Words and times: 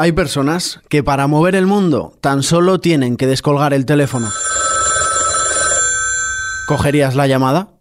Hay 0.00 0.12
personas 0.12 0.80
que 0.88 1.02
para 1.02 1.26
mover 1.26 1.56
el 1.56 1.66
mundo 1.66 2.16
tan 2.20 2.44
solo 2.44 2.78
tienen 2.78 3.16
que 3.16 3.26
descolgar 3.26 3.74
el 3.74 3.84
teléfono. 3.84 4.28
¿Cogerías 6.68 7.16
la 7.16 7.26
llamada? 7.26 7.80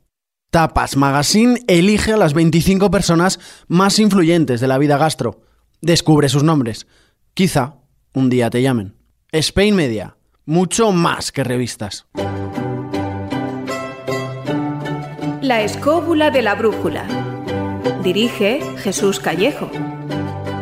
Tapas 0.50 0.98
Magazine 0.98 1.60
elige 1.68 2.14
a 2.14 2.18
las 2.18 2.34
25 2.34 2.90
personas 2.90 3.40
más 3.68 4.00
influyentes 4.00 4.60
de 4.60 4.68
la 4.68 4.80
vida 4.80 4.98
gastro. 4.98 5.42
Descubre 5.80 6.28
sus 6.28 6.42
nombres. 6.42 6.88
Quizá 7.36 7.76
un 8.16 8.32
día 8.32 8.50
te 8.50 8.64
llamen. 8.64 8.96
Spain 9.32 9.76
Media, 9.76 10.18
mucho 10.44 10.92
más 10.92 11.32
que 11.32 11.44
revistas. 11.44 12.08
La 15.42 15.62
escóbula 15.62 16.32
de 16.32 16.42
la 16.42 16.56
brújula. 16.56 17.06
Dirige 18.02 18.60
Jesús 18.78 19.20
Callejo. 19.20 19.70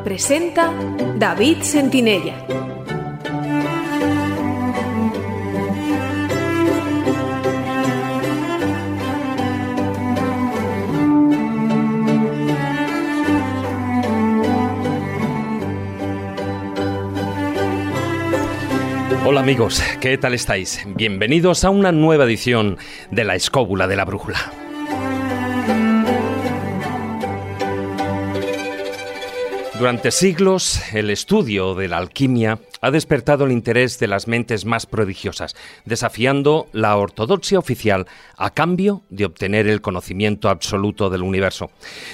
Presenta 0.06 0.72
David 1.18 1.64
Sentinella. 1.64 2.46
Hola 19.26 19.40
amigos, 19.40 19.82
¿qué 20.00 20.20
tal 20.20 20.36
estáis? 20.36 20.86
Bienvenidos 20.86 21.64
a 21.64 21.72
una 21.72 21.92
nueva 21.92 22.26
edición 22.26 22.78
de 23.10 23.24
La 23.24 23.34
Escóbula 23.34 23.88
de 23.88 23.96
la 23.96 24.06
Brújula. 24.06 24.65
Durante 29.78 30.12
siglos, 30.12 30.82
el 30.94 31.10
estudio 31.10 31.76
de 31.76 31.90
la 31.90 31.98
alquimia 31.98 32.60
ha 32.80 32.92
despertado 32.92 33.44
el 33.44 33.52
interés 33.52 34.00
de 34.00 34.08
las 34.08 34.26
mentes 34.26 34.64
más 34.64 34.86
prodigiosas, 34.86 35.54
desafiando 35.84 36.68
la 36.72 36.96
ortodoxia 36.96 37.60
oficial 37.60 38.08
a 38.38 38.52
cambio 38.52 39.04
de 39.10 39.26
obtener 39.26 39.68
el 39.68 39.82
conocimiento 39.82 40.48
absoluto 40.48 41.10
del 41.10 41.24
universo. 41.24 41.72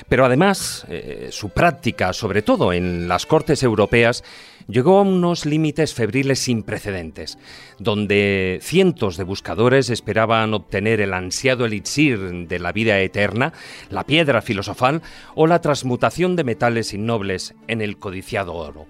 Pero 0.09 0.25
además, 0.25 0.87
eh, 0.89 1.29
su 1.31 1.49
práctica, 1.49 2.13
sobre 2.13 2.41
todo 2.41 2.73
en 2.73 3.07
las 3.07 3.27
cortes 3.27 3.61
europeas, 3.61 4.23
llegó 4.67 4.99
a 4.99 5.01
unos 5.01 5.45
límites 5.45 5.93
febriles 5.93 6.39
sin 6.39 6.63
precedentes, 6.63 7.37
donde 7.79 8.59
cientos 8.61 9.17
de 9.17 9.23
buscadores 9.23 9.89
esperaban 9.89 10.53
obtener 10.53 11.01
el 11.01 11.13
ansiado 11.13 11.65
elixir 11.65 12.47
de 12.47 12.59
la 12.59 12.71
vida 12.71 12.99
eterna, 12.99 13.53
la 13.89 14.05
piedra 14.05 14.41
filosofal 14.41 15.01
o 15.35 15.47
la 15.47 15.61
transmutación 15.61 16.35
de 16.35 16.43
metales 16.43 16.93
innobles 16.93 17.53
en 17.67 17.81
el 17.81 17.97
codiciado 17.97 18.53
oro. 18.53 18.87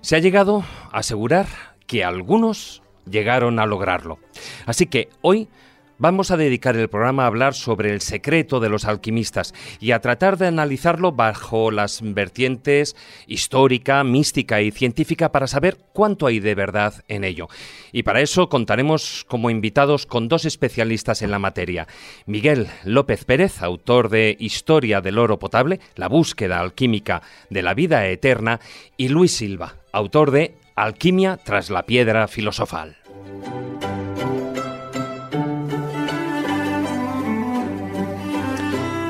Se 0.00 0.16
ha 0.16 0.20
llegado 0.20 0.64
a 0.92 0.98
asegurar 0.98 1.46
que 1.86 2.04
algunos 2.04 2.82
llegaron 3.10 3.58
a 3.58 3.66
lograrlo. 3.66 4.18
Así 4.66 4.86
que 4.86 5.08
hoy 5.22 5.48
Vamos 5.98 6.30
a 6.30 6.36
dedicar 6.36 6.76
el 6.76 6.90
programa 6.90 7.24
a 7.24 7.26
hablar 7.26 7.54
sobre 7.54 7.90
el 7.90 8.02
secreto 8.02 8.60
de 8.60 8.68
los 8.68 8.84
alquimistas 8.84 9.54
y 9.80 9.92
a 9.92 10.00
tratar 10.00 10.36
de 10.36 10.46
analizarlo 10.46 11.12
bajo 11.12 11.70
las 11.70 12.00
vertientes 12.02 12.96
histórica, 13.26 14.04
mística 14.04 14.60
y 14.60 14.72
científica 14.72 15.32
para 15.32 15.46
saber 15.46 15.78
cuánto 15.94 16.26
hay 16.26 16.38
de 16.38 16.54
verdad 16.54 17.02
en 17.08 17.24
ello. 17.24 17.48
Y 17.92 18.02
para 18.02 18.20
eso 18.20 18.50
contaremos 18.50 19.24
como 19.26 19.48
invitados 19.48 20.04
con 20.04 20.28
dos 20.28 20.44
especialistas 20.44 21.22
en 21.22 21.30
la 21.30 21.38
materia. 21.38 21.86
Miguel 22.26 22.68
López 22.84 23.24
Pérez, 23.24 23.62
autor 23.62 24.10
de 24.10 24.36
Historia 24.38 25.00
del 25.00 25.18
oro 25.18 25.38
potable, 25.38 25.80
la 25.94 26.08
búsqueda 26.08 26.60
alquímica 26.60 27.22
de 27.48 27.62
la 27.62 27.72
vida 27.72 28.06
eterna, 28.06 28.60
y 28.98 29.08
Luis 29.08 29.32
Silva, 29.32 29.76
autor 29.92 30.30
de 30.30 30.56
Alquimia 30.74 31.38
tras 31.38 31.70
la 31.70 31.84
piedra 31.84 32.28
filosofal. 32.28 32.96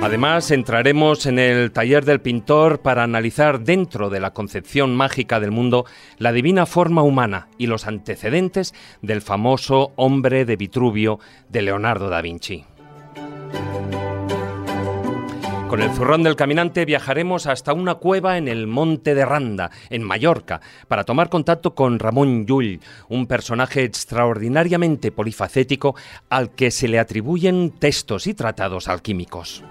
Además, 0.02 0.50
entraremos 0.50 1.26
en 1.26 1.38
el 1.38 1.72
taller 1.72 2.04
del 2.04 2.20
pintor 2.20 2.80
para 2.80 3.02
analizar 3.02 3.60
dentro 3.60 4.08
de 4.08 4.20
la 4.20 4.32
concepción 4.32 4.94
mágica 4.94 5.40
del 5.40 5.50
mundo 5.50 5.84
la 6.18 6.32
divina 6.32 6.64
forma 6.66 7.02
humana 7.02 7.48
y 7.58 7.66
los 7.66 7.86
antecedentes 7.86 8.74
del 9.02 9.20
famoso 9.20 9.92
hombre 9.96 10.44
de 10.44 10.56
Vitruvio 10.56 11.18
de 11.48 11.62
Leonardo 11.62 12.08
da 12.08 12.20
Vinci. 12.20 12.64
Con 15.68 15.82
el 15.82 15.90
zurrón 15.90 16.22
del 16.22 16.36
caminante 16.36 16.84
viajaremos 16.84 17.48
hasta 17.48 17.72
una 17.72 17.96
cueva 17.96 18.38
en 18.38 18.46
el 18.46 18.68
Monte 18.68 19.16
de 19.16 19.24
Randa, 19.24 19.72
en 19.90 20.04
Mallorca, 20.04 20.60
para 20.86 21.02
tomar 21.02 21.28
contacto 21.28 21.74
con 21.74 21.98
Ramón 21.98 22.46
Llull, 22.46 22.80
un 23.08 23.26
personaje 23.26 23.82
extraordinariamente 23.82 25.10
polifacético 25.10 25.96
al 26.30 26.50
que 26.50 26.70
se 26.70 26.86
le 26.86 27.00
atribuyen 27.00 27.72
textos 27.72 28.28
y 28.28 28.34
tratados 28.34 28.86
alquímicos. 28.86 29.64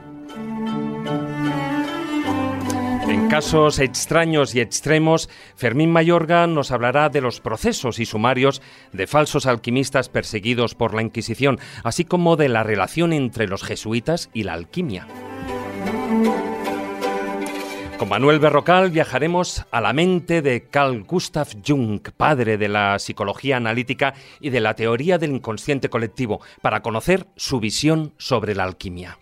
En 3.07 3.27
casos 3.29 3.79
extraños 3.79 4.55
y 4.55 4.61
extremos, 4.61 5.29
Fermín 5.55 5.91
Mayorga 5.91 6.47
nos 6.47 6.71
hablará 6.71 7.09
de 7.09 7.21
los 7.21 7.39
procesos 7.39 7.99
y 7.99 8.05
sumarios 8.05 8.63
de 8.93 9.05
falsos 9.05 9.45
alquimistas 9.45 10.09
perseguidos 10.09 10.73
por 10.73 10.93
la 10.95 11.03
Inquisición, 11.03 11.59
así 11.83 12.03
como 12.03 12.35
de 12.35 12.49
la 12.49 12.63
relación 12.63 13.13
entre 13.13 13.47
los 13.47 13.63
jesuitas 13.63 14.29
y 14.33 14.43
la 14.43 14.53
alquimia. 14.53 15.07
Con 17.97 18.09
Manuel 18.09 18.39
Berrocal 18.39 18.89
viajaremos 18.89 19.66
a 19.72 19.79
la 19.79 19.93
mente 19.93 20.41
de 20.41 20.67
Carl 20.67 21.03
Gustav 21.03 21.47
Jung, 21.66 22.01
padre 22.17 22.57
de 22.57 22.67
la 22.67 22.99
psicología 22.99 23.55
analítica 23.55 24.16
y 24.41 24.49
de 24.49 24.59
la 24.59 24.73
teoría 24.73 25.17
del 25.17 25.31
inconsciente 25.31 25.89
colectivo, 25.89 26.41
para 26.61 26.81
conocer 26.81 27.27
su 27.37 27.59
visión 27.61 28.13
sobre 28.17 28.53
la 28.55 28.63
alquimia. 28.63 29.17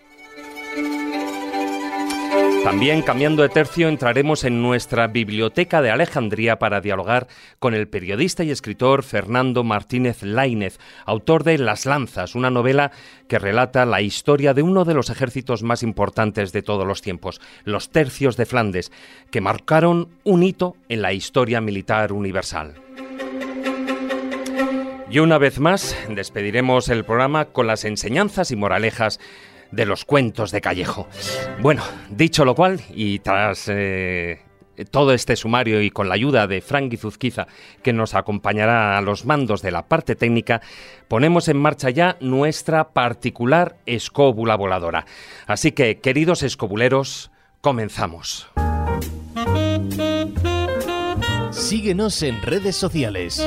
También, 2.63 3.01
cambiando 3.01 3.43
de 3.43 3.49
tercio, 3.49 3.89
entraremos 3.89 4.45
en 4.45 4.61
nuestra 4.61 5.07
biblioteca 5.07 5.81
de 5.81 5.91
Alejandría 5.91 6.59
para 6.59 6.79
dialogar 6.79 7.27
con 7.59 7.73
el 7.73 7.89
periodista 7.89 8.45
y 8.45 8.51
escritor 8.51 9.03
Fernando 9.03 9.65
Martínez 9.65 10.23
Lainez, 10.23 10.79
autor 11.05 11.43
de 11.43 11.57
Las 11.57 11.85
Lanzas, 11.85 12.35
una 12.35 12.49
novela 12.49 12.91
que 13.27 13.37
relata 13.37 13.85
la 13.85 14.01
historia 14.01 14.53
de 14.53 14.63
uno 14.63 14.85
de 14.85 14.93
los 14.93 15.09
ejércitos 15.09 15.61
más 15.61 15.83
importantes 15.83 16.53
de 16.53 16.61
todos 16.61 16.87
los 16.87 17.01
tiempos, 17.01 17.41
los 17.65 17.89
Tercios 17.89 18.37
de 18.37 18.45
Flandes, 18.45 18.93
que 19.29 19.41
marcaron 19.41 20.07
un 20.23 20.43
hito 20.43 20.77
en 20.87 21.01
la 21.01 21.11
historia 21.11 21.59
militar 21.59 22.13
universal. 22.13 22.75
Y 25.11 25.19
una 25.19 25.37
vez 25.37 25.59
más, 25.59 25.95
despediremos 26.09 26.87
el 26.87 27.03
programa 27.03 27.45
con 27.45 27.67
las 27.67 27.83
enseñanzas 27.83 28.51
y 28.51 28.55
moralejas 28.55 29.19
de 29.73 29.85
los 29.85 30.05
cuentos 30.05 30.51
de 30.51 30.61
Callejo. 30.61 31.07
Bueno, 31.59 31.83
dicho 32.09 32.45
lo 32.45 32.55
cual, 32.55 32.81
y 32.93 33.19
tras 33.19 33.65
eh, 33.69 34.41
todo 34.91 35.13
este 35.13 35.35
sumario 35.35 35.81
y 35.81 35.89
con 35.89 36.09
la 36.09 36.15
ayuda 36.15 36.47
de 36.47 36.61
Frank 36.61 36.95
Zuzquiza, 36.97 37.47
que 37.81 37.93
nos 37.93 38.13
acompañará 38.13 38.97
a 38.97 39.01
los 39.01 39.25
mandos 39.25 39.61
de 39.61 39.71
la 39.71 39.87
parte 39.87 40.15
técnica, 40.15 40.61
ponemos 41.07 41.47
en 41.47 41.57
marcha 41.57 41.89
ya 41.89 42.17
nuestra 42.19 42.89
particular 42.89 43.77
escóbula 43.85 44.55
voladora. 44.55 45.05
Así 45.47 45.71
que, 45.71 45.99
queridos 45.99 46.43
escobuleros, 46.43 47.31
comenzamos. 47.61 48.47
Síguenos 51.51 52.21
en 52.23 52.41
redes 52.41 52.75
sociales. 52.75 53.43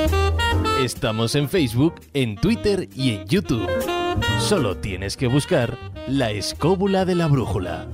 Estamos 0.81 1.34
en 1.34 1.48
Facebook, 1.48 2.00
en 2.15 2.36
Twitter 2.36 2.88
y 2.94 3.15
en 3.15 3.26
YouTube. 3.26 3.96
Solo 4.38 4.77
tienes 4.77 5.16
que 5.16 5.27
buscar 5.27 5.77
la 6.06 6.31
escóbula 6.31 7.04
de 7.04 7.15
la 7.15 7.27
brújula. 7.27 7.87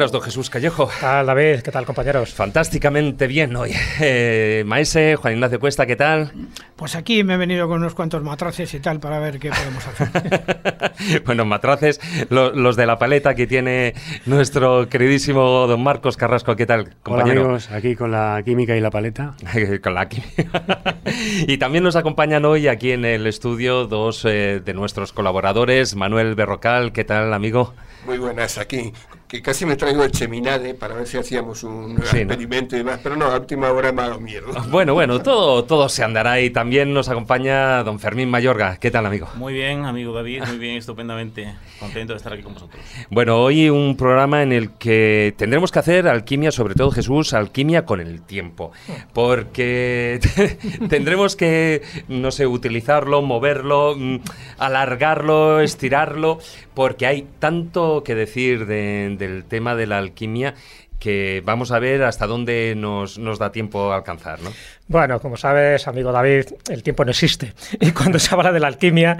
Buenas, 0.00 0.12
don 0.12 0.22
Jesús 0.22 0.48
Callejo. 0.48 0.88
¿Qué 0.88 0.94
tal, 0.98 1.26
David? 1.26 1.60
¿Qué 1.60 1.70
tal, 1.70 1.84
compañeros? 1.84 2.32
Fantásticamente 2.32 3.26
bien 3.26 3.54
hoy. 3.54 3.72
Eh, 4.00 4.64
maese, 4.66 5.16
Juan 5.16 5.34
Ignacio 5.34 5.60
Cuesta, 5.60 5.84
¿qué 5.84 5.94
tal? 5.94 6.32
Pues 6.74 6.94
aquí 6.96 7.22
me 7.22 7.34
he 7.34 7.36
venido 7.36 7.68
con 7.68 7.80
unos 7.80 7.94
cuantos 7.94 8.22
matraces 8.22 8.72
y 8.72 8.80
tal 8.80 8.98
para 8.98 9.18
ver 9.18 9.38
qué 9.38 9.50
podemos 9.50 9.86
hacer. 9.86 11.22
bueno, 11.26 11.44
matraces, 11.44 12.00
lo- 12.30 12.50
los 12.54 12.76
de 12.76 12.86
la 12.86 12.98
paleta 12.98 13.34
que 13.34 13.46
tiene 13.46 13.92
nuestro 14.24 14.88
queridísimo 14.88 15.66
don 15.66 15.82
Marcos 15.82 16.16
Carrasco. 16.16 16.56
¿Qué 16.56 16.64
tal, 16.64 16.80
Hola 16.80 16.94
compañero? 17.02 17.40
amigos, 17.42 17.70
aquí 17.70 17.94
con 17.94 18.10
la 18.10 18.40
química 18.42 18.74
y 18.74 18.80
la 18.80 18.90
paleta. 18.90 19.34
Con 19.82 19.94
la 19.94 20.08
química. 20.08 20.62
y 21.46 21.58
también 21.58 21.84
nos 21.84 21.96
acompañan 21.96 22.46
hoy 22.46 22.68
aquí 22.68 22.92
en 22.92 23.04
el 23.04 23.26
estudio 23.26 23.84
dos 23.86 24.24
eh, 24.24 24.62
de 24.64 24.72
nuestros 24.72 25.12
colaboradores, 25.12 25.94
Manuel 25.94 26.34
Berrocal, 26.36 26.92
¿qué 26.92 27.04
tal, 27.04 27.34
amigo? 27.34 27.74
Muy 28.06 28.16
buenas 28.16 28.56
aquí, 28.56 28.92
que 29.30 29.40
casi 29.42 29.64
me 29.64 29.76
traigo 29.76 30.02
el 30.02 30.10
cheminade 30.10 30.74
para 30.74 30.96
ver 30.96 31.06
si 31.06 31.16
hacíamos 31.16 31.62
un 31.62 31.96
Sí, 32.04 32.16
¿no? 32.16 32.32
experimento 32.32 32.74
y 32.74 32.78
demás, 32.78 32.98
pero 33.00 33.14
no, 33.14 33.26
a 33.26 33.36
última 33.38 33.70
hora 33.70 33.92
me 33.92 34.02
ha 34.02 34.08
dado 34.08 34.20
mierda. 34.20 34.60
Bueno, 34.70 34.92
bueno, 34.94 35.22
todo, 35.22 35.62
todo 35.64 35.88
se 35.88 36.02
andará 36.02 36.40
y 36.40 36.50
también 36.50 36.92
nos 36.92 37.08
acompaña 37.08 37.84
don 37.84 38.00
Fermín 38.00 38.28
Mayorga. 38.28 38.78
¿Qué 38.78 38.90
tal, 38.90 39.06
amigo? 39.06 39.28
Muy 39.36 39.52
bien, 39.52 39.84
amigo 39.84 40.12
David, 40.12 40.42
muy 40.48 40.58
bien, 40.58 40.76
estupendamente. 40.78 41.54
Contento 41.78 42.12
de 42.12 42.16
estar 42.16 42.32
aquí 42.32 42.42
con 42.42 42.54
vosotros. 42.54 42.82
Bueno, 43.08 43.40
hoy 43.40 43.70
un 43.70 43.96
programa 43.96 44.42
en 44.42 44.52
el 44.52 44.72
que 44.72 45.32
tendremos 45.36 45.70
que 45.70 45.78
hacer 45.78 46.08
alquimia, 46.08 46.50
sobre 46.50 46.74
todo 46.74 46.90
Jesús, 46.90 47.32
alquimia 47.32 47.84
con 47.84 48.00
el 48.00 48.22
tiempo. 48.22 48.72
Porque 49.12 50.18
tendremos 50.88 51.36
que, 51.36 51.82
no 52.08 52.32
sé, 52.32 52.48
utilizarlo, 52.48 53.22
moverlo, 53.22 53.94
mm, 53.96 54.16
alargarlo, 54.58 55.60
estirarlo, 55.60 56.40
porque 56.80 57.04
hay 57.06 57.28
tanto 57.38 58.02
que 58.02 58.14
decir 58.14 58.64
de- 58.64 59.14
del 59.18 59.44
tema 59.44 59.74
de 59.74 59.86
la 59.86 59.98
alquimia 59.98 60.54
que 60.98 61.42
vamos 61.44 61.72
a 61.72 61.78
ver 61.78 62.02
hasta 62.04 62.26
dónde 62.26 62.72
nos, 62.74 63.18
nos 63.18 63.38
da 63.38 63.52
tiempo 63.52 63.92
a 63.92 63.96
alcanzar, 63.96 64.40
¿no? 64.40 64.50
Bueno, 64.88 65.20
como 65.20 65.36
sabes, 65.36 65.86
amigo 65.86 66.10
David, 66.10 66.46
el 66.70 66.82
tiempo 66.82 67.04
no 67.04 67.10
existe. 67.10 67.52
Y 67.80 67.90
cuando 67.92 68.18
se 68.18 68.34
habla 68.34 68.50
de 68.50 68.60
la 68.60 68.68
alquimia, 68.68 69.18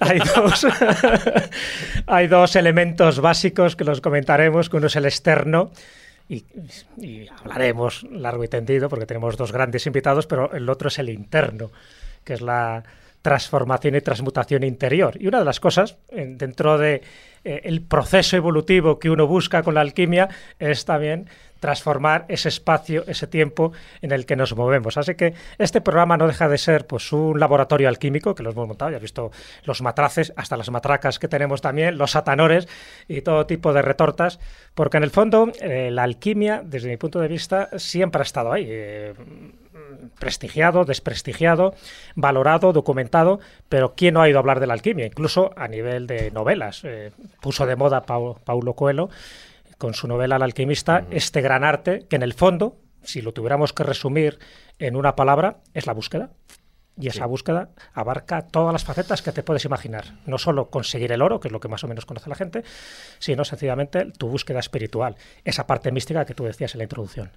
hay 0.00 0.20
dos, 0.36 0.66
hay 2.06 2.28
dos 2.28 2.56
elementos 2.56 3.20
básicos 3.20 3.76
que 3.76 3.84
los 3.84 4.00
comentaremos, 4.00 4.70
que 4.70 4.78
uno 4.78 4.86
es 4.86 4.96
el 4.96 5.04
externo, 5.04 5.70
y, 6.30 6.44
y 6.96 7.28
hablaremos 7.28 8.04
largo 8.10 8.42
y 8.42 8.48
tendido, 8.48 8.88
porque 8.88 9.04
tenemos 9.04 9.36
dos 9.36 9.52
grandes 9.52 9.86
invitados, 9.86 10.26
pero 10.26 10.50
el 10.54 10.66
otro 10.70 10.88
es 10.88 10.98
el 10.98 11.10
interno, 11.10 11.70
que 12.24 12.32
es 12.32 12.40
la 12.40 12.82
transformación 13.22 13.94
y 13.94 14.00
transmutación 14.00 14.64
interior. 14.64 15.16
Y 15.20 15.26
una 15.28 15.38
de 15.38 15.44
las 15.44 15.60
cosas, 15.60 15.96
en- 16.10 16.36
dentro 16.38 16.76
de 16.78 17.02
eh, 17.44 17.60
el 17.64 17.80
proceso 17.82 18.36
evolutivo 18.36 18.98
que 18.98 19.10
uno 19.10 19.26
busca 19.26 19.62
con 19.62 19.74
la 19.74 19.80
alquimia, 19.80 20.28
es 20.58 20.84
también 20.84 21.28
transformar 21.58 22.24
ese 22.28 22.48
espacio, 22.48 23.04
ese 23.06 23.28
tiempo 23.28 23.72
en 24.00 24.10
el 24.10 24.26
que 24.26 24.34
nos 24.34 24.56
movemos. 24.56 24.96
Así 24.96 25.14
que 25.14 25.34
este 25.58 25.80
programa 25.80 26.16
no 26.16 26.26
deja 26.26 26.48
de 26.48 26.58
ser 26.58 26.88
pues 26.88 27.12
un 27.12 27.38
laboratorio 27.38 27.88
alquímico 27.88 28.34
que 28.34 28.42
lo 28.42 28.50
hemos 28.50 28.66
montado, 28.66 28.90
ya 28.90 28.96
has 28.96 29.02
visto 29.02 29.30
los 29.64 29.80
matraces, 29.80 30.32
hasta 30.36 30.56
las 30.56 30.70
matracas 30.70 31.20
que 31.20 31.28
tenemos 31.28 31.60
también, 31.60 31.98
los 31.98 32.10
satanores 32.10 32.66
y 33.06 33.22
todo 33.22 33.46
tipo 33.46 33.72
de 33.72 33.82
retortas, 33.82 34.40
porque 34.74 34.96
en 34.96 35.04
el 35.04 35.10
fondo 35.10 35.52
eh, 35.60 35.90
la 35.92 36.02
alquimia, 36.02 36.62
desde 36.64 36.88
mi 36.88 36.96
punto 36.96 37.20
de 37.20 37.28
vista, 37.28 37.68
siempre 37.78 38.22
ha 38.22 38.24
estado 38.24 38.52
ahí. 38.52 38.66
eh, 38.68 39.14
prestigiado, 40.18 40.84
desprestigiado, 40.84 41.74
valorado, 42.14 42.72
documentado, 42.72 43.40
pero 43.68 43.94
¿quién 43.94 44.14
no 44.14 44.22
ha 44.22 44.28
ido 44.28 44.38
a 44.38 44.40
hablar 44.40 44.60
de 44.60 44.66
la 44.66 44.74
alquimia? 44.74 45.06
Incluso 45.06 45.50
a 45.56 45.68
nivel 45.68 46.06
de 46.06 46.30
novelas. 46.30 46.82
Eh, 46.84 47.12
puso 47.40 47.66
de 47.66 47.76
moda 47.76 48.02
Pau- 48.06 48.38
Paulo 48.44 48.74
Coelho 48.74 49.08
con 49.78 49.94
su 49.94 50.06
novela 50.06 50.36
El 50.36 50.42
alquimista 50.42 51.04
este 51.10 51.40
gran 51.40 51.64
arte 51.64 52.06
que 52.08 52.16
en 52.16 52.22
el 52.22 52.34
fondo, 52.34 52.76
si 53.02 53.20
lo 53.20 53.32
tuviéramos 53.32 53.72
que 53.72 53.82
resumir 53.82 54.38
en 54.78 54.94
una 54.96 55.16
palabra, 55.16 55.56
es 55.74 55.86
la 55.86 55.92
búsqueda. 55.92 56.30
Y 57.02 57.08
esa 57.08 57.26
búsqueda 57.26 57.70
abarca 57.94 58.42
todas 58.42 58.72
las 58.72 58.84
facetas 58.84 59.22
que 59.22 59.32
te 59.32 59.42
puedes 59.42 59.64
imaginar. 59.64 60.04
No 60.24 60.38
solo 60.38 60.70
conseguir 60.70 61.10
el 61.10 61.20
oro, 61.20 61.40
que 61.40 61.48
es 61.48 61.52
lo 61.52 61.58
que 61.58 61.66
más 61.66 61.82
o 61.82 61.88
menos 61.88 62.06
conoce 62.06 62.30
la 62.30 62.36
gente, 62.36 62.62
sino 63.18 63.44
sencillamente 63.44 64.12
tu 64.16 64.28
búsqueda 64.28 64.60
espiritual, 64.60 65.16
esa 65.44 65.66
parte 65.66 65.90
mística 65.90 66.24
que 66.24 66.34
tú 66.34 66.44
decías 66.44 66.74
en 66.74 66.78
la 66.78 66.84
introducción. 66.84 67.32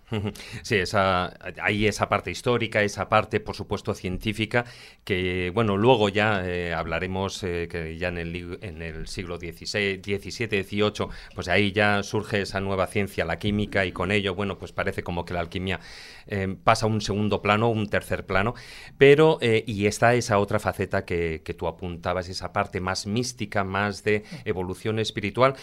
Sí, 0.62 0.76
esa, 0.76 1.34
hay 1.60 1.88
esa 1.88 2.08
parte 2.10 2.30
histórica, 2.30 2.84
esa 2.84 3.10
parte, 3.10 3.40
por 3.40 3.56
supuesto, 3.56 3.96
científica, 3.96 4.66
que, 5.04 5.52
bueno, 5.56 5.78
luego 5.78 6.10
ya 6.10 6.46
eh, 6.46 6.72
hablaremos 6.72 7.42
eh, 7.42 7.68
que 7.68 7.98
ya 7.98 8.10
en 8.10 8.20
el, 8.20 8.60
en 8.62 8.84
el 8.84 9.08
siglo 9.08 9.38
XVI, 9.38 10.00
XVII, 10.00 10.64
XVIII, 10.64 11.08
pues 11.34 11.48
ahí 11.48 11.72
ya 11.72 12.04
surge 12.04 12.42
esa 12.42 12.60
nueva 12.60 12.86
ciencia, 12.86 13.26
la 13.26 13.40
química, 13.40 13.84
y 13.84 13.92
con 13.92 14.12
ello, 14.12 14.36
bueno, 14.36 14.60
pues 14.60 14.74
parece 14.74 15.02
como 15.02 15.26
que 15.26 15.34
la 15.34 15.40
alquimia 15.40 15.80
eh, 16.28 16.56
pasa 16.64 16.86
a 16.86 16.90
un 16.90 17.02
segundo 17.02 17.42
plano, 17.42 17.70
un 17.70 17.88
tercer 17.88 18.26
plano, 18.26 18.54
pero, 18.98 19.38
eh, 19.42 19.64
y 19.68 19.86
está 19.86 20.14
esa 20.16 20.40
otra 20.40 20.60
faceta 20.60 21.06
que, 21.06 21.42
que 21.44 21.54
tú 21.54 21.68
apuntabas, 21.68 22.30
esa 22.30 22.54
parte 22.54 22.80
más 22.80 23.08
mística, 23.08 23.64
más 23.64 24.04
de 24.04 24.24
evolución 24.46 25.00
espiritual, 25.00 25.56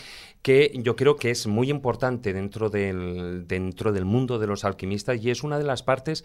que 0.43 0.73
yo 0.75 0.97
creo 0.97 1.17
que 1.17 1.31
es 1.31 1.47
muy 1.47 1.71
importante 1.71 2.33
dentro 2.33 2.69
del, 2.69 3.47
dentro 3.47 3.93
del 3.93 4.05
mundo 4.05 4.41
de 4.41 4.49
los 4.49 4.65
alquimistas 4.65 5.23
y 5.23 5.31
es 5.31 5.45
una 5.45 5.57
de 5.57 5.65
las 5.65 5.85
partes 5.85 6.25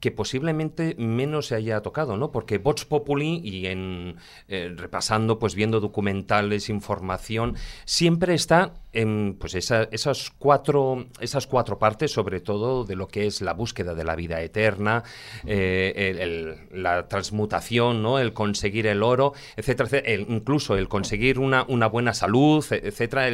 que 0.00 0.10
posiblemente 0.10 0.94
menos 0.98 1.46
se 1.46 1.54
haya 1.54 1.80
tocado, 1.80 2.16
¿no? 2.16 2.30
Porque 2.30 2.58
Vox 2.58 2.84
Populi 2.84 3.40
y 3.42 3.66
en 3.66 4.16
eh, 4.48 4.72
repasando, 4.76 5.38
pues 5.38 5.54
viendo 5.54 5.80
documentales, 5.80 6.68
información, 6.68 7.56
siempre 7.84 8.34
está 8.34 8.74
en 8.92 9.36
pues 9.38 9.54
esa- 9.54 9.84
esas 9.92 10.30
cuatro 10.38 11.06
esas 11.20 11.46
cuatro 11.46 11.78
partes, 11.78 12.12
sobre 12.12 12.40
todo 12.40 12.84
de 12.84 12.96
lo 12.96 13.08
que 13.08 13.26
es 13.26 13.40
la 13.42 13.52
búsqueda 13.54 13.94
de 13.94 14.04
la 14.04 14.16
vida 14.16 14.40
eterna, 14.42 15.02
eh, 15.46 16.16
el- 16.20 16.82
la 16.82 17.08
transmutación, 17.08 18.02
¿no? 18.02 18.18
El 18.18 18.32
conseguir 18.32 18.86
el 18.86 19.02
oro, 19.02 19.32
etcétera, 19.56 20.02
incluso 20.28 20.76
el 20.76 20.88
conseguir 20.88 21.38
una, 21.38 21.64
una 21.68 21.86
buena 21.86 22.14
salud, 22.14 22.64
etcétera, 22.70 23.28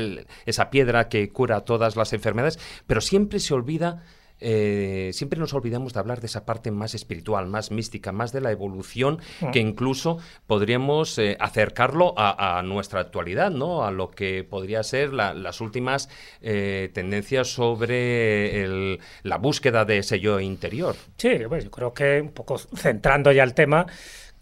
esa 0.47 0.71
piedra 0.71 1.09
que 1.09 1.29
cura 1.31 1.61
todas 1.63 1.97
las 1.97 2.13
enfermedades, 2.13 2.59
pero 2.87 3.01
siempre 3.01 3.39
se 3.39 3.55
olvida 3.55 4.03
eh, 4.43 5.11
siempre 5.13 5.39
nos 5.39 5.55
olvidamos 5.55 5.93
de 5.93 6.01
hablar 6.01 6.21
de 6.21 6.27
esa 6.27 6.45
parte 6.45 6.71
más 6.71 6.95
espiritual, 6.95 7.47
más 7.47 7.71
mística, 7.71 8.13
más 8.13 8.33
de 8.33 8.41
la 8.41 8.51
evolución, 8.51 9.19
que 9.53 9.61
incluso 9.61 10.19
podríamos 10.47 11.19
eh, 11.19 11.37
acercarlo 11.41 12.15
a, 12.17 12.59
a 12.59 12.63
nuestra 12.63 13.01
actualidad, 13.01 13.51
¿no? 13.51 13.85
A 13.85 13.91
lo 13.91 14.11
que 14.11 14.45
podría 14.45 14.83
ser 14.83 15.13
la- 15.13 15.33
las 15.35 15.61
últimas 15.61 16.09
eh, 16.41 16.91
tendencias 16.93 17.49
sobre 17.49 18.63
el- 18.65 18.99
la 19.23 19.39
búsqueda 19.39 19.85
de 19.85 19.99
ese 19.99 20.21
yo 20.21 20.41
interior. 20.41 20.97
Sí, 21.17 21.45
bueno, 21.49 21.65
yo 21.65 21.71
creo 21.71 21.95
que 21.95 22.21
un 22.21 22.31
poco 22.33 22.59
centrando 22.59 23.33
ya 23.33 23.43
el 23.45 23.55
tema, 23.55 23.87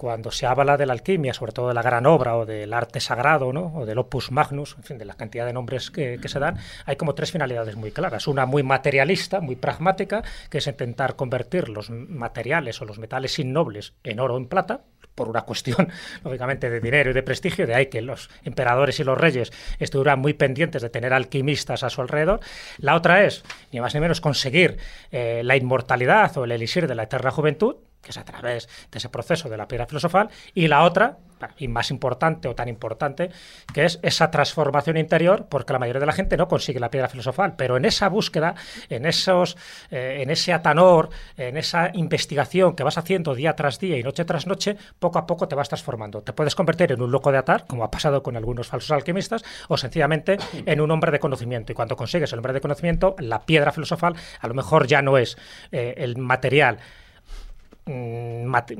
cuando 0.00 0.30
se 0.30 0.46
habla 0.46 0.78
de 0.78 0.86
la 0.86 0.94
alquimia, 0.94 1.34
sobre 1.34 1.52
todo 1.52 1.68
de 1.68 1.74
la 1.74 1.82
gran 1.82 2.06
obra 2.06 2.34
o 2.34 2.46
del 2.46 2.72
arte 2.72 3.00
sagrado, 3.00 3.52
¿no? 3.52 3.70
o 3.74 3.84
del 3.84 3.98
opus 3.98 4.30
magnus, 4.30 4.74
en 4.78 4.82
fin, 4.82 4.96
de 4.96 5.04
la 5.04 5.12
cantidad 5.12 5.44
de 5.44 5.52
nombres 5.52 5.90
que, 5.90 6.18
se 6.24 6.38
dan, 6.38 6.56
hay 6.86 6.96
como 6.96 7.14
tres 7.14 7.32
finalidades 7.32 7.76
muy 7.76 7.92
claras. 7.92 8.26
Una 8.26 8.46
muy 8.46 8.62
materialista, 8.62 9.42
muy 9.42 9.56
pragmática, 9.56 10.22
que 10.48 10.56
es 10.56 10.66
intentar 10.66 11.16
convertir 11.16 11.68
los 11.68 11.90
materiales 11.90 12.80
o 12.80 12.86
los 12.86 12.98
metales 12.98 13.38
innobles 13.38 13.92
en 14.02 14.20
oro 14.20 14.36
o 14.36 14.38
en 14.38 14.46
plata, 14.46 14.80
por 15.14 15.28
una 15.28 15.42
cuestión, 15.42 15.90
lógicamente, 16.24 16.70
de 16.70 16.80
dinero 16.80 17.10
y 17.10 17.12
de 17.12 17.22
prestigio, 17.22 17.66
de 17.66 17.74
ahí 17.74 17.86
que 17.88 18.00
los 18.00 18.30
emperadores 18.42 18.98
y 19.00 19.04
los 19.04 19.18
reyes 19.18 19.52
estuvieran 19.78 20.18
muy 20.18 20.32
pendientes 20.32 20.80
de 20.80 20.88
tener 20.88 21.12
alquimistas 21.12 21.82
a 21.82 21.90
su 21.90 22.00
alrededor. 22.00 22.40
La 22.78 22.94
otra 22.94 23.22
es, 23.24 23.44
ni 23.70 23.80
más 23.80 23.92
ni 23.92 24.00
menos, 24.00 24.22
conseguir 24.22 24.78
eh, 25.10 25.42
la 25.44 25.58
inmortalidad 25.58 26.34
o 26.38 26.44
el 26.44 26.52
elixir 26.52 26.88
de 26.88 26.94
la 26.94 27.02
eterna 27.02 27.30
juventud, 27.30 27.76
que 28.02 28.10
es 28.10 28.18
a 28.18 28.24
través 28.24 28.68
de 28.90 28.98
ese 28.98 29.08
proceso 29.08 29.48
de 29.48 29.56
la 29.56 29.68
piedra 29.68 29.86
filosofal, 29.86 30.28
y 30.54 30.68
la 30.68 30.82
otra, 30.84 31.18
mí 31.58 31.68
más 31.68 31.90
importante 31.90 32.48
o 32.48 32.54
tan 32.54 32.68
importante, 32.68 33.30
que 33.72 33.84
es 33.84 33.98
esa 34.02 34.30
transformación 34.30 34.96
interior, 34.96 35.46
porque 35.48 35.72
la 35.72 35.78
mayoría 35.78 36.00
de 36.00 36.06
la 36.06 36.12
gente 36.12 36.36
no 36.36 36.48
consigue 36.48 36.80
la 36.80 36.90
piedra 36.90 37.08
filosofal, 37.08 37.54
pero 37.56 37.76
en 37.76 37.84
esa 37.84 38.08
búsqueda, 38.08 38.54
en 38.88 39.06
esos, 39.06 39.56
eh, 39.90 40.18
en 40.20 40.30
ese 40.30 40.52
atanor, 40.52 41.08
en 41.36 41.56
esa 41.56 41.90
investigación 41.94 42.76
que 42.76 42.82
vas 42.82 42.98
haciendo 42.98 43.34
día 43.34 43.56
tras 43.56 43.78
día 43.78 43.96
y 43.96 44.02
noche 44.02 44.24
tras 44.24 44.46
noche, 44.46 44.76
poco 44.98 45.18
a 45.18 45.26
poco 45.26 45.48
te 45.48 45.54
vas 45.54 45.68
transformando. 45.68 46.20
Te 46.22 46.32
puedes 46.32 46.54
convertir 46.54 46.92
en 46.92 47.00
un 47.00 47.10
loco 47.10 47.32
de 47.32 47.38
atar, 47.38 47.66
como 47.66 47.84
ha 47.84 47.90
pasado 47.90 48.22
con 48.22 48.36
algunos 48.36 48.68
falsos 48.68 48.90
alquimistas, 48.90 49.42
o 49.68 49.76
sencillamente 49.76 50.36
en 50.66 50.80
un 50.80 50.90
hombre 50.90 51.10
de 51.10 51.20
conocimiento. 51.20 51.72
Y 51.72 51.74
cuando 51.74 51.96
consigues 51.96 52.32
el 52.32 52.38
hombre 52.38 52.52
de 52.52 52.60
conocimiento, 52.60 53.16
la 53.18 53.46
piedra 53.46 53.72
filosofal 53.72 54.14
a 54.40 54.46
lo 54.46 54.54
mejor 54.54 54.86
ya 54.86 55.00
no 55.00 55.16
es 55.16 55.38
eh, 55.72 55.94
el 55.96 56.18
material 56.18 56.78
mate- 56.78 56.90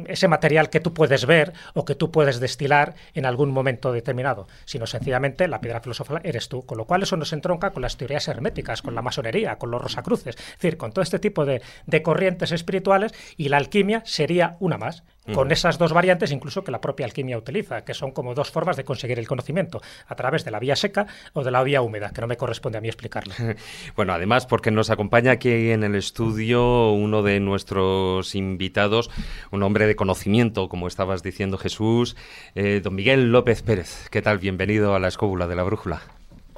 ese 0.07 0.29
material 0.29 0.71
que 0.71 0.81
tú 0.81 0.95
puedes 0.95 1.27
ver 1.27 1.53
o 1.75 1.85
que 1.85 1.95
tú 1.95 2.11
puedes 2.11 2.41
destilar 2.41 2.95
en 3.15 3.27
algún 3.27 3.51
momento 3.51 3.93
determinado, 3.93 4.47
sino 4.65 4.87
sencillamente 4.87 5.49
la 5.49 5.61
piedra 5.61 5.81
filosofal 5.81 6.21
eres 6.25 6.49
tú, 6.49 6.65
con 6.65 6.79
lo 6.79 6.85
cual 6.85 7.03
eso 7.03 7.17
nos 7.17 7.33
entronca 7.33 7.71
con 7.71 7.83
las 7.83 7.97
teorías 7.97 8.29
herméticas, 8.29 8.83
con 8.83 8.95
la 8.95 9.03
masonería, 9.03 9.57
con 9.57 9.71
los 9.71 9.83
rosacruces, 9.83 10.37
es 10.37 10.59
decir, 10.59 10.77
con 10.77 10.93
todo 10.93 11.03
este 11.03 11.19
tipo 11.19 11.45
de, 11.45 11.63
de 11.87 12.03
corrientes 12.03 12.53
espirituales 12.53 13.13
y 13.37 13.49
la 13.49 13.57
alquimia 13.57 14.03
sería 14.05 14.57
una 14.61 14.79
más. 14.79 15.03
Con 15.35 15.53
esas 15.53 15.79
dos 15.79 15.93
variantes 15.93 16.33
incluso 16.33 16.65
que 16.65 16.71
la 16.71 16.81
propia 16.81 17.07
alquimia 17.07 17.39
utiliza, 17.39 17.85
que 17.85 17.95
son 17.95 18.13
como 18.13 18.35
dos 18.35 18.51
formas 18.51 18.77
de 18.77 18.85
conseguir 18.85 19.19
el 19.19 19.29
conocimiento, 19.29 19.81
a 20.07 20.15
través 20.15 20.45
de 20.45 20.51
la 20.51 20.59
vía 20.59 20.77
seca 20.77 21.07
o 21.33 21.45
de 21.45 21.51
la 21.51 21.63
vía 21.63 21.83
húmeda, 21.83 22.11
que 22.11 22.21
no 22.21 22.27
me 22.27 22.37
corresponde 22.37 22.79
a 22.79 22.81
mí 22.81 22.89
explicarlo. 22.89 23.35
bueno, 23.97 24.13
además 24.13 24.47
porque 24.47 24.71
nos 24.71 24.91
acompaña 24.91 25.33
aquí 25.33 25.71
en 25.71 25.85
el 25.85 25.95
estudio 25.95 26.93
uno 26.93 27.23
de 27.23 27.41
nuestros 27.41 28.35
invitados, 28.35 29.11
un 29.51 29.63
hombre 29.63 29.87
de 29.87 29.97
conocimiento, 29.97 30.69
como 30.69 30.87
estabas 30.87 31.23
diciendo 31.23 31.59
Jesús, 31.59 32.17
eh, 32.55 32.81
don 32.83 32.95
Miguel 32.95 33.33
López 33.33 33.63
Pérez. 33.63 34.09
¿Qué 34.11 34.23
tal? 34.23 34.39
Bienvenido 34.39 34.95
a 34.95 34.99
la 34.99 35.09
escóbula 35.09 35.47
de 35.47 35.57
la 35.57 35.63
brújula. 35.63 36.03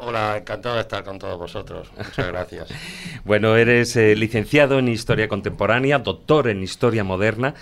Hola, 0.04 0.36
encantado 0.36 0.74
de 0.74 0.80
estar 0.80 1.04
con 1.04 1.18
todos 1.18 1.38
vosotros. 1.38 1.92
Muchas 1.96 2.26
gracias. 2.26 2.68
bueno, 3.24 3.56
eres 3.56 3.94
eh, 3.94 4.16
licenciado 4.16 4.80
en 4.80 4.88
Historia 4.88 5.28
Contemporánea, 5.28 6.00
doctor 6.00 6.48
en 6.48 6.62
Historia 6.62 7.04
Moderna. 7.04 7.54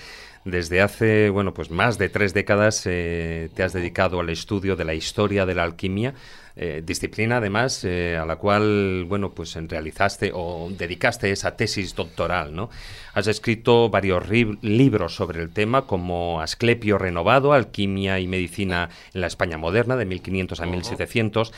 Desde 0.45 0.81
hace, 0.81 1.29
bueno, 1.29 1.53
pues 1.53 1.71
más 1.71 1.99
de 1.99 2.09
tres 2.09 2.33
décadas 2.33 2.83
eh, 2.87 3.51
te 3.55 3.63
has 3.63 3.75
dedicado 3.75 4.21
al 4.21 4.31
estudio 4.31 4.75
de 4.75 4.85
la 4.85 4.95
historia 4.95 5.45
de 5.45 5.55
la 5.55 5.65
alquimia, 5.65 6.15
eh, 6.57 6.83
disciplina 6.85 7.37
además 7.37 7.85
a 7.85 8.25
la 8.25 8.37
cual, 8.37 9.05
bueno, 9.07 9.31
pues 9.31 9.55
realizaste 9.55 10.33
o 10.35 10.71
dedicaste 10.71 11.31
esa 11.31 11.57
tesis 11.57 11.95
doctoral, 11.95 12.55
¿no? 12.55 12.71
Has 13.13 13.27
escrito 13.27 13.91
varios 13.91 14.29
libros 14.29 15.15
sobre 15.15 15.43
el 15.43 15.51
tema, 15.51 15.83
como 15.83 16.41
Asclepio 16.41 16.97
renovado, 16.97 17.53
Alquimia 17.53 18.19
y 18.19 18.27
Medicina 18.27 18.89
en 19.13 19.21
la 19.21 19.27
España 19.27 19.59
moderna, 19.59 19.97
de 19.97 20.07
1500 20.07 20.61
a 20.61 20.67
1700 20.67 21.53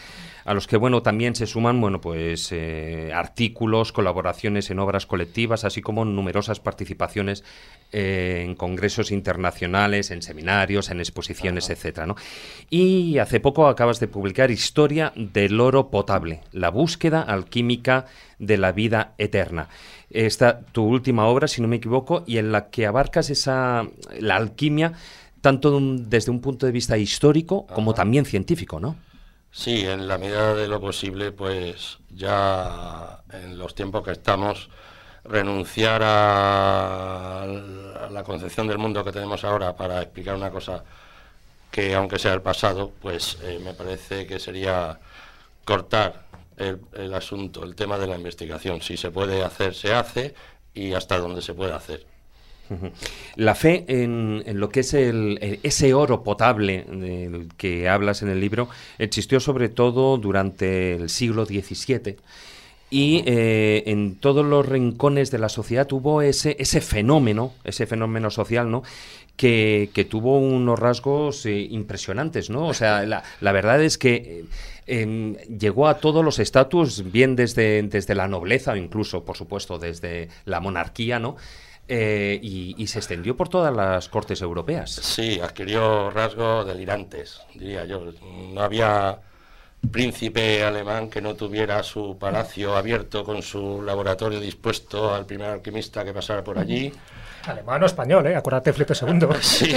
a 0.45 0.55
los 0.55 0.67
que 0.67 0.77
bueno 0.77 1.03
también 1.03 1.35
se 1.35 1.47
suman 1.47 1.81
bueno 1.81 2.01
pues 2.01 2.51
eh, 2.53 3.13
artículos, 3.15 3.93
colaboraciones 3.93 4.71
en 4.71 4.79
obras 4.79 5.07
colectivas, 5.07 5.65
así 5.65 5.83
como 5.83 6.05
numerosas 6.05 6.61
participaciones 6.61 7.45
eh, 7.93 8.43
en 8.45 8.55
congresos 8.55 9.11
internacionales, 9.11 10.11
en 10.11 10.23
seminarios, 10.23 10.91
en 10.91 11.01
exposiciones, 11.01 11.71
etcétera, 11.71 12.07
¿no? 12.07 12.17
Y 12.71 13.19
hace 13.19 13.41
poco 13.41 13.69
acabas 13.69 14.01
de 14.01 14.09
publicar 14.09 14.51
Historia 14.51 15.13
del 15.17 15.61
oro 15.61 15.91
potable, 15.91 16.41
la 16.53 16.71
búsqueda 16.71 17.23
alquímica 17.23 18.07
de 18.39 18.59
la 18.59 18.73
vida 18.73 19.15
eterna. 19.19 19.69
Esta 20.11 20.61
tu 20.61 20.85
última 20.85 21.27
obra, 21.27 21.49
si 21.49 21.63
no 21.63 21.69
me 21.69 21.77
equivoco, 21.77 22.25
y 22.27 22.39
en 22.39 22.53
la 22.53 22.71
que 22.71 22.87
abarcas 22.87 23.31
esa 23.31 23.87
la 24.19 24.37
alquimia 24.37 24.93
tanto 25.41 25.79
desde 25.81 26.31
un 26.31 26.41
punto 26.41 26.67
de 26.67 26.73
vista 26.73 26.97
histórico 26.97 27.67
como 27.67 27.93
también 27.93 28.25
científico, 28.25 28.81
¿no? 28.81 28.97
Sí, 29.53 29.85
en 29.87 30.09
la 30.09 30.17
medida 30.19 30.55
de 30.55 30.67
lo 30.67 30.81
posible, 30.81 31.31
pues 31.31 31.99
ya 32.09 33.23
en 33.33 33.59
los 33.59 33.75
tiempos 33.75 34.03
que 34.03 34.13
estamos, 34.13 34.71
renunciar 35.25 36.03
a 36.05 37.47
la 38.11 38.25
concepción 38.25 38.67
del 38.67 38.79
mundo 38.79 39.05
que 39.05 39.13
tenemos 39.13 39.45
ahora 39.45 39.77
para 39.77 40.03
explicar 40.03 40.35
una 40.37 40.51
cosa 40.51 40.85
que 41.71 41.95
aunque 41.95 42.19
sea 42.19 42.35
el 42.35 42.43
pasado, 42.43 42.93
pues 43.01 43.39
eh, 43.43 43.59
me 43.63 43.75
parece 43.75 44.27
que 44.27 44.39
sería 44.39 45.01
cortar 45.65 46.25
el, 46.57 46.81
el 46.95 47.15
asunto, 47.15 47.65
el 47.65 47.75
tema 47.77 47.99
de 47.99 48.07
la 48.07 48.17
investigación. 48.17 48.83
Si 48.83 48.97
se 48.97 49.11
puede 49.11 49.43
hacer, 49.45 49.75
se 49.75 49.95
hace 49.95 50.35
y 50.75 50.95
hasta 50.95 51.19
donde 51.19 51.43
se 51.43 51.55
puede 51.55 51.73
hacer. 51.75 52.07
La 53.37 53.55
fe 53.55 53.85
en, 53.89 54.43
lo 54.59 54.69
que 54.69 54.81
es 54.81 54.95
el, 54.95 55.59
ese 55.63 55.95
oro 55.95 56.23
potable 56.23 56.85
del 56.89 57.49
que 57.57 57.89
hablas 57.89 58.23
en 58.23 58.29
el 58.29 58.41
libro 58.41 58.69
existió 58.99 59.41
sobre 59.41 59.69
todo 59.69 60.19
durante 60.19 60.95
el 60.95 61.09
siglo 61.09 61.45
XVII 61.45 62.17
y 62.93 63.25
eh, 63.25 63.85
en 63.87 64.17
todos 64.17 64.45
los 64.45 64.69
rincones 64.69 65.31
de 65.31 65.39
la 65.39 65.49
sociedad 65.49 65.87
tuvo 65.87 66.21
ese, 66.21 66.57
ese 66.59 66.83
fenómeno, 66.83 67.55
ese 67.65 67.87
fenómeno 67.87 68.31
social, 68.31 68.71
¿no? 68.71 68.83
Que, 69.35 69.89
tuvo 70.11 70.39
unos 70.39 70.79
rasgos 70.79 71.47
eh, 71.47 71.59
impresionantes, 71.71 72.51
¿no? 72.51 72.67
O 72.67 72.75
sea, 72.75 73.03
la, 73.07 73.23
la 73.41 73.53
verdad 73.53 73.83
es 73.83 73.97
que 73.97 74.15
eh, 74.15 74.45
em, 74.87 75.37
llegó 75.59 75.89
a 75.89 76.01
todos 76.01 76.23
los 76.23 76.39
estatus, 76.39 77.11
bien 77.11 77.35
desde, 77.35 77.83
desde 77.83 78.15
la 78.15 78.29
nobleza 78.29 78.73
o 78.73 78.77
incluso, 78.77 79.25
por 79.25 79.39
supuesto, 79.39 79.79
desde 79.79 80.29
la 80.45 80.61
monarquía, 80.61 81.19
¿no? 81.19 81.37
Eh, 81.89 82.39
y, 82.43 82.87
se 82.87 82.99
extendió 82.99 83.37
por 83.37 83.49
todas 83.49 83.75
las 83.75 84.09
cortes 84.09 84.41
europeas. 84.41 84.91
Sí, 84.91 85.41
adquirió 85.41 86.11
rasgos 86.11 86.67
delirantes, 86.67 87.43
diría 87.55 87.85
yo. 87.85 88.13
No 88.53 88.63
había 88.63 89.19
príncipe 89.91 90.63
alemán 90.63 91.11
que 91.11 91.21
no 91.21 91.35
tuviera 91.35 91.83
su 91.83 92.17
palacio 92.19 92.77
abierto 92.77 93.25
con 93.25 93.43
su 93.43 93.83
laboratorio 93.83 94.39
dispuesto 94.39 95.13
al 95.13 95.27
primer 95.27 95.49
alquimista 95.51 96.05
que 96.05 96.15
pasara 96.15 96.45
por 96.45 96.59
allí. 96.59 96.93
Alemán 97.47 97.83
o 97.83 97.87
español, 97.87 98.27
¿eh? 98.29 98.37
Acuérdate, 98.37 98.73
Felipe 98.73 98.95
II. 98.95 99.29
Sí. 99.41 99.75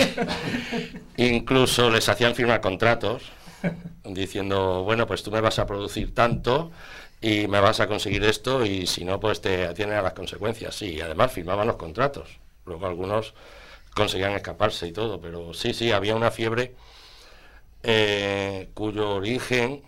Incluso 1.18 1.90
les 1.90 2.08
hacían 2.08 2.36
firmar 2.36 2.62
contratos 2.62 3.24
diciendo, 4.04 4.84
bueno, 4.84 5.08
pues 5.08 5.24
tú 5.24 5.32
me 5.32 5.42
vas 5.42 5.58
a 5.58 5.66
producir 5.66 6.14
tanto 6.14 6.72
y 7.26 7.48
me 7.48 7.60
vas 7.60 7.80
a 7.80 7.88
conseguir 7.88 8.24
esto 8.24 8.64
y 8.64 8.86
si 8.86 9.04
no, 9.04 9.20
pues 9.20 9.42
te 9.42 9.66
atienen 9.66 9.98
a 9.98 10.04
las 10.04 10.14
consecuencias. 10.14 10.76
Sí, 10.76 10.94
y 10.94 11.02
además 11.02 11.32
firmaban 11.32 11.66
los 11.66 11.76
contratos. 11.76 12.30
Luego 12.68 12.86
algunos 12.86 13.34
conseguían 13.96 14.34
escaparse 14.34 14.86
y 14.88 14.92
todo, 14.92 15.20
pero 15.20 15.52
sí, 15.56 15.74
sí, 15.74 15.92
había 15.92 16.16
una 16.16 16.30
fiebre 16.30 16.76
eh, 17.82 18.70
cuyo 18.76 19.16
origen 19.16 19.82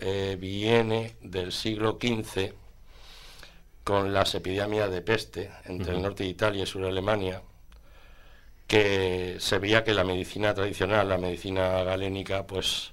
eh, 0.00 0.36
viene 0.38 1.16
del 1.22 1.52
siglo 1.52 1.98
XV 1.98 2.52
con 3.84 4.12
las 4.12 4.34
epidemias 4.34 4.90
de 4.90 5.00
peste 5.00 5.50
entre 5.64 5.94
el 5.94 6.02
norte 6.02 6.24
de 6.24 6.28
Italia 6.28 6.64
y 6.64 6.66
sur 6.66 6.82
de 6.82 6.88
Alemania, 6.88 7.40
que 8.66 9.36
se 9.40 9.58
veía 9.58 9.82
que 9.82 9.94
la 9.94 10.04
medicina 10.04 10.52
tradicional, 10.52 11.08
la 11.08 11.16
medicina 11.16 11.82
galénica, 11.84 12.46
pues 12.46 12.91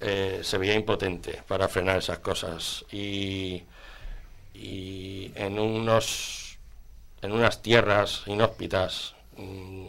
eh, 0.00 0.40
se 0.42 0.58
veía 0.58 0.74
impotente 0.74 1.42
para 1.48 1.68
frenar 1.68 1.98
esas 1.98 2.18
cosas. 2.18 2.84
Y, 2.92 3.64
en 4.58 5.58
unos 5.58 6.58
en 7.20 7.32
unas 7.32 7.60
tierras 7.60 8.22
inhóspitas 8.26 9.14
mm, 9.36 9.86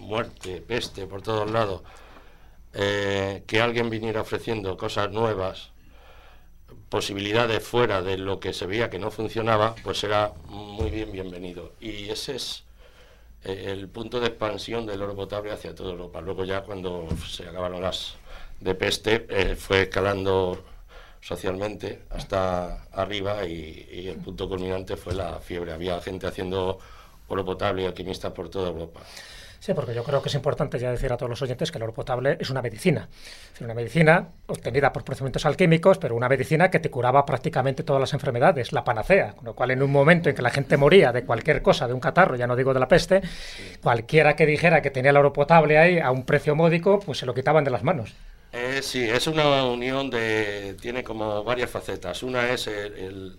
muerte 0.00 0.60
peste 0.60 1.06
por 1.06 1.22
todos 1.22 1.50
lados 1.50 1.82
eh, 2.74 3.42
que 3.46 3.60
alguien 3.60 3.88
viniera 3.88 4.20
ofreciendo 4.20 4.76
cosas 4.76 5.10
nuevas 5.10 5.70
posibilidades 6.88 7.62
fuera 7.62 8.02
de 8.02 8.18
lo 8.18 8.38
que 8.40 8.52
se 8.52 8.66
veía 8.66 8.90
que 8.90 8.98
no 8.98 9.10
funcionaba 9.10 9.74
pues 9.82 10.04
era 10.04 10.32
muy 10.46 10.90
bien 10.90 11.12
bienvenido. 11.12 11.72
Y 11.80 12.10
ese 12.10 12.36
es 12.36 12.64
eh, 13.44 13.64
el 13.68 13.88
punto 13.88 14.20
de 14.20 14.28
expansión 14.28 14.86
del 14.86 15.02
oro 15.02 15.14
potable 15.14 15.52
hacia 15.52 15.74
toda 15.74 15.92
Europa. 15.92 16.20
Luego 16.20 16.44
ya 16.44 16.62
cuando 16.62 17.08
se 17.28 17.48
acabaron 17.48 17.82
las 17.82 18.16
de 18.60 18.74
peste 18.74 19.26
eh, 19.28 19.56
fue 19.56 19.82
escalando 19.82 20.64
socialmente 21.20 22.02
hasta 22.10 22.84
arriba 22.92 23.44
y, 23.44 24.08
el 24.08 24.16
punto 24.16 24.48
culminante 24.48 24.96
fue 24.96 25.14
la 25.14 25.38
fiebre. 25.40 25.72
Había 25.72 26.00
gente 26.00 26.26
haciendo 26.26 26.78
oro 27.28 27.44
potable 27.44 27.82
y 27.82 27.86
alquimistas 27.86 28.32
por 28.32 28.48
toda 28.48 28.68
Europa. 28.68 29.00
Sí, 29.60 29.74
porque 29.74 29.92
yo 29.92 30.04
creo 30.04 30.22
que 30.22 30.28
es 30.28 30.34
importante 30.36 30.78
ya 30.78 30.92
decir 30.92 31.12
a 31.12 31.16
todos 31.16 31.28
los 31.28 31.42
oyentes 31.42 31.72
que 31.72 31.78
el 31.78 31.82
oro 31.82 31.92
potable 31.92 32.38
es 32.38 32.48
una 32.48 32.62
medicina. 32.62 33.08
Es 33.52 33.60
una 33.60 33.74
medicina 33.74 34.28
obtenida 34.46 34.92
por 34.92 35.02
procedimientos 35.02 35.44
alquímicos, 35.46 35.98
pero 35.98 36.14
una 36.14 36.28
medicina 36.28 36.70
que 36.70 36.78
te 36.78 36.90
curaba 36.90 37.26
prácticamente 37.26 37.82
todas 37.82 37.98
las 37.98 38.12
enfermedades, 38.14 38.72
la 38.72 38.84
panacea. 38.84 39.32
Con 39.32 39.46
lo 39.46 39.54
cual, 39.54 39.72
en 39.72 39.82
un 39.82 39.90
momento 39.90 40.28
en 40.28 40.36
que 40.36 40.42
la 40.42 40.50
gente 40.50 40.76
moría 40.76 41.10
de 41.10 41.24
cualquier 41.24 41.60
cosa, 41.60 41.88
de 41.88 41.92
un 41.92 42.00
catarro, 42.00 42.36
ya 42.36 42.46
no 42.46 42.54
digo 42.54 42.72
de 42.72 42.80
la 42.80 42.86
peste, 42.86 43.20
cualquiera 43.82 44.36
que 44.36 44.46
dijera 44.46 44.80
que 44.80 44.92
tenía 44.92 45.10
el 45.10 45.16
oro 45.16 45.32
potable 45.32 45.76
ahí 45.76 45.98
a 45.98 46.12
un 46.12 46.24
precio 46.24 46.54
módico, 46.54 47.00
pues 47.00 47.18
se 47.18 47.26
lo 47.26 47.34
quitaban 47.34 47.64
de 47.64 47.70
las 47.72 47.82
manos. 47.82 48.14
Eh, 48.52 48.80
sí, 48.82 49.02
es 49.08 49.26
una 49.26 49.64
unión 49.64 50.10
de. 50.10 50.74
tiene 50.80 51.04
como 51.04 51.44
varias 51.44 51.70
facetas. 51.70 52.22
Una 52.22 52.50
es 52.50 52.66
el, 52.66 53.38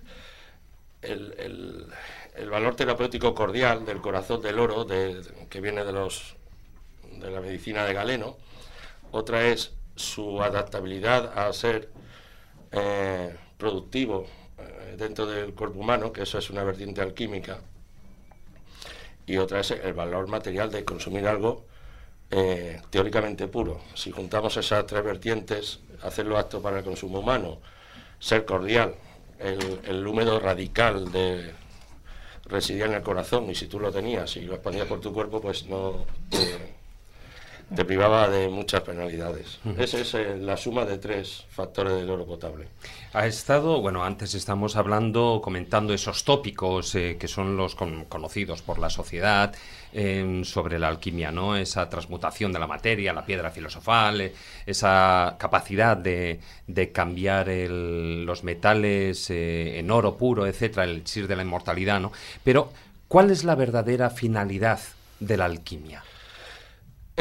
el, 1.01 1.91
el, 2.35 2.49
valor 2.49 2.75
terapéutico 2.75 3.33
cordial 3.33 3.85
del 3.85 4.01
corazón 4.01 4.41
del 4.41 4.59
oro, 4.59 4.85
de, 4.85 5.21
que 5.49 5.61
viene 5.61 5.83
de, 5.83 5.93
los, 5.93 6.35
de 7.19 7.31
la 7.31 7.41
medicina 7.41 7.85
de 7.85 7.93
Galeno. 7.93 8.37
Otra 9.11 9.47
es 9.47 9.73
su 9.95 10.41
adaptabilidad 10.43 11.37
a 11.37 11.51
ser 11.53 11.89
eh, 12.71 13.35
productivo 13.57 14.27
eh, 14.59 14.95
dentro 14.97 15.25
del 15.25 15.53
cuerpo 15.55 15.79
humano, 15.79 16.13
que 16.13 16.23
eso 16.23 16.37
es 16.37 16.49
una 16.49 16.63
vertiente 16.63 17.01
alquímica. 17.01 17.59
Y 19.25 19.37
otra 19.37 19.59
es 19.61 19.71
el 19.71 19.93
valor 19.93 20.27
material 20.27 20.71
de 20.71 20.85
consumir 20.85 21.27
algo 21.27 21.65
eh, 22.31 22.81
teóricamente 22.89 23.47
puro. 23.47 23.81
Si 23.95 24.11
juntamos 24.11 24.57
esas 24.57 24.85
tres 24.85 25.03
vertientes, 25.03 25.79
hacerlo 26.01 26.37
apto 26.37 26.61
para 26.61 26.79
el 26.79 26.83
consumo 26.83 27.19
humano, 27.19 27.59
ser 28.19 28.45
cordial, 28.45 28.95
el, 29.39 29.79
el 29.85 30.05
húmedo 30.05 30.39
radical 30.39 31.11
de 31.11 31.53
residía 32.45 32.85
en 32.85 32.93
el 32.93 33.03
corazón 33.03 33.49
y 33.49 33.55
si 33.55 33.67
tú 33.67 33.79
lo 33.79 33.91
tenías 33.91 34.35
y 34.37 34.41
lo 34.41 34.55
expandías 34.55 34.87
por 34.87 34.99
tu 34.99 35.13
cuerpo, 35.13 35.39
pues 35.39 35.65
no 35.67 36.05
te 37.75 37.85
privaba 37.85 38.27
de 38.29 38.49
muchas 38.49 38.81
penalidades. 38.81 39.59
Esa 39.77 39.99
es 39.99 40.13
eh, 40.15 40.37
la 40.39 40.57
suma 40.57 40.85
de 40.85 40.97
tres 40.97 41.45
factores 41.49 41.93
del 41.93 42.09
oro 42.09 42.25
potable. 42.25 42.67
Ha 43.13 43.27
estado, 43.27 43.81
bueno, 43.81 44.03
antes 44.03 44.33
estamos 44.35 44.75
hablando, 44.75 45.39
comentando 45.43 45.93
esos 45.93 46.23
tópicos 46.23 46.93
eh, 46.95 47.17
que 47.19 47.27
son 47.27 47.57
los 47.57 47.75
con- 47.75 48.05
conocidos 48.05 48.61
por 48.61 48.79
la 48.79 48.89
sociedad 48.89 49.53
eh, 49.93 50.41
sobre 50.45 50.79
la 50.79 50.87
alquimia, 50.87 51.31
¿no? 51.31 51.55
Esa 51.55 51.89
transmutación 51.89 52.51
de 52.53 52.59
la 52.59 52.67
materia, 52.67 53.13
la 53.13 53.25
piedra 53.25 53.51
filosofal, 53.51 54.21
eh, 54.21 54.33
esa 54.65 55.35
capacidad 55.39 55.95
de, 55.97 56.39
de 56.67 56.91
cambiar 56.91 57.49
el- 57.49 58.25
los 58.25 58.43
metales 58.43 59.27
en 59.29 59.89
oro 59.91 60.17
puro, 60.17 60.45
etcétera, 60.47 60.83
el 60.85 60.91
elixir 60.91 61.27
de 61.27 61.35
la 61.35 61.43
inmortalidad, 61.43 61.99
¿no? 61.99 62.11
Pero, 62.43 62.71
¿cuál 63.07 63.31
es 63.31 63.43
la 63.43 63.55
verdadera 63.55 64.09
finalidad 64.09 64.79
de 65.19 65.37
la 65.37 65.45
alquimia? 65.45 66.03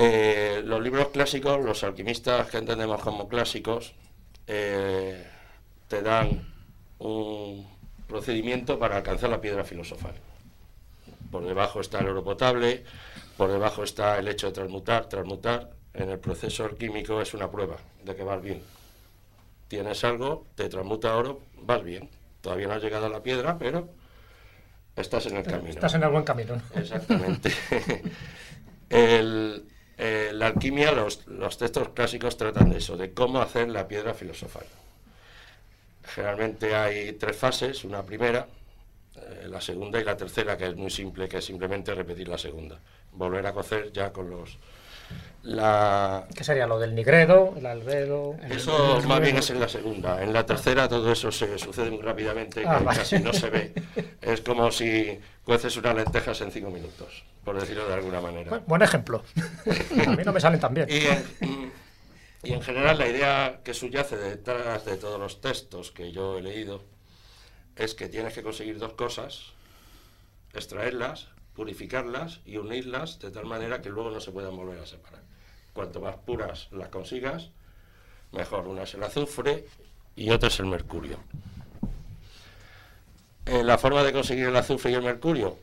Eh, 0.00 0.62
los 0.64 0.80
libros 0.80 1.08
clásicos, 1.08 1.64
los 1.64 1.82
alquimistas 1.82 2.48
que 2.48 2.58
entendemos 2.58 3.00
como 3.02 3.26
clásicos, 3.28 3.94
eh, 4.46 5.26
te 5.88 6.02
dan 6.02 6.46
un 7.00 7.66
procedimiento 8.06 8.78
para 8.78 8.98
alcanzar 8.98 9.28
la 9.28 9.40
piedra 9.40 9.64
filosofal. 9.64 10.14
Por 11.32 11.44
debajo 11.44 11.80
está 11.80 11.98
el 11.98 12.08
oro 12.10 12.22
potable, 12.22 12.84
por 13.36 13.50
debajo 13.50 13.82
está 13.82 14.18
el 14.18 14.28
hecho 14.28 14.46
de 14.46 14.52
transmutar. 14.52 15.06
Transmutar 15.08 15.70
en 15.94 16.10
el 16.10 16.20
proceso 16.20 16.64
alquímico 16.64 17.20
es 17.20 17.34
una 17.34 17.50
prueba 17.50 17.78
de 18.04 18.14
que 18.14 18.22
vas 18.22 18.40
bien. 18.40 18.62
Tienes 19.66 20.04
algo, 20.04 20.46
te 20.54 20.68
transmuta 20.68 21.16
oro, 21.16 21.40
vas 21.62 21.82
bien. 21.82 22.08
Todavía 22.40 22.68
no 22.68 22.74
has 22.74 22.82
llegado 22.84 23.06
a 23.06 23.10
la 23.10 23.22
piedra, 23.24 23.58
pero 23.58 23.88
estás 24.94 25.26
en 25.26 25.38
el 25.38 25.42
camino. 25.42 25.70
Estás 25.70 25.94
en 25.94 26.04
el 26.04 26.08
buen 26.10 26.22
camino. 26.22 26.54
¿no? 26.54 26.80
Exactamente. 26.80 27.52
El- 28.90 29.64
eh, 29.98 30.30
la 30.32 30.46
alquimia, 30.48 30.92
los, 30.92 31.26
los 31.26 31.58
textos 31.58 31.88
clásicos 31.90 32.36
tratan 32.36 32.70
de 32.70 32.78
eso, 32.78 32.96
de 32.96 33.12
cómo 33.12 33.40
hacer 33.40 33.68
la 33.68 33.86
piedra 33.88 34.14
filosofal. 34.14 34.64
Generalmente 36.14 36.74
hay 36.74 37.12
tres 37.12 37.36
fases, 37.36 37.84
una 37.84 38.02
primera, 38.02 38.46
eh, 39.16 39.46
la 39.48 39.60
segunda 39.60 40.00
y 40.00 40.04
la 40.04 40.16
tercera, 40.16 40.56
que 40.56 40.66
es 40.66 40.76
muy 40.76 40.90
simple, 40.90 41.28
que 41.28 41.38
es 41.38 41.44
simplemente 41.44 41.94
repetir 41.94 42.28
la 42.28 42.38
segunda. 42.38 42.78
Volver 43.12 43.46
a 43.46 43.52
cocer 43.52 43.92
ya 43.92 44.12
con 44.12 44.30
los... 44.30 44.56
La, 45.42 46.26
Que 46.34 46.44
sería 46.44 46.66
lo 46.66 46.78
del 46.78 46.94
nigredo, 46.94 47.54
el 47.56 47.64
albedo. 47.64 48.36
eso 48.50 49.00
más 49.06 49.20
bien 49.20 49.38
es 49.38 49.48
en 49.50 49.60
la 49.60 49.68
segunda. 49.68 50.22
En 50.22 50.32
la 50.32 50.44
tercera 50.44 50.88
todo 50.88 51.10
eso 51.10 51.32
se 51.32 51.58
sucede 51.58 51.90
muy 51.90 52.02
rápidamente, 52.02 52.62
Ah, 52.66 52.78
que 52.78 52.84
vale. 52.84 52.98
casi 52.98 53.18
no 53.20 53.32
se 53.32 53.48
ve. 53.48 53.72
Es 54.20 54.40
como 54.42 54.70
si 54.70 55.18
cueces 55.44 55.76
unas 55.78 55.94
lentejas 55.94 56.40
en 56.42 56.50
cinco 56.50 56.70
minutos, 56.70 57.24
por 57.48 57.58
decirlo 57.58 57.88
de 57.88 57.94
alguna 57.94 58.20
manera. 58.20 58.50
Buen, 58.50 58.64
buen 58.66 58.82
ejemplo. 58.82 59.24
A 60.06 60.10
mí 60.10 60.22
no 60.22 60.34
me 60.34 60.38
salen 60.38 60.60
tan 60.60 60.74
bien. 60.74 60.86
Y 60.90 61.06
en, 61.06 61.72
y 62.42 62.52
en 62.52 62.60
general 62.60 62.98
la 62.98 63.08
idea 63.08 63.60
que 63.64 63.72
subyace 63.72 64.18
detrás 64.18 64.84
de 64.84 64.98
todos 64.98 65.18
los 65.18 65.40
textos 65.40 65.90
que 65.90 66.12
yo 66.12 66.36
he 66.36 66.42
leído 66.42 66.82
es 67.74 67.94
que 67.94 68.10
tienes 68.10 68.34
que 68.34 68.42
conseguir 68.42 68.78
dos 68.78 68.92
cosas, 68.92 69.54
extraerlas, 70.52 71.28
purificarlas 71.54 72.42
y 72.44 72.58
unirlas 72.58 73.18
de 73.18 73.30
tal 73.30 73.46
manera 73.46 73.80
que 73.80 73.88
luego 73.88 74.10
no 74.10 74.20
se 74.20 74.30
puedan 74.30 74.54
volver 74.54 74.80
a 74.80 74.86
separar. 74.86 75.22
Cuanto 75.72 76.02
más 76.02 76.16
puras 76.16 76.68
las 76.70 76.90
consigas, 76.90 77.48
mejor. 78.30 78.68
Una 78.68 78.82
es 78.82 78.92
el 78.92 79.02
azufre 79.02 79.64
y 80.16 80.28
otra 80.28 80.48
es 80.48 80.60
el 80.60 80.66
mercurio. 80.66 81.16
Eh, 83.46 83.64
la 83.64 83.78
forma 83.78 84.02
de 84.02 84.12
conseguir 84.12 84.48
el 84.48 84.56
azufre 84.56 84.90
y 84.90 84.94
el 84.96 85.02
mercurio, 85.02 85.56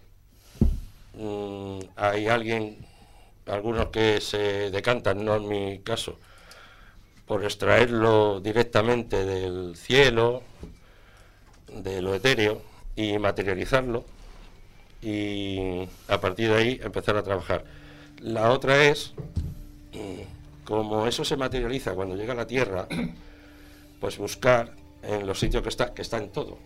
mm, 1.18 1.80
hay 1.96 2.28
alguien, 2.28 2.78
algunos 3.48 3.88
que 3.88 4.22
se 4.22 4.72
decantan, 4.72 5.24
no 5.24 5.36
en 5.36 5.48
mi 5.48 5.80
caso, 5.80 6.18
por 7.26 7.44
extraerlo 7.44 8.40
directamente 8.40 9.26
del 9.26 9.76
cielo, 9.76 10.44
de 11.72 12.02
lo 12.02 12.16
etéreo, 12.16 12.62
y 12.96 13.18
materializarlo, 13.18 14.06
y 15.02 15.88
a 16.08 16.20
partir 16.20 16.50
de 16.50 16.56
ahí 16.56 16.80
empezar 16.84 17.18
a 17.18 17.24
trabajar. 17.24 17.66
La 18.22 18.52
otra 18.52 18.84
es, 18.86 19.14
mm, 19.94 20.64
como 20.66 21.06
eso 21.08 21.26
se 21.26 21.38
materializa 21.38 21.94
cuando 21.94 22.16
llega 22.16 22.34
a 22.34 22.38
la 22.38 22.48
Tierra, 22.48 22.88
pues 24.00 24.18
buscar 24.18 24.74
en 25.04 25.28
los 25.28 25.40
sitios 25.40 25.62
que 25.64 25.70
está, 25.70 25.94
que 25.94 26.02
está 26.02 26.18
en 26.18 26.30
todo. 26.30 26.58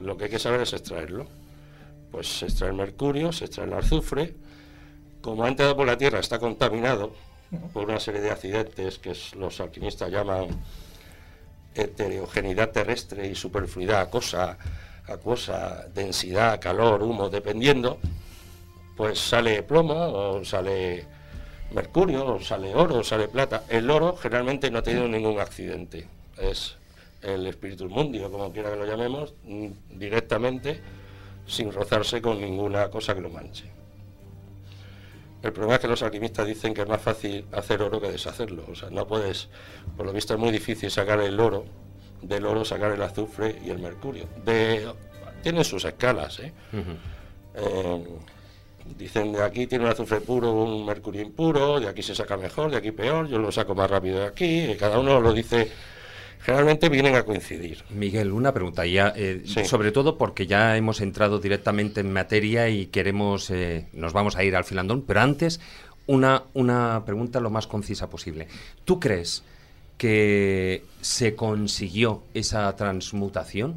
Lo 0.00 0.16
que 0.16 0.24
hay 0.24 0.30
que 0.30 0.38
saber 0.38 0.60
es 0.60 0.72
extraerlo. 0.72 1.26
Pues 2.12 2.28
se 2.28 2.44
extrae 2.44 2.70
el 2.70 2.76
mercurio, 2.76 3.32
se 3.32 3.46
extrae 3.46 3.66
el 3.66 3.72
azufre. 3.72 4.34
Como 5.20 5.44
ha 5.44 5.48
entrado 5.48 5.74
por 5.74 5.86
la 5.86 5.96
Tierra, 5.96 6.20
está 6.20 6.38
contaminado 6.38 7.14
por 7.72 7.84
una 7.84 7.98
serie 7.98 8.20
de 8.20 8.30
accidentes 8.30 8.98
que 8.98 9.14
los 9.36 9.60
alquimistas 9.60 10.10
llaman 10.10 10.48
heterogeneidad 11.74 12.70
terrestre 12.70 13.28
y 13.28 13.34
superfluidad 13.34 14.02
acosa, 14.02 14.58
acuosa, 15.06 15.86
densidad, 15.94 16.60
calor, 16.60 17.02
humo, 17.02 17.28
dependiendo, 17.30 17.98
pues 18.96 19.18
sale 19.18 19.62
plomo 19.62 19.94
o 19.94 20.44
sale 20.44 21.06
mercurio 21.72 22.26
o 22.26 22.40
sale 22.40 22.74
oro 22.74 22.98
o 22.98 23.04
sale 23.04 23.28
plata. 23.28 23.64
El 23.68 23.90
oro 23.90 24.16
generalmente 24.16 24.70
no 24.70 24.78
ha 24.78 24.82
tenido 24.82 25.08
ningún 25.08 25.40
accidente. 25.40 26.06
Es 26.38 26.76
el 27.22 27.46
espíritu 27.46 27.88
mundio, 27.88 28.30
como 28.30 28.52
quiera 28.52 28.70
que 28.70 28.76
lo 28.76 28.86
llamemos, 28.86 29.34
directamente 29.90 30.80
sin 31.46 31.72
rozarse 31.72 32.20
con 32.22 32.40
ninguna 32.40 32.88
cosa 32.88 33.14
que 33.14 33.20
lo 33.20 33.30
manche. 33.30 33.70
El 35.42 35.52
problema 35.52 35.74
es 35.74 35.80
que 35.80 35.88
los 35.88 36.02
alquimistas 36.02 36.46
dicen 36.46 36.72
que 36.72 36.82
es 36.82 36.88
más 36.88 37.02
fácil 37.02 37.44
hacer 37.52 37.82
oro 37.82 38.00
que 38.00 38.10
deshacerlo. 38.10 38.64
O 38.70 38.74
sea, 38.74 38.90
no 38.90 39.06
puedes, 39.06 39.48
por 39.96 40.06
lo 40.06 40.12
visto 40.12 40.34
es 40.34 40.40
muy 40.40 40.52
difícil 40.52 40.90
sacar 40.90 41.20
el 41.20 41.40
oro, 41.40 41.64
del 42.22 42.46
oro 42.46 42.64
sacar 42.64 42.92
el 42.92 43.02
azufre 43.02 43.60
y 43.64 43.70
el 43.70 43.80
mercurio. 43.80 44.28
De, 44.44 44.88
tienen 45.42 45.64
sus 45.64 45.84
escalas, 45.84 46.38
¿eh? 46.38 46.52
Eh, 47.54 48.04
dicen 48.96 49.32
de 49.32 49.42
aquí 49.42 49.66
tiene 49.66 49.84
un 49.84 49.90
azufre 49.90 50.20
puro, 50.20 50.52
un 50.52 50.86
mercurio 50.86 51.22
impuro, 51.22 51.80
de 51.80 51.88
aquí 51.88 52.02
se 52.02 52.14
saca 52.14 52.36
mejor, 52.36 52.70
de 52.70 52.76
aquí 52.76 52.92
peor, 52.92 53.26
yo 53.26 53.38
lo 53.38 53.50
saco 53.50 53.74
más 53.74 53.90
rápido 53.90 54.20
de 54.20 54.26
aquí, 54.26 54.70
y 54.70 54.76
cada 54.76 54.98
uno 54.98 55.20
lo 55.20 55.32
dice, 55.32 55.70
generalmente 56.42 56.88
vienen 56.88 57.14
a 57.14 57.22
coincidir. 57.22 57.84
Miguel, 57.90 58.32
una 58.32 58.52
pregunta 58.52 58.84
ya, 58.86 59.12
eh, 59.16 59.42
Sí. 59.44 59.64
sobre 59.64 59.92
todo 59.92 60.18
porque 60.18 60.46
ya 60.46 60.76
hemos 60.76 61.00
entrado 61.00 61.38
directamente 61.38 62.00
en 62.00 62.12
materia 62.12 62.68
y 62.68 62.86
queremos, 62.86 63.50
eh, 63.50 63.88
nos 63.92 64.12
vamos 64.12 64.36
a 64.36 64.44
ir 64.44 64.56
al 64.56 64.64
filandón, 64.64 65.02
pero 65.02 65.20
antes 65.20 65.60
una, 66.06 66.42
una 66.54 67.02
pregunta 67.06 67.40
lo 67.40 67.50
más 67.50 67.66
concisa 67.66 68.10
posible. 68.10 68.48
¿Tú 68.84 68.98
crees 68.98 69.44
que 69.98 70.84
se 71.00 71.36
consiguió 71.36 72.22
esa 72.34 72.74
transmutación? 72.74 73.76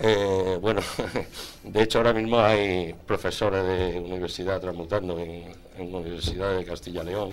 Eh, 0.00 0.58
bueno, 0.60 0.80
de 1.64 1.82
hecho 1.82 1.98
ahora 1.98 2.12
mismo 2.12 2.38
hay 2.40 2.94
profesores 3.06 3.64
de 3.64 3.98
universidad 3.98 4.60
transmutando 4.60 5.18
en, 5.18 5.44
en 5.78 5.94
Universidad 5.94 6.56
de 6.56 6.64
Castilla 6.64 7.02
y 7.02 7.06
León 7.06 7.30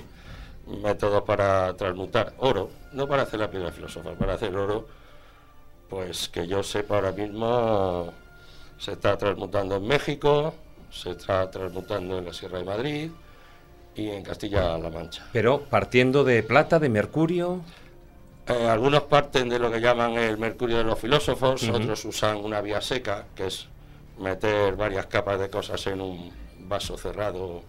métodos 0.67 1.23
para 1.23 1.73
transmutar 1.75 2.33
oro, 2.37 2.69
no 2.93 3.07
para 3.07 3.23
hacer 3.23 3.39
la 3.39 3.49
piedra 3.49 3.71
filosofal, 3.71 4.15
para 4.15 4.33
hacer 4.33 4.55
oro, 4.55 4.87
pues 5.89 6.29
que 6.29 6.47
yo 6.47 6.63
sepa 6.63 6.95
ahora 6.95 7.11
mismo 7.11 8.11
se 8.77 8.93
está 8.93 9.17
transmutando 9.17 9.75
en 9.75 9.87
México, 9.87 10.53
se 10.91 11.11
está 11.11 11.49
transmutando 11.51 12.17
en 12.17 12.25
la 12.25 12.33
Sierra 12.33 12.57
de 12.57 12.65
Madrid 12.65 13.11
y 13.95 14.09
en 14.09 14.23
Castilla-La 14.23 14.89
Mancha. 14.89 15.27
Pero 15.31 15.61
partiendo 15.61 16.23
de 16.23 16.43
plata, 16.43 16.79
de 16.79 16.89
mercurio, 16.89 17.61
Eh, 18.47 18.67
algunos 18.69 19.01
parten 19.03 19.49
de 19.49 19.57
lo 19.57 19.71
que 19.71 19.81
llaman 19.81 20.11
el 20.13 20.37
mercurio 20.37 20.77
de 20.77 20.83
los 20.83 20.99
filósofos, 20.99 21.67
otros 21.67 22.05
usan 22.05 22.37
una 22.37 22.61
vía 22.61 22.79
seca, 22.79 23.25
que 23.35 23.47
es 23.47 23.67
meter 24.19 24.75
varias 24.75 25.07
capas 25.07 25.39
de 25.39 25.49
cosas 25.49 25.87
en 25.87 25.99
un 25.99 26.31
vaso 26.59 26.95
cerrado, 26.95 27.63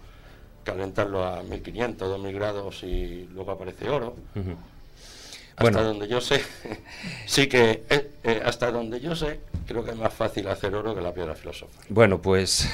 calentarlo 0.66 1.24
a 1.24 1.42
1500, 1.44 2.09
2000 2.09 2.35
grados 2.35 2.83
y 2.83 3.29
luego 3.33 3.52
aparece 3.52 3.88
oro. 3.88 4.16
Hasta 4.35 5.62
Bueno. 5.62 5.83
donde 5.85 6.09
yo 6.09 6.20
sé, 6.20 6.42
sí 7.26 7.46
que, 7.46 7.85
eh, 7.88 8.11
eh, 8.24 8.42
hasta 8.44 8.70
donde 8.70 9.00
yo 9.00 9.16
sé, 9.16 9.40
creo 9.66 9.83
que 9.85 9.92
es 9.92 9.96
más 9.96 10.12
fácil 10.12 10.48
hacer 10.48 10.74
oro 10.74 10.94
que 10.94 11.00
la 11.00 11.14
piedra 11.14 11.35
filosofal. 11.35 11.83
Bueno, 11.88 12.20
pues 12.20 12.68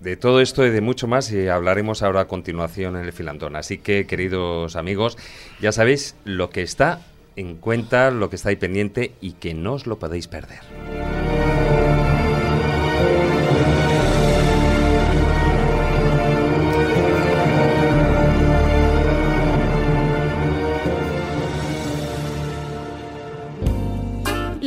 de 0.00 0.16
todo 0.16 0.40
esto 0.40 0.66
y 0.66 0.70
de 0.70 0.80
mucho 0.80 1.06
más 1.06 1.30
y 1.30 1.46
hablaremos 1.46 2.02
ahora 2.02 2.22
a 2.22 2.24
continuación 2.26 2.96
en 2.96 3.04
el 3.04 3.12
filandón. 3.12 3.54
Así 3.54 3.78
que, 3.78 4.06
queridos 4.06 4.74
amigos, 4.74 5.18
ya 5.60 5.70
sabéis 5.70 6.16
lo 6.24 6.50
que 6.50 6.62
está 6.62 7.00
en 7.36 7.56
cuenta, 7.56 8.10
lo 8.10 8.28
que 8.28 8.36
está 8.36 8.48
ahí 8.48 8.56
pendiente 8.56 9.12
y 9.20 9.34
que 9.34 9.54
no 9.54 9.74
os 9.74 9.86
lo 9.86 9.98
podéis 10.00 10.26
perder. 10.26 10.60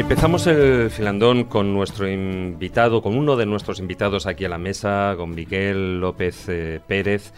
Empezamos 0.00 0.46
el 0.46 0.90
filandón 0.90 1.44
con 1.44 1.74
nuestro 1.74 2.10
invitado, 2.10 3.02
con 3.02 3.18
uno 3.18 3.36
de 3.36 3.44
nuestros 3.44 3.80
invitados 3.80 4.26
aquí 4.26 4.46
a 4.46 4.48
la 4.48 4.56
mesa, 4.56 5.12
con 5.18 5.34
Miguel 5.34 6.00
López 6.00 6.48
eh, 6.48 6.80
Pérez, 6.84 7.34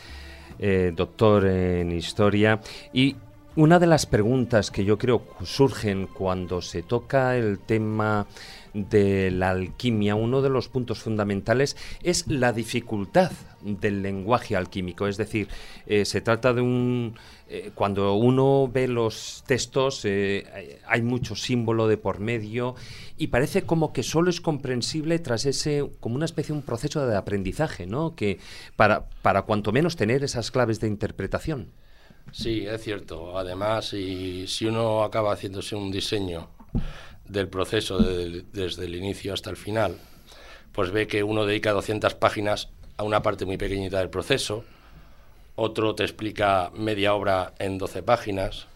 eh, 0.61 0.92
doctor 0.94 1.44
en 1.46 1.90
historia. 1.90 2.61
Y 2.92 3.16
una 3.57 3.81
de 3.81 3.88
las 3.88 4.07
preguntas 4.07 4.70
que 4.70 4.85
yo 4.85 4.96
creo 4.96 5.25
surgen 5.42 6.07
cuando 6.07 6.62
se 6.62 6.85
toca 6.85 7.37
el 7.37 7.59
tema 7.59 8.27
de 8.75 9.31
la 9.31 9.51
alquimia, 9.51 10.15
uno 10.15 10.41
de 10.43 10.49
los 10.49 10.69
puntos 10.69 11.01
fundamentales 11.01 11.77
es 12.03 12.27
la 12.27 12.53
dificultad 12.53 13.33
del 13.61 14.03
lenguaje 14.03 14.57
alquímico. 14.57 15.07
Es 15.07 15.17
decir, 15.17 15.49
eh, 15.87 16.05
se 16.05 16.21
trata 16.21 16.53
de 16.53 16.63
un... 16.63 17.15
eh, 17.49 17.71
cuando 17.75 18.15
uno 18.15 18.69
ve 18.73 18.89
los 18.89 19.45
textos 19.47 20.05
eh, 20.05 20.81
hay 20.87 21.03
mucho 21.03 21.37
símbolo 21.37 21.87
de 21.87 21.97
por 21.99 22.19
medio 22.19 22.75
y 23.19 23.29
parece 23.29 23.63
como 23.63 23.93
que 23.93 24.03
solo 24.03 24.31
es 24.31 24.41
comprensible 24.41 25.19
tras 25.19 25.45
ese, 25.47 25.91
como 26.01 26.17
una 26.17 26.25
especie 26.25 26.55
de 26.55 26.61
un 26.61 26.65
proceso 26.65 27.07
de 27.07 27.17
aprendizaje, 27.17 27.87
¿no? 27.87 28.15
Que 28.17 28.39
para, 28.75 29.05
para 29.21 29.43
cuanto 29.43 29.71
menos 29.71 29.97
tener 29.97 30.25
esas 30.25 30.51
claves 30.51 30.81
de 30.81 30.89
interpretación. 30.89 31.69
Sí, 32.33 32.65
es 32.67 32.83
cierto. 32.83 33.37
Además, 33.39 33.89
si, 33.91 34.47
si 34.47 34.67
uno 34.67 35.03
acaba 35.03 35.33
haciéndose 35.33 35.77
un 35.77 35.91
diseño 35.91 36.49
del 37.33 37.49
proceso 37.49 37.99
de- 37.99 38.45
desde 38.53 38.85
el 38.85 38.95
inicio 38.95 39.33
hasta 39.35 39.51
el 39.51 39.57
final, 39.57 39.97
pues 40.73 40.90
ve 40.90 41.07
que 41.07 41.23
uno 41.23 41.45
dedica 41.47 41.73
200 41.73 42.14
páginas 42.14 42.68
a 42.97 43.03
una 43.05 43.23
parte 43.23 43.45
muy 43.47 43.57
pequeñita 43.57 43.99
del 43.99 44.11
proceso, 44.11 44.64
otro 45.57 45.95
te 45.95 46.05
explica 46.05 46.71
media 46.75 47.14
obra 47.14 47.55
en 47.59 47.79
12 47.79 48.03
páginas, 48.03 48.66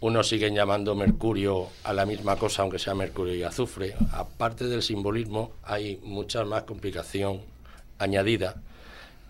uno 0.00 0.22
sigue 0.22 0.50
llamando 0.52 0.94
mercurio 0.94 1.68
a 1.84 1.92
la 1.92 2.06
misma 2.06 2.36
cosa, 2.36 2.62
aunque 2.62 2.78
sea 2.78 2.94
mercurio 2.94 3.34
y 3.34 3.42
azufre. 3.42 3.94
Aparte 4.12 4.66
del 4.66 4.82
simbolismo, 4.82 5.52
hay 5.64 5.98
mucha 6.02 6.44
más 6.44 6.64
complicación 6.64 7.40
añadida, 7.98 8.56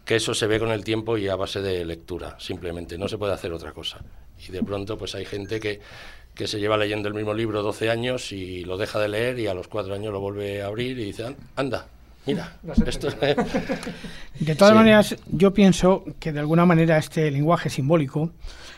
que 0.05 0.17
eso 0.17 0.35
se 0.35 0.47
ve 0.47 0.59
con 0.59 0.71
el 0.71 0.85
tiempo 0.85 1.17
y 1.19 1.29
a 1.29 1.37
base 1.37 1.61
de 1.63 1.85
lectura, 1.85 2.37
simplemente, 2.41 2.99
no 2.99 3.09
se 3.09 3.17
puede 3.17 3.33
hacer 3.33 3.53
otra 3.53 3.73
cosa. 3.73 3.99
Y 4.47 4.53
de 4.53 4.63
pronto, 4.63 4.99
pues 4.99 5.15
hay 5.15 5.25
gente 5.25 5.61
que, 5.61 5.81
que 6.37 6.47
se 6.47 6.61
lleva 6.61 6.77
leyendo 6.77 7.09
el 7.09 7.15
mismo 7.15 7.35
libro 7.35 7.63
12 7.63 7.91
años 7.91 8.31
y 8.31 8.65
lo 8.65 8.77
deja 8.77 9.01
de 9.01 9.09
leer 9.09 9.39
y 9.41 9.47
a 9.49 9.55
los 9.55 9.67
cuatro 9.67 9.95
años 9.95 10.13
lo 10.13 10.21
vuelve 10.21 10.63
a 10.63 10.67
abrir 10.67 10.97
y 10.99 11.07
dice, 11.07 11.25
"An- 11.27 11.37
anda, 11.57 11.87
mira, 12.27 12.59
esto 12.87 13.09
De 14.41 14.55
todas 14.55 14.73
Sí. 14.73 14.77
maneras, 14.77 15.17
yo 15.33 15.53
pienso 15.53 16.05
que 16.21 16.33
de 16.33 16.41
alguna 16.41 16.65
manera 16.67 16.99
este 16.99 17.31
lenguaje 17.31 17.71
simbólico 17.71 18.31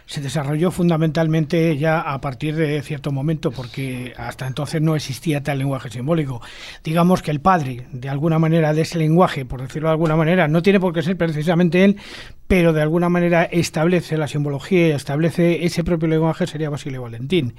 se 0.09 0.23
desarrolló 0.23 0.71
fundamentalmente 0.71 1.77
ya 1.77 2.01
a 2.01 2.19
partir 2.23 2.57
de 2.57 2.81
cierto 2.81 3.13
momento, 3.13 3.51
porque 3.51 4.15
hasta 4.17 4.47
entonces 4.47 4.81
no 4.81 4.97
existía 4.97 5.43
tal 5.43 5.59
lenguaje 5.59 5.91
simbólico. 5.91 6.41
Digamos 6.83 7.21
que 7.21 7.31
el 7.31 7.41
padre, 7.43 7.87
de 7.93 8.09
alguna 8.09 8.39
manera, 8.39 8.73
de 8.73 8.81
ese 8.81 8.97
lenguaje, 8.97 9.45
por 9.45 9.61
decirlo 9.61 9.89
de 9.89 9.93
alguna 9.93 10.17
manera, 10.17 10.49
no 10.49 10.63
tiene 10.63 10.81
por 10.81 10.95
qué 10.95 11.03
ser 11.03 11.19
precisamente 11.19 11.85
él, 11.85 11.99
pero 12.47 12.73
de 12.73 12.81
alguna 12.81 13.11
manera 13.11 13.45
establece 13.45 14.17
la 14.17 14.29
simbología 14.29 14.89
y 14.89 14.91
establece 14.93 15.67
ese 15.67 15.85
propio 15.85 16.09
lenguaje, 16.09 16.47
sería 16.47 16.71
Basilio 16.71 17.03
Valentín. 17.03 17.55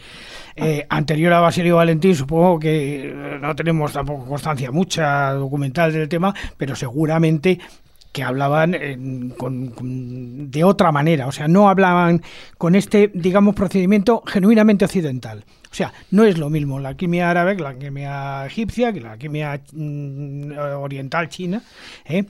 Eh, 0.55 0.88
anterior 0.89 1.31
a 1.33 1.41
Basilio 1.41 1.75
Valentín, 1.75 2.15
supongo 2.15 2.57
que 2.57 3.12
eh, 3.12 3.13
no 3.39 3.55
tenemos 3.55 3.93
tampoco 3.93 4.25
constancia 4.25 4.71
mucha 4.71 5.33
documental 5.33 5.93
del 5.93 6.09
tema, 6.09 6.33
pero 6.57 6.75
seguramente 6.75 7.59
que 8.12 8.24
hablaban 8.24 9.34
con- 9.38 10.50
de 10.52 10.63
otra 10.63 10.91
manera, 10.91 11.28
o 11.28 11.32
sea, 11.32 11.48
no 11.48 11.69
hablaban 11.69 12.22
con 12.58 12.76
este, 12.76 13.12
digamos, 13.13 13.56
procedimiento 13.56 14.24
genuinamente 14.26 14.86
occidental. 14.86 15.45
O 15.72 15.76
sea, 15.76 15.93
no 16.10 16.24
es 16.26 16.38
lo 16.38 16.50
mismo 16.50 16.80
la 16.80 16.89
alquimia 16.89 17.30
árabe 17.30 17.56
que 17.56 17.62
la 17.62 17.69
alquimia 17.69 18.45
egipcia, 18.48 18.91
que 18.91 19.02
la 19.02 19.12
alquimia 19.13 19.62
mm, 19.72 20.52
oriental 20.80 21.30
china, 21.30 21.62
¿eh? 22.06 22.26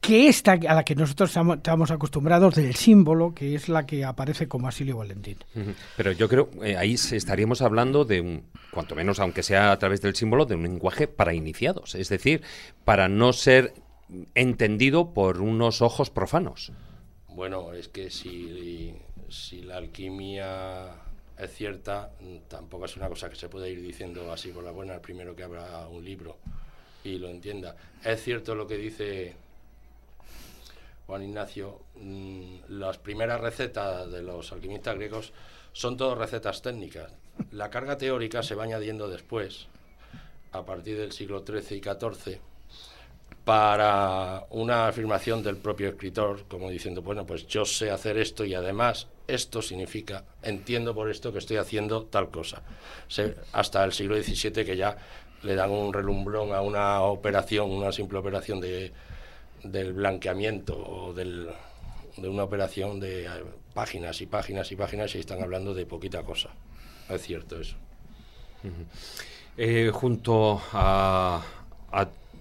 que 0.00 0.26
esta 0.28 0.52
a 0.54 0.74
la 0.74 0.82
que 0.82 0.96
nosotros 0.96 1.30
estamos, 1.30 1.90
acostumbrados 1.92 2.56
del 2.56 2.74
símbolo, 2.74 3.32
que 3.34 3.54
es 3.54 3.68
la 3.68 3.86
que 3.86 4.04
aparece 4.04 4.48
con 4.48 4.60
Basilio 4.62 4.96
Valentín. 4.96 5.36
Pero 5.96 6.10
yo 6.10 6.28
creo 6.28 6.50
eh, 6.64 6.76
ahí 6.76 6.94
estaríamos 6.94 7.62
hablando 7.62 8.04
de 8.04 8.20
un, 8.20 8.42
cuanto 8.72 8.96
menos, 8.96 9.20
aunque 9.20 9.44
sea 9.44 9.70
a 9.70 9.78
través 9.78 10.00
del 10.00 10.16
símbolo, 10.16 10.44
de 10.44 10.56
un 10.56 10.64
lenguaje 10.64 11.06
para 11.06 11.34
iniciados, 11.34 11.94
es 11.94 12.08
decir, 12.08 12.42
para 12.84 13.08
no 13.08 13.32
ser 13.32 13.74
entendido 14.34 15.12
por 15.12 15.40
unos 15.40 15.82
ojos 15.82 16.10
profanos. 16.10 16.72
Bueno, 17.28 17.72
es 17.72 17.88
que 17.88 18.10
si, 18.10 18.94
si 19.28 19.62
la 19.62 19.78
alquimia 19.78 20.94
es 21.38 21.54
cierta, 21.54 22.12
tampoco 22.48 22.84
es 22.84 22.96
una 22.96 23.08
cosa 23.08 23.30
que 23.30 23.36
se 23.36 23.48
puede 23.48 23.70
ir 23.70 23.80
diciendo 23.80 24.30
así 24.32 24.50
por 24.50 24.64
la 24.64 24.70
buena 24.70 24.94
el 24.94 25.00
primero 25.00 25.34
que 25.34 25.42
abra 25.42 25.88
un 25.88 26.04
libro 26.04 26.36
y 27.04 27.18
lo 27.18 27.28
entienda. 27.28 27.76
Es 28.04 28.22
cierto 28.22 28.54
lo 28.54 28.66
que 28.66 28.76
dice 28.76 29.34
Juan 31.06 31.22
Ignacio, 31.22 31.80
mm, 31.96 32.56
las 32.68 32.98
primeras 32.98 33.40
recetas 33.40 34.10
de 34.10 34.22
los 34.22 34.52
alquimistas 34.52 34.94
griegos 34.94 35.32
son 35.72 35.96
todas 35.96 36.18
recetas 36.18 36.62
técnicas. 36.62 37.12
La 37.50 37.70
carga 37.70 37.96
teórica 37.96 38.42
se 38.42 38.54
va 38.54 38.64
añadiendo 38.64 39.08
después, 39.08 39.66
a 40.52 40.64
partir 40.64 40.98
del 40.98 41.12
siglo 41.12 41.44
XIII 41.46 41.78
y 41.78 41.80
XIV, 41.80 42.40
para 43.44 44.44
una 44.50 44.88
afirmación 44.88 45.42
del 45.42 45.56
propio 45.56 45.88
escritor, 45.88 46.44
como 46.48 46.70
diciendo, 46.70 47.02
bueno, 47.02 47.26
pues 47.26 47.46
yo 47.46 47.64
sé 47.64 47.90
hacer 47.90 48.16
esto 48.18 48.44
y 48.44 48.54
además 48.54 49.08
esto 49.26 49.62
significa, 49.62 50.24
entiendo 50.42 50.94
por 50.94 51.10
esto 51.10 51.32
que 51.32 51.38
estoy 51.38 51.56
haciendo 51.56 52.04
tal 52.04 52.30
cosa. 52.30 52.62
Hasta 53.52 53.84
el 53.84 53.92
siglo 53.92 54.20
XVII 54.20 54.64
que 54.64 54.76
ya 54.76 54.96
le 55.42 55.54
dan 55.56 55.70
un 55.70 55.92
relumbrón 55.92 56.54
a 56.54 56.60
una 56.60 57.00
operación, 57.02 57.70
una 57.70 57.90
simple 57.90 58.18
operación 58.18 58.60
de, 58.60 58.92
del 59.64 59.92
blanqueamiento 59.92 60.76
o 60.76 61.12
del, 61.12 61.48
de 62.16 62.28
una 62.28 62.44
operación 62.44 63.00
de 63.00 63.26
eh, 63.26 63.28
páginas 63.74 64.20
y 64.20 64.26
páginas 64.26 64.70
y 64.70 64.76
páginas 64.76 65.14
y 65.16 65.18
están 65.18 65.42
hablando 65.42 65.74
de 65.74 65.84
poquita 65.84 66.22
cosa. 66.22 66.50
Es 67.08 67.22
cierto 67.22 67.60
eso. 67.60 67.76
Eh, 69.56 69.90
junto 69.92 70.62
a 70.72 71.42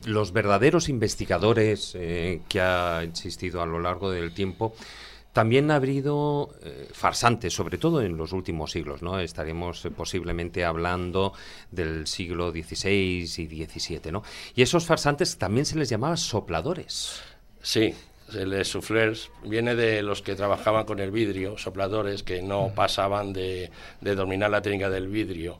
los 0.06 0.34
verdaderos 0.34 0.90
investigadores 0.90 1.94
eh, 1.96 2.42
que 2.48 2.62
ha 2.62 3.04
existido 3.04 3.62
a 3.62 3.66
lo 3.66 3.80
largo 3.80 4.12
del 4.12 4.34
tiempo, 4.34 4.74
también 5.34 5.72
ha 5.72 5.76
habido 5.76 6.54
eh, 6.62 6.90
farsantes, 6.92 7.54
sobre 7.54 7.78
todo 7.78 8.02
en 8.02 8.18
los 8.18 8.34
últimos 8.34 8.72
siglos, 8.72 9.02
¿no? 9.02 9.20
Estaremos 9.20 9.86
eh, 9.86 9.92
posiblemente 9.92 10.66
hablando 10.66 11.34
del 11.72 12.06
siglo 12.08 12.52
XVI 12.52 13.22
y 13.22 13.26
XVII, 13.26 14.12
¿no? 14.12 14.24
Y 14.56 14.62
esos 14.62 14.86
farsantes 14.86 15.38
también 15.38 15.66
se 15.66 15.78
les 15.78 15.88
llamaba 15.88 16.18
sopladores. 16.18 17.22
Sí, 17.62 17.94
el 18.34 18.66
souffleurs 18.66 19.30
viene 19.44 19.76
de 19.76 20.02
los 20.02 20.22
que 20.22 20.36
trabajaban 20.36 20.86
con 20.86 21.00
el 21.00 21.12
vidrio, 21.12 21.58
sopladores 21.58 22.24
que 22.24 22.42
no 22.42 22.74
pasaban 22.76 23.32
de, 23.32 23.72
de 24.02 24.16
dominar 24.16 24.50
la 24.50 24.62
técnica 24.62 24.90
del 24.90 25.08
vidrio. 25.08 25.60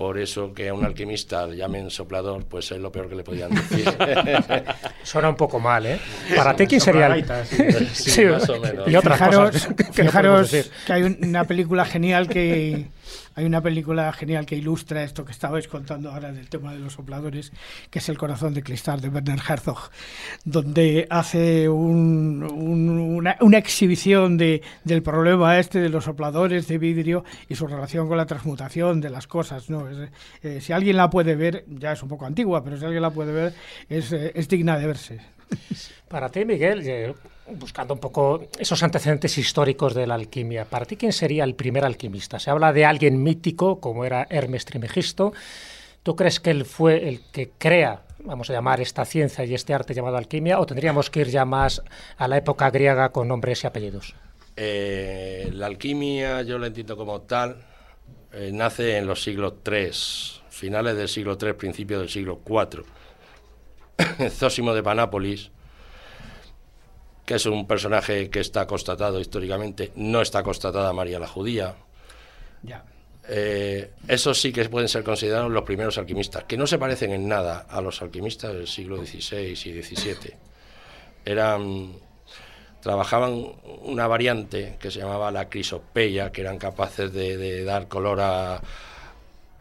Por 0.00 0.16
eso 0.16 0.54
que 0.54 0.70
a 0.70 0.72
un 0.72 0.82
alquimista 0.82 1.46
le 1.46 1.58
llamen 1.58 1.90
soplador, 1.90 2.46
pues 2.46 2.72
es 2.72 2.78
lo 2.78 2.90
peor 2.90 3.10
que 3.10 3.16
le 3.16 3.22
podían 3.22 3.50
decir. 3.54 3.84
Suena 5.02 5.28
un 5.28 5.36
poco 5.36 5.60
mal, 5.60 5.84
¿eh? 5.84 6.00
Para 6.34 6.56
ti, 6.56 6.66
¿quién 6.66 6.80
sería 6.80 7.08
el...? 7.08 7.22
Sí. 7.92 8.10
Sí, 8.10 8.24
más 8.24 8.48
o 8.48 8.58
menos. 8.58 8.88
Y 8.88 8.96
otras 8.96 9.18
fijaros, 9.18 9.50
cosas 9.50 9.74
que 9.74 10.04
no 10.04 10.10
podemos 10.10 10.50
fijaros 10.50 10.70
que 10.86 10.92
hay 10.94 11.02
una 11.02 11.44
película 11.44 11.84
genial 11.84 12.28
que 12.30 12.86
hay 13.34 13.44
una 13.44 13.60
película 13.62 14.12
genial 14.12 14.46
que 14.46 14.56
ilustra 14.56 15.02
esto 15.02 15.24
que 15.24 15.32
estabais 15.32 15.68
contando 15.68 16.10
ahora 16.10 16.32
del 16.32 16.48
tema 16.48 16.72
de 16.72 16.80
los 16.80 16.94
sopladores, 16.94 17.52
que 17.90 17.98
es 18.00 18.08
El 18.08 18.18
corazón 18.18 18.54
de 18.54 18.62
cristal 18.62 19.00
de 19.00 19.08
Werner 19.08 19.38
Herzog, 19.48 19.90
donde 20.44 21.06
hace 21.10 21.68
un- 21.68 22.42
un- 22.42 23.34
una, 23.40 23.58
exhibición 23.58 24.36
de, 24.36 24.62
del 24.84 25.02
problema 25.02 25.58
este 25.58 25.80
de 25.80 25.88
los 25.88 26.04
sopladores 26.04 26.66
de 26.68 26.78
vidrio 26.78 27.24
y 27.48 27.54
su 27.54 27.66
relación 27.66 28.08
con 28.08 28.16
la 28.16 28.26
transmutación 28.26 29.00
de 29.00 29.10
las 29.10 29.26
cosas. 29.26 29.70
¿no? 29.70 29.86
Eh, 30.42 30.60
si 30.60 30.72
alguien 30.72 30.96
la 30.96 31.10
puede 31.10 31.34
ver, 31.36 31.64
ya 31.68 31.92
es 31.92 32.02
un 32.02 32.08
poco 32.08 32.26
antigua, 32.26 32.64
pero 32.64 32.76
si 32.76 32.84
alguien 32.84 33.02
la 33.02 33.10
puede 33.10 33.32
ver, 33.32 33.54
es, 33.88 34.12
eh, 34.12 34.32
digna 34.48 34.78
de 34.78 34.86
verse. 34.86 35.20
Para 36.08 36.28
ti, 36.28 36.44
Miguel, 36.44 36.82
buscando 37.58 37.94
un 37.94 38.00
poco 38.00 38.48
esos 38.58 38.82
antecedentes 38.82 39.36
históricos 39.38 39.94
de 39.94 40.06
la 40.06 40.14
alquimia, 40.14 40.64
¿para 40.64 40.86
ti 40.86 40.96
quién 40.96 41.12
sería 41.12 41.44
el 41.44 41.54
primer 41.54 41.84
alquimista? 41.84 42.38
Se 42.38 42.50
habla 42.50 42.72
de 42.72 42.84
alguien 42.84 43.22
mítico 43.22 43.80
como 43.80 44.04
era 44.04 44.26
Hermes 44.30 44.64
Trimegisto. 44.64 45.32
¿Tú 46.02 46.16
crees 46.16 46.40
que 46.40 46.50
él 46.50 46.64
fue 46.64 47.08
el 47.08 47.20
que 47.30 47.50
crea 47.58 48.02
vamos 48.24 48.50
a 48.50 48.52
llamar 48.52 48.80
esta 48.80 49.04
ciencia 49.04 49.44
y 49.44 49.54
este 49.54 49.74
arte 49.74 49.94
llamado 49.94 50.16
alquimia, 50.16 50.60
o 50.60 50.66
tendríamos 50.66 51.10
que 51.10 51.20
ir 51.20 51.28
ya 51.28 51.44
más 51.44 51.82
a 52.16 52.28
la 52.28 52.36
época 52.36 52.70
griega 52.70 53.10
con 53.10 53.28
nombres 53.28 53.64
y 53.64 53.66
apellidos? 53.66 54.14
Eh, 54.56 55.50
la 55.52 55.66
alquimia, 55.66 56.42
yo 56.42 56.58
la 56.58 56.66
entiendo 56.66 56.96
como 56.96 57.22
tal, 57.22 57.64
eh, 58.32 58.50
nace 58.52 58.98
en 58.98 59.06
los 59.06 59.22
siglos 59.22 59.54
III, 59.66 59.90
finales 60.50 60.96
del 60.96 61.08
siglo 61.08 61.38
III, 61.40 61.54
principios 61.54 62.00
del 62.00 62.10
siglo 62.10 62.40
IV. 62.46 62.84
Zósimo 64.30 64.74
de 64.74 64.82
Panápolis, 64.82 65.50
que 67.30 67.36
es 67.36 67.46
un 67.46 67.64
personaje 67.64 68.28
que 68.28 68.40
está 68.40 68.66
constatado 68.66 69.20
históricamente, 69.20 69.92
no 69.94 70.20
está 70.20 70.42
constatada 70.42 70.92
María 70.92 71.20
la 71.20 71.28
Judía. 71.28 71.76
Ya. 72.64 72.82
Eh, 73.28 73.92
esos 74.08 74.40
sí 74.40 74.52
que 74.52 74.68
pueden 74.68 74.88
ser 74.88 75.04
considerados 75.04 75.48
los 75.48 75.62
primeros 75.62 75.96
alquimistas, 75.96 76.42
que 76.42 76.56
no 76.56 76.66
se 76.66 76.76
parecen 76.76 77.12
en 77.12 77.28
nada 77.28 77.66
a 77.70 77.80
los 77.80 78.02
alquimistas 78.02 78.52
del 78.52 78.66
siglo 78.66 78.96
XVI 78.96 79.52
y 79.52 79.54
XVII. 79.54 80.34
Eran, 81.24 81.92
trabajaban 82.80 83.46
una 83.82 84.08
variante 84.08 84.76
que 84.80 84.90
se 84.90 84.98
llamaba 84.98 85.30
la 85.30 85.48
crisopeya, 85.48 86.32
que 86.32 86.40
eran 86.40 86.58
capaces 86.58 87.12
de, 87.12 87.36
de 87.36 87.62
dar 87.62 87.86
color 87.86 88.18
a 88.22 88.60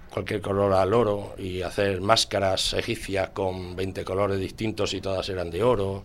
cualquier 0.10 0.42
color 0.42 0.74
al 0.74 0.92
oro 0.92 1.36
y 1.38 1.62
hacer 1.62 2.02
máscaras 2.02 2.74
egipcias 2.74 3.30
con 3.30 3.76
20 3.76 4.04
colores 4.04 4.40
distintos 4.40 4.96
y 4.96 5.02
todas 5.02 5.30
eran 5.30 5.52
de 5.52 5.62
oro. 5.62 6.04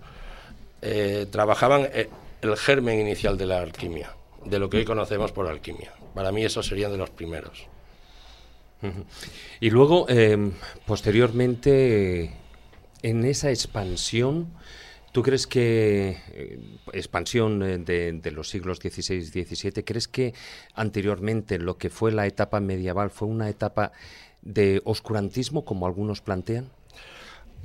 Eh, 0.87 1.27
trabajaban 1.31 1.89
eh, 1.95 2.11
el 2.43 2.59
germen 2.59 3.01
inicial 3.01 3.39
de 3.39 3.47
la 3.47 3.61
alquimia, 3.61 4.15
de 4.45 4.59
lo 4.59 4.69
que 4.69 4.77
hoy 4.77 4.85
conocemos 4.85 5.33
por 5.33 5.47
alquimia. 5.47 5.95
Para 6.15 6.31
mí 6.31 6.45
esos 6.45 6.67
serían 6.67 6.93
de 6.93 6.99
los 6.99 7.09
primeros. 7.09 7.67
Y 9.61 9.71
luego, 9.71 10.05
eh, 10.11 10.53
posteriormente, 10.85 12.33
en 13.01 13.25
esa 13.25 13.49
expansión, 13.49 14.53
¿tú 15.11 15.23
crees 15.23 15.47
que, 15.47 16.19
eh, 16.33 16.61
expansión 16.93 17.61
de, 17.61 18.13
de 18.13 18.31
los 18.31 18.51
siglos 18.51 18.77
XVI 18.77 19.17
y 19.17 19.45
XVII, 19.45 19.85
crees 19.85 20.07
que 20.07 20.35
anteriormente 20.75 21.59
lo 21.59 21.79
que 21.79 21.89
fue 21.89 22.13
la 22.13 22.27
etapa 22.27 22.61
medieval 22.61 23.09
fue 23.09 23.27
una 23.27 23.49
etapa 23.49 23.93
de 24.43 24.83
oscurantismo, 24.85 25.65
como 25.65 25.87
algunos 25.87 26.21
plantean? 26.21 26.69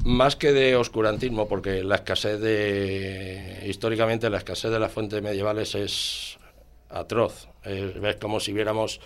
Más 0.06 0.36
que 0.36 0.54
de 0.54 0.76
oscurantismo, 0.76 1.48
porque 1.48 1.84
la 1.84 1.96
escasez 1.96 2.40
de. 2.40 3.66
históricamente 3.68 4.30
la 4.30 4.38
escasez 4.38 4.72
de 4.72 4.80
las 4.80 4.92
fuentes 4.92 5.22
medievales 5.22 5.76
es 5.76 6.38
atroz. 6.90 7.48
Es, 7.64 8.00
ves 8.00 8.16
como 8.16 8.40
si 8.40 8.54
viéramos 8.54 9.02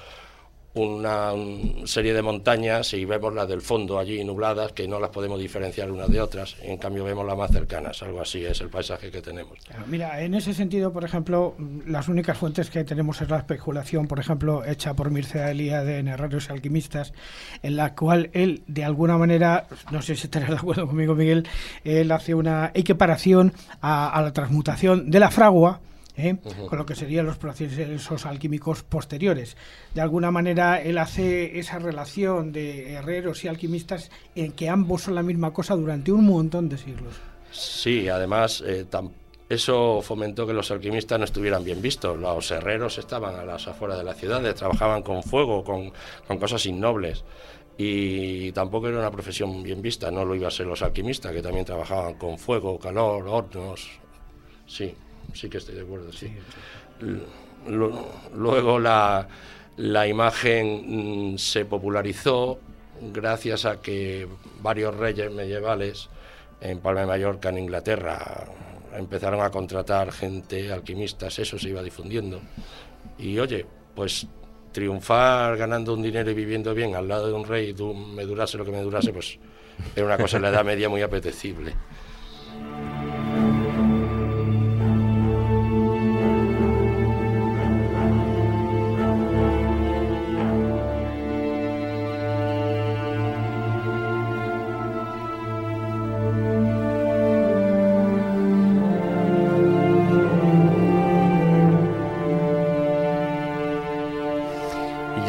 una 0.75 1.33
un- 1.33 1.83
serie 1.85 2.13
de 2.13 2.21
montañas 2.21 2.93
y 2.93 3.05
vemos 3.05 3.33
las 3.33 3.47
del 3.47 3.61
fondo 3.61 3.99
allí 3.99 4.23
nubladas 4.23 4.71
que 4.71 4.87
no 4.87 4.99
las 4.99 5.11
podemos 5.11 5.39
diferenciar 5.39 5.91
unas 5.91 6.09
de 6.09 6.19
otras. 6.19 6.55
En 6.63 6.77
cambio, 6.77 7.03
vemos 7.03 7.25
las 7.25 7.37
más 7.37 7.51
cercanas. 7.51 8.01
Algo 8.01 8.21
así 8.21 8.43
es 8.43 8.59
el 8.61 8.69
paisaje 8.69 9.11
que 9.11 9.21
tenemos. 9.21 9.57
Mira, 9.87 10.21
en 10.21 10.33
ese 10.33 10.53
sentido, 10.53 10.91
por 10.91 11.03
ejemplo, 11.03 11.55
las 11.85 12.07
únicas 12.07 12.37
fuentes 12.37 12.69
que 12.71 12.83
tenemos 12.83 13.21
es 13.21 13.29
la 13.29 13.37
especulación, 13.37 14.07
por 14.07 14.19
ejemplo, 14.19 14.65
hecha 14.65 14.95
por 14.95 15.11
Mircea 15.11 15.51
Eliade 15.51 15.99
en 15.99 16.07
Herreros 16.07 16.47
y 16.49 16.53
Alquimistas, 16.53 17.13
en 17.61 17.75
la 17.75 17.93
cual 17.93 18.29
él, 18.33 18.63
de 18.67 18.83
alguna 18.83 19.17
manera, 19.17 19.67
no 19.91 20.01
sé 20.01 20.15
si 20.15 20.23
estarás 20.25 20.49
de 20.49 20.55
acuerdo 20.55 20.87
conmigo, 20.87 21.13
Miguel, 21.13 21.47
él 21.83 22.11
hace 22.11 22.33
una 22.33 22.71
equiparación 22.73 23.53
a, 23.81 24.09
a 24.09 24.21
la 24.21 24.33
transmutación 24.33 25.11
de 25.11 25.19
la 25.19 25.29
fragua. 25.29 25.81
¿Eh? 26.15 26.35
Ujú. 26.43 26.67
con 26.67 26.77
lo 26.77 26.85
que 26.85 26.95
serían 26.95 27.25
los 27.25 27.37
procesos 27.37 28.25
alquímicos 28.25 28.83
posteriores. 28.83 29.57
De 29.93 30.01
alguna 30.01 30.31
manera, 30.31 30.81
él 30.81 30.97
hace 30.97 31.59
esa 31.59 31.79
relación 31.79 32.51
de 32.51 32.93
herreros 32.93 33.43
y 33.43 33.47
alquimistas 33.47 34.11
en 34.35 34.51
que 34.51 34.69
ambos 34.69 35.03
son 35.03 35.15
la 35.15 35.23
misma 35.23 35.51
cosa 35.53 35.75
durante 35.75 36.11
un 36.11 36.25
montón 36.25 36.69
de 36.69 36.77
siglos. 36.77 37.15
Sí, 37.51 38.09
además, 38.09 38.63
eh, 38.65 38.85
eso 39.49 40.01
fomentó 40.01 40.47
que 40.47 40.53
los 40.53 40.71
alquimistas 40.71 41.19
no 41.19 41.25
estuvieran 41.25 41.63
bien 41.63 41.81
vistos. 41.81 42.17
Los 42.19 42.49
herreros 42.51 42.97
estaban 42.97 43.35
a 43.35 43.45
las 43.45 43.67
afueras 43.67 43.97
de 43.97 44.03
las 44.03 44.17
ciudades, 44.17 44.55
trabajaban 44.55 45.03
con 45.03 45.21
fuego, 45.23 45.63
con, 45.63 45.91
con 46.27 46.37
cosas 46.37 46.65
innobles. 46.65 47.23
Y 47.77 48.51
tampoco 48.51 48.87
era 48.87 48.99
una 48.99 49.11
profesión 49.11 49.63
bien 49.63 49.81
vista, 49.81 50.11
no 50.11 50.25
lo 50.25 50.35
iba 50.35 50.47
a 50.47 50.51
ser 50.51 50.67
los 50.67 50.83
alquimistas, 50.83 51.31
que 51.31 51.41
también 51.41 51.65
trabajaban 51.65 52.15
con 52.15 52.37
fuego, 52.37 52.77
calor, 52.77 53.27
hornos. 53.27 53.99
Sí, 54.65 54.95
sí 55.33 55.49
que 55.49 55.57
estoy 55.57 55.75
de 55.75 55.81
acuerdo, 55.81 56.11
sí. 56.11 56.31
L- 57.01 57.19
lo- 57.67 58.07
luego 58.35 58.79
la, 58.79 59.27
la 59.77 60.07
imagen 60.07 61.33
mm, 61.33 61.37
se 61.37 61.65
popularizó 61.65 62.59
gracias 63.13 63.65
a 63.65 63.81
que 63.81 64.27
varios 64.61 64.95
reyes 64.95 65.31
medievales 65.31 66.09
en 66.61 66.79
Palma 66.79 67.01
de 67.01 67.07
Mallorca, 67.07 67.49
en 67.49 67.57
Inglaterra, 67.57 68.45
empezaron 68.95 69.41
a 69.41 69.49
contratar 69.49 70.11
gente, 70.11 70.71
alquimistas, 70.71 71.39
eso 71.39 71.57
se 71.59 71.69
iba 71.69 71.81
difundiendo. 71.81 72.39
Y 73.17 73.37
oye, 73.39 73.65
pues 73.95 74.27
triunfar 74.71 75.57
ganando 75.57 75.93
un 75.93 76.01
dinero 76.01 76.31
y 76.31 76.33
viviendo 76.33 76.73
bien 76.73 76.95
al 76.95 77.07
lado 77.07 77.27
de 77.27 77.33
un 77.33 77.45
rey, 77.45 77.73
me 78.15 78.23
durase 78.23 78.57
lo 78.57 78.65
que 78.65 78.71
me 78.71 78.81
durase, 78.81 79.11
pues 79.13 79.37
era 79.95 80.05
una 80.05 80.17
cosa 80.17 80.37
en 80.37 80.43
la 80.43 80.49
Edad 80.49 80.63
Media 80.65 80.89
muy 80.89 81.01
apetecible. 81.01 81.73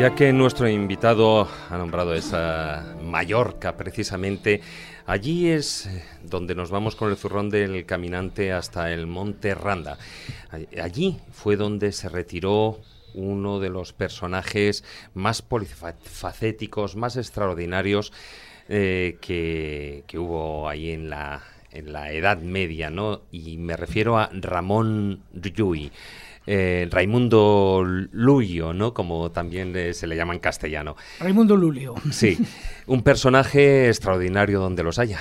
Ya 0.04 0.14
que 0.14 0.34
nuestro 0.34 0.68
invitado 0.68 1.48
ha 1.70 1.78
nombrado 1.78 2.12
esa 2.12 2.94
Mallorca 3.02 3.74
precisamente, 3.78 4.60
allí 5.06 5.48
es 5.48 5.86
eh, 5.86 6.04
donde 6.22 6.54
nos 6.54 6.70
vamos 6.70 6.94
con 6.94 7.08
el 7.10 7.16
zurrón 7.16 7.48
del 7.48 7.86
caminante 7.86 8.52
hasta 8.52 8.92
el 8.92 9.06
Monte 9.06 9.54
Randa. 9.54 9.96
Allí 10.82 11.16
fue 11.32 11.56
donde 11.56 11.90
se 11.90 12.10
retiró 12.10 12.80
uno 13.14 13.60
de 13.60 13.70
los 13.70 13.94
personajes 13.94 14.84
más 15.14 15.40
polifacéticos, 15.40 16.96
más 16.96 17.16
extraordinarios 17.16 18.12
eh, 18.68 19.16
que, 19.22 20.04
que 20.06 20.18
hubo 20.18 20.68
ahí 20.68 20.90
en 20.90 21.08
la, 21.08 21.42
en 21.70 21.94
la 21.94 22.12
Edad 22.12 22.42
Media, 22.42 22.90
¿no? 22.90 23.22
Y 23.32 23.56
me 23.56 23.74
refiero 23.74 24.18
a 24.18 24.28
Ramón 24.34 25.22
Llull. 25.32 25.92
Eh, 26.46 26.88
Raimundo 26.90 27.82
Luyo, 27.84 28.72
¿no? 28.74 28.92
Como 28.92 29.30
también 29.30 29.74
eh, 29.76 29.94
se 29.94 30.06
le 30.06 30.16
llama 30.16 30.34
en 30.34 30.40
castellano. 30.40 30.96
Raimundo 31.20 31.56
Lulio. 31.56 31.94
Sí, 32.10 32.38
un 32.86 33.02
personaje 33.02 33.88
extraordinario 33.88 34.60
donde 34.60 34.82
los 34.82 34.98
haya. 34.98 35.20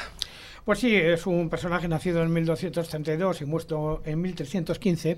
Pues 0.65 0.79
sí, 0.79 0.95
es 0.95 1.27
un 1.27 1.49
personaje 1.49 1.89
nacido 1.89 2.23
en 2.23 2.31
1232 2.31 3.41
y 3.41 3.45
muerto 3.45 4.01
en 4.05 4.21
1315, 4.21 5.17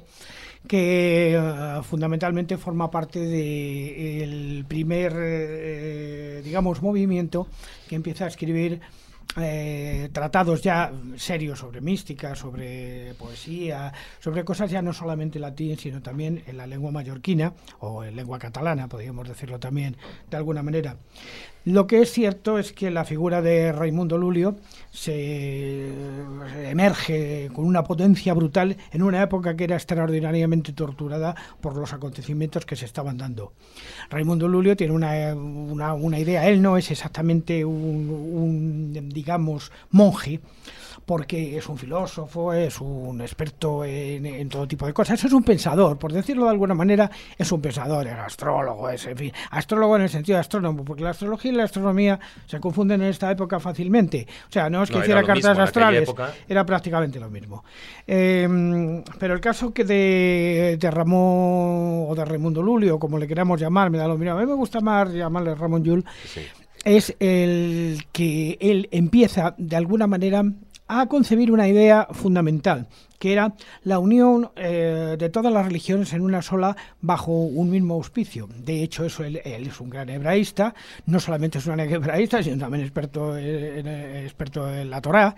que 0.68 1.36
eh, 1.36 1.82
fundamentalmente 1.84 2.58
forma 2.58 2.90
parte 2.90 3.20
del 3.20 4.66
primer, 4.68 5.14
eh, 5.16 6.42
digamos, 6.44 6.82
movimiento 6.82 7.48
que 7.88 7.96
empieza 7.96 8.26
a 8.26 8.28
escribir 8.28 8.82
eh, 9.38 10.10
tratados 10.14 10.62
ya 10.62 10.92
serios 11.18 11.60
sobre 11.60 11.82
mística, 11.82 12.36
sobre 12.36 13.14
poesía, 13.16 13.92
sobre 14.20 14.46
cosas 14.46 14.72
ya 14.72 14.82
no 14.82 14.94
solamente 14.94 15.38
en 15.38 15.42
latín, 15.42 15.78
sino 15.78 16.02
también 16.02 16.44
en 16.48 16.58
la 16.58 16.68
lengua 16.68 16.92
mallorquina 16.92 17.54
o 17.80 18.04
en 18.04 18.16
lengua 18.16 18.40
catalana, 18.40 18.88
podríamos 18.88 19.28
decirlo 19.28 19.60
también 19.60 19.98
de 20.30 20.38
alguna 20.38 20.64
manera. 20.64 20.98
Lo 21.66 21.88
que 21.88 22.04
es 22.04 22.12
cierto 22.12 22.60
es 22.60 22.74
que 22.74 22.92
la 22.92 23.06
figura 23.06 23.42
de 23.42 23.72
Raimundo 23.72 24.20
Lulio 24.20 24.56
se 24.92 25.90
emerge 26.70 27.50
con 27.54 27.66
una 27.66 27.84
potencia 27.84 28.36
brutal 28.36 28.78
en 28.92 29.02
una 29.02 29.24
época 29.24 29.56
que 29.56 29.64
era 29.64 29.76
extraordinariamente 29.76 30.74
torturada 30.74 31.36
por 31.62 31.76
los 31.76 31.92
acontecimientos 31.92 32.68
que 32.68 32.76
se 32.76 32.86
estaban 32.86 33.18
dando. 33.18 33.54
Raimundo 34.12 34.48
Lulio 34.48 34.78
tiene 34.78 34.94
una, 34.94 35.34
una, 35.34 35.96
una 35.96 36.20
idea, 36.20 36.48
él 36.48 36.62
no 36.62 36.78
es 36.78 36.92
exactamente 36.92 37.66
un, 37.66 38.10
un, 38.94 39.10
digamos, 39.10 39.72
monje, 39.90 40.42
porque 41.06 41.58
es 41.58 41.68
un 41.70 41.78
filósofo, 41.78 42.54
es 42.54 42.82
un 42.82 43.22
experto 43.22 43.86
en, 43.86 44.26
en, 44.26 44.50
todo 44.50 44.68
tipo 44.68 44.86
de 44.86 44.94
cosas, 44.94 45.24
es 45.24 45.32
un 45.32 45.44
pensador, 45.44 45.98
por 45.98 46.12
decirlo 46.12 46.46
de 46.46 46.52
alguna 46.52 46.74
manera, 46.74 47.10
es 47.38 47.52
un 47.52 47.62
pensador, 47.62 48.08
es 48.08 48.14
astrólogo, 48.14 48.90
es, 48.90 49.06
en 49.06 49.18
fin, 49.18 49.32
astrólogo 49.52 49.96
en 49.98 50.04
el 50.04 50.10
sentido 50.10 50.38
de 50.38 50.42
astrónomo, 50.42 50.84
porque 50.84 51.04
la 51.04 51.12
astrología 51.12 51.52
y 51.52 51.56
la 51.56 51.64
astronomía 51.66 52.20
se 52.48 52.60
confunden 52.60 53.02
en 53.02 53.10
esta 53.10 53.30
época 53.32 53.60
fácilmente. 53.60 54.28
O 54.50 54.52
sea, 54.52 54.70
no 54.70 54.84
es 54.84 54.90
que 54.90 54.96
No, 54.98 55.02
hiciera 55.02 55.24
cartas 55.24 55.52
mismo 55.52 55.64
astrales, 55.64 56.14
era 56.48 56.66
prácticamente 56.66 57.20
lo 57.20 57.30
mismo. 57.30 57.64
Eh, 58.08 59.04
pero 59.20 59.34
el 59.34 59.40
caso 59.40 59.74
que 59.74 59.84
de, 59.84 60.78
de 60.80 60.92
Ramón 60.92 62.08
o 62.10 62.14
de 62.16 62.26
Raimundo 62.26 62.62
Lulio, 62.62 62.98
como 62.98 63.18
le 63.18 63.28
queramos 63.28 63.60
llamar, 63.60 63.90
me 63.90 63.98
da 63.98 64.08
lo 64.08 64.18
mismo. 64.18 64.38
A 64.38 64.40
mí 64.40 64.46
me 64.46 64.54
gusta 64.54 64.80
más 64.80 65.14
llamarle 65.14 65.56
Ramón 65.56 65.84
Yul. 65.84 66.04
es 66.84 67.16
el 67.20 68.06
que 68.12 68.58
él 68.60 68.88
empieza 68.92 69.56
de 69.58 69.76
alguna 69.76 70.08
manera 70.08 70.44
a 70.88 71.08
concebir 71.08 71.52
una 71.52 71.68
idea 71.68 72.08
fundamental, 72.12 72.88
que 73.18 73.34
era 73.34 73.56
la 73.84 74.00
unión 74.00 74.52
eh, 74.56 75.16
de 75.18 75.30
todas 75.30 75.52
las 75.52 75.66
religiones 75.66 76.14
en 76.14 76.22
una 76.22 76.42
sola 76.42 76.76
bajo 77.02 77.32
un 77.32 77.70
mismo 77.70 77.96
auspicio. 77.96 78.48
De 78.64 78.84
hecho, 78.84 79.06
eso 79.06 79.24
él, 79.24 79.42
es 79.44 79.80
un 79.80 79.90
gran 79.90 80.10
hebraísta, 80.10 80.76
no 81.06 81.20
solamente 81.20 81.58
es 81.58 81.66
un 81.66 81.76
gran 81.76 81.90
hebraísta, 81.90 82.44
sino 82.44 82.58
también 82.58 82.84
experto 82.84 83.38
en, 83.38 83.88
experto 83.88 84.72
en 84.72 84.90
la 84.90 85.02
Torá. 85.02 85.36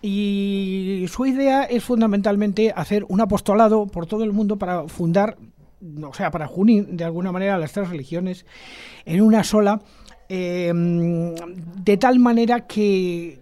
Y 0.00 1.04
su 1.08 1.26
idea 1.26 1.62
es 1.62 1.84
fundamentalmente 1.84 2.72
hacer 2.74 3.04
un 3.08 3.20
apostolado 3.20 3.86
por 3.86 4.06
todo 4.06 4.24
el 4.24 4.32
mundo 4.32 4.56
para 4.56 4.88
fundar, 4.88 5.36
o 6.02 6.12
sea, 6.12 6.32
para 6.32 6.48
unir 6.48 6.88
de 6.88 7.04
alguna 7.04 7.30
manera 7.30 7.56
las 7.56 7.72
tres 7.72 7.88
religiones 7.88 8.44
en 9.04 9.20
una 9.20 9.44
sola, 9.44 9.80
eh, 10.28 10.72
de 10.74 11.96
tal 11.98 12.18
manera 12.18 12.66
que 12.66 13.41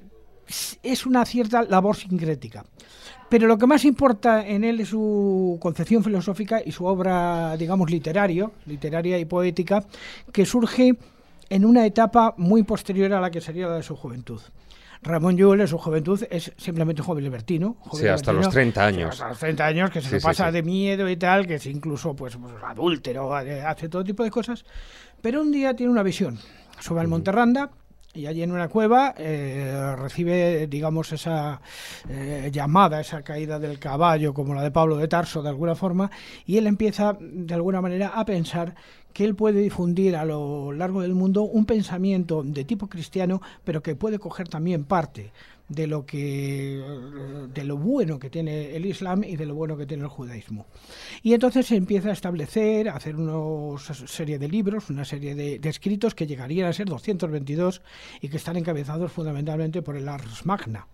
es 0.82 1.06
una 1.06 1.24
cierta 1.24 1.62
labor 1.62 1.96
sincrética. 1.96 2.64
Pero 3.28 3.46
lo 3.46 3.56
que 3.58 3.66
más 3.66 3.84
importa 3.84 4.44
en 4.44 4.64
él 4.64 4.80
es 4.80 4.88
su 4.88 5.56
concepción 5.60 6.02
filosófica 6.02 6.60
y 6.64 6.72
su 6.72 6.84
obra, 6.84 7.56
digamos, 7.56 7.88
literario, 7.88 8.52
literaria 8.66 9.18
y 9.18 9.24
poética, 9.24 9.84
que 10.32 10.44
surge 10.44 10.96
en 11.48 11.64
una 11.64 11.86
etapa 11.86 12.34
muy 12.36 12.64
posterior 12.64 13.12
a 13.12 13.20
la 13.20 13.30
que 13.30 13.40
sería 13.40 13.68
la 13.68 13.76
de 13.76 13.82
su 13.84 13.94
juventud. 13.94 14.40
Ramón 15.02 15.36
Llull 15.36 15.60
en 15.60 15.68
su 15.68 15.78
juventud 15.78 16.22
es 16.28 16.52
simplemente 16.56 17.02
un 17.02 17.06
joven 17.06 17.24
libertino. 17.24 17.76
sí, 17.92 18.06
hasta 18.08 18.32
los 18.32 18.50
30 18.50 18.84
años. 18.84 19.10
Hasta 19.12 19.28
los 19.28 19.38
30 19.38 19.66
años, 19.66 19.90
que 19.90 20.00
se 20.00 20.16
le 20.16 20.20
pasa 20.20 20.50
de 20.50 20.62
miedo 20.62 21.08
y 21.08 21.16
tal, 21.16 21.46
que 21.46 21.54
es 21.54 21.66
incluso 21.66 22.14
pues, 22.14 22.36
pues 22.36 22.54
adúltero, 22.64 23.34
hace 23.34 23.88
todo 23.88 24.04
tipo 24.04 24.24
de 24.24 24.30
cosas. 24.30 24.64
Pero 25.22 25.40
un 25.40 25.52
día 25.52 25.74
tiene 25.74 25.92
una 25.92 26.02
visión. 26.02 26.38
Sube 26.80 27.00
al 27.00 27.08
Monterranda 27.08 27.70
y 28.12 28.27
allí 28.27 28.42
en 28.42 28.51
una 28.51 28.68
cueva 28.68 29.14
eh, 29.16 29.94
recibe, 29.96 30.66
digamos, 30.66 31.12
esa 31.12 31.61
eh, 32.09 32.51
llamada, 32.53 33.01
esa 33.01 33.23
caída 33.23 33.59
del 33.59 33.79
caballo, 33.79 34.35
como 34.35 34.55
la 34.55 34.62
de 34.62 34.70
Pablo 34.73 34.96
de 34.96 35.07
Tarso, 35.07 35.42
de 35.42 35.49
alguna 35.49 35.75
forma, 35.75 36.11
y 36.44 36.59
él 36.59 36.66
empieza, 36.66 37.16
de 37.20 37.55
alguna 37.55 37.81
manera, 37.81 38.09
a 38.09 38.25
pensar 38.25 38.75
que 39.12 39.25
él 39.25 39.35
puede 39.35 39.61
difundir 39.61 40.16
a 40.16 40.25
lo 40.25 40.73
largo 40.73 41.03
del 41.03 41.14
mundo 41.14 41.42
un 41.42 41.66
pensamiento 41.66 42.42
de 42.42 42.64
tipo 42.64 42.88
cristiano, 42.88 43.40
pero 43.64 43.83
que 43.83 43.96
puede 43.96 44.18
coger 44.18 44.49
también 44.49 44.85
parte 44.85 45.33
de 45.70 45.87
lo 45.87 46.05
que 46.05 46.83
de 47.55 47.64
lo 47.64 47.79
bueno 47.79 48.18
que 48.18 48.29
tiene 48.29 48.75
el 48.77 48.85
Islam 48.85 49.23
y 49.25 49.37
de 49.37 49.46
lo 49.46 49.55
bueno 49.55 49.77
que 49.77 49.87
tiene 49.87 50.03
el 50.03 50.09
judaísmo. 50.09 50.66
Y 51.23 51.33
entonces 51.33 51.66
se 51.66 51.77
empieza 51.77 52.11
a 52.11 52.12
establecer, 52.12 52.88
a 52.88 52.96
hacer 52.96 53.16
una 53.16 53.79
serie 53.79 54.38
de 54.38 54.49
libros, 54.49 54.90
una 54.90 55.05
serie 55.05 55.35
de, 55.35 55.61
escritos 55.68 56.14
que 56.16 56.27
llegarían 56.27 56.68
a 56.68 56.73
ser 56.73 56.88
222 56.88 57.83
y 58.20 58.29
que 58.29 58.37
están 58.37 58.57
encabezados 58.57 59.12
fundamentalmente 59.12 59.81
por 59.81 59.96
el 59.96 60.09
Ars 60.09 60.44
Magna, 60.44 60.88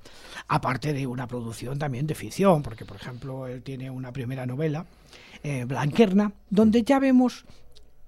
aparte 0.47 0.93
de 0.93 1.07
una 1.07 1.27
producción 1.27 1.79
también 1.79 2.07
de 2.07 2.15
ficción, 2.15 2.63
porque 2.63 2.85
por 2.85 2.99
ejemplo 2.99 3.47
él 3.47 3.63
tiene 3.63 3.91
una 3.91 4.13
primera 4.13 4.45
novela, 4.45 4.85
eh, 5.43 5.65
Blanquerna, 5.65 6.33
donde 6.51 6.83
ya 6.83 6.99
vemos 6.99 7.47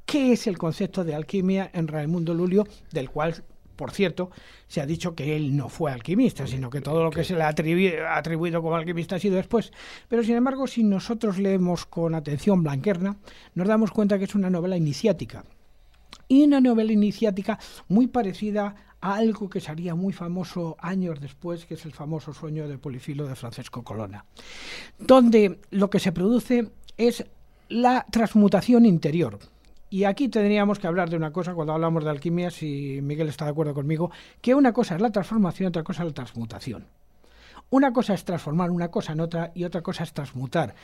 qué 0.08 0.32
es 0.32 0.46
el 0.46 0.56
concepto 0.56 1.04
de 1.04 1.14
alquimia 1.14 1.70
en 1.74 1.86
Raimundo 1.86 2.32
Lulio, 2.32 2.66
del 2.90 3.10
cual 3.10 3.44
por 3.76 3.92
cierto, 3.92 4.32
se 4.66 4.80
ha 4.80 4.86
dicho 4.86 5.14
que 5.14 5.36
él 5.36 5.56
no 5.56 5.68
fue 5.68 5.92
alquimista, 5.92 6.48
sino 6.48 6.68
que 6.68 6.80
todo 6.80 7.04
lo 7.04 7.10
que 7.12 7.22
se 7.22 7.36
le 7.36 7.44
ha 7.44 7.48
atribuido 7.48 8.60
como 8.60 8.74
alquimista 8.74 9.14
ha 9.14 9.20
sido 9.20 9.36
después. 9.36 9.72
Pero 10.08 10.24
sin 10.24 10.34
embargo, 10.34 10.66
si 10.66 10.82
nosotros 10.82 11.38
leemos 11.38 11.86
con 11.86 12.16
atención 12.16 12.64
Blanquerna, 12.64 13.18
nos 13.54 13.68
damos 13.68 13.92
cuenta 13.92 14.18
que 14.18 14.24
es 14.24 14.34
una 14.34 14.50
novela 14.50 14.76
iniciática. 14.76 15.44
Y 16.26 16.42
una 16.42 16.60
novela 16.60 16.90
iniciática 16.90 17.60
muy 17.86 18.08
parecida 18.08 18.74
a 19.00 19.14
algo 19.14 19.48
que 19.48 19.60
sería 19.60 19.94
muy 19.94 20.12
famoso 20.12 20.76
años 20.80 21.20
después, 21.20 21.64
que 21.64 21.74
es 21.74 21.84
el 21.84 21.92
famoso 21.92 22.34
sueño 22.34 22.66
de 22.66 22.78
Polifilo 22.78 23.28
de 23.28 23.36
Francesco 23.36 23.84
Colonna, 23.84 24.24
donde 24.98 25.60
lo 25.70 25.88
que 25.88 26.00
se 26.00 26.10
produce 26.10 26.68
es 26.96 27.24
la 27.68 28.04
transmutación 28.10 28.86
interior. 28.86 29.38
Y 29.90 30.04
aquí 30.04 30.28
tendríamos 30.28 30.78
que 30.78 30.86
hablar 30.86 31.08
de 31.08 31.16
una 31.16 31.32
cosa 31.32 31.54
cuando 31.54 31.72
hablamos 31.72 32.04
de 32.04 32.10
alquimia, 32.10 32.50
si 32.50 33.00
Miguel 33.02 33.28
está 33.28 33.46
de 33.46 33.52
acuerdo 33.52 33.74
conmigo, 33.74 34.10
que 34.40 34.54
una 34.54 34.72
cosa 34.72 34.96
es 34.96 35.00
la 35.00 35.10
transformación 35.10 35.68
otra 35.68 35.82
cosa 35.82 36.02
es 36.02 36.08
la 36.08 36.14
transmutación. 36.14 36.86
Una 37.70 37.92
cosa 37.92 38.14
es 38.14 38.24
transformar 38.24 38.70
una 38.70 38.90
cosa 38.90 39.12
en 39.12 39.20
otra 39.20 39.52
y 39.54 39.64
otra 39.64 39.82
cosa 39.82 40.04
es 40.04 40.12
transmutar, 40.12 40.74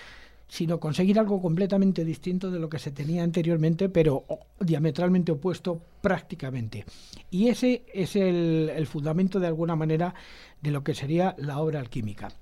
sino 0.49 0.79
conseguir 0.79 1.19
algo 1.19 1.40
completamente 1.40 2.05
distinto 2.05 2.51
de 2.51 2.59
lo 2.59 2.69
que 2.69 2.79
se 2.79 2.90
tenía 2.90 3.23
anteriormente, 3.23 3.88
pero 3.88 4.25
diametralmente 4.61 5.33
opuesto 5.33 5.81
prácticamente. 6.01 6.85
Y 7.31 7.49
ese 7.49 7.85
es 7.93 8.17
el, 8.17 8.87
fundamento 8.87 9.40
de 9.40 9.47
alguna 9.47 9.77
manera 9.77 10.14
de 10.61 10.71
lo 10.71 10.85
que 10.85 10.95
sería 10.95 11.35
la 11.38 11.59
obra 11.59 11.81
alquímica. 11.81 12.33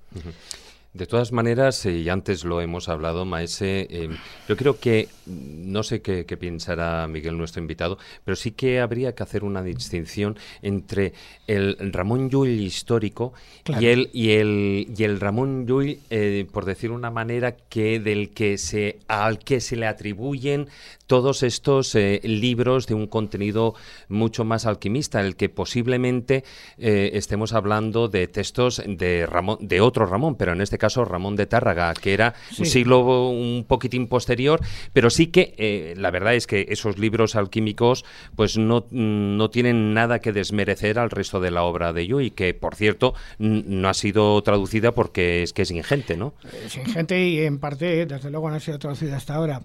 De 0.93 1.07
todas 1.07 1.31
maneras, 1.31 1.83
eh, 1.87 1.97
y 1.97 2.09
antes 2.09 2.43
lo 2.43 2.61
hemos 2.61 2.87
hablado, 2.87 3.25
Maese, 3.25 3.87
eh, 3.89 4.09
yo 4.47 4.55
creo 4.55 4.79
que, 4.79 5.09
no 5.25 5.81
sé 5.81 6.03
qué, 6.03 6.23
pensará 6.37 7.07
Miguel, 7.07 7.35
nuestro 7.35 7.63
invitado, 7.63 7.97
pero 8.23 8.35
sí 8.35 8.51
que 8.51 8.79
habría 8.79 9.15
que 9.15 9.23
hacer 9.23 9.43
una 9.43 9.63
distinción 9.63 10.37
entre 10.61 11.13
el 11.47 11.91
Ramón 11.91 12.29
Llull 12.29 12.49
histórico 12.49 13.33
y, 13.65 13.87
el, 13.87 14.11
y, 14.13 14.33
el, 14.33 14.87
y 14.95 15.03
el 15.03 15.19
Ramón 15.19 15.65
Llull, 15.65 15.97
eh, 16.11 16.45
por 16.51 16.65
decir 16.65 16.91
una 16.91 17.09
manera, 17.09 17.55
que 17.55 17.99
del 17.99 18.29
que 18.29 18.59
se, 18.59 18.99
al 19.07 19.39
que 19.39 19.61
se 19.61 19.75
le 19.77 19.87
atribuyen 19.87 20.67
todos 21.13 21.43
estos 21.43 21.95
libros 22.23 22.87
de 22.87 22.95
un 22.95 23.05
contenido 23.05 23.75
mucho 24.09 24.45
más 24.45 24.65
alquimista, 24.65 25.21
el 25.21 25.35
que 25.35 25.47
posiblemente 25.47 26.43
estemos 26.77 27.53
hablando 27.53 28.07
de 28.07 28.27
textos 28.27 28.81
de, 28.87 29.27
Ramón, 29.27 29.59
de 29.61 29.79
otro 29.79 30.07
Ramón, 30.07 30.35
pero 30.35 30.53
en 30.53 30.61
este 30.61 30.79
caso 30.79 31.05
Ramón 31.05 31.35
de 31.35 31.45
Tárraga, 31.45 31.93
que 31.93 32.15
era 32.15 32.33
un 32.57 32.65
siglo 32.65 33.29
un 33.29 33.65
poquitín 33.67 34.07
posterior, 34.07 34.59
pero 34.91 35.11
sí 35.11 35.27
que 35.27 35.53
eh, 35.57 35.93
la 35.97 36.09
verdad 36.09 36.33
es 36.33 36.47
que 36.47 36.65
esos 36.69 36.97
libros 36.97 37.35
alquímicos 37.35 38.05
pues 38.35 38.57
no, 38.57 38.87
no 38.89 39.49
tienen 39.51 39.93
nada 39.93 40.17
que 40.17 40.31
desmerecer 40.31 40.97
al 40.97 41.11
resto 41.11 41.39
de 41.39 41.51
la 41.51 41.63
obra 41.63 41.93
de 41.93 42.03
y 42.03 42.31
que 42.31 42.53
por 42.53 42.75
cierto 42.75 43.13
no 43.39 43.87
ha 43.87 43.93
sido 43.93 44.41
traducida 44.43 44.91
porque 44.91 45.43
es 45.43 45.53
que 45.53 45.61
es 45.61 45.71
ingente, 45.71 46.17
¿no? 46.17 46.33
Es 46.65 46.75
ingente 46.75 47.27
y 47.27 47.39
en 47.39 47.59
parte, 47.59 48.05
desde 48.05 48.29
luego, 48.29 48.49
no 48.49 48.57
ha 48.57 48.59
sido 48.59 48.77
traducida 48.77 49.15
hasta 49.15 49.35
ahora. 49.35 49.61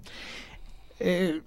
Eh, 1.01 1.43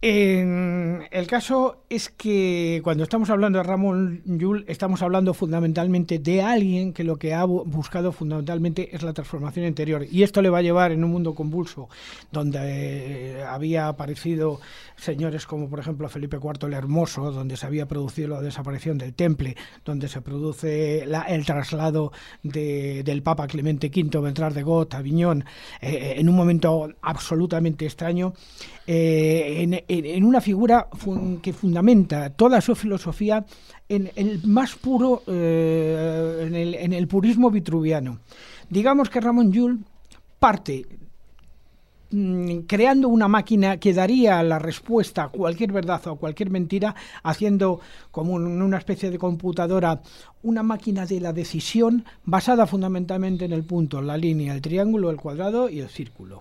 en 0.00 1.02
el 1.10 1.26
caso 1.26 1.82
es 1.88 2.08
que 2.08 2.80
cuando 2.84 3.02
estamos 3.02 3.30
hablando 3.30 3.58
de 3.58 3.64
Ramón 3.64 4.22
Llull, 4.26 4.64
estamos 4.68 5.02
hablando 5.02 5.34
fundamentalmente 5.34 6.20
de 6.20 6.40
alguien 6.40 6.92
que 6.92 7.02
lo 7.02 7.16
que 7.16 7.34
ha 7.34 7.44
buscado 7.44 8.12
fundamentalmente 8.12 8.94
es 8.94 9.02
la 9.02 9.12
transformación 9.12 9.66
interior. 9.66 10.06
Y 10.08 10.22
esto 10.22 10.40
le 10.40 10.50
va 10.50 10.58
a 10.58 10.62
llevar 10.62 10.92
en 10.92 11.02
un 11.02 11.10
mundo 11.10 11.34
convulso, 11.34 11.88
donde 12.30 12.60
eh, 12.60 13.42
había 13.42 13.88
aparecido 13.88 14.60
señores 14.94 15.46
como 15.46 15.68
por 15.68 15.80
ejemplo 15.80 16.08
Felipe 16.08 16.38
IV 16.40 16.68
el 16.68 16.74
Hermoso, 16.74 17.32
donde 17.32 17.56
se 17.56 17.66
había 17.66 17.86
producido 17.86 18.28
la 18.28 18.40
desaparición 18.40 18.98
del 18.98 19.14
Temple, 19.14 19.56
donde 19.84 20.06
se 20.06 20.20
produce 20.20 21.02
el 21.02 21.44
traslado 21.44 22.12
del 22.44 23.22
Papa 23.24 23.48
Clemente 23.48 23.90
V, 23.94 24.28
entrar 24.28 24.54
de 24.54 24.62
Got 24.62 24.94
a 24.94 24.98
Aviñón, 24.98 25.44
eh, 25.80 26.14
en 26.18 26.28
un 26.28 26.36
momento 26.36 26.88
absolutamente 27.02 27.84
extraño. 27.84 28.34
Eh, 28.86 29.84
en, 29.88 30.24
una 30.24 30.40
figura 30.40 30.88
que 31.42 31.52
fundamenta 31.52 32.30
toda 32.30 32.60
su 32.60 32.74
filosofía 32.74 33.44
en 33.88 34.10
el 34.16 34.42
más 34.44 34.76
puro, 34.76 35.22
eh, 35.26 36.44
en, 36.46 36.54
el, 36.54 36.74
en, 36.74 36.92
el, 36.92 37.08
purismo 37.08 37.50
vitruviano. 37.50 38.20
Digamos 38.68 39.08
que 39.08 39.20
Ramón 39.20 39.50
Llull 39.50 39.80
parte 40.38 40.86
mm, 42.10 42.58
creando 42.60 43.08
una 43.08 43.28
máquina 43.28 43.78
que 43.78 43.94
daría 43.94 44.42
la 44.42 44.58
respuesta 44.58 45.24
a 45.24 45.28
cualquier 45.28 45.72
verdad 45.72 46.06
o 46.06 46.12
a 46.12 46.18
cualquier 46.18 46.50
mentira, 46.50 46.94
haciendo 47.22 47.80
como 48.10 48.34
una 48.34 48.76
especie 48.76 49.10
de 49.10 49.18
computadora 49.18 50.02
una 50.42 50.62
máquina 50.62 51.06
de 51.06 51.20
la 51.20 51.32
decisión 51.32 52.04
basada 52.24 52.66
fundamentalmente 52.66 53.46
en 53.46 53.52
el 53.52 53.64
punto, 53.64 54.02
la 54.02 54.18
línea, 54.18 54.54
el 54.54 54.60
triángulo, 54.60 55.10
el 55.10 55.16
cuadrado 55.16 55.70
y 55.70 55.80
el 55.80 55.88
círculo. 55.88 56.40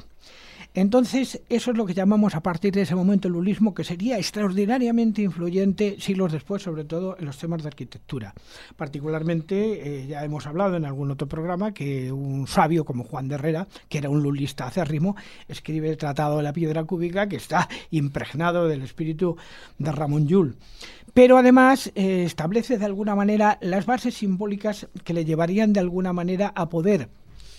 Entonces, 0.78 1.42
eso 1.50 1.72
es 1.72 1.78
lo 1.78 1.88
que 1.88 1.96
llamamos 1.96 2.36
a 2.36 2.42
partir 2.42 2.72
de 2.72 2.84
ese 2.84 2.94
momento 2.94 3.28
el 3.28 3.34
lulismo, 3.34 3.74
que 3.74 3.84
sería 3.84 4.20
extraordinariamente 4.20 5.24
influyente 5.24 5.96
siglos 6.00 6.32
después, 6.32 6.62
sobre 6.62 6.84
todo 6.84 7.18
en 7.18 7.26
los 7.26 7.40
temas 7.40 7.64
de 7.64 7.70
arquitectura. 7.70 8.36
Particularmente, 8.76 10.02
eh, 10.04 10.06
ya 10.06 10.24
hemos 10.24 10.46
hablado 10.46 10.76
en 10.76 10.86
algún 10.86 11.10
otro 11.10 11.28
programa 11.28 11.74
que 11.74 12.12
un 12.12 12.46
sabio 12.46 12.86
como 12.86 13.06
Juan 13.06 13.28
de 13.28 13.34
Herrera, 13.34 13.68
que 13.90 13.98
era 13.98 14.12
un 14.12 14.22
lulista 14.22 14.68
acérrimo, 14.68 15.16
escribe 15.48 15.90
el 15.90 15.98
Tratado 15.98 16.38
de 16.38 16.44
la 16.44 16.54
Piedra 16.54 16.84
Cúbica, 16.84 17.28
que 17.28 17.38
está 17.38 17.68
impregnado 17.90 18.68
del 18.68 18.84
espíritu 18.84 19.36
de 19.80 19.92
Ramón 19.92 20.28
Llull. 20.28 20.58
Pero 21.12 21.40
además 21.40 21.92
eh, 21.96 22.24
establece 22.24 22.78
de 22.78 22.86
alguna 22.86 23.16
manera 23.16 23.58
las 23.62 23.88
bases 23.88 24.14
simbólicas 24.14 24.88
que 25.04 25.16
le 25.16 25.26
llevarían 25.26 25.74
de 25.74 25.80
alguna 25.80 26.14
manera 26.14 26.54
a 26.56 26.70
poder 26.70 27.10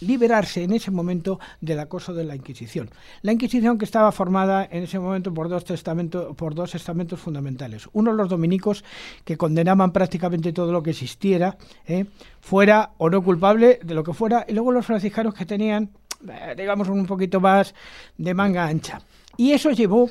liberarse 0.01 0.62
en 0.62 0.72
ese 0.72 0.90
momento 0.90 1.38
del 1.61 1.80
acoso 1.80 2.14
de 2.14 2.24
la 2.24 2.36
Inquisición. 2.36 2.90
La 3.22 3.32
Inquisición 3.32 3.78
que 3.78 3.84
estaba 3.84 4.12
formada 4.12 4.68
en 4.70 4.84
ese 4.84 4.99
momento 4.99 5.32
por 5.32 5.49
dos 5.49 5.64
testamentos, 5.64 6.36
por 6.36 6.55
dos 6.55 6.74
estamentos 6.74 7.20
fundamentales. 7.20 7.88
Uno 7.92 8.12
los 8.12 8.28
dominicos 8.28 8.84
que 9.24 9.36
condenaban 9.36 9.92
prácticamente 9.92 10.53
todo 10.53 10.72
lo 10.72 10.82
que 10.82 10.90
existiera, 10.90 11.57
¿eh? 11.86 12.07
fuera 12.40 12.92
o 12.99 13.11
no 13.11 13.22
culpable 13.22 13.80
de 13.82 13.94
lo 13.94 14.05
que 14.05 14.12
fuera, 14.12 14.44
y 14.49 14.53
luego 14.53 14.72
los 14.72 14.86
franciscanos 14.86 15.34
que 15.34 15.46
tenían, 15.46 15.90
eh, 16.28 16.55
digamos, 16.57 16.88
un 16.88 17.07
poquito 17.07 17.40
más 17.40 17.74
de 18.16 18.34
manga 18.34 18.66
ancha. 18.66 19.01
Y 19.36 19.53
eso 19.53 19.70
llevó, 19.70 20.11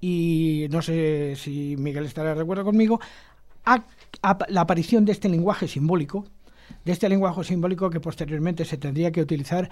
y 0.00 0.66
no 0.70 0.82
sé 0.82 1.34
si 1.36 1.76
Miguel 1.76 2.06
estará 2.06 2.34
de 2.34 2.42
acuerdo 2.42 2.64
conmigo, 2.64 3.00
a 3.64 3.84
la 4.48 4.62
aparición 4.62 5.04
de 5.04 5.12
este 5.12 5.28
lenguaje 5.28 5.68
simbólico, 5.68 6.24
de 6.84 6.92
este 6.92 7.08
lenguaje 7.08 7.44
simbólico 7.44 7.90
que 7.90 8.00
posteriormente 8.00 8.64
se 8.64 8.76
tendría 8.76 9.10
que 9.10 9.20
utilizar 9.20 9.68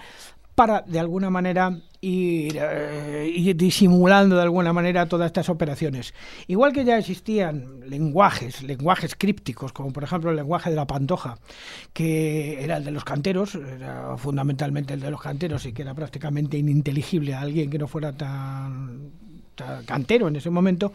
para, 0.57 0.81
de 0.81 0.99
alguna 0.99 1.29
manera, 1.29 1.71
ir, 2.01 2.57
eh, 2.59 3.53
disimulando 3.55 4.37
de 4.37 4.41
alguna 4.41 4.73
manera 4.73 5.07
todas 5.07 5.27
estas 5.27 5.49
operaciones. 5.49 6.15
Igual 6.47 6.73
que 6.73 6.83
ya 6.83 6.97
existían 6.97 7.81
lenguajes, 7.87 8.63
lenguajes 8.63 9.13
crípticos, 9.13 9.71
como 9.71 9.93
por 9.93 10.03
ejemplo 10.03 10.31
el 10.31 10.35
lenguaje 10.35 10.71
de 10.71 10.75
la 10.75 10.87
pantoja, 10.87 11.37
que 11.93 12.63
era 12.63 12.77
el 12.77 12.85
de 12.85 12.91
los 12.91 13.03
canteros, 13.03 13.53
era 13.53 14.17
fundamentalmente 14.17 14.95
el 14.95 14.99
de 14.99 15.11
los 15.11 15.21
canteros 15.21 15.63
y 15.67 15.73
que 15.73 15.83
era 15.83 15.93
prácticamente 15.93 16.57
ininteligible 16.57 17.35
a 17.35 17.41
alguien 17.41 17.69
que 17.69 17.77
no 17.77 17.87
fuera 17.87 18.17
tan 18.17 19.11
cantero 19.85 20.27
en 20.27 20.35
ese 20.35 20.49
momento, 20.49 20.93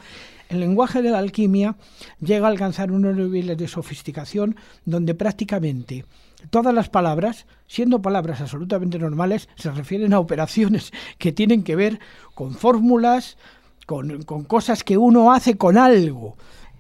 el 0.49 0.61
lenguaje 0.61 1.03
de 1.03 1.11
la 1.11 1.19
alquimia 1.19 1.77
llega 2.21 2.47
a 2.47 2.51
alcanzar 2.51 2.93
unos 2.93 3.17
niveles 3.17 3.57
de 3.57 3.69
sofisticación 3.69 4.57
donde 4.85 5.15
prácticamente 5.15 6.05
todas 6.51 6.75
las 6.75 6.89
palabras, 6.89 7.47
siendo 7.67 8.03
palabras 8.03 8.41
absolutamente 8.41 8.99
normales, 8.99 9.49
se 9.57 9.71
refieren 9.71 10.13
a 10.13 10.19
operaciones 10.19 10.93
que 11.19 11.33
tienen 11.33 11.63
que 11.63 11.77
ver 11.77 12.01
con 12.35 12.55
fórmulas, 12.55 13.37
con, 13.87 14.23
cosas 14.23 14.85
que 14.85 14.97
uno 14.97 15.33
hace 15.33 15.57
con 15.57 15.79
algo, 15.79 16.37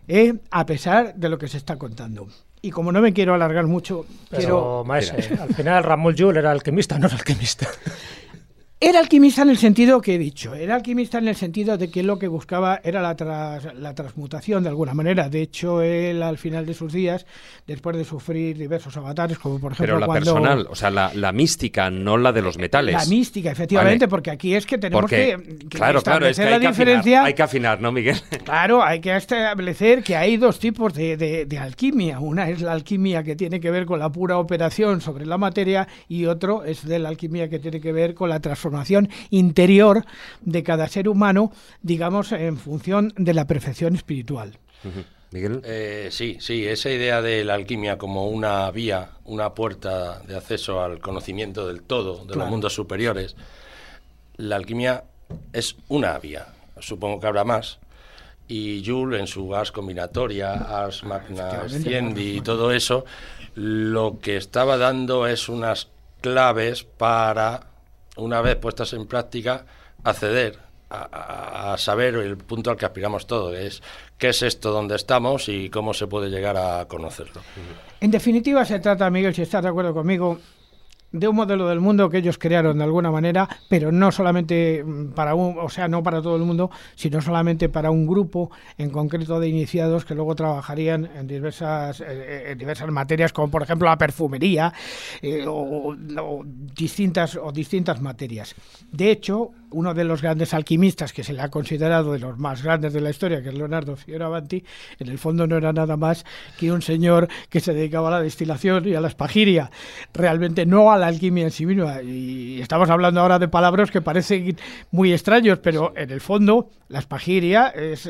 ¿eh? 0.08 0.34
a 0.50 0.66
pesar 0.66 1.14
de 1.14 1.28
lo 1.28 1.38
que 1.38 1.48
se 1.48 1.58
está 1.58 1.76
contando. 1.76 2.28
Y 2.64 2.70
como 2.70 2.92
no 2.92 3.00
me 3.00 3.12
quiero 3.12 3.34
alargar 3.34 3.66
mucho, 3.66 4.06
Pero, 4.30 4.84
Maese, 4.84 5.34
al 5.40 5.52
final 5.54 5.82
Ramón 5.82 6.14
Llull 6.14 6.36
era 6.36 6.52
alquimista, 6.52 6.98
no 6.98 7.06
era 7.06 7.16
alquimista. 7.16 7.66
Era 8.84 8.98
alquimista 8.98 9.42
en 9.42 9.50
el 9.50 9.58
sentido 9.58 10.00
que 10.00 10.16
he 10.16 10.18
dicho, 10.18 10.56
era 10.56 10.74
alquimista 10.74 11.18
en 11.18 11.28
el 11.28 11.36
sentido 11.36 11.78
de 11.78 11.88
que 11.88 12.02
lo 12.02 12.18
que 12.18 12.26
buscaba 12.26 12.80
era 12.82 13.00
la, 13.00 13.14
la 13.76 13.94
transmutación 13.94 14.64
de 14.64 14.70
alguna 14.70 14.92
manera. 14.92 15.28
De 15.28 15.40
hecho, 15.40 15.82
él 15.82 16.20
al 16.20 16.36
final 16.36 16.66
de 16.66 16.74
sus 16.74 16.92
días, 16.92 17.24
después 17.64 17.96
de 17.96 18.04
sufrir 18.04 18.58
diversos 18.58 18.96
avatares, 18.96 19.38
como 19.38 19.60
por 19.60 19.70
ejemplo... 19.70 19.94
Pero 19.94 20.00
la 20.00 20.06
cuando... 20.06 20.34
personal, 20.34 20.66
o 20.68 20.74
sea, 20.74 20.90
la, 20.90 21.30
mística, 21.30 21.90
no 21.90 22.16
la 22.16 22.32
de 22.32 22.42
los 22.42 22.58
metales. 22.58 22.94
La 22.96 23.04
mística, 23.04 23.52
efectivamente, 23.52 24.08
porque 24.08 24.32
aquí 24.32 24.52
es 24.56 24.66
que 24.66 24.78
tenemos 24.78 25.08
que, 25.08 25.60
Claro, 25.70 26.02
claro, 26.02 26.26
es 26.26 26.36
que 26.36 26.50
la 26.50 26.56
hay 26.56 26.66
diferencia. 26.66 27.20
Que 27.20 27.26
hay 27.28 27.34
que 27.34 27.42
afinar, 27.44 27.80
¿no, 27.80 27.92
Miguel? 27.92 28.16
Claro, 28.44 28.82
hay 28.82 29.00
que 29.00 29.14
establecer 29.14 30.02
que 30.02 30.16
hay 30.16 30.36
dos 30.36 30.58
tipos 30.58 30.92
de, 30.92 31.46
de 31.46 31.58
alquimia. 31.58 32.18
Una 32.18 32.50
es 32.50 32.60
la 32.60 32.72
alquimia 32.72 33.22
que 33.22 33.36
tiene 33.36 33.60
que 33.60 33.70
ver 33.70 33.86
con 33.86 34.00
la 34.00 34.10
pura 34.10 34.38
operación 34.38 35.00
sobre 35.00 35.24
la 35.24 35.38
materia 35.38 35.86
y 36.08 36.26
otro 36.26 36.64
es 36.64 36.84
de 36.84 36.98
la 36.98 37.10
alquimia 37.10 37.48
que 37.48 37.60
tiene 37.60 37.80
que 37.80 37.92
ver 37.92 38.14
con 38.14 38.28
la 38.28 38.40
transformación 38.40 38.71
interior 39.30 40.04
de 40.40 40.62
cada 40.62 40.88
ser 40.88 41.08
humano, 41.08 41.52
digamos, 41.82 42.32
en 42.32 42.56
función 42.56 43.12
de 43.16 43.34
la 43.34 43.46
perfección 43.46 43.94
espiritual. 43.94 44.58
Miguel. 45.32 45.62
Eh, 45.64 46.08
sí, 46.10 46.36
sí, 46.40 46.66
esa 46.66 46.90
idea 46.90 47.22
de 47.22 47.44
la 47.44 47.54
alquimia 47.54 47.96
como 47.96 48.28
una 48.28 48.70
vía, 48.70 49.10
una 49.24 49.54
puerta 49.54 50.20
de 50.20 50.36
acceso 50.36 50.82
al 50.82 51.00
conocimiento 51.00 51.66
del 51.66 51.82
todo, 51.82 52.24
de 52.24 52.36
los 52.36 52.48
mundos 52.48 52.74
superiores, 52.74 53.34
la 54.36 54.56
alquimia 54.56 55.04
es 55.52 55.76
una 55.88 56.18
vía, 56.18 56.48
supongo 56.80 57.18
que 57.18 57.26
habrá 57.26 57.44
más, 57.44 57.78
y 58.46 58.82
Jules 58.84 59.20
en 59.20 59.26
su 59.26 59.48
gas 59.48 59.72
combinatoria, 59.72 60.52
Ars 60.52 61.04
Magna 61.04 61.66
Sciendi 61.68 62.36
y 62.36 62.40
todo 62.42 62.72
eso, 62.72 63.06
lo 63.54 64.18
que 64.20 64.36
estaba 64.36 64.76
dando 64.76 65.26
es 65.26 65.48
unas 65.48 65.88
claves 66.20 66.84
para 66.84 67.71
una 68.16 68.40
vez 68.40 68.56
puestas 68.56 68.92
en 68.92 69.06
práctica, 69.06 69.64
acceder 70.04 70.58
a, 70.90 71.74
saber 71.78 72.16
el 72.16 72.36
punto 72.36 72.70
al 72.70 72.76
que 72.76 72.84
aspiramos 72.84 73.26
todos, 73.26 73.54
es 73.54 73.82
qué 74.18 74.28
es 74.28 74.42
esto, 74.42 74.70
dónde 74.70 74.96
estamos 74.96 75.48
y 75.48 75.70
cómo 75.70 75.94
se 75.94 76.06
puede 76.06 76.28
llegar 76.28 76.56
a 76.56 76.86
conocerlo. 76.86 77.40
En 78.00 78.10
definitiva, 78.10 78.64
se 78.64 78.78
trata, 78.78 79.08
Miguel, 79.08 79.34
si 79.34 79.42
estás 79.42 79.62
de 79.62 79.70
acuerdo 79.70 79.94
conmigo, 79.94 80.38
de 81.12 81.28
un 81.28 81.36
modelo 81.36 81.68
del 81.68 81.80
mundo 81.80 82.08
que 82.10 82.18
ellos 82.18 82.38
crearon 82.38 82.78
de 82.78 82.84
alguna 82.84 83.10
manera, 83.10 83.48
pero 83.68 83.92
no 83.92 84.10
solamente 84.10 84.82
mm, 84.82 85.12
para 85.12 85.34
un, 85.34 85.58
o 85.58 85.68
sea, 85.68 85.88
no 85.88 86.02
para 86.02 86.22
todo 86.22 86.36
el 86.36 86.42
mundo, 86.42 86.70
sino 86.94 87.20
solamente 87.20 87.68
para 87.68 87.90
un 87.90 88.06
grupo 88.06 88.50
en 88.78 88.90
concreto 88.90 89.38
de 89.38 89.48
iniciados 89.48 90.04
que 90.04 90.14
luego 90.14 90.34
trabajarían 90.34 91.08
en 91.14 91.26
diversas, 91.26 92.00
eh, 92.00 92.06
eh, 92.08 92.44
en 92.52 92.58
diversas 92.58 92.90
materias, 92.90 93.32
como 93.32 93.50
por 93.50 93.62
ejemplo 93.62 93.88
la 93.88 93.98
perfumería 93.98 94.72
eh, 95.20 95.44
o, 95.46 95.94
distintas, 96.44 97.36
o 97.36 97.52
distintas 97.52 98.00
materias. 98.00 98.54
De 98.90 99.10
hecho, 99.10 99.52
uno 99.72 99.94
de 99.94 100.04
los 100.04 100.22
grandes 100.22 100.54
alquimistas 100.54 101.12
que 101.12 101.24
se 101.24 101.32
le 101.32 101.42
ha 101.42 101.50
considerado 101.50 102.12
de 102.12 102.18
los 102.18 102.38
más 102.38 102.62
grandes 102.62 102.92
de 102.92 103.00
la 103.00 103.10
historia, 103.10 103.42
que 103.42 103.48
es 103.48 103.54
Leonardo 103.54 103.96
Fioravanti, 103.96 104.64
en 104.98 105.08
el 105.08 105.18
fondo 105.18 105.46
no 105.46 105.56
era 105.56 105.72
nada 105.72 105.96
más 105.96 106.24
que 106.58 106.72
un 106.72 106.82
señor 106.82 107.28
que 107.48 107.60
se 107.60 107.74
dedicaba 107.74 108.08
a 108.08 108.12
la 108.12 108.20
destilación 108.20 108.86
y 108.86 108.94
a 108.94 109.00
la 109.00 109.08
espagiria, 109.08 109.70
realmente 110.12 110.66
no 110.66 110.92
a 110.92 110.98
la 110.98 111.06
alquimia 111.06 111.44
en 111.44 111.50
sí 111.50 111.66
misma. 111.66 112.02
Y 112.02 112.60
estamos 112.60 112.88
hablando 112.90 113.20
ahora 113.20 113.38
de 113.38 113.48
palabras 113.48 113.90
que 113.90 114.00
parecen 114.00 114.56
muy 114.90 115.12
extraños, 115.12 115.58
pero 115.58 115.92
en 115.96 116.10
el 116.10 116.20
fondo 116.20 116.70
la 116.92 116.98
espagiria 116.98 117.68
es, 117.68 118.06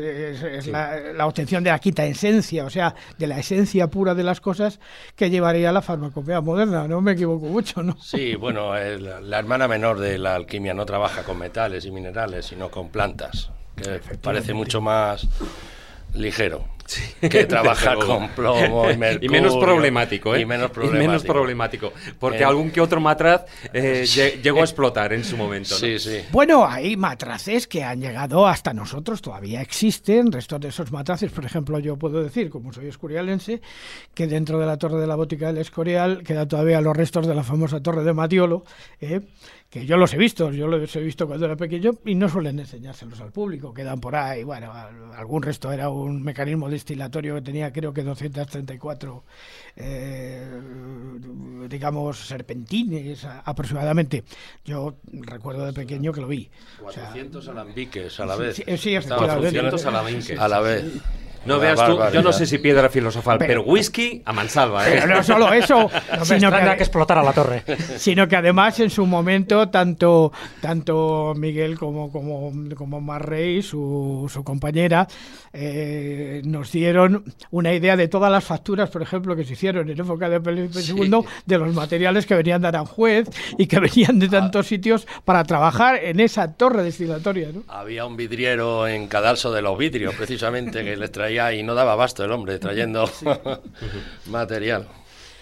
la, 0.66 1.26
obtención 1.26 1.62
de 1.62 1.70
la 1.70 1.78
quinta 1.78 2.04
esencia, 2.04 2.64
o 2.64 2.70
sea, 2.70 2.94
de 3.16 3.28
la 3.28 3.38
esencia 3.38 3.86
pura 3.86 4.14
de 4.16 4.24
las 4.24 4.40
cosas 4.40 4.80
que 5.14 5.30
llevaría 5.30 5.70
a 5.70 5.72
la 5.72 5.82
farmacopea 5.82 6.40
moderna. 6.40 6.88
No 6.88 7.00
me 7.00 7.12
equivoco 7.12 7.46
mucho, 7.46 7.82
¿no? 7.82 7.96
Sí, 8.00 8.34
bueno, 8.34 8.74
la 8.74 9.38
hermana 9.38 9.68
menor 9.68 10.00
de 10.00 10.18
la 10.18 10.34
alquimia 10.34 10.74
no 10.74 10.84
trabaja 10.84 11.22
con 11.22 11.38
metales 11.52 11.84
y 11.84 11.90
minerales, 11.90 12.46
sino 12.46 12.70
con 12.70 12.88
plantas, 12.88 13.50
que 13.76 14.16
parece 14.16 14.54
mucho 14.54 14.80
más 14.80 15.28
ligero. 16.14 16.64
que 17.20 17.44
trabaja 17.44 17.94
con 18.06 18.30
plomo 18.30 18.90
y 18.90 18.96
mercurio. 18.96 19.28
Y 19.28 19.32
menos 19.32 19.56
problemático, 19.56 20.34
¿eh? 20.34 20.40
Y 20.40 20.46
menos 20.46 20.70
problemático. 21.22 21.92
porque 22.18 22.40
eh, 22.40 22.44
algún 22.44 22.70
que 22.70 22.80
otro 22.80 23.02
matraz 23.02 23.44
eh, 23.74 24.06
llegó 24.42 24.60
a 24.60 24.64
explotar 24.64 25.12
en 25.12 25.24
su 25.24 25.36
momento. 25.36 25.74
Sí, 25.74 25.98
sí. 25.98 26.22
Bueno, 26.30 26.66
hay 26.66 26.96
matraces 26.96 27.66
que 27.66 27.84
han 27.84 28.00
llegado 28.00 28.46
hasta 28.46 28.72
nosotros, 28.72 29.20
todavía 29.20 29.60
existen 29.60 30.32
restos 30.32 30.58
de 30.60 30.68
esos 30.68 30.90
matraces. 30.90 31.30
Por 31.32 31.44
ejemplo, 31.44 31.78
yo 31.80 31.98
puedo 31.98 32.22
decir, 32.22 32.48
como 32.48 32.72
soy 32.72 32.88
escorialense, 32.88 33.60
que 34.14 34.26
dentro 34.26 34.58
de 34.58 34.64
la 34.64 34.78
torre 34.78 34.98
de 34.98 35.06
la 35.06 35.16
botica 35.16 35.48
del 35.48 35.58
Escorial 35.58 36.22
quedan 36.24 36.48
todavía 36.48 36.80
los 36.80 36.96
restos 36.96 37.26
de 37.26 37.34
la 37.34 37.42
famosa 37.42 37.82
torre 37.82 38.04
de 38.04 38.14
Matiolo, 38.14 38.64
¿eh? 39.02 39.20
Que 39.72 39.86
yo 39.86 39.96
los 39.96 40.12
he 40.12 40.18
visto, 40.18 40.52
yo 40.52 40.66
los 40.66 40.94
he 40.96 41.00
visto 41.00 41.26
cuando 41.26 41.46
era 41.46 41.56
pequeño 41.56 41.92
y 42.04 42.14
no 42.14 42.28
suelen 42.28 42.58
enseñárselos 42.58 43.18
al 43.22 43.32
público, 43.32 43.72
quedan 43.72 44.00
por 44.00 44.14
ahí, 44.14 44.44
bueno, 44.44 44.70
algún 44.70 45.42
resto 45.42 45.72
era 45.72 45.88
un 45.88 46.22
mecanismo 46.22 46.68
destilatorio 46.68 47.36
que 47.36 47.40
tenía 47.40 47.72
creo 47.72 47.90
que 47.90 48.02
234, 48.02 49.24
eh, 49.76 50.46
digamos, 51.70 52.18
serpentines 52.18 53.24
aproximadamente. 53.24 54.24
Yo 54.62 54.96
recuerdo 55.10 55.64
de 55.64 55.72
pequeño 55.72 56.12
que 56.12 56.20
lo 56.20 56.28
vi. 56.28 56.50
400 56.78 57.48
alambiques 57.48 58.20
a 58.20 58.26
la 58.26 58.36
vez. 58.36 58.56
Sí, 58.56 58.64
sí, 58.76 58.94
400 59.08 59.86
alambiques. 59.86 60.38
A 60.38 60.48
la 60.48 60.60
vez. 60.60 60.84
No 61.44 61.58
veas 61.58 61.84
tú, 61.86 61.98
yo 62.12 62.22
no 62.22 62.32
sé 62.32 62.46
si 62.46 62.58
piedra 62.58 62.88
filosofal, 62.88 63.38
pero, 63.38 63.62
whisky 63.62 64.22
a 64.24 64.32
mansalva, 64.32 64.88
¿eh? 64.88 65.00
Pero 65.00 65.16
no 65.16 65.22
solo 65.22 65.52
eso, 65.52 65.90
sino 66.22 66.50
que, 66.50 66.58
que 66.58 66.70
explotara 66.82 67.22
la 67.22 67.32
torre. 67.32 67.64
Sino 67.96 68.28
que 68.28 68.36
además 68.36 68.78
en 68.80 68.90
su 68.90 69.06
momento 69.06 69.68
tanto, 69.68 70.32
tanto 70.60 71.34
Miguel 71.36 71.78
como, 71.78 72.12
como, 72.12 72.52
como 72.76 73.00
Marrey, 73.00 73.62
su, 73.62 74.30
su 74.32 74.44
compañera, 74.44 75.06
eh, 75.52 76.42
nos 76.44 76.72
dieron 76.72 77.24
una 77.50 77.72
idea 77.74 77.96
de 77.96 78.08
todas 78.08 78.30
las 78.30 78.44
facturas, 78.44 78.90
por 78.90 79.02
ejemplo, 79.02 79.34
que 79.36 79.44
se 79.44 79.54
hicieron 79.54 79.90
en 79.90 80.00
época 80.00 80.28
de 80.28 80.40
Felipe 80.40 80.80
II, 80.80 81.20
de 81.46 81.58
los 81.58 81.74
materiales 81.74 82.26
que 82.26 82.34
venían 82.34 82.62
de 82.62 82.68
Aranjuez 82.68 83.28
y 83.58 83.66
que 83.66 83.80
venían 83.80 84.18
de 84.18 84.28
tantos 84.28 84.66
sitios 84.66 85.06
para 85.24 85.44
trabajar 85.44 85.96
en 86.02 86.20
esa 86.20 86.54
torre 86.54 86.82
destilatoria. 86.82 87.50
¿no? 87.52 87.62
Había 87.68 88.06
un 88.06 88.16
vidriero 88.16 88.86
en 88.86 89.08
Cadalso 89.08 89.52
de 89.52 89.62
los 89.62 89.76
vidrios, 89.76 90.14
precisamente, 90.14 90.84
que 90.84 90.96
les 90.96 91.10
traía 91.10 91.31
y 91.32 91.62
no 91.62 91.74
daba 91.74 91.96
basto 91.96 92.24
el 92.24 92.32
hombre 92.32 92.58
trayendo 92.58 93.08
material. 94.26 94.86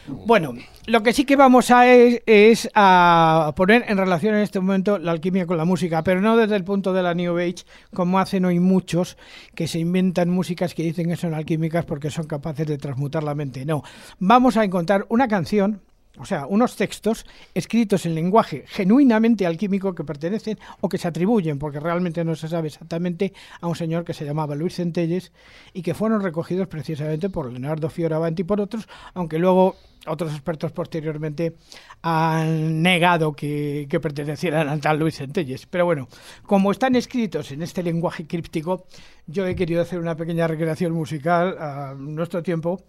Bueno, 0.06 0.54
lo 0.86 1.02
que 1.02 1.12
sí 1.12 1.24
que 1.24 1.36
vamos 1.36 1.70
a 1.70 1.92
es, 1.92 2.68
a 2.74 3.52
poner 3.54 3.84
en 3.88 3.98
relación 3.98 4.34
en 4.34 4.40
este 4.40 4.58
momento 4.58 4.98
la 4.98 5.12
alquimia 5.12 5.46
con 5.46 5.56
la 5.56 5.64
música, 5.64 6.02
pero 6.02 6.20
no 6.20 6.36
desde 6.36 6.56
el 6.56 6.64
punto 6.64 6.92
de 6.92 7.02
la 7.02 7.14
New 7.14 7.38
Age, 7.38 7.64
como 7.94 8.18
hacen 8.18 8.44
hoy 8.44 8.58
muchos 8.58 9.16
que 9.54 9.68
se 9.68 9.78
inventan 9.78 10.30
músicas 10.30 10.74
que 10.74 10.82
dicen 10.82 11.08
que 11.08 11.16
son 11.16 11.34
alquímicas 11.34 11.84
porque 11.84 12.10
son 12.10 12.26
capaces 12.26 12.66
de 12.66 12.78
transmutar 12.78 13.22
la 13.22 13.34
mente. 13.34 13.64
No, 13.64 13.82
vamos 14.18 14.56
a 14.56 14.64
encontrar 14.64 15.06
una 15.08 15.28
canción 15.28 15.82
o 16.20 16.26
sea, 16.26 16.46
unos 16.46 16.76
textos 16.76 17.24
escritos 17.54 18.04
en 18.04 18.14
lenguaje 18.14 18.64
genuinamente 18.66 19.46
alquímico 19.46 19.94
que 19.94 20.04
pertenecen 20.04 20.58
o 20.80 20.88
que 20.88 20.98
se 20.98 21.08
atribuyen, 21.08 21.58
porque 21.58 21.80
realmente 21.80 22.22
no 22.24 22.36
se 22.36 22.46
sabe 22.46 22.68
exactamente, 22.68 23.32
a 23.60 23.66
un 23.66 23.74
señor 23.74 24.04
que 24.04 24.12
se 24.12 24.26
llamaba 24.26 24.54
Luis 24.54 24.74
Centelles 24.74 25.32
y 25.72 25.80
que 25.80 25.94
fueron 25.94 26.22
recogidos 26.22 26.68
precisamente 26.68 27.30
por 27.30 27.50
Leonardo 27.50 27.88
Fioravanti 27.88 28.42
y 28.42 28.44
por 28.44 28.60
otros, 28.60 28.86
aunque 29.14 29.38
luego 29.38 29.76
otros 30.06 30.32
expertos 30.32 30.72
posteriormente 30.72 31.54
han 32.02 32.82
negado 32.82 33.32
que, 33.32 33.86
que 33.88 33.98
pertenecieran 33.98 34.68
a 34.68 34.78
tal 34.78 34.98
Luis 34.98 35.16
Centelles. 35.16 35.66
Pero 35.66 35.86
bueno, 35.86 36.08
como 36.44 36.70
están 36.70 36.96
escritos 36.96 37.50
en 37.52 37.62
este 37.62 37.82
lenguaje 37.82 38.26
críptico, 38.26 38.84
yo 39.26 39.46
he 39.46 39.54
querido 39.54 39.80
hacer 39.80 39.98
una 39.98 40.16
pequeña 40.16 40.46
recreación 40.46 40.92
musical 40.92 41.56
a 41.58 41.94
nuestro 41.96 42.42
tiempo 42.42 42.82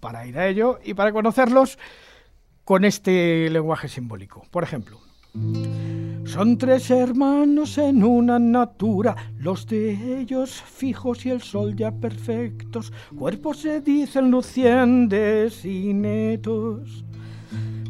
para 0.00 0.26
ir 0.26 0.38
a 0.38 0.46
ello 0.46 0.78
y 0.84 0.94
para 0.94 1.12
conocerlos 1.12 1.78
con 2.68 2.84
este 2.84 3.48
lenguaje 3.48 3.88
simbólico. 3.88 4.44
Por 4.50 4.62
ejemplo, 4.62 5.00
son 6.26 6.58
tres 6.58 6.90
hermanos 6.90 7.78
en 7.78 8.04
una 8.04 8.38
natura, 8.38 9.16
los 9.38 9.66
de 9.66 10.20
ellos 10.20 10.50
fijos 10.50 11.24
y 11.24 11.30
el 11.30 11.40
sol 11.40 11.74
ya 11.74 11.92
perfectos, 11.92 12.92
cuerpos 13.18 13.62
se 13.62 13.80
dicen 13.80 14.30
lucientes 14.30 15.64
y 15.64 15.94
netos 15.94 17.06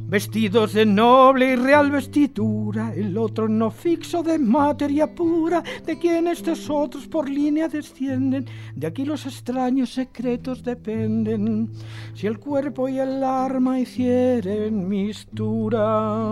vestidos 0.09 0.73
de 0.73 0.87
noble 0.87 1.53
y 1.53 1.57
real 1.57 1.91
vestidura, 1.91 2.95
el 2.95 3.17
otro 3.19 3.47
no 3.47 3.71
fixo 3.71 4.23
de 4.23 4.39
materia 4.39 5.15
pura, 5.15 5.63
de 5.85 5.99
quien 5.99 6.27
estos 6.27 6.71
otros 6.71 7.07
por 7.07 7.29
línea 7.29 7.69
descienden, 7.69 8.47
de 8.75 8.87
aquí 8.87 9.05
los 9.05 9.27
extraños 9.27 9.91
secretos 9.91 10.65
dependen, 10.65 11.71
si 12.15 12.27
el 12.27 12.39
cuerpo 12.39 12.89
y 12.89 12.99
el 12.99 13.23
arma 13.23 13.79
hicieren 13.79 14.89
mistura. 14.89 16.25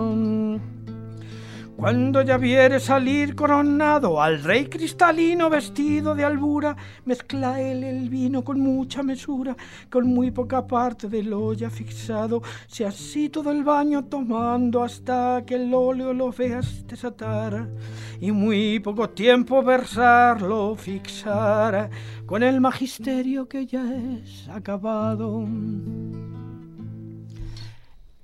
Cuando 1.77 2.23
ya 2.23 2.37
viere 2.37 2.79
salir 2.79 3.35
coronado 3.35 4.19
al 4.19 4.43
rey 4.43 4.65
cristalino 4.65 5.47
vestido 5.47 6.15
de 6.15 6.25
albura, 6.25 6.75
mezcla 7.05 7.61
él 7.61 7.83
el 7.83 8.09
vino 8.09 8.43
con 8.43 8.59
mucha 8.59 9.03
mesura, 9.03 9.55
con 9.87 10.07
muy 10.07 10.31
poca 10.31 10.65
parte 10.65 11.07
del 11.07 11.31
olla 11.31 11.69
fixado, 11.69 12.41
si 12.65 12.83
así 12.83 13.29
todo 13.29 13.51
el 13.51 13.63
baño 13.63 14.05
tomando 14.05 14.81
hasta 14.81 15.43
que 15.45 15.53
el 15.53 15.71
óleo 15.71 16.15
lo 16.15 16.31
veas 16.31 16.87
desatar, 16.87 17.69
y 18.19 18.31
muy 18.31 18.79
poco 18.79 19.11
tiempo 19.11 19.61
versarlo 19.61 20.75
fixara, 20.75 21.91
con 22.25 22.41
el 22.41 22.59
magisterio 22.59 23.47
que 23.47 23.67
ya 23.67 23.85
es 23.95 24.49
acabado. 24.49 25.47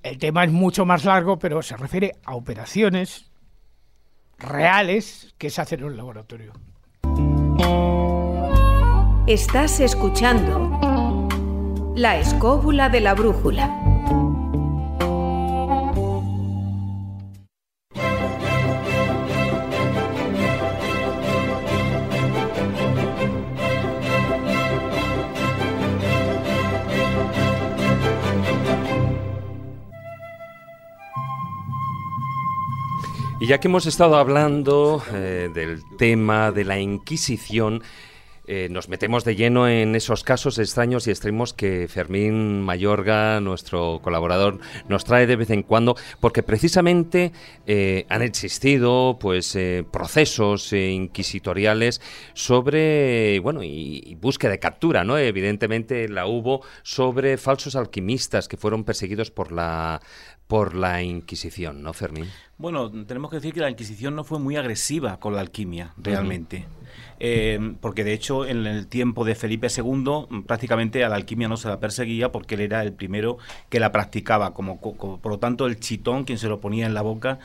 El 0.02 0.18
tema 0.18 0.42
es 0.42 0.50
mucho 0.50 0.84
más 0.84 1.04
largo, 1.04 1.38
pero 1.38 1.62
se 1.62 1.76
refiere 1.76 2.16
a 2.24 2.34
operaciones 2.34 3.30
reales 4.44 5.34
que 5.38 5.50
se 5.50 5.60
hacen 5.60 5.80
en 5.80 5.86
un 5.86 5.96
laboratorio. 5.96 6.52
Estás 9.26 9.80
escuchando 9.80 11.28
La 11.96 12.18
escóbula 12.18 12.88
de 12.88 13.00
la 13.00 13.14
brújula. 13.14 13.83
Y 33.44 33.46
ya 33.46 33.60
que 33.60 33.68
hemos 33.68 33.84
estado 33.84 34.16
hablando 34.16 35.02
eh, 35.12 35.50
del 35.52 35.82
tema 35.98 36.50
de 36.50 36.64
la 36.64 36.78
Inquisición, 36.78 37.82
eh, 38.46 38.68
nos 38.70 38.88
metemos 38.88 39.22
de 39.24 39.36
lleno 39.36 39.68
en 39.68 39.94
esos 39.94 40.24
casos 40.24 40.58
extraños 40.58 41.06
y 41.06 41.10
extremos 41.10 41.52
que 41.52 41.86
Fermín 41.86 42.62
Mayorga, 42.62 43.40
nuestro 43.42 44.00
colaborador, 44.02 44.60
nos 44.88 45.04
trae 45.04 45.26
de 45.26 45.36
vez 45.36 45.50
en 45.50 45.62
cuando, 45.62 45.94
porque 46.20 46.42
precisamente 46.42 47.32
eh, 47.66 48.06
han 48.08 48.22
existido 48.22 49.18
pues 49.20 49.58
procesos 49.90 50.72
inquisitoriales 50.72 52.00
sobre, 52.32 53.40
bueno, 53.40 53.62
y, 53.62 54.02
y, 54.06 54.14
búsqueda 54.14 54.52
de 54.52 54.58
captura, 54.58 55.04
¿no? 55.04 55.18
Evidentemente 55.18 56.08
la 56.08 56.26
hubo 56.26 56.62
sobre 56.82 57.36
falsos 57.36 57.76
alquimistas 57.76 58.48
que 58.48 58.56
fueron 58.56 58.84
perseguidos 58.84 59.30
por 59.30 59.52
la 59.52 60.00
por 60.46 60.74
la 60.74 61.02
Inquisición, 61.02 61.82
¿no, 61.82 61.92
Fermín? 61.92 62.26
Bueno, 62.58 62.90
tenemos 63.06 63.30
que 63.30 63.36
decir 63.36 63.52
que 63.52 63.60
la 63.60 63.70
Inquisición 63.70 64.14
no 64.14 64.24
fue 64.24 64.38
muy 64.38 64.56
agresiva 64.56 65.18
con 65.18 65.34
la 65.34 65.40
alquimia, 65.40 65.92
realmente. 65.96 66.66
Eh, 67.18 67.76
porque 67.80 68.04
de 68.04 68.12
hecho 68.12 68.44
en 68.44 68.66
el 68.66 68.86
tiempo 68.86 69.24
de 69.24 69.34
Felipe 69.34 69.68
II 69.74 70.42
prácticamente 70.46 71.04
a 71.04 71.08
la 71.08 71.16
alquimia 71.16 71.48
no 71.48 71.56
se 71.56 71.68
la 71.68 71.78
perseguía 71.78 72.32
porque 72.32 72.56
él 72.56 72.60
era 72.60 72.82
el 72.82 72.92
primero 72.92 73.38
que 73.68 73.80
la 73.80 73.92
practicaba, 73.92 74.52
como, 74.52 74.80
como 74.80 75.20
por 75.20 75.32
lo 75.32 75.38
tanto 75.38 75.66
el 75.66 75.78
chitón, 75.78 76.24
quien 76.24 76.38
se 76.38 76.48
lo 76.48 76.60
ponía 76.60 76.86
en 76.86 76.94
la 76.94 77.02
boca, 77.02 77.38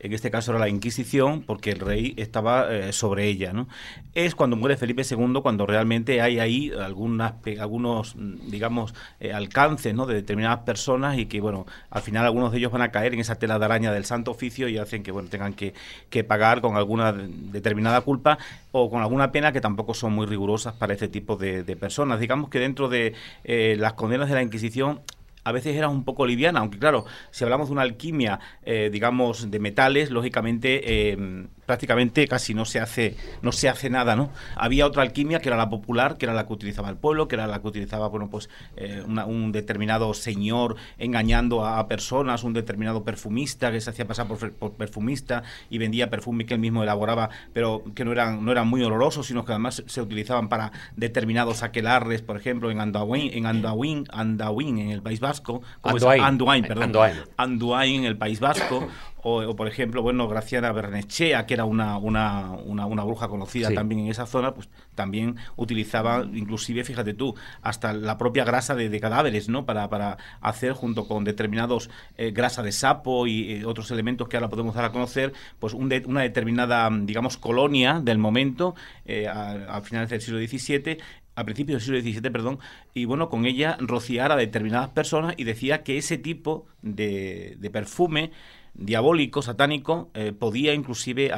en 0.00 0.12
este 0.12 0.30
caso 0.30 0.50
era 0.52 0.60
la 0.60 0.68
Inquisición, 0.68 1.42
porque 1.42 1.70
el 1.70 1.80
rey 1.80 2.14
estaba 2.16 2.72
eh, 2.72 2.92
sobre 2.92 3.26
ella. 3.26 3.52
¿no? 3.52 3.68
Es 4.14 4.34
cuando 4.34 4.56
muere 4.56 4.76
Felipe 4.76 5.02
II 5.08 5.40
cuando 5.42 5.66
realmente 5.66 6.20
hay 6.20 6.40
ahí 6.40 6.72
algunas, 6.72 7.34
algunos, 7.60 8.16
digamos, 8.16 8.94
eh, 9.20 9.32
alcances 9.32 9.94
¿no? 9.94 10.06
de 10.06 10.14
determinadas 10.14 10.60
personas 10.60 11.18
y 11.18 11.26
que, 11.26 11.40
bueno, 11.40 11.66
al 11.90 12.02
final 12.02 12.24
algunos 12.24 12.52
de 12.52 12.58
ellos 12.58 12.72
van 12.72 12.82
a 12.82 12.90
caer 12.90 13.14
en 13.14 13.20
esa 13.20 13.36
tela 13.36 13.58
de 13.58 13.64
araña 13.64 13.92
del 13.92 14.04
santo 14.04 14.30
oficio 14.30 14.68
y 14.68 14.78
hacen 14.78 15.02
que, 15.02 15.12
bueno, 15.12 15.28
tengan 15.28 15.52
que, 15.52 15.74
que 16.08 16.24
pagar 16.24 16.60
con 16.60 16.76
alguna 16.76 17.12
determinada 17.12 18.00
culpa 18.00 18.38
o 18.72 18.90
con 18.90 19.02
alguna 19.02 19.32
pena 19.32 19.52
que 19.52 19.60
tampoco 19.60 19.94
son 19.94 20.12
muy 20.12 20.26
rigurosas 20.26 20.74
para 20.74 20.94
este 20.94 21.08
tipo 21.08 21.36
de, 21.36 21.62
de 21.62 21.76
personas. 21.76 22.20
Digamos 22.20 22.48
que 22.48 22.58
dentro 22.58 22.88
de 22.88 23.14
eh, 23.44 23.76
las 23.78 23.94
condenas 23.94 24.28
de 24.28 24.34
la 24.34 24.42
Inquisición 24.42 25.00
a 25.44 25.52
veces 25.52 25.76
era 25.76 25.88
un 25.88 26.04
poco 26.04 26.26
liviana, 26.26 26.60
aunque 26.60 26.78
claro, 26.78 27.04
si 27.30 27.44
hablamos 27.44 27.68
de 27.68 27.72
una 27.72 27.82
alquimia, 27.82 28.40
eh, 28.62 28.90
digamos, 28.92 29.50
de 29.50 29.58
metales, 29.58 30.10
lógicamente 30.10 31.10
eh, 31.12 31.46
prácticamente 31.70 32.26
casi 32.26 32.52
no 32.52 32.64
se 32.64 32.80
hace 32.80 33.16
no 33.42 33.52
se 33.52 33.68
hace 33.68 33.90
nada, 33.90 34.16
¿no? 34.16 34.30
Había 34.56 34.86
otra 34.86 35.02
alquimia 35.02 35.38
que 35.38 35.50
era 35.50 35.56
la 35.56 35.70
popular, 35.70 36.16
que 36.18 36.26
era 36.26 36.34
la 36.34 36.44
que 36.48 36.52
utilizaba 36.52 36.88
el 36.88 36.96
pueblo, 36.96 37.28
que 37.28 37.36
era 37.36 37.46
la 37.46 37.62
que 37.62 37.68
utilizaba, 37.68 38.08
bueno, 38.08 38.28
pues 38.28 38.50
eh, 38.76 39.04
un 39.06 39.52
determinado 39.52 40.12
señor 40.12 40.74
engañando 40.98 41.64
a, 41.64 41.86
personas, 41.86 42.42
un 42.42 42.54
determinado 42.54 43.04
perfumista 43.04 43.70
que 43.70 43.80
se 43.80 43.88
hacía 43.88 44.04
pasar 44.04 44.26
por, 44.26 44.72
perfumista 44.72 45.44
y 45.70 45.78
vendía 45.78 46.10
perfume 46.10 46.44
que 46.44 46.54
él 46.54 46.60
mismo 46.60 46.82
elaboraba, 46.82 47.30
pero 47.52 47.84
que 47.94 48.04
no 48.04 48.10
eran 48.10 48.44
no 48.44 48.50
eran 48.50 48.66
muy 48.66 48.82
olorosos, 48.82 49.28
sino 49.28 49.44
que 49.44 49.52
además 49.52 49.84
se 49.86 50.02
utilizaban 50.02 50.48
para 50.48 50.72
determinados 50.96 51.62
aquelarres, 51.62 52.20
por 52.20 52.36
ejemplo, 52.36 52.72
en 52.72 52.80
Andahuín, 52.80 53.30
en 53.32 53.46
Andahuín, 53.46 54.06
Andahuín 54.10 54.78
en 54.78 54.90
el 54.90 55.02
País 55.02 55.20
Vasco, 55.20 55.62
Anduain. 55.82 56.20
Anduain, 56.20 56.64
perdón, 56.64 56.82
Anduain. 56.86 57.16
Anduain 57.36 58.00
en 58.00 58.06
el 58.06 58.18
País 58.18 58.40
Vasco. 58.40 58.88
O, 59.22 59.54
por 59.54 59.68
ejemplo, 59.68 60.02
bueno, 60.02 60.26
Graciana 60.28 60.72
Bernechea, 60.72 61.44
que 61.46 61.54
era 61.54 61.64
una, 61.64 61.98
una, 61.98 62.52
una, 62.52 62.86
una 62.86 63.04
bruja 63.04 63.28
conocida 63.28 63.68
Sí. 63.68 63.74
también 63.74 64.00
en 64.00 64.06
esa 64.08 64.24
zona, 64.26 64.54
pues 64.54 64.68
también 64.94 65.36
utilizaba, 65.56 66.24
inclusive, 66.32 66.84
fíjate 66.84 67.12
tú, 67.14 67.34
hasta 67.60 67.92
la 67.92 68.16
propia 68.16 68.44
grasa 68.44 68.74
de, 68.74 68.88
de 68.88 69.00
cadáveres, 69.00 69.48
¿no? 69.48 69.66
Para, 69.66 69.88
para 69.90 70.16
hacer, 70.40 70.72
junto 70.72 71.06
con 71.06 71.24
determinados 71.24 71.90
eh, 72.16 72.30
grasa 72.30 72.62
de 72.62 72.72
sapo 72.72 73.26
y 73.26 73.52
eh, 73.52 73.64
otros 73.66 73.90
elementos 73.90 74.28
que 74.28 74.36
ahora 74.38 74.48
podemos 74.48 74.74
dar 74.74 74.86
a 74.86 74.92
conocer, 74.92 75.32
pues 75.58 75.74
un 75.74 75.88
de- 75.90 76.02
una 76.06 76.22
determinada, 76.22 76.88
digamos, 76.90 77.36
colonia 77.36 78.00
del 78.02 78.18
momento, 78.18 78.74
eh, 79.04 79.28
a, 79.28 79.76
a 79.76 79.80
finales 79.82 80.08
del 80.10 80.20
siglo 80.22 80.38
XVII, 80.40 80.96
a 81.36 81.44
principios 81.44 81.86
del 81.86 82.02
siglo 82.02 82.20
XVII, 82.20 82.30
perdón, 82.32 82.58
y 82.94 83.04
bueno, 83.04 83.28
con 83.28 83.46
ella 83.46 83.76
rociar 83.80 84.32
a 84.32 84.36
determinadas 84.36 84.90
personas 84.90 85.34
y 85.36 85.44
decía 85.44 85.82
que 85.82 85.96
ese 85.98 86.18
tipo 86.18 86.66
de, 86.82 87.56
de 87.58 87.70
perfume 87.70 88.30
diabólico, 88.74 89.42
satánico, 89.42 90.10
eh, 90.14 90.32
podía 90.32 90.74
inclusive 90.74 91.32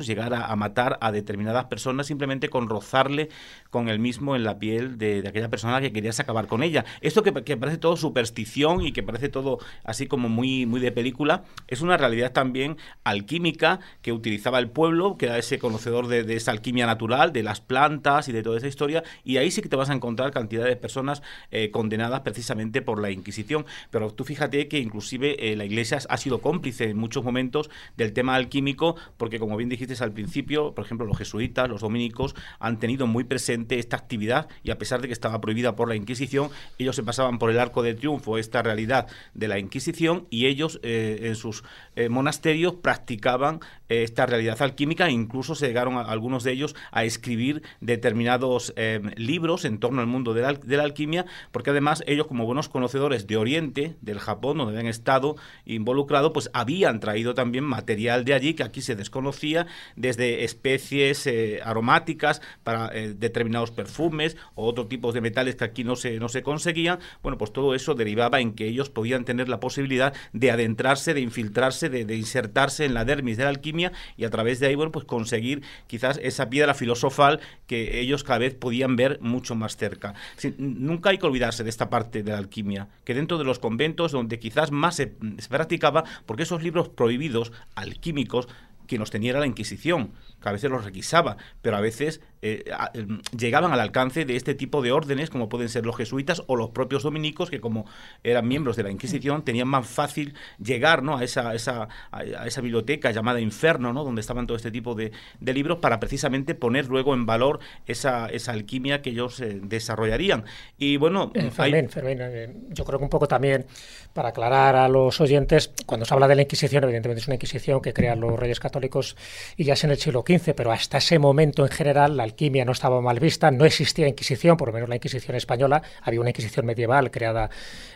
llegar 0.00 0.34
a, 0.34 0.54
matar 0.56 0.98
a 1.00 1.12
determinadas 1.12 1.66
personas 1.66 2.06
simplemente 2.06 2.48
con 2.48 2.68
rozarle 2.68 3.28
con 3.70 3.88
el 3.88 3.98
mismo 3.98 4.36
en 4.36 4.44
la 4.44 4.58
piel 4.58 4.98
de, 4.98 5.24
aquella 5.26 5.48
persona 5.48 5.80
que 5.80 5.92
querías 5.92 6.20
acabar 6.20 6.46
con 6.46 6.62
ella. 6.62 6.84
Esto 7.00 7.22
que, 7.22 7.32
parece 7.32 7.78
todo 7.78 7.96
superstición 7.96 8.82
y 8.82 8.92
que 8.92 9.02
parece 9.02 9.28
todo 9.28 9.58
así 9.84 10.06
como 10.06 10.28
muy, 10.28 10.66
muy 10.66 10.80
de 10.80 10.92
película, 10.92 11.44
es 11.68 11.80
una 11.80 11.96
realidad 11.96 12.32
también 12.32 12.76
alquímica 13.04 13.80
que 14.02 14.12
utilizaba 14.12 14.58
el 14.58 14.70
pueblo, 14.70 15.16
que 15.16 15.26
era 15.26 15.38
ese 15.38 15.58
conocedor 15.58 16.06
de, 16.08 16.34
esa 16.34 16.50
alquimia 16.50 16.86
natural, 16.86 17.32
de 17.32 17.42
las 17.42 17.60
plantas 17.60 18.28
y 18.28 18.32
de 18.32 18.42
toda 18.42 18.58
esa 18.58 18.68
historia, 18.68 19.02
y 19.24 19.36
ahí 19.36 19.50
sí 19.50 19.62
que 19.62 19.68
te 19.68 19.76
vas 19.76 19.90
a 19.90 19.94
encontrar 19.94 20.30
cantidad 20.30 20.64
de 20.64 20.76
personas 20.76 21.22
eh, 21.50 21.70
condenadas 21.70 22.20
precisamente 22.20 22.82
por 22.82 23.00
la 23.00 23.10
Inquisición. 23.10 23.66
Pero 23.90 24.10
tú 24.12 24.24
fíjate 24.24 24.68
que 24.68 24.78
inclusive 24.78 25.52
eh, 25.52 25.56
la 25.56 25.64
Iglesia 25.64 25.98
ha 26.08 26.16
sido 26.16 26.40
cómplice 26.54 26.90
en 26.90 26.96
muchos 26.96 27.24
momentos 27.24 27.68
del 27.96 28.12
tema 28.12 28.36
alquímico, 28.36 28.94
porque 29.16 29.40
como 29.40 29.56
bien 29.56 29.68
dijiste 29.68 29.94
al 30.04 30.12
principio, 30.12 30.72
por 30.72 30.84
ejemplo, 30.84 31.04
los 31.04 31.18
jesuitas, 31.18 31.68
los 31.68 31.80
dominicos, 31.80 32.36
han 32.60 32.78
tenido 32.78 33.08
muy 33.08 33.24
presente 33.24 33.80
esta 33.80 33.96
actividad 33.96 34.48
y 34.62 34.70
a 34.70 34.78
pesar 34.78 35.00
de 35.00 35.08
que 35.08 35.12
estaba 35.12 35.40
prohibida 35.40 35.74
por 35.74 35.88
la 35.88 35.96
Inquisición, 35.96 36.50
ellos 36.78 36.94
se 36.94 37.02
pasaban 37.02 37.40
por 37.40 37.50
el 37.50 37.58
arco 37.58 37.82
de 37.82 37.94
triunfo 37.94 38.38
esta 38.38 38.62
realidad 38.62 39.08
de 39.34 39.48
la 39.48 39.58
Inquisición 39.58 40.28
y 40.30 40.46
ellos 40.46 40.78
eh, 40.84 41.22
en 41.22 41.34
sus 41.34 41.64
eh, 41.96 42.08
monasterios 42.08 42.74
practicaban 42.74 43.58
eh, 43.88 44.04
esta 44.04 44.26
realidad 44.26 44.62
alquímica 44.62 45.08
e 45.08 45.10
incluso 45.10 45.56
se 45.56 45.66
llegaron 45.66 45.96
a, 45.96 46.02
algunos 46.02 46.44
de 46.44 46.52
ellos 46.52 46.76
a 46.92 47.02
escribir 47.02 47.62
determinados 47.80 48.72
libros 49.16 49.64
en 49.64 49.78
torno 49.78 50.00
al 50.00 50.06
mundo 50.06 50.34
de 50.34 50.42
la, 50.42 50.52
de 50.52 50.76
la 50.76 50.84
alquimia, 50.84 51.26
porque 51.50 51.70
además 51.70 52.04
ellos 52.06 52.28
como 52.28 52.46
buenos 52.46 52.68
conocedores 52.68 53.26
de 53.26 53.36
Oriente, 53.36 53.96
del 54.00 54.20
Japón, 54.20 54.58
donde 54.58 54.72
habían 54.74 54.88
estado 54.88 55.36
involucrados, 55.64 56.30
pues 56.32 56.43
habían 56.52 57.00
traído 57.00 57.34
también 57.34 57.64
material 57.64 58.24
de 58.24 58.34
allí 58.34 58.54
que 58.54 58.62
aquí 58.62 58.80
se 58.80 58.94
desconocía, 58.94 59.66
desde 59.96 60.44
especies 60.44 61.28
aromáticas 61.64 62.40
para 62.62 62.88
determinados 62.90 63.70
perfumes 63.70 64.36
o 64.54 64.66
otros 64.66 64.88
tipos 64.88 65.14
de 65.14 65.20
metales 65.20 65.56
que 65.56 65.64
aquí 65.64 65.84
no 65.84 65.96
se, 65.96 66.18
no 66.18 66.28
se 66.28 66.42
conseguían. 66.42 66.98
Bueno, 67.22 67.38
pues 67.38 67.52
todo 67.52 67.74
eso 67.74 67.94
derivaba 67.94 68.40
en 68.40 68.54
que 68.54 68.66
ellos 68.66 68.90
podían 68.90 69.24
tener 69.24 69.48
la 69.48 69.60
posibilidad 69.60 70.14
de 70.32 70.50
adentrarse, 70.50 71.14
de 71.14 71.20
infiltrarse, 71.20 71.88
de, 71.88 72.14
insertarse 72.16 72.84
en 72.84 72.94
la 72.94 73.04
dermis 73.04 73.36
de 73.36 73.44
la 73.44 73.50
alquimia 73.50 73.92
y 74.16 74.24
a 74.24 74.30
través 74.30 74.60
de 74.60 74.66
ahí, 74.66 74.74
bueno, 74.74 74.92
pues 74.92 75.04
conseguir 75.04 75.62
quizás 75.86 76.18
esa 76.22 76.48
piedra 76.50 76.74
filosofal 76.74 77.40
que 77.66 78.00
ellos 78.00 78.24
cada 78.24 78.38
vez 78.38 78.54
podían 78.54 78.96
ver 78.96 79.18
mucho 79.20 79.54
más 79.54 79.76
cerca. 79.76 80.14
nunca 80.58 81.10
hay 81.10 81.18
que 81.18 81.26
olvidarse 81.26 81.64
de 81.64 81.70
esta 81.70 81.90
parte 81.90 82.22
de 82.22 82.32
la 82.32 82.38
alquimia, 82.38 82.88
que 83.04 83.14
dentro 83.14 83.38
de 83.38 83.44
los 83.44 83.58
conventos 83.58 84.12
donde 84.12 84.38
quizás 84.38 84.70
más 84.70 84.96
se, 84.96 85.14
se 85.38 85.48
practicaba, 85.48 86.04
porque 86.34 86.42
esos 86.42 86.64
libros 86.64 86.88
prohibidos 86.88 87.52
alquímicos 87.76 88.48
que 88.88 88.98
nos 88.98 89.12
tenía 89.12 89.38
la 89.38 89.46
Inquisición, 89.46 90.14
que 90.42 90.48
a 90.48 90.50
veces 90.50 90.68
los 90.68 90.84
requisaba, 90.84 91.36
pero 91.62 91.76
a 91.76 91.80
veces 91.80 92.22
eh, 92.46 92.62
em, 92.92 93.22
llegaban 93.34 93.72
al 93.72 93.80
alcance 93.80 94.26
de 94.26 94.36
este 94.36 94.54
tipo 94.54 94.82
de 94.82 94.92
órdenes, 94.92 95.30
como 95.30 95.48
pueden 95.48 95.70
ser 95.70 95.86
los 95.86 95.96
jesuitas 95.96 96.42
o 96.46 96.56
los 96.56 96.68
propios 96.70 97.02
dominicos, 97.02 97.48
que 97.48 97.58
como 97.58 97.86
eran 98.22 98.46
miembros 98.46 98.76
de 98.76 98.82
la 98.82 98.90
Inquisición, 98.90 99.46
tenían 99.46 99.66
más 99.66 99.86
fácil 99.86 100.34
llegar 100.62 101.02
¿no? 101.02 101.16
a, 101.16 101.24
esa, 101.24 101.54
esa, 101.54 101.88
a 102.12 102.46
esa 102.46 102.60
biblioteca 102.60 103.12
llamada 103.12 103.40
Inferno, 103.40 103.94
¿no? 103.94 104.04
donde 104.04 104.20
estaban 104.20 104.46
todo 104.46 104.58
este 104.58 104.70
tipo 104.70 104.94
de, 104.94 105.10
libros, 105.40 105.78
para 105.78 105.98
precisamente 105.98 106.54
poner 106.54 106.86
luego 106.88 107.14
en 107.14 107.24
valor 107.24 107.60
esa, 107.86 108.26
esa 108.26 108.52
alquimia 108.52 109.00
que 109.00 109.10
ellos 109.10 109.40
eh, 109.40 109.60
desarrollarían. 109.62 110.44
Y 110.76 110.98
bueno, 110.98 111.32
eh, 111.34 112.54
yo 112.68 112.84
creo 112.84 112.98
que 112.98 113.04
un 113.04 113.10
poco 113.10 113.26
también, 113.26 113.64
para 114.12 114.28
aclarar 114.28 114.76
a 114.76 114.86
los 114.90 115.18
oyentes, 115.18 115.72
cuando 115.86 116.04
se 116.04 116.12
habla 116.12 116.28
de 116.28 116.34
la 116.34 116.42
Inquisición, 116.42 116.84
evidentemente 116.84 117.22
es 117.22 117.26
una 117.26 117.36
Inquisición 117.36 117.80
que 117.80 117.94
crean 117.94 118.20
los 118.20 118.38
reyes 118.38 118.60
católicos 118.60 119.16
y 119.56 119.64
ya 119.64 119.72
es 119.72 119.84
en 119.84 119.92
el 119.92 119.96
siglo 119.96 120.24
XV, 120.28 120.54
pero 120.54 120.72
hasta 120.72 120.98
ese 120.98 121.18
momento 121.18 121.64
en 121.64 121.70
general 121.70 122.18
la 122.18 122.33
alquimia 122.34 122.64
no 122.64 122.72
estaba 122.72 123.00
mal 123.00 123.20
vista, 123.20 123.50
no 123.50 123.64
existía 123.64 124.08
Inquisición, 124.08 124.56
por 124.56 124.68
lo 124.68 124.74
menos 124.74 124.88
la 124.88 124.96
Inquisición 124.96 125.36
española, 125.36 125.80
había 126.02 126.20
una 126.20 126.30
Inquisición 126.30 126.66
medieval 126.66 127.10
creada 127.10 127.48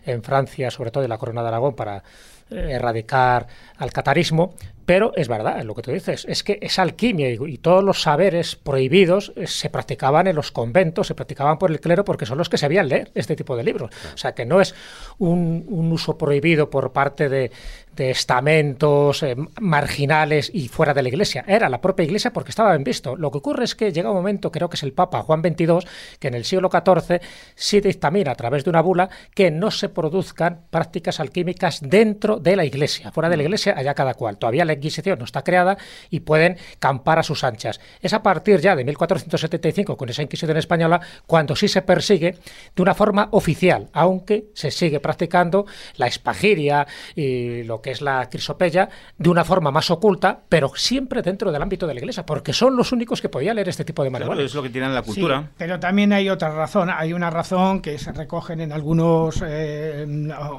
en 0.07 0.23
Francia, 0.23 0.71
sobre 0.71 0.91
todo 0.91 1.03
en 1.03 1.11
la 1.11 1.19
Corona 1.19 1.43
de 1.43 1.49
Aragón, 1.49 1.75
para 1.75 2.03
eh, 2.51 2.71
erradicar 2.71 3.47
al 3.77 3.93
catarismo, 3.93 4.55
pero 4.89 5.13
es 5.17 5.29
verdad, 5.29 5.63
lo 5.65 5.75
que 5.75 5.83
tú 5.83 5.93
dices, 5.93 6.25
es 6.27 6.43
que 6.43 6.59
esa 6.63 6.81
alquimia 6.81 7.29
y, 7.29 7.59
todos 7.59 7.85
los 7.85 8.01
saberes 8.01 8.57
prohibidos 8.57 9.35
eh, 9.37 9.47
se 9.47 9.69
practicaban 9.69 10.29
en 10.29 10.35
los 10.35 10.51
conventos, 10.51 11.09
se 11.09 11.15
practicaban 11.15 11.59
por 11.59 11.71
el 11.71 11.79
clero 11.79 12.07
porque 12.07 12.25
son 12.25 12.39
los 12.39 12.49
que 12.49 12.57
sabían 12.57 12.89
leer 12.89 13.11
este 13.15 13.37
tipo 13.37 13.55
de 13.55 13.65
libros. 13.65 13.91
O 14.15 14.17
sea, 14.17 14.33
que 14.33 14.47
no 14.47 14.63
es 14.63 14.75
un, 15.19 15.67
uso 15.69 16.17
prohibido 16.17 16.71
por 16.71 16.91
parte 16.93 17.29
de, 17.29 17.51
estamentos 17.99 19.25
eh, 19.25 19.35
marginales 19.61 20.53
y 20.55 20.69
fuera 20.69 20.95
de 20.95 21.03
la 21.03 21.09
iglesia. 21.09 21.45
Era 21.49 21.69
la 21.69 21.81
propia 21.81 22.05
iglesia 22.05 22.33
porque 22.33 22.51
estaba 22.51 22.71
bien 22.71 22.85
visto. 22.85 23.17
Lo 23.17 23.33
que 23.33 23.39
ocurre 23.39 23.65
es 23.65 23.75
que 23.75 23.93
llega 23.93 24.09
un 24.09 24.17
momento, 24.17 24.53
creo 24.53 24.71
que 24.71 24.77
es 24.77 24.85
el 24.85 24.93
Papa 24.93 25.23
Juan 25.23 25.43
XXII, 25.43 25.81
que 26.21 26.29
en 26.29 26.35
el 26.35 26.45
siglo 26.45 26.71
XIV 26.71 27.21
sí 27.57 27.81
dictamina 27.81 28.31
a 28.31 28.37
través 28.37 28.63
de 28.63 28.71
una 28.71 28.83
bula 28.83 29.11
que 29.35 29.51
no 29.51 29.73
se 29.73 29.89
produzcan 29.89 30.61
prácticas 30.71 31.19
alquímicas 31.19 31.81
dentro 31.83 32.39
de 32.39 32.55
la 32.55 32.65
iglesia. 32.65 33.11
Fuera 33.11 33.29
de 33.29 33.37
la 33.37 33.43
iglesia, 33.43 33.75
allá 33.77 33.95
cada 33.95 34.15
cual. 34.15 34.39
Todavía 34.39 34.65
la 34.65 34.78
Inquisición 34.79 35.19
no 35.19 35.25
está 35.25 35.43
creada 35.43 35.77
y 36.11 36.21
pueden 36.21 36.57
campar 36.79 37.19
a 37.19 37.23
sus 37.23 37.45
anchas. 37.45 37.81
Es 38.01 38.13
a 38.13 38.23
partir 38.23 38.61
ya 38.61 38.75
de 38.75 38.85
1475, 38.85 39.97
con 39.97 40.09
esa 40.09 40.23
Inquisición 40.23 40.57
española, 40.57 41.01
cuando 41.27 41.55
sí 41.55 41.69
se 41.69 41.83
persigue 41.83 42.37
de 42.75 42.83
una 42.83 42.95
forma 42.95 43.29
oficial, 43.33 43.89
aunque 43.93 44.47
se 44.55 44.71
sigue 44.71 45.01
practicando 45.01 45.67
la 45.97 46.07
espagiria 46.07 46.87
y 47.15 47.63
lo 47.65 47.81
que 47.81 47.91
es 47.91 48.01
la 48.01 48.29
crisopeya 48.31 48.89
de 49.17 49.29
una 49.29 49.45
forma 49.45 49.71
más 49.71 49.91
oculta, 49.91 50.41
pero 50.49 50.73
siempre 50.75 51.23
dentro 51.23 51.53
del 51.53 51.63
ámbito 51.63 51.87
de 51.87 51.95
la 51.95 52.01
Iglesia, 52.01 52.25
porque 52.25 52.53
son 52.53 52.77
los 52.77 52.93
únicos 52.93 53.21
que 53.21 53.29
podían 53.29 53.57
leer 53.57 53.69
este 53.69 53.85
tipo 53.85 54.03
de 54.05 54.11
manuales. 54.11 54.47
es 54.47 54.55
lo 54.55 54.63
que 54.63 54.71
tienen 54.71 54.95
la 54.95 55.03
cultura. 55.03 55.51
pero 55.57 55.79
también 55.81 56.13
hay 56.13 56.29
otra 56.29 56.51
razón. 56.51 56.91
Hay 56.91 57.13
una 57.13 57.31
razón 57.31 57.81
que 57.81 57.99
se 57.99 58.13
recogen 58.13 58.61
en 58.61 58.73
algunos 58.73 59.43
eh, 59.45 60.07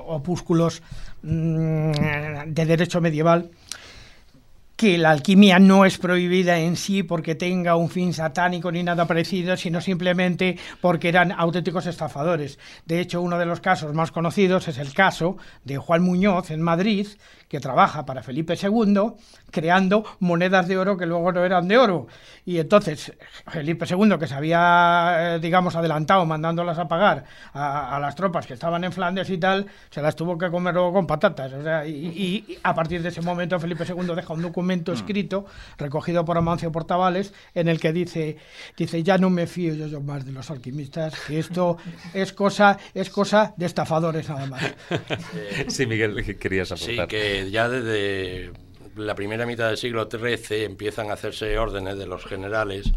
opúsculos 0.07 0.81
mm, 1.21 1.91
de 2.47 2.65
derecho 2.65 3.01
medieval 3.01 3.49
que 4.79 4.97
la 4.97 5.11
alquimia 5.11 5.59
no 5.59 5.83
es 5.83 5.97
prohibida 5.97 6.57
en 6.57 6.77
sí 6.77 7.03
porque 7.03 7.35
tenga 7.35 7.75
un 7.75 7.89
fin 7.89 8.13
satánico 8.13 8.71
ni 8.71 8.81
nada 8.81 9.05
parecido, 9.05 9.57
sino 9.57 9.81
simplemente 9.81 10.57
porque 10.79 11.09
eran 11.09 11.33
auténticos 11.33 11.85
estafadores. 11.85 12.57
De 12.85 13.01
hecho, 13.01 13.21
uno 13.21 13.37
de 13.37 13.45
los 13.45 13.59
casos 13.59 13.93
más 13.93 14.13
conocidos 14.13 14.69
es 14.69 14.77
el 14.77 14.93
caso 14.93 15.35
de 15.65 15.75
Juan 15.75 16.01
Muñoz 16.01 16.49
en 16.49 16.61
Madrid, 16.61 17.07
que 17.49 17.59
trabaja 17.59 18.05
para 18.05 18.23
Felipe 18.23 18.53
II 18.53 19.13
creando 19.51 20.05
monedas 20.19 20.67
de 20.67 20.77
oro 20.77 20.95
que 20.95 21.07
luego 21.07 21.31
no 21.31 21.43
eran 21.43 21.67
de 21.67 21.77
oro. 21.77 22.07
Y 22.45 22.59
entonces 22.59 23.11
Felipe 23.47 23.85
II, 23.89 24.17
que 24.19 24.27
se 24.27 24.35
había, 24.35 25.35
eh, 25.35 25.39
digamos, 25.39 25.75
adelantado 25.75 26.25
mandándolas 26.25 26.77
a 26.77 26.87
pagar 26.87 27.25
a, 27.53 27.97
las 27.99 28.15
tropas 28.15 28.45
que 28.45 28.53
estaban 28.53 28.83
en 28.83 28.91
Flandes 28.91 29.29
y 29.29 29.37
tal, 29.37 29.65
se 29.89 30.01
las 30.01 30.15
tuvo 30.15 30.37
que 30.37 30.49
comer 30.49 30.75
luego 30.75 30.93
con 30.93 31.07
patatas. 31.07 31.51
O 31.53 31.63
sea, 31.63 31.85
y, 31.85 32.59
a 32.63 32.75
partir 32.75 33.01
de 33.01 33.09
ese 33.09 33.21
momento 33.21 33.59
Felipe 33.59 33.83
II 33.83 34.15
deja 34.15 34.33
un 34.33 34.41
documento 34.41 34.91
mm. 34.91 34.95
escrito, 34.95 35.45
recogido 35.77 36.23
por 36.25 36.37
Amancio 36.37 36.71
Portavales, 36.71 37.33
en 37.55 37.67
el 37.67 37.79
que 37.79 37.91
dice, 37.91 38.37
dice 38.77 39.01
ya 39.03 39.17
no 39.17 39.29
me 39.29 39.47
fío 39.47 39.73
yo, 39.73 40.01
más 40.01 40.25
de 40.25 40.31
los 40.31 40.51
alquimistas, 40.51 41.19
que 41.27 41.39
esto 41.39 41.77
es 42.13 42.31
cosa, 42.31 42.77
es 42.93 43.09
cosa 43.09 43.53
de 43.57 43.65
estafadores 43.65 44.29
nada 44.29 44.45
más. 44.45 44.63
Sí, 45.67 45.85
Miguel, 45.85 46.37
querías 46.37 46.71
aportar. 46.71 47.05
Sí, 47.05 47.07
que 47.07 47.38
ya 47.49 47.69
desde 47.69 48.51
la 48.95 49.15
primera 49.15 49.45
mitad 49.45 49.67
del 49.67 49.77
siglo 49.77 50.09
XIII 50.09 50.63
empiezan 50.63 51.09
a 51.09 51.13
hacerse 51.13 51.57
órdenes 51.57 51.97
de 51.97 52.07
los 52.07 52.25
generales 52.25 52.91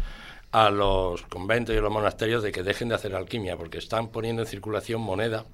a 0.51 0.69
los 0.69 1.23
conventos 1.23 1.73
y 1.73 1.77
a 1.77 1.81
los 1.81 1.91
monasterios 1.91 2.43
de 2.43 2.51
que 2.51 2.63
dejen 2.63 2.89
de 2.89 2.95
hacer 2.95 3.15
alquimia, 3.15 3.57
porque 3.57 3.79
están 3.79 4.09
poniendo 4.09 4.43
en 4.43 4.47
circulación 4.47 5.01
moneda 5.01 5.45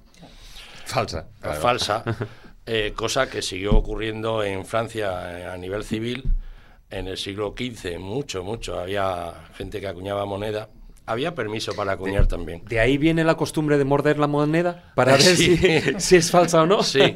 falsa, 0.84 1.28
falsa 1.40 2.04
eh, 2.66 2.92
cosa 2.94 3.30
que 3.30 3.42
siguió 3.42 3.72
ocurriendo 3.72 4.42
en 4.42 4.66
Francia 4.66 5.38
eh, 5.38 5.46
a 5.46 5.56
nivel 5.56 5.84
civil 5.84 6.24
en 6.90 7.06
el 7.06 7.16
siglo 7.16 7.54
XV, 7.56 7.98
mucho, 7.98 8.42
mucho. 8.42 8.78
Había 8.78 9.32
gente 9.54 9.80
que 9.80 9.86
acuñaba 9.86 10.26
moneda 10.26 10.68
había 11.10 11.34
permiso 11.34 11.74
para 11.74 11.92
acuñar 11.92 12.26
también. 12.26 12.62
¿De 12.64 12.80
ahí 12.80 12.98
viene 12.98 13.24
la 13.24 13.36
costumbre 13.36 13.78
de 13.78 13.84
morder 13.84 14.18
la 14.18 14.26
moneda 14.26 14.92
para 14.94 15.12
ver 15.18 15.22
si, 15.22 15.56
si, 15.98 16.16
es 16.16 16.30
falsa 16.30 16.62
o 16.62 16.66
no? 16.66 16.82
Sí. 16.82 17.14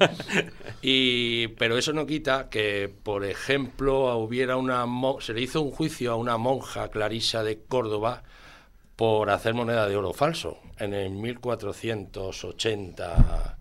Y, 0.82 1.48
pero 1.48 1.78
eso 1.78 1.92
no 1.92 2.06
quita 2.06 2.48
que, 2.50 2.92
por 3.02 3.24
ejemplo, 3.24 4.16
hubiera 4.16 4.56
una 4.56 4.84
se 5.20 5.32
le 5.32 5.40
hizo 5.40 5.62
un 5.62 5.70
juicio 5.70 6.12
a 6.12 6.16
una 6.16 6.36
monja 6.36 6.88
clarisa 6.88 7.42
de 7.42 7.62
Córdoba 7.62 8.22
por 8.96 9.30
hacer 9.30 9.54
moneda 9.54 9.88
de 9.88 9.96
oro 9.96 10.12
falso 10.12 10.58
en 10.78 10.92
el 10.94 11.12
1480 11.12 13.58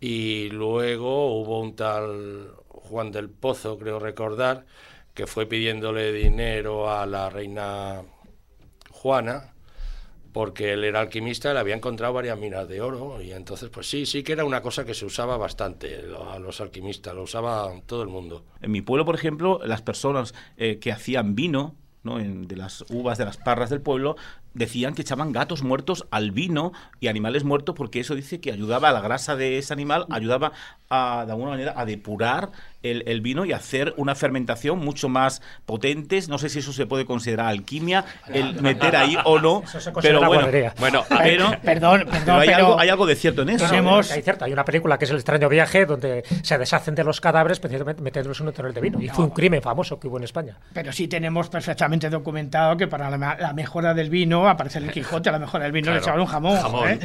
y 0.00 0.48
luego 0.50 1.40
hubo 1.40 1.60
un 1.60 1.76
tal 1.76 2.52
Juan 2.68 3.10
del 3.10 3.30
Pozo, 3.30 3.78
creo 3.78 3.98
recordar, 3.98 4.66
que 5.14 5.26
fue 5.26 5.46
pidiéndole 5.46 6.12
dinero 6.12 6.90
a 6.90 7.06
la 7.06 7.30
reina 7.30 8.02
Juana 8.90 9.53
porque 10.34 10.72
él 10.72 10.82
era 10.82 11.00
alquimista, 11.00 11.54
le 11.54 11.60
había 11.60 11.76
encontrado 11.76 12.12
varias 12.12 12.36
minas 12.36 12.68
de 12.68 12.80
oro 12.80 13.22
y 13.22 13.30
entonces 13.30 13.70
pues 13.70 13.88
sí, 13.88 14.04
sí 14.04 14.24
que 14.24 14.32
era 14.32 14.44
una 14.44 14.62
cosa 14.62 14.84
que 14.84 14.92
se 14.92 15.06
usaba 15.06 15.36
bastante 15.36 16.00
a 16.28 16.40
los 16.40 16.60
alquimistas, 16.60 17.14
lo 17.14 17.22
usaba 17.22 17.70
todo 17.86 18.02
el 18.02 18.08
mundo. 18.08 18.44
En 18.60 18.72
mi 18.72 18.82
pueblo, 18.82 19.04
por 19.04 19.14
ejemplo, 19.14 19.60
las 19.64 19.80
personas 19.80 20.34
eh, 20.56 20.80
que 20.80 20.90
hacían 20.90 21.36
vino, 21.36 21.76
¿no? 22.02 22.18
de 22.18 22.56
las 22.56 22.84
uvas 22.90 23.16
de 23.16 23.26
las 23.26 23.36
parras 23.36 23.70
del 23.70 23.80
pueblo, 23.80 24.16
decían 24.54 24.94
que 24.94 25.02
echaban 25.02 25.30
gatos 25.30 25.62
muertos 25.62 26.04
al 26.10 26.32
vino 26.32 26.72
y 26.98 27.06
animales 27.06 27.44
muertos 27.44 27.76
porque 27.76 28.00
eso 28.00 28.16
dice 28.16 28.40
que 28.40 28.50
ayudaba 28.50 28.88
a 28.88 28.92
la 28.92 29.00
grasa 29.00 29.36
de 29.36 29.58
ese 29.58 29.72
animal, 29.72 30.04
ayudaba 30.10 30.50
a, 30.90 31.22
de 31.26 31.32
alguna 31.32 31.50
manera 31.52 31.74
a 31.76 31.84
depurar 31.84 32.50
el, 32.84 33.20
vino 33.20 33.44
y 33.44 33.52
hacer 33.52 33.94
una 33.96 34.14
fermentación 34.14 34.78
mucho 34.78 35.08
más 35.08 35.42
potente. 35.66 36.20
No 36.28 36.38
sé 36.38 36.48
si 36.48 36.58
eso 36.58 36.72
se 36.72 36.86
puede 36.86 37.06
considerar 37.06 37.46
alquimia, 37.46 38.04
el 38.28 38.60
meter 38.60 38.96
ahí 38.96 39.16
o 39.24 39.38
no. 39.38 39.62
pero 40.00 40.24
bueno, 40.26 40.48
bueno 40.78 41.04
pero, 41.08 41.50
perdón, 41.62 42.04
perdón, 42.10 42.40
hay, 42.40 42.48
algo, 42.48 42.78
hay, 42.78 42.88
algo, 42.88 43.06
de 43.06 43.16
cierto 43.16 43.42
en 43.42 43.50
eso. 43.50 43.66
Hay, 43.66 44.22
cierto, 44.22 44.44
hay 44.44 44.52
una 44.52 44.64
película 44.64 44.98
que 44.98 45.06
es 45.06 45.10
El 45.10 45.16
extraño 45.16 45.48
viaje 45.48 45.86
donde 45.86 46.24
se 46.42 46.58
deshacen 46.58 46.94
de 46.94 47.04
los 47.04 47.20
cadáveres 47.20 47.60
precisamente 47.60 48.02
metiéndolos 48.02 48.40
en 48.40 48.48
un 48.48 48.52
tonel 48.52 48.74
de 48.74 48.80
vino. 48.80 49.00
Y 49.00 49.08
fue 49.08 49.24
un 49.24 49.30
crimen 49.30 49.62
famoso 49.62 49.98
que 49.98 50.08
hubo 50.08 50.18
en 50.18 50.24
España. 50.24 50.58
Pero 50.72 50.92
sí 50.92 51.08
tenemos 51.08 51.48
perfectamente 51.48 52.10
documentado 52.10 52.76
que 52.76 52.86
para 52.86 53.10
la, 53.10 53.52
mejora 53.54 53.94
del 53.94 54.10
vino 54.10 54.48
aparece 54.48 54.78
el 54.78 54.90
Quijote, 54.90 55.30
la 55.30 55.38
mejora 55.38 55.64
del 55.64 55.72
vino 55.72 55.92
le 55.92 55.98
echaban 55.98 56.20
un 56.20 56.26
jamón. 56.26 56.58
¿eh? 56.88 56.98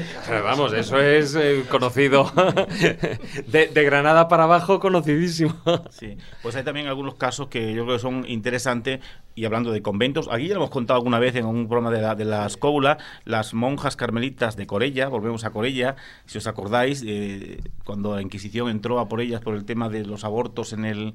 vamos, 0.43 0.73
eso 0.73 0.99
es 0.99 1.35
eh, 1.35 1.63
conocido. 1.69 2.31
de, 3.47 3.67
de 3.67 3.83
Granada 3.83 4.27
para 4.27 4.43
abajo, 4.43 4.79
conocidísimo. 4.79 5.55
Sí, 5.91 6.17
pues 6.41 6.55
hay 6.55 6.63
también 6.63 6.87
algunos 6.87 7.15
casos 7.15 7.47
que 7.47 7.73
yo 7.73 7.83
creo 7.83 7.97
que 7.97 8.01
son 8.01 8.25
interesantes 8.27 8.99
y 9.39 9.45
hablando 9.45 9.71
de 9.71 9.81
conventos, 9.81 10.27
aquí 10.29 10.47
ya 10.47 10.55
lo 10.55 10.59
hemos 10.59 10.69
contado 10.69 10.97
alguna 10.97 11.17
vez 11.17 11.33
en 11.35 11.45
un 11.45 11.67
programa 11.67 11.91
de 11.95 12.01
la, 12.01 12.13
de 12.15 12.25
la 12.25 12.45
escóbula, 12.45 12.97
las 13.23 13.53
monjas 13.53 13.95
carmelitas 13.95 14.57
de 14.57 14.67
Corella, 14.67 15.07
volvemos 15.07 15.45
a 15.45 15.51
Corella, 15.51 15.95
si 16.25 16.39
os 16.39 16.47
acordáis, 16.47 17.03
eh, 17.07 17.61
cuando 17.85 18.15
la 18.15 18.21
Inquisición 18.21 18.69
entró 18.69 18.99
a 18.99 19.07
por 19.07 19.21
ellas 19.21 19.39
por 19.39 19.55
el 19.55 19.63
tema 19.63 19.87
de 19.87 20.03
los 20.03 20.25
abortos 20.25 20.73
en 20.73 20.83
el, 20.83 21.13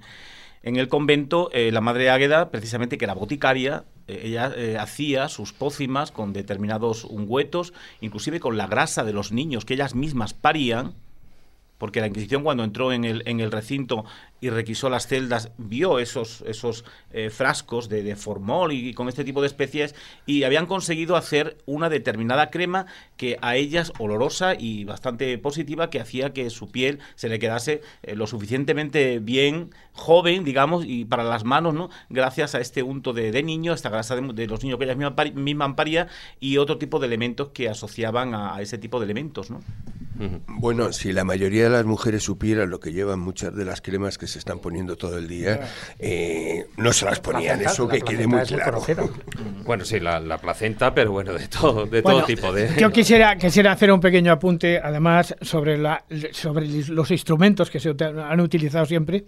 en 0.63 0.77
el 0.77 0.89
convento, 0.89 1.51
eh, 1.53 1.71
la 1.71 1.83
madre 1.83 2.09
Águeda, 2.09 2.51
precisamente 2.51 2.97
que 2.97 3.05
era 3.05 3.13
boticaria, 3.13 3.85
eh, 4.09 4.23
ella 4.25 4.55
hacía 4.81 5.29
sus 5.29 5.53
pócimas 5.53 6.11
con 6.11 6.33
determinados 6.33 7.05
ungüetos, 7.05 7.75
inclusive 8.01 8.41
con 8.41 8.57
la 8.57 8.67
grasa 8.67 9.05
de 9.05 9.13
los 9.13 9.33
niños 9.33 9.67
que 9.67 9.75
ellas 9.75 9.95
mismas 9.95 10.33
parían, 10.33 10.95
porque 11.77 12.01
la 12.01 12.07
Inquisición 12.07 12.43
cuando 12.43 12.65
entró 12.65 12.93
en 12.93 13.05
el, 13.05 13.23
en 13.27 13.41
el 13.41 13.53
recinto 13.53 14.07
y 14.45 14.51
requisó 14.51 14.91
las 14.91 15.07
celdas, 15.07 15.53
vio 15.57 15.99
esos, 15.99 16.45
esos 16.47 16.85
eh, 17.15 17.31
frascos 17.31 17.89
de, 17.89 18.15
formol 18.15 18.73
y, 18.73 18.93
con 18.93 19.09
este 19.09 19.25
tipo 19.25 19.41
de 19.41 19.47
especies 19.47 19.95
y 20.27 20.43
habían 20.43 20.67
conseguido 20.67 21.17
hacer 21.17 21.57
una 21.65 21.89
determinada 21.89 22.51
crema 22.51 22.85
que 23.17 23.39
a 23.41 23.57
ellas 23.57 23.91
olorosa 23.99 24.55
y 24.55 24.85
bastante 24.85 25.39
positiva 25.39 25.89
que 25.89 25.99
hacía 25.99 26.35
que 26.35 26.51
su 26.51 26.71
piel 26.71 26.99
se 27.15 27.31
le 27.31 27.39
quedase 27.39 27.81
eh, 28.03 28.17
lo 28.17 28.27
suficientemente 28.27 29.19
bien 29.19 29.71
joven, 29.95 30.45
digamos, 30.45 30.85
y 30.87 31.07
para 31.07 31.25
las 31.25 31.45
manos, 31.45 31.73
¿no? 31.73 31.89
Gracias 32.11 32.55
a 32.55 32.61
este 32.61 32.83
unto 32.83 33.15
de, 33.15 33.33
de 33.33 33.43
niño, 33.43 33.73
esta 33.73 33.89
grasa 33.89 34.15
de, 34.15 34.47
los 34.47 34.63
niños 34.63 34.79
que 34.79 34.85
ellas 34.85 34.99
mismas, 35.35 35.75
parían 35.75 36.09
y 36.39 36.59
otro 36.59 36.77
tipo 36.77 36.99
de 36.99 37.07
elementos 37.07 37.49
que 37.55 37.71
asociaban 37.71 38.35
a, 38.35 38.57
a 38.57 38.61
ese 38.61 38.77
tipo 38.77 39.01
de 39.01 39.07
elementos, 39.07 39.51
¿no? 39.51 39.63
Bueno, 40.47 40.93
si 40.93 41.13
la 41.13 41.25
mayoría 41.25 41.65
de 41.65 41.71
las 41.71 41.85
mujeres 41.85 42.23
supieran 42.23 42.71
lo 42.71 42.79
que 42.79 42.93
llevan 42.93 43.19
muchas 43.19 43.55
de 43.55 43.65
las 43.65 43.81
cremas 43.81 44.17
que 44.17 44.29
se 44.29 44.34
están 44.39 44.59
poniendo 44.59 44.97
todo 44.97 45.19
el 45.19 45.29
día, 45.29 45.69
eh, 45.99 46.67
no 46.77 46.93
se 46.93 47.05
las 47.05 47.21
ponían. 47.21 47.61
Eso 47.61 47.89
que 47.89 48.01
quede 48.01 48.27
muy 48.27 48.43
claro. 48.43 48.83
Bueno, 49.65 49.83
sí, 49.85 49.99
la, 49.99 50.39
placenta, 50.39 50.95
pero 50.95 51.13
bueno, 51.13 51.33
de 51.33 51.49
todo, 51.49 51.87
de 51.87 52.03
todo 52.03 52.23
tipo. 52.25 52.53
De... 52.53 52.77
Yo 52.79 52.91
quisiera, 52.91 53.37
quisiera 53.37 53.73
hacer 53.73 53.91
un 53.91 54.01
pequeño 54.01 54.31
apunte, 54.31 54.79
además, 54.79 55.35
sobre, 55.41 55.79
la, 55.79 56.05
sobre 56.33 56.67
los 56.89 57.11
instrumentos 57.11 57.71
que 57.71 57.81
se 57.81 57.95
han 57.99 58.41
utilizado 58.41 58.85
siempre 58.85 59.25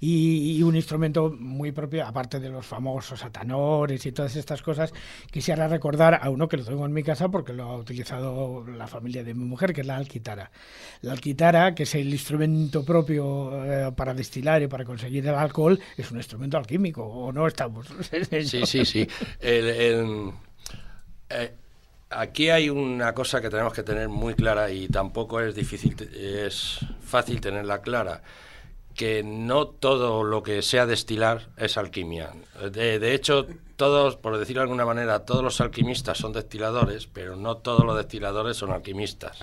y, 0.00 0.62
un 0.62 0.76
instrumento 0.76 1.34
muy 1.38 1.72
propio, 1.72 2.06
aparte 2.06 2.40
de 2.40 2.48
los 2.48 2.64
famosos 2.64 3.22
atanores 3.24 4.06
y 4.06 4.12
todas 4.12 4.34
estas 4.36 4.62
cosas, 4.62 4.92
quisiera 5.30 5.68
recordar 5.68 6.18
a 6.22 6.30
uno 6.30 6.48
que 6.48 6.56
lo 6.56 6.64
tengo 6.64 6.86
en 6.86 6.92
mi 6.92 7.02
casa 7.02 7.28
porque 7.28 7.52
lo 7.52 7.64
ha 7.64 7.76
utilizado 7.76 8.64
la 8.66 8.86
familia 8.86 9.22
de 9.22 9.34
mi 9.34 9.44
mujer, 9.44 9.72
que 9.72 9.82
es 9.82 9.86
la 9.86 9.96
alquitara. 9.96 10.50
La 11.02 11.12
alquitara, 11.12 11.74
que 11.74 11.82
es 11.82 11.94
el 11.94 12.10
instrumento 12.12 12.84
propio 12.84 13.64
eh, 13.64 13.92
para 13.94 14.14
destilar 14.34 14.68
para 14.68 14.84
conseguir 14.84 15.26
el 15.26 15.34
alcohol, 15.34 15.78
es 15.96 16.10
un 16.10 16.18
instrumento 16.18 16.56
alquímico, 16.56 17.04
¿o 17.04 17.32
no 17.32 17.46
estamos? 17.46 17.86
sí, 18.44 18.66
sí, 18.66 18.84
sí. 18.84 19.08
Eh, 19.40 20.32
aquí 22.10 22.50
hay 22.50 22.68
una 22.68 23.14
cosa 23.14 23.40
que 23.40 23.50
tenemos 23.50 23.72
que 23.72 23.82
tener 23.82 24.08
muy 24.08 24.34
clara 24.34 24.70
y 24.70 24.88
tampoco 24.88 25.40
es 25.40 25.54
difícil, 25.54 25.96
es 26.14 26.80
fácil 27.00 27.40
tenerla 27.40 27.80
clara 27.80 28.22
que 28.94 29.22
no 29.24 29.66
todo 29.66 30.22
lo 30.22 30.42
que 30.42 30.62
sea 30.62 30.86
destilar 30.86 31.48
es 31.56 31.76
alquimia. 31.76 32.32
De, 32.70 33.14
hecho, 33.14 33.46
todos, 33.76 34.16
por 34.16 34.38
decirlo 34.38 34.60
de 34.60 34.64
alguna 34.64 34.86
manera, 34.86 35.24
todos 35.24 35.42
los 35.42 35.60
alquimistas 35.60 36.18
son 36.18 36.32
destiladores, 36.32 37.06
pero 37.06 37.36
no 37.36 37.56
todos 37.56 37.84
los 37.84 37.96
destiladores 37.96 38.56
son 38.56 38.70
alquimistas. 38.70 39.42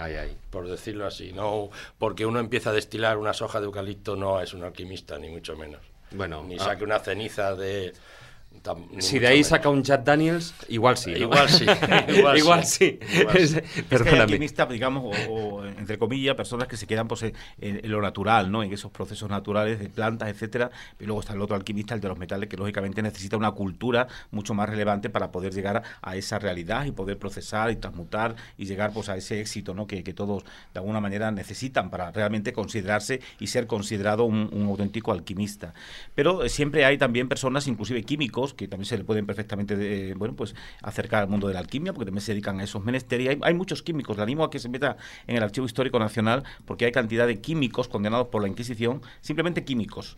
Por 0.50 0.68
decirlo 0.68 1.06
así. 1.06 1.34
No, 1.34 1.70
porque 1.98 2.26
uno 2.26 2.40
empieza 2.40 2.70
a 2.70 2.74
destilar 2.74 3.18
unas 3.18 3.42
hojas 3.42 3.62
de 3.62 3.66
eucalipto 3.66 4.16
no 4.16 4.40
es 4.40 4.54
un 4.54 4.64
alquimista, 4.64 5.20
ni 5.20 5.30
mucho 5.30 5.56
menos. 5.56 5.82
Bueno, 6.12 6.44
ni 6.44 6.60
saque 6.60 6.84
una 6.84 7.00
ceniza 7.00 7.56
de 7.56 7.94
si 9.00 9.20
de 9.20 9.28
ahí 9.28 9.44
saca 9.44 9.70
un 9.70 9.84
Jack 9.84 10.04
Daniels, 10.04 10.54
igual 10.70 10.98
sí. 10.98 11.12
Igual 11.12 11.50
sí. 11.50 11.66
Igual, 12.08 12.66
sí. 12.66 13.00
Perdóname. 13.90 14.38
digamos, 14.70 15.16
o, 15.30 15.66
entre 15.66 15.98
comillas, 15.98 16.36
personas 16.36 16.68
que 16.68 16.78
se 16.78 16.86
quedan 16.86 17.08
pues, 17.08 17.24
en, 17.24 17.90
lo 17.90 18.02
natural, 18.02 18.52
¿no? 18.52 18.64
En 18.64 18.72
esos 18.72 18.92
procesos 18.92 19.30
naturales 19.30 19.80
de 19.80 19.90
plantas, 19.90 20.30
etcétera. 20.30 20.70
Y 21.00 21.06
luego 21.06 21.22
está 21.22 21.34
el 21.34 21.42
otro 21.42 21.56
alquimista, 21.56 21.96
el 21.96 22.02
de 22.02 22.08
los 22.08 22.18
metales, 22.18 22.50
que 22.50 22.58
lógicamente 22.58 23.02
necesita 23.02 23.38
una 23.38 23.52
cultura 23.52 24.08
mucho 24.32 24.54
más 24.54 24.70
relevante 24.70 25.10
para 25.10 25.32
poder 25.32 25.54
llegar 25.54 25.84
a 26.02 26.16
esa 26.16 26.40
realidad 26.40 26.86
y 26.86 26.92
poder 26.92 27.18
procesar 27.18 27.72
y 27.72 27.76
transmutar 27.78 28.36
y 28.58 28.66
llegar 28.66 28.94
pues, 28.94 29.10
a 29.10 29.18
ese 29.18 29.42
éxito 29.42 29.74
¿no? 29.74 29.88
que, 29.88 30.02
todos 30.12 30.44
de 30.74 30.80
alguna 30.80 31.00
manera 31.00 31.32
necesitan 31.32 31.90
para 31.90 32.12
realmente 32.12 32.52
considerarse 32.52 33.22
y 33.40 33.48
ser 33.48 33.66
considerado 33.66 34.26
un, 34.26 34.50
un 34.52 34.68
auténtico 34.68 35.12
alquimista. 35.14 35.74
Pero 36.16 36.44
eh, 36.44 36.50
siempre 36.50 36.86
hay 36.86 36.98
también 36.98 37.30
personas, 37.30 37.68
inclusive 37.68 38.04
químicos, 38.04 38.51
que 38.54 38.68
también 38.68 38.86
se 38.86 38.98
le 38.98 39.04
pueden 39.04 39.26
perfectamente 39.26 39.76
eh, 39.80 40.14
bueno, 40.16 40.36
pues 40.36 40.56
acercar 40.82 41.24
al 41.24 41.30
mundo 41.30 41.48
de 41.48 41.54
la 41.54 41.60
alquimia, 41.60 41.94
porque 41.94 42.06
también 42.06 42.22
se 42.22 42.34
dedican 42.34 42.60
a 42.60 42.64
esos 42.64 42.84
menesteres. 42.84 43.38
Hay, 43.42 43.54
muchos 43.54 43.82
químicos, 43.82 44.18
le 44.18 44.24
animo 44.24 44.44
a 44.44 44.50
que 44.50 44.60
se 44.60 44.70
meta 44.70 44.98
en 45.28 45.38
el 45.38 45.44
Archivo 45.44 45.66
Histórico 45.66 46.00
Nacional, 46.00 46.44
porque 46.66 46.86
hay 46.86 46.92
cantidad 46.92 47.28
de 47.28 47.42
químicos 47.42 47.88
condenados 47.88 48.28
por 48.28 48.42
la 48.42 48.48
Inquisición, 48.48 49.02
simplemente 49.22 49.64
químicos, 49.64 50.18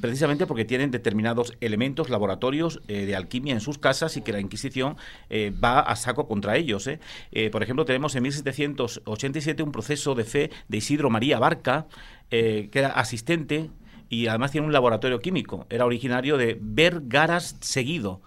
precisamente 0.00 0.46
porque 0.46 0.64
tienen 0.64 0.90
determinados 0.90 1.54
elementos, 1.60 2.10
laboratorios 2.10 2.80
eh, 2.88 3.06
de 3.06 3.16
alquimia 3.16 3.54
en 3.54 3.60
sus 3.60 3.78
casas 3.78 4.16
y 4.16 4.22
que 4.22 4.32
la 4.32 4.40
Inquisición 4.40 4.96
eh, 5.28 5.52
va 5.52 5.80
a 5.80 5.96
saco 5.96 6.26
contra 6.26 6.56
ellos. 6.56 6.88
por 7.52 7.62
ejemplo, 7.62 7.84
tenemos 7.84 8.14
en 8.14 8.22
1787 8.22 9.62
un 9.62 9.72
proceso 9.72 10.14
de 10.14 10.24
fe 10.24 10.50
de 10.68 10.76
Isidro 10.76 11.10
María 11.10 11.38
Barca, 11.38 11.86
que 12.30 12.70
era 12.72 12.90
asistente 12.90 13.70
y 14.10 14.26
además 14.26 14.50
tiene 14.50 14.66
un 14.66 14.72
laboratorio 14.74 15.20
químico. 15.20 15.66
Era 15.70 15.86
originario 15.86 16.36
de 16.36 16.58
Vergaras 16.60 17.56
Seguido, 17.60 18.20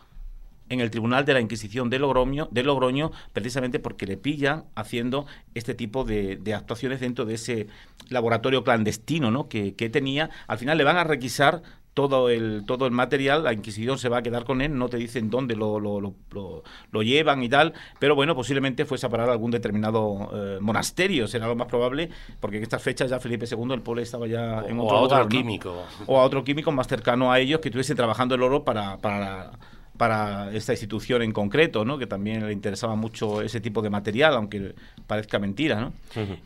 en 0.70 0.80
el 0.80 0.90
Tribunal 0.90 1.26
de 1.26 1.34
la 1.34 1.42
Inquisición 1.42 1.90
de 1.90 2.00
Logroño, 2.00 2.48
de 2.50 2.64
Logroño 2.64 3.12
precisamente 3.34 3.80
porque 3.80 4.08
le 4.08 4.18
pillan 4.18 4.64
haciendo 4.76 5.28
este 5.54 5.76
tipo 5.76 6.04
de, 6.06 6.40
actuaciones 6.56 7.02
dentro 7.02 7.26
de 7.26 7.36
ese 7.36 7.68
laboratorio 8.10 8.64
clandestino 8.64 9.30
¿no? 9.30 9.50
que, 9.50 9.76
que 9.76 9.90
tenía. 9.90 10.30
Al 10.48 10.58
final 10.58 10.78
le 10.78 10.86
van 10.86 10.98
a 10.98 11.04
requisar 11.04 11.62
todo 11.94 12.30
el, 12.30 12.64
todo 12.66 12.86
el 12.86 12.92
material, 12.92 13.44
la 13.44 13.54
Inquisición 13.54 13.98
se 13.98 14.10
va 14.10 14.18
a 14.18 14.22
quedar 14.24 14.46
con 14.46 14.62
él, 14.62 14.78
no 14.78 14.90
te 14.90 14.98
dicen 14.98 15.30
dónde 15.30 15.56
lo, 15.56 15.80
lo, 15.80 16.00
lo, 16.00 16.64
lo 16.92 17.04
llevan 17.04 17.44
y 17.44 17.50
tal, 17.50 17.74
pero 18.00 18.16
bueno, 18.16 18.36
posiblemente 18.36 18.86
fuese 18.86 19.06
a 19.06 19.10
parar 19.10 19.30
a 19.30 19.34
algún 19.34 19.52
determinado 19.52 20.30
eh, 20.34 20.58
monasterio, 20.60 21.28
será 21.28 21.48
lo 21.48 21.56
más 21.56 21.68
probable, 21.68 22.10
porque 22.40 22.58
en 22.58 22.64
estas 22.64 22.82
fechas 22.82 23.10
ya 23.10 23.20
Felipe 23.20 23.46
II, 23.50 23.74
el 23.74 23.82
pueblo 23.82 24.02
estaba 24.02 24.28
ya 24.28 24.64
en 24.68 24.80
otro, 24.80 24.96
o 24.96 25.00
a 25.00 25.02
otro 25.02 25.28
químico. 25.28 25.84
O 26.08 26.20
a 26.20 26.24
otro 26.24 26.44
químico 26.44 26.72
más 26.72 26.88
cercano 26.88 27.32
a 27.32 27.40
ellos 27.40 27.60
que 27.60 27.70
estuviesen 27.70 27.96
trabajando 27.96 28.36
el 28.36 28.44
oro 28.44 28.64
para, 28.64 28.98
para 28.98 29.52
para 29.98 30.52
esta 30.54 30.74
institución 30.74 31.22
en 31.22 31.32
concreto, 31.32 31.86
¿no? 31.86 31.98
que 31.98 32.08
también 32.08 32.46
le 32.46 32.54
interesaba 32.54 32.96
mucho 32.96 33.42
ese 33.42 33.62
tipo 33.62 33.82
de 33.82 33.90
material, 33.90 34.34
aunque 34.34 34.74
parezca 35.06 35.40
mentira. 35.40 35.80
¿no? 35.80 35.94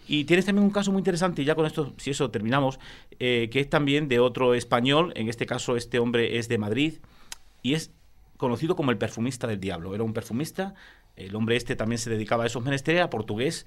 Y 0.07 0.25
tienes 0.25 0.45
también 0.45 0.65
un 0.65 0.71
caso 0.71 0.91
muy 0.91 0.99
interesante, 0.99 1.41
y 1.41 1.45
ya 1.45 1.55
con 1.55 1.65
esto, 1.65 1.93
si 1.97 2.11
eso 2.11 2.29
terminamos, 2.29 2.79
eh, 3.19 3.49
que 3.51 3.59
es 3.61 3.69
también 3.69 4.07
de 4.07 4.19
otro 4.19 4.53
español, 4.53 5.13
en 5.15 5.29
este 5.29 5.45
caso 5.45 5.77
este 5.77 5.99
hombre 5.99 6.37
es 6.37 6.49
de 6.49 6.57
Madrid, 6.57 6.95
y 7.63 7.73
es 7.73 7.91
conocido 8.37 8.75
como 8.75 8.91
el 8.91 8.97
perfumista 8.97 9.47
del 9.47 9.59
diablo. 9.59 9.95
Era 9.95 10.03
un 10.03 10.13
perfumista, 10.13 10.75
el 11.17 11.35
hombre 11.35 11.55
este 11.55 11.75
también 11.75 11.99
se 11.99 12.09
dedicaba 12.09 12.43
a 12.43 12.47
esos 12.47 12.63
menesteres, 12.63 13.01
a 13.01 13.09
portugués, 13.09 13.65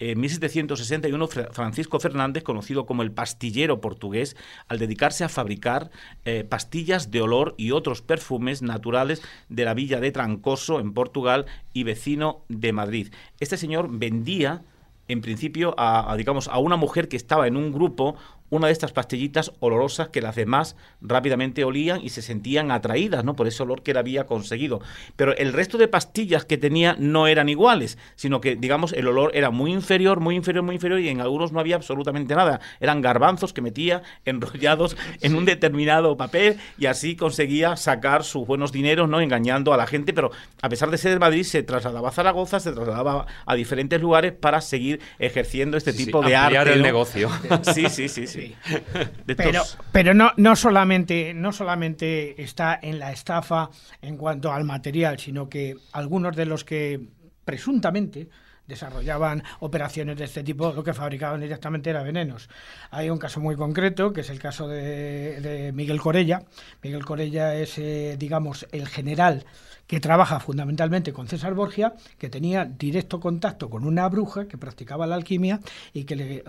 en 0.00 0.18
1761, 0.18 1.28
Francisco 1.52 2.00
Fernández, 2.00 2.42
conocido 2.42 2.86
como 2.86 3.02
el 3.02 3.12
pastillero 3.12 3.82
portugués, 3.82 4.34
al 4.66 4.78
dedicarse 4.78 5.24
a 5.24 5.28
fabricar 5.28 5.90
eh, 6.24 6.42
pastillas 6.42 7.10
de 7.10 7.20
olor 7.20 7.54
y 7.58 7.72
otros 7.72 8.00
perfumes 8.00 8.62
naturales 8.62 9.20
de 9.50 9.66
la 9.66 9.74
villa 9.74 10.00
de 10.00 10.10
Trancoso, 10.10 10.80
en 10.80 10.94
Portugal, 10.94 11.44
y 11.74 11.84
vecino 11.84 12.44
de 12.48 12.72
Madrid. 12.72 13.12
Este 13.40 13.58
señor 13.58 13.88
vendía 13.90 14.62
en 15.06 15.20
principio 15.20 15.74
a, 15.76 16.14
digamos 16.16 16.48
a 16.48 16.58
una 16.58 16.76
mujer 16.76 17.08
que 17.08 17.16
estaba 17.16 17.46
en 17.46 17.56
un 17.56 17.72
grupo 17.72 18.16
una 18.50 18.66
de 18.66 18.72
estas 18.72 18.92
pastillitas 18.92 19.52
olorosas 19.60 20.08
que 20.08 20.20
las 20.20 20.36
demás 20.36 20.76
rápidamente 21.00 21.64
olían 21.64 22.00
y 22.02 22.10
se 22.10 22.22
sentían 22.22 22.70
atraídas, 22.70 23.24
¿no? 23.24 23.34
Por 23.34 23.46
ese 23.46 23.62
olor 23.62 23.82
que 23.82 23.92
él 23.92 23.96
había 23.96 24.26
conseguido. 24.26 24.80
Pero 25.16 25.36
el 25.36 25.52
resto 25.52 25.78
de 25.78 25.88
pastillas 25.88 26.44
que 26.44 26.58
tenía 26.58 26.96
no 26.98 27.26
eran 27.26 27.48
iguales, 27.48 27.96
sino 28.16 28.40
que, 28.40 28.56
digamos, 28.56 28.92
el 28.92 29.06
olor 29.06 29.30
era 29.34 29.50
muy 29.50 29.72
inferior, 29.72 30.20
muy 30.20 30.34
inferior, 30.34 30.64
muy 30.64 30.74
inferior 30.74 31.00
y 31.00 31.08
en 31.08 31.20
algunos 31.20 31.52
no 31.52 31.60
había 31.60 31.76
absolutamente 31.76 32.34
nada. 32.34 32.60
Eran 32.80 33.00
garbanzos 33.00 33.52
que 33.52 33.62
metía 33.62 34.02
enrollados 34.24 34.96
en 35.20 35.36
un 35.36 35.44
determinado 35.44 36.16
papel 36.16 36.58
y 36.78 36.86
así 36.86 37.16
conseguía 37.16 37.76
sacar 37.76 38.24
sus 38.24 38.46
buenos 38.46 38.72
dineros, 38.72 39.08
¿no? 39.08 39.20
Engañando 39.20 39.72
a 39.72 39.76
la 39.76 39.86
gente, 39.86 40.12
pero 40.12 40.30
a 40.60 40.68
pesar 40.68 40.90
de 40.90 40.98
ser 40.98 41.12
de 41.12 41.18
Madrid, 41.18 41.44
se 41.44 41.62
trasladaba 41.62 42.08
a 42.08 42.12
Zaragoza, 42.12 42.60
se 42.60 42.72
trasladaba 42.72 43.26
a 43.46 43.54
diferentes 43.54 44.00
lugares 44.00 44.32
para 44.32 44.60
seguir 44.60 45.00
ejerciendo 45.18 45.76
este 45.76 45.92
tipo 45.92 46.20
de 46.22 46.34
arte. 46.36 46.72
el 46.72 46.82
negocio. 46.82 47.30
Sí, 47.74 47.88
sí, 47.88 48.08
sí, 48.08 48.26
sí. 48.26 48.39
Pero, 49.36 49.62
pero 49.92 50.14
no, 50.14 50.32
no, 50.36 50.56
solamente, 50.56 51.32
no 51.34 51.52
solamente 51.52 52.42
está 52.42 52.78
en 52.82 52.98
la 52.98 53.12
estafa 53.12 53.70
en 54.02 54.16
cuanto 54.16 54.52
al 54.52 54.64
material, 54.64 55.18
sino 55.18 55.48
que 55.48 55.76
algunos 55.92 56.36
de 56.36 56.46
los 56.46 56.64
que 56.64 57.00
presuntamente 57.44 58.28
desarrollaban 58.70 59.42
operaciones 59.58 60.16
de 60.16 60.24
este 60.24 60.42
tipo, 60.42 60.72
lo 60.72 60.82
que 60.82 60.94
fabricaban 60.94 61.40
directamente 61.40 61.90
era 61.90 62.02
venenos. 62.02 62.48
Hay 62.90 63.10
un 63.10 63.18
caso 63.18 63.40
muy 63.40 63.56
concreto, 63.56 64.12
que 64.12 64.22
es 64.22 64.30
el 64.30 64.38
caso 64.38 64.68
de, 64.68 65.72
Miguel 65.74 66.00
Corella. 66.00 66.44
Miguel 66.82 67.04
Corella 67.04 67.54
es, 67.56 67.76
eh, 67.78 68.16
digamos, 68.18 68.66
el 68.72 68.88
general 68.88 69.44
que 69.90 69.98
trabaja 69.98 70.38
fundamentalmente 70.38 71.12
con 71.12 71.26
César 71.26 71.52
Borgia, 71.54 71.94
que 72.16 72.30
tenía 72.30 72.64
directo 72.64 73.18
contacto 73.18 73.68
con 73.68 73.84
una 73.84 74.08
bruja 74.08 74.46
que 74.46 74.56
practicaba 74.56 75.04
la 75.04 75.16
alquimia 75.16 75.58
y 75.92 76.04
que 76.04 76.14
le 76.14 76.44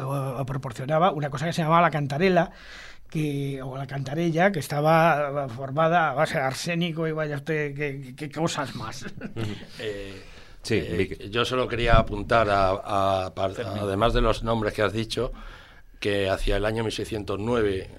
proporcionaba 0.46 1.12
una 1.12 1.32
cosa 1.32 1.48
que 1.48 1.54
se 1.54 1.64
llamaba 1.64 1.82
la 1.82 1.90
cantarela, 1.90 2.52
que, 3.10 3.60
o 3.64 3.76
la 3.76 3.88
cantarella, 3.88 4.52
que 4.52 4.60
estaba 4.60 5.50
formada 5.50 6.12
a 6.12 6.14
base 6.14 6.36
de 6.36 6.44
arsénico 6.44 7.08
y 7.08 7.14
vaya 7.14 7.38
usted, 7.38 7.74
qué, 8.16 8.30
cosas 8.30 8.76
más. 8.76 9.06
Eh, 9.80 10.22
sí, 10.62 10.76
eh, 10.76 11.30
yo 11.32 11.44
solo 11.44 11.68
quería 11.68 11.96
apuntar, 11.96 12.48
a, 12.48 13.34
además 13.36 14.14
de 14.14 14.22
los 14.22 14.44
nombres 14.44 14.76
que 14.76 14.84
has 14.84 14.94
dicho, 14.94 15.32
que 16.00 16.30
hacia 16.30 16.58
el 16.58 16.66
año 16.66 16.84
1609, 16.84 17.90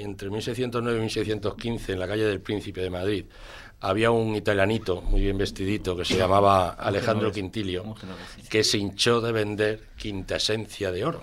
entre 0.00 0.30
1609 0.30 0.98
y 0.98 1.00
1615, 1.02 1.92
en 1.92 1.98
la 2.00 2.08
calle 2.08 2.24
del 2.24 2.40
Príncipe 2.40 2.80
de 2.80 2.90
Madrid, 2.90 3.24
había 3.80 4.10
un 4.10 4.34
italianito 4.34 5.02
muy 5.02 5.20
bien 5.20 5.38
vestidito 5.38 5.96
que 5.96 6.04
se 6.04 6.16
llamaba 6.16 6.70
Alejandro 6.70 7.30
Quintilio, 7.30 7.94
que 8.48 8.64
se 8.64 8.78
hinchó 8.78 9.20
de 9.20 9.32
vender 9.32 9.80
quintesencia 9.96 10.90
de 10.90 11.04
oro. 11.04 11.22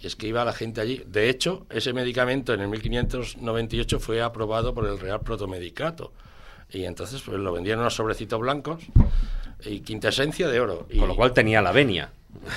Y 0.00 0.06
es 0.06 0.16
que 0.16 0.26
iba 0.26 0.44
la 0.44 0.52
gente 0.52 0.80
allí. 0.80 1.02
De 1.06 1.30
hecho, 1.30 1.66
ese 1.70 1.92
medicamento 1.92 2.52
en 2.52 2.60
el 2.60 2.68
1598 2.68 4.00
fue 4.00 4.20
aprobado 4.20 4.74
por 4.74 4.86
el 4.86 4.98
Real 4.98 5.20
Protomedicato. 5.20 6.12
Y 6.70 6.84
entonces 6.84 7.22
pues 7.22 7.38
lo 7.38 7.52
vendían 7.52 7.78
unos 7.78 7.94
sobrecitos 7.94 8.40
blancos 8.40 8.82
y 9.64 9.80
quintesencia 9.80 10.48
de 10.48 10.60
oro. 10.60 10.86
Con 10.98 11.08
lo 11.08 11.16
cual 11.16 11.32
tenía 11.32 11.62
la 11.62 11.72
venia. 11.72 12.10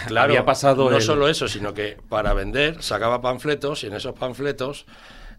Claro, 0.08 0.32
Había 0.32 0.44
pasado 0.44 0.90
no 0.90 1.00
solo 1.00 1.30
eso, 1.30 1.48
sino 1.48 1.74
que 1.74 1.98
para 2.10 2.34
vender 2.34 2.82
sacaba 2.84 3.22
panfletos 3.22 3.84
y 3.84 3.88
en 3.88 3.94
esos 3.94 4.14
panfletos 4.14 4.86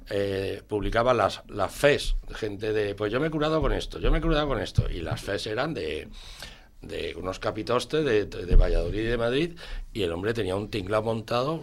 eh, 0.09 0.63
publicaba 0.67 1.15
las, 1.15 1.43
las 1.49 1.73
FES, 1.73 2.17
gente 2.35 2.73
de, 2.73 2.95
pues 2.95 3.13
yo 3.13 3.21
me 3.21 3.29
he 3.29 3.31
curado 3.31 3.61
con 3.61 3.73
esto, 3.73 3.99
yo 3.99 4.11
me 4.11 4.19
he 4.19 4.21
curado 4.21 4.49
con 4.49 4.61
esto, 4.61 4.91
y 4.91 5.01
las 5.01 5.21
FES 5.21 5.49
eran 5.49 5.75
de, 5.75 6.09
de 6.83 7.15
unos 7.19 7.39
capitostes 7.39 8.05
de, 8.05 8.27
de, 8.27 8.57
Valladolid 8.57 9.01
y 9.01 9.05
de 9.05 9.19
Madrid, 9.19 9.59
y 9.93 10.03
el 10.03 10.13
hombre 10.13 10.35
tenía 10.35 10.57
un 10.57 10.71
tinglado 10.71 11.03
montado 11.03 11.63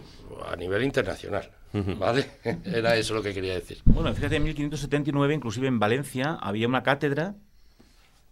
a 0.50 0.56
nivel 0.56 0.84
internacional. 0.84 1.50
¿Vale? 1.72 2.26
Era 2.64 2.96
eso 2.96 3.12
lo 3.12 3.22
que 3.22 3.34
quería 3.34 3.52
decir. 3.54 3.78
Bueno, 3.84 4.14
fíjate, 4.14 4.36
en 4.36 4.44
1579, 4.44 5.34
inclusive 5.34 5.68
en 5.68 5.78
Valencia, 5.78 6.38
había 6.40 6.66
una 6.66 6.82
cátedra 6.82 7.34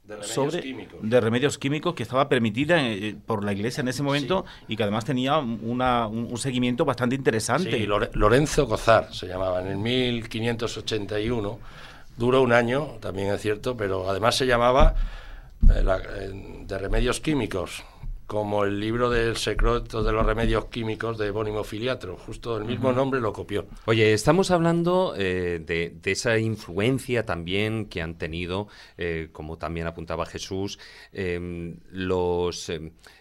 de 0.06 0.16
remedios 0.16 0.56
químicos. 0.56 0.98
de 1.02 1.20
remedios 1.20 1.58
químicos 1.58 1.94
que 1.94 2.02
estaba 2.02 2.28
permitida 2.28 2.80
eh, 2.80 3.16
por 3.26 3.44
la 3.44 3.52
Iglesia 3.52 3.80
en 3.80 3.88
ese 3.88 4.02
momento 4.02 4.44
y 4.68 4.76
que 4.76 4.82
además 4.82 5.04
tenía 5.04 5.38
una, 5.38 6.06
un, 6.06 6.36
seguimiento 6.38 6.84
bastante 6.84 7.16
interesante. 7.16 7.72
Sí, 7.72 7.86
Lorenzo 8.12 8.68
Cozar 8.68 9.12
se 9.12 9.26
llamaba 9.26 9.60
en 9.62 9.68
el 9.68 9.78
1581. 9.78 11.58
Duró 12.16 12.42
un 12.42 12.52
año, 12.52 12.96
también 13.00 13.32
es 13.32 13.40
cierto, 13.42 13.76
pero 13.76 14.08
además 14.08 14.36
se 14.36 14.46
llamaba 14.46 14.94
eh, 15.70 15.84
eh, 15.84 16.62
de 16.66 16.78
remedios 16.78 17.20
químicos 17.20 17.82
como 18.26 18.64
el 18.64 18.80
libro 18.80 19.08
del 19.08 19.36
secreto 19.36 20.02
de 20.02 20.12
los 20.12 20.26
remedios 20.26 20.66
químicos 20.66 21.16
de 21.16 21.30
Bónimo 21.30 21.62
Filiatro, 21.62 22.16
justo 22.16 22.56
el 22.56 22.64
mismo 22.64 22.92
nombre 22.92 23.20
lo 23.20 23.32
copió. 23.32 23.66
Oye, 23.84 24.12
estamos 24.12 24.50
hablando 24.50 25.14
eh, 25.16 25.62
de, 25.64 25.96
esa 26.10 26.38
influencia 26.38 27.24
también 27.24 27.86
que 27.86 28.02
han 28.02 28.18
tenido, 28.18 28.68
eh, 28.98 29.28
como 29.32 29.58
también 29.58 29.86
apuntaba 29.86 30.26
Jesús, 30.26 30.78
em, 31.12 31.76
los 31.90 32.70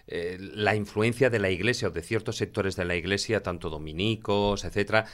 eh, 0.08 0.38
la 0.40 0.76
influencia 0.76 1.30
de 1.30 1.40
la 1.40 1.50
Iglesia 1.50 1.88
o 1.88 1.92
de 1.92 2.02
ciertos 2.02 2.38
sectores 2.38 2.76
de 2.76 2.86
la 2.86 2.96
Iglesia, 2.96 3.42
tanto 3.42 3.70
dominicos, 3.70 4.64
etcétera. 4.64 5.06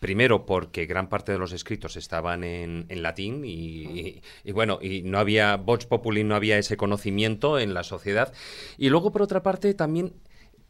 primero 0.00 0.44
porque 0.44 0.86
gran 0.86 1.08
parte 1.08 1.30
de 1.32 1.38
los 1.38 1.52
escritos 1.52 1.96
estaban 1.96 2.42
en, 2.42 2.86
latín 3.02 3.42
y, 3.44 4.20
bueno, 4.52 4.78
y 4.82 5.02
no 5.02 5.18
había 5.18 5.56
Vox 5.56 5.86
Populi, 5.86 6.24
no 6.24 6.34
había 6.34 6.58
ese 6.58 6.76
conocimiento 6.76 7.58
en 7.58 7.74
la 7.74 7.84
sociedad. 7.84 8.32
Y 8.78 8.88
luego, 8.88 9.12
por 9.12 9.22
otra 9.22 9.42
parte, 9.42 9.74
también 9.74 10.12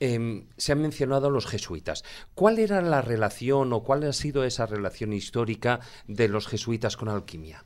em, 0.01 0.45
se 0.57 0.73
han 0.73 0.83
mencionado 0.83 1.31
los 1.31 1.47
jesuitas. 1.47 2.05
¿Cuál 2.35 2.59
era 2.59 2.83
la 2.83 3.01
relación 3.01 3.73
o 3.73 3.83
cuál 3.83 4.05
ha 4.05 4.13
sido 4.13 4.45
esa 4.45 4.67
relación 4.67 5.13
histórica 5.13 5.81
de 6.07 6.29
los 6.29 6.47
jesuitas 6.47 6.97
con 6.97 7.09
alquimia? 7.09 7.65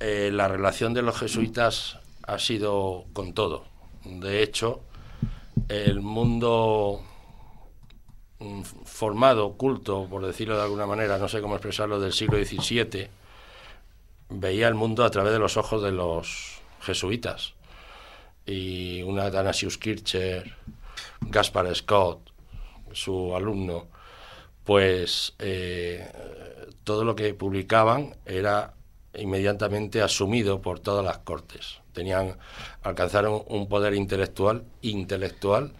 Eh, 0.00 0.30
la 0.32 0.48
relación 0.48 0.94
de 0.94 1.02
los 1.02 1.18
jesuitas 1.18 1.98
ha 2.22 2.38
sido 2.38 3.04
con 3.12 3.34
todo. 3.34 3.69
De 4.04 4.42
hecho, 4.42 4.80
el 5.68 6.00
mundo 6.00 7.02
mm, 8.38 8.62
formado, 8.62 9.52
culto, 9.54 10.06
por 10.08 10.24
decirlo 10.26 10.56
de 10.56 10.62
alguna 10.62 10.86
manera, 10.86 11.18
no 11.18 11.28
sé 11.28 11.40
cómo 11.40 11.56
expresarlo, 11.56 12.00
del 12.00 12.12
siglo 12.12 12.42
XVII, 12.42 13.08
veía 14.30 14.68
el 14.68 14.74
mundo 14.74 15.04
a 15.04 15.10
través 15.10 15.32
de 15.32 15.38
los 15.38 15.56
ojos 15.56 15.82
de 15.82 15.92
los 15.92 16.60
jesuitas. 16.80 17.54
Y 18.46 19.02
una 19.02 19.24
Athanasius 19.24 19.78
Kircher, 19.78 20.56
Gaspar 21.20 21.74
Scott, 21.74 22.30
su 22.92 23.34
alumno, 23.36 23.88
pues 24.64 25.34
eh, 25.38 26.10
todo 26.84 27.04
lo 27.04 27.14
que 27.14 27.34
publicaban 27.34 28.16
era 28.24 28.74
inmediatamente 29.14 30.02
asumido 30.02 30.60
por 30.60 30.80
todas 30.80 31.04
las 31.04 31.18
cortes 31.18 31.80
tenían 31.92 32.36
alcanzaron 32.82 33.42
un 33.48 33.68
poder 33.68 33.94
intelectual 33.94 34.64
intelectual 34.82 35.72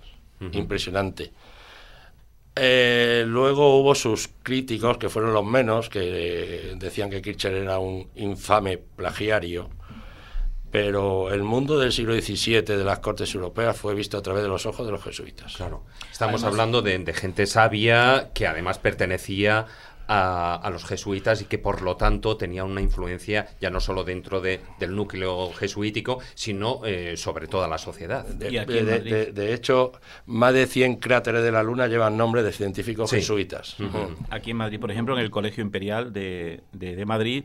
impresionante. 0.52 1.32
Eh, 2.56 3.24
luego 3.26 3.78
hubo 3.78 3.94
sus 3.94 4.30
críticos, 4.42 4.96
que 4.96 5.10
fueron 5.10 5.34
los 5.34 5.44
menos, 5.44 5.90
que 5.90 6.74
decían 6.78 7.10
que 7.10 7.20
Kirchner 7.20 7.54
era 7.54 7.78
un 7.78 8.08
infame 8.16 8.78
plagiario. 8.78 9.68
Pero 10.70 11.30
el 11.30 11.42
mundo 11.42 11.78
del 11.78 11.92
siglo 11.92 12.14
XVII 12.14 12.62
de 12.62 12.84
las 12.84 13.00
cortes 13.00 13.34
europeas 13.34 13.76
fue 13.76 13.94
visto 13.94 14.16
a 14.16 14.22
través 14.22 14.42
de 14.42 14.48
los 14.48 14.64
ojos 14.64 14.86
de 14.86 14.92
los 14.92 15.02
jesuitas. 15.02 15.56
Claro. 15.56 15.84
Estamos 16.10 16.42
hablando 16.42 16.80
de, 16.80 16.96
de, 16.98 17.12
gente 17.12 17.46
sabia 17.46 18.30
que 18.32 18.46
además 18.46 18.78
pertenecía 18.78 19.66
a, 20.12 20.68
los 20.72 20.84
jesuitas 20.84 21.40
y 21.40 21.44
que 21.44 21.58
por 21.58 21.82
lo 21.82 21.96
tanto 21.96 22.36
tenía 22.36 22.64
una 22.64 22.80
influencia 22.80 23.48
ya 23.60 23.70
no 23.70 23.80
solo 23.80 24.02
dentro 24.02 24.40
de, 24.40 24.60
del 24.80 24.94
núcleo 24.96 25.52
jesuítico, 25.52 26.18
sino 26.34 26.84
eh, 26.84 27.16
sobre 27.16 27.46
toda 27.46 27.68
la 27.68 27.78
sociedad. 27.78 28.24
De, 28.26 29.54
hecho, 29.54 29.92
más 30.26 30.52
de 30.52 30.66
100 30.66 30.96
cráteres 30.96 31.44
de 31.44 31.52
la 31.52 31.62
Luna 31.62 31.86
llevan 31.86 32.16
nombre 32.16 32.42
de 32.42 32.52
científicos 32.52 33.10
jesuitas. 33.10 33.76
Aquí 34.30 34.50
en 34.50 34.56
Madrid, 34.56 34.80
por 34.80 34.90
ejemplo, 34.90 35.14
en 35.16 35.20
el 35.20 35.30
Colegio 35.30 35.62
Imperial 35.62 36.12
de, 36.12 36.62
de 36.72 37.06
Madrid, 37.06 37.44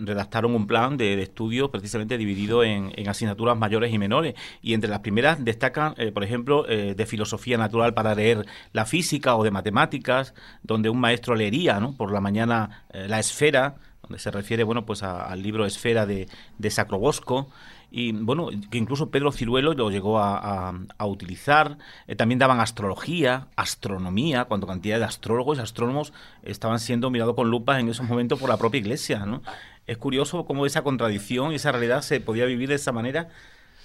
redactaron 0.00 0.54
un 0.54 0.66
plan 0.66 0.96
de, 0.96 1.22
estudio 1.22 1.70
precisamente 1.70 2.18
dividido 2.18 2.64
en, 2.64 2.92
asignaturas 3.08 3.56
mayores 3.56 3.92
y 3.92 3.98
menores. 3.98 4.34
Y 4.62 4.74
entre 4.74 4.90
las 4.90 5.00
primeras 5.00 5.44
destacan, 5.44 5.94
eh, 5.96 6.12
por 6.12 6.24
ejemplo, 6.24 6.68
eh, 6.68 6.94
de 6.94 7.06
filosofía 7.06 7.58
natural 7.58 7.94
para 7.94 8.14
leer 8.14 8.46
la 8.72 8.84
física 8.84 9.36
o 9.36 9.44
de 9.44 9.50
matemáticas, 9.50 10.34
donde 10.62 10.88
un 10.88 10.98
maestro 10.98 11.34
leería 11.34 11.80
¿no? 11.80 11.96
por 11.96 12.12
la 12.12 12.20
mañana 12.20 12.84
la 12.92 13.18
esfera, 13.18 13.76
donde 14.02 14.18
se 14.18 14.30
refiere 14.30 14.64
bueno 14.64 14.86
pues 14.86 15.02
al 15.02 15.42
libro 15.42 15.66
Esfera 15.66 16.06
de, 16.06 16.28
de 16.58 16.70
Sacrobosco 16.70 17.48
y 17.90 18.12
bueno, 18.12 18.48
que 18.70 18.78
incluso 18.78 19.10
Pedro 19.10 19.32
Ciruelo 19.32 19.72
lo 19.72 19.90
llegó 19.90 20.18
a, 20.18 20.74
utilizar. 21.04 21.78
también 22.16 22.38
daban 22.38 22.60
astrología, 22.60 23.46
astronomía, 23.56 24.44
cuando 24.44 24.66
cantidad 24.66 24.98
de 24.98 25.04
astrólogos 25.04 25.58
y 25.58 25.60
astrónomos 25.60 26.12
estaban 26.42 26.80
siendo 26.80 27.10
mirados 27.10 27.34
con 27.34 27.48
lupa 27.48 27.78
en 27.78 27.88
esos 27.88 28.06
momentos 28.06 28.40
por 28.40 28.48
la 28.50 28.56
propia 28.56 28.80
iglesia. 28.80 29.24
¿no? 29.24 29.42
Es 29.86 29.98
curioso 29.98 30.44
cómo 30.44 30.66
esa 30.66 30.82
contradicción 30.82 31.52
y 31.52 31.56
esa 31.56 31.72
realidad 31.72 32.02
se 32.02 32.20
podía 32.20 32.44
vivir 32.44 32.68
de 32.68 32.74
esa 32.74 32.92
manera 32.92 33.28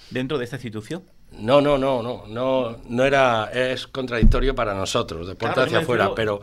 dentro 0.10 0.38
de 0.38 0.46
esta 0.46 0.56
institución. 0.58 1.04
No, 1.32 1.62
no, 1.62 1.78
no, 1.78 2.04
no, 2.04 2.26
no, 2.28 2.78
no 2.88 3.06
era, 3.06 3.50
es 3.54 3.88
contradictorio 3.88 4.54
para 4.54 4.74
nosotros, 4.74 5.28
de 5.28 5.36
puerta 5.36 5.64
hacia 5.64 5.80
afuera, 5.80 6.14
pero 6.14 6.42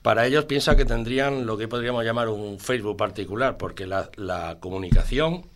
para 0.00 0.26
ellos 0.26 0.46
piensa 0.46 0.76
que 0.76 0.84
tendrían 0.84 1.46
lo 1.46 1.56
que 1.56 1.68
podríamos 1.68 2.04
llamar 2.04 2.28
un 2.28 2.58
Facebook 2.58 2.96
particular, 2.96 3.58
porque 3.58 3.86
la, 3.86 4.10
la 4.16 4.58
comunicación 4.58 5.46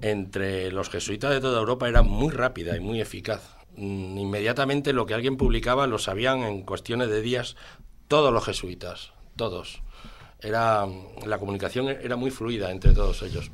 entre 0.00 0.72
los 0.72 0.90
jesuitas 0.90 1.30
de 1.30 1.40
toda 1.40 1.60
Europa 1.60 1.88
era 1.88 2.02
muy 2.02 2.30
rápida 2.30 2.76
y 2.76 2.80
muy 2.80 3.00
eficaz. 3.00 3.56
Mm, 3.76 4.18
inmediatamente 4.18 4.92
lo 4.92 5.06
que 5.06 5.14
alguien 5.14 5.36
publicaba 5.36 5.86
lo 5.86 5.98
sabían 5.98 6.40
en 6.40 6.62
cuestiones 6.62 7.08
de 7.08 7.22
días 7.22 7.56
todos 8.08 8.32
los 8.32 8.44
jesuitas, 8.44 9.12
todos. 9.36 9.82
Era, 10.44 10.86
la 11.26 11.38
comunicación 11.38 11.88
era 11.88 12.16
muy 12.16 12.30
fluida 12.30 12.70
entre 12.70 12.92
todos 12.92 13.22
ellos. 13.22 13.50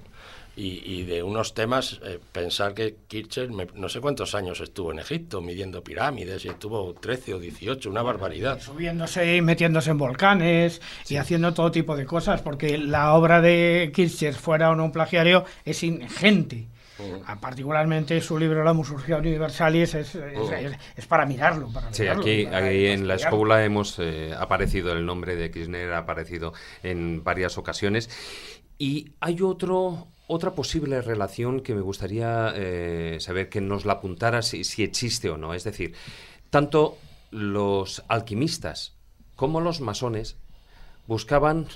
Y, 0.57 1.05
de 1.05 1.23
unos 1.23 1.55
temas, 1.55 2.01
eh, 2.05 2.19
pensar 2.33 2.75
que 2.75 2.97
Kirchner, 3.09 3.75
no 3.75 3.89
sé 3.89 3.99
cuántos 4.01 4.35
años 4.35 4.61
estuvo 4.61 4.93
en 4.93 4.99
Egipto 4.99 5.41
midiendo 5.41 5.83
pirámides 5.83 6.45
y 6.45 6.49
estuvo 6.49 6.93
13 6.93 7.35
o 7.35 7.39
18, 7.39 7.89
una 7.89 8.03
barbaridad. 8.03 8.61
Subiéndose 8.61 9.37
y 9.37 9.41
metiéndose 9.41 9.93
en 9.93 9.97
volcanes 9.97 10.83
y 11.09 11.17
haciendo 11.17 11.55
todo 11.55 11.71
tipo 11.71 11.97
de 11.97 12.05
cosas, 12.05 12.43
porque 12.43 12.77
la 12.77 13.15
obra 13.15 13.41
de 13.41 13.91
Kirchner, 13.95 14.35
fuera 14.35 14.71
o 14.71 14.75
no 14.75 14.85
un 14.85 14.93
plagiario, 14.93 15.47
es 15.65 15.83
ingente. 15.83 16.67
Ah, 17.27 17.41
particularmente 17.41 18.21
su 18.21 18.39
libro 18.39 18.65
La 18.65 18.73
musurgia 18.73 19.19
universalis 19.19 19.95
es, 19.95 20.15
es, 20.15 21.07
para 21.07 21.27
mirarlo. 21.27 21.71
sí, 21.91 22.07
aquí, 22.09 22.47
en 22.47 23.09
la 23.09 23.15
escóbula 23.15 23.65
hemos 23.65 23.99
eh, 23.99 24.35
aparecido 24.39 24.93
el 24.93 25.05
nombre 25.07 25.37
de 25.37 25.51
Kirchner, 25.51 25.93
ha 25.93 25.99
aparecido 25.99 26.53
en 26.83 27.23
varias 27.25 27.59
ocasiones. 27.59 28.11
Y 28.79 29.13
hay 29.21 29.43
otro, 29.43 30.09
otra 30.27 30.55
posible 30.55 31.03
relación 31.03 31.61
que 31.61 31.75
me 31.75 31.83
gustaría 31.83 32.53
eh, 32.55 33.19
saber 33.21 33.49
que 33.49 33.61
nos 33.61 33.85
la 33.85 33.95
apuntara 33.95 34.43
si, 34.43 34.65
si 34.65 34.83
existe 34.83 35.29
o 35.29 35.37
no. 35.37 35.55
Es 35.55 35.65
decir, 35.65 35.95
tanto 36.49 36.97
los 37.31 38.03
alquimistas 38.09 38.97
como 39.37 39.61
los 39.61 39.81
masones 39.81 40.37
buscaban 41.07 41.67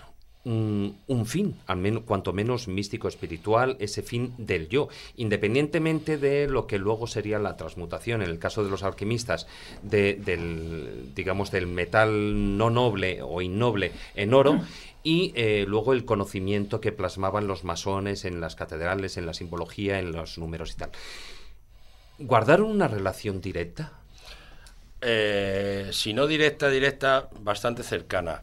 un 0.45 1.24
fin, 1.26 1.57
al 1.66 1.78
menos, 1.78 2.03
cuanto 2.05 2.32
menos 2.34 2.68
místico 2.68 3.09
espiritual, 3.09 3.76
ese 3.80 4.03
fin 4.03 4.34
del 4.36 4.68
yo, 4.68 4.88
independientemente 5.16 6.18
de 6.18 6.49
lo 6.49 6.66
que 6.66 6.78
luego 6.78 7.07
sería 7.07 7.38
la 7.38 7.57
transmutación, 7.57 8.22
en 8.22 8.28
el 8.28 8.38
caso 8.38 8.62
de 8.62 8.70
los 8.70 8.82
alquimistas, 8.82 9.47
de, 9.82 10.14
del, 10.14 11.12
digamos, 11.14 11.51
del 11.51 11.66
metal 11.66 12.59
no 12.59 12.68
noble 12.68 13.22
o 13.22 13.40
innoble 13.40 13.92
en 14.14 14.34
oro, 14.34 14.61
y 15.03 15.32
eh, 15.34 15.64
luego 15.66 15.92
el 15.95 16.05
conocimiento 16.05 16.80
que 16.80 16.92
plasmaban 16.92 17.47
los 17.47 17.64
masones 17.64 18.24
en 18.24 18.40
las 18.40 18.55
catedrales, 18.55 19.16
en 19.16 19.26
la 19.26 19.34
simbología, 19.34 19.99
en 19.99 20.12
los 20.12 20.36
números 20.38 20.72
y 20.72 20.76
tal. 20.76 20.90
¿Guardaron 22.18 22.70
una 22.70 22.88
relación 22.88 23.40
directa? 23.40 23.92
Eh, 25.01 25.88
si 25.92 26.12
no 26.12 26.26
directa, 26.26 26.68
directa, 26.68 27.28
bastante 27.40 27.82
cercana 27.82 28.42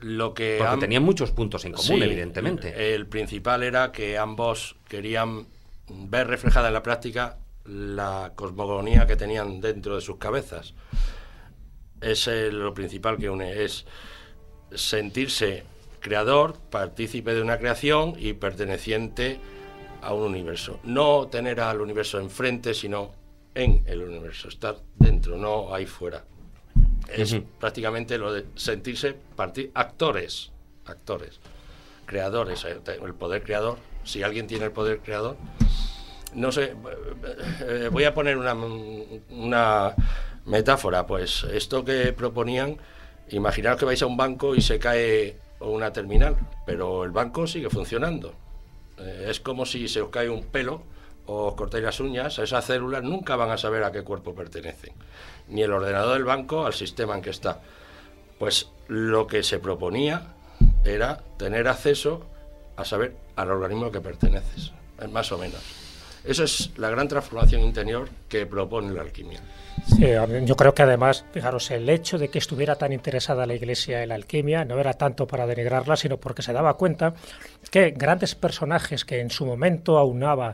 lo 0.00 0.34
que 0.34 0.56
Porque 0.58 0.80
tenían 0.80 1.02
muchos 1.02 1.30
puntos 1.30 1.64
en 1.64 1.72
común, 1.72 2.02
evidentemente. 2.02 2.94
El 2.94 3.06
principal 3.06 3.62
era 3.62 3.92
que 3.92 4.18
ambos 4.18 4.76
querían 4.88 5.46
ver 5.88 6.26
reflejada 6.26 6.68
en 6.68 6.74
la 6.74 6.82
práctica 6.82 7.38
la 7.64 8.32
cosmogonía 8.34 9.06
que 9.06 9.16
tenían 9.16 9.60
dentro 9.60 9.96
de 9.96 10.00
sus 10.00 10.16
cabezas. 10.16 10.74
Es 12.00 12.26
lo 12.26 12.72
principal 12.72 13.18
que 13.18 13.28
une, 13.28 13.64
es 13.64 13.86
sentirse 14.74 15.64
creador, 16.00 16.56
partícipe 16.70 17.34
de 17.34 17.42
una 17.42 17.58
creación 17.58 18.14
y 18.18 18.32
perteneciente 18.32 19.38
a 20.00 20.14
un 20.14 20.22
universo. 20.22 20.80
No 20.82 21.28
tener 21.28 21.60
al 21.60 21.80
universo 21.80 22.18
enfrente, 22.18 22.72
sino 22.72 23.12
en 23.54 23.82
el 23.86 24.02
universo, 24.02 24.48
estar 24.48 24.78
dentro, 24.96 25.36
no 25.36 25.74
ahí 25.74 25.84
fuera 25.84 26.24
es 27.14 27.36
prácticamente 27.58 28.18
lo 28.18 28.32
de 28.32 28.46
sentirse 28.54 29.16
actores, 29.74 30.50
actores, 30.84 31.40
creadores, 32.06 32.64
eh, 32.64 32.80
el 33.02 33.14
poder 33.14 33.42
creador. 33.42 33.78
Si 34.04 34.22
alguien 34.22 34.46
tiene 34.46 34.66
el 34.66 34.72
poder 34.72 35.00
creador, 35.00 35.36
no 36.34 36.52
sé, 36.52 36.74
eh, 37.60 37.88
voy 37.90 38.04
a 38.04 38.14
poner 38.14 38.36
una, 38.36 38.54
una 39.30 39.94
metáfora, 40.46 41.06
pues 41.06 41.44
esto 41.44 41.84
que 41.84 42.12
proponían, 42.12 42.76
imaginaos 43.30 43.78
que 43.78 43.84
vais 43.84 44.02
a 44.02 44.06
un 44.06 44.16
banco 44.16 44.54
y 44.54 44.60
se 44.60 44.78
cae 44.78 45.36
una 45.60 45.92
terminal, 45.92 46.36
pero 46.64 47.04
el 47.04 47.10
banco 47.10 47.46
sigue 47.46 47.68
funcionando. 47.68 48.32
Eh, 48.98 49.26
es 49.28 49.40
como 49.40 49.66
si 49.66 49.88
se 49.88 50.00
os 50.00 50.10
cae 50.10 50.30
un 50.30 50.44
pelo 50.44 50.82
o 51.26 51.48
os 51.48 51.54
cortáis 51.54 51.84
las 51.84 52.00
uñas, 52.00 52.38
esas 52.38 52.64
células 52.64 53.02
nunca 53.02 53.36
van 53.36 53.50
a 53.50 53.58
saber 53.58 53.84
a 53.84 53.92
qué 53.92 54.02
cuerpo 54.02 54.34
pertenecen 54.34 54.94
ni 55.50 55.62
el 55.62 55.72
ordenador 55.72 56.14
del 56.14 56.24
banco 56.24 56.66
al 56.66 56.74
sistema 56.74 57.14
en 57.14 57.22
que 57.22 57.30
está. 57.30 57.60
Pues 58.38 58.70
lo 58.88 59.26
que 59.26 59.42
se 59.42 59.58
proponía 59.58 60.34
era 60.84 61.20
tener 61.36 61.68
acceso 61.68 62.26
a 62.76 62.84
saber 62.84 63.14
al 63.36 63.50
organismo 63.50 63.90
que 63.90 64.00
perteneces, 64.00 64.72
más 65.10 65.30
o 65.32 65.38
menos. 65.38 65.60
Eso 66.24 66.44
es 66.44 66.70
la 66.76 66.90
gran 66.90 67.08
transformación 67.08 67.62
interior 67.62 68.08
que 68.28 68.44
propone 68.44 68.92
la 68.92 69.02
alquimia. 69.02 69.40
Sí, 69.86 70.06
yo 70.44 70.56
creo 70.56 70.74
que 70.74 70.82
además, 70.82 71.24
fijaros, 71.32 71.70
el 71.70 71.88
hecho 71.88 72.18
de 72.18 72.28
que 72.28 72.38
estuviera 72.38 72.76
tan 72.76 72.92
interesada 72.92 73.46
la 73.46 73.54
Iglesia 73.54 74.02
en 74.02 74.10
la 74.10 74.16
alquimia 74.16 74.64
no 74.64 74.78
era 74.78 74.92
tanto 74.92 75.26
para 75.26 75.46
denigrarla, 75.46 75.96
sino 75.96 76.18
porque 76.18 76.42
se 76.42 76.52
daba 76.52 76.74
cuenta 76.74 77.14
que 77.70 77.92
grandes 77.92 78.34
personajes 78.34 79.06
que 79.06 79.20
en 79.20 79.30
su 79.30 79.46
momento 79.46 79.96
aunaba 79.96 80.52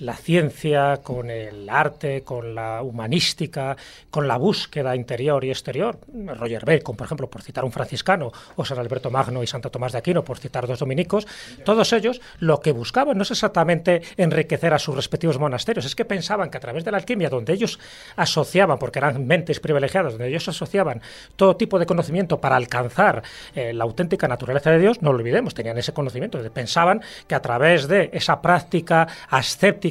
la 0.00 0.16
ciencia, 0.16 0.98
con 1.02 1.30
el 1.30 1.68
arte, 1.68 2.22
con 2.22 2.54
la 2.54 2.82
humanística, 2.82 3.76
con 4.10 4.26
la 4.26 4.36
búsqueda 4.36 4.96
interior 4.96 5.44
y 5.44 5.50
exterior. 5.50 5.98
Roger 6.36 6.64
Bacon, 6.64 6.96
por 6.96 7.06
ejemplo, 7.06 7.28
por 7.28 7.42
citar 7.42 7.64
un 7.64 7.72
franciscano, 7.72 8.32
o 8.56 8.64
San 8.64 8.78
Alberto 8.78 9.10
Magno 9.10 9.42
y 9.42 9.46
Santo 9.46 9.70
Tomás 9.70 9.92
de 9.92 9.98
Aquino, 9.98 10.24
por 10.24 10.38
citar 10.38 10.66
dos 10.66 10.78
dominicos, 10.78 11.26
todos 11.64 11.92
ellos 11.92 12.20
lo 12.38 12.60
que 12.60 12.72
buscaban 12.72 13.16
no 13.16 13.22
es 13.22 13.30
exactamente 13.30 14.02
enriquecer 14.16 14.74
a 14.74 14.78
sus 14.78 14.94
respectivos 14.94 15.38
monasterios, 15.38 15.84
es 15.84 15.94
que 15.94 16.04
pensaban 16.04 16.50
que 16.50 16.56
a 16.56 16.60
través 16.60 16.84
de 16.84 16.90
la 16.90 16.98
alquimia, 16.98 17.28
donde 17.28 17.52
ellos 17.52 17.78
asociaban, 18.16 18.78
porque 18.78 18.98
eran 18.98 19.26
mentes 19.26 19.60
privilegiadas, 19.60 20.12
donde 20.12 20.28
ellos 20.28 20.48
asociaban 20.48 21.02
todo 21.36 21.56
tipo 21.56 21.78
de 21.78 21.86
conocimiento 21.86 22.40
para 22.40 22.56
alcanzar 22.56 23.22
eh, 23.54 23.72
la 23.72 23.84
auténtica 23.84 24.28
naturaleza 24.28 24.70
de 24.70 24.78
Dios, 24.78 25.02
no 25.02 25.12
lo 25.12 25.18
olvidemos, 25.18 25.54
tenían 25.54 25.78
ese 25.78 25.92
conocimiento, 25.92 26.38
pensaban 26.52 27.02
que 27.26 27.34
a 27.34 27.42
través 27.42 27.88
de 27.88 28.10
esa 28.12 28.40
práctica 28.40 29.06
ascéptica, 29.28 29.89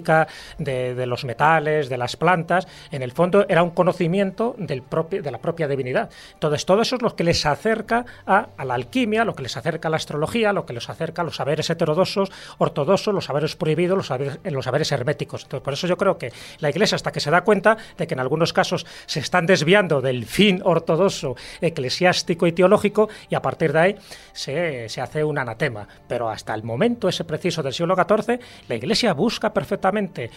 de, 0.58 1.06
los 1.06 1.26
metales, 1.26 1.90
de 1.90 1.98
las 1.98 2.16
plantas, 2.16 2.68
en 2.92 3.02
el 3.02 3.12
fondo 3.12 3.46
era 3.48 3.64
un 3.64 3.72
conocimiento 3.72 4.56
de 4.58 5.32
la 5.32 5.38
propia 5.40 5.68
divinidad. 5.68 6.10
Entonces, 6.34 6.66
todo 6.66 6.82
eso 6.82 6.96
es 6.96 7.02
lo 7.02 7.16
que 7.16 7.24
les 7.24 7.46
acerca 7.46 8.06
a, 8.26 8.48
la 8.64 8.74
alquimia, 8.74 9.26
lo 9.26 9.36
que 9.36 9.44
les 9.44 9.58
acerca 9.58 9.88
a 9.88 9.92
la 9.92 9.98
astrología, 9.98 10.54
lo 10.54 10.66
que 10.66 10.74
les 10.74 10.90
acerca 10.90 11.22
a 11.22 11.26
los 11.26 11.36
saberes 11.36 11.70
heterodoxos, 11.70 12.32
ortodoxos, 12.58 13.14
los 13.14 13.26
saberes 13.26 13.56
prohibidos, 13.56 13.98
los 13.98 14.08
saberes, 14.08 14.40
los 14.44 14.66
saberes 14.66 14.92
herméticos. 14.92 15.44
Entonces, 15.44 15.64
por 15.64 15.74
eso 15.74 15.88
yo 15.88 15.98
creo 15.98 16.18
que 16.18 16.32
la 16.60 16.70
Iglesia, 16.70 16.96
hasta 16.96 17.12
que 17.12 17.20
se 17.20 17.32
da 17.32 17.42
cuenta 17.42 17.78
de 17.98 18.08
que 18.08 18.14
en 18.14 18.20
algunos 18.20 18.54
casos 18.54 18.86
se 19.06 19.20
están 19.20 19.46
desviando 19.46 20.02
del 20.02 20.26
fin 20.26 20.62
ortodoxo, 20.64 21.36
eclesiástico 21.62 22.48
y 22.48 22.52
teológico, 22.52 23.10
y 23.30 23.36
a 23.36 23.42
partir 23.42 23.74
de 23.74 23.80
ahí 23.80 23.96
se, 24.34 24.90
se 24.90 25.02
hace 25.02 25.24
un 25.24 25.38
anatema. 25.38 25.88
Pero 26.08 26.30
hasta 26.30 26.54
el 26.54 26.64
momento 26.64 27.10
ese 27.10 27.24
preciso 27.24 27.64
del 27.64 27.74
siglo 27.74 27.96
XIV, 27.96 28.40
la 28.68 28.76
Iglesia 28.76 29.14
busca 29.14 29.54
perfectamente 29.54 29.89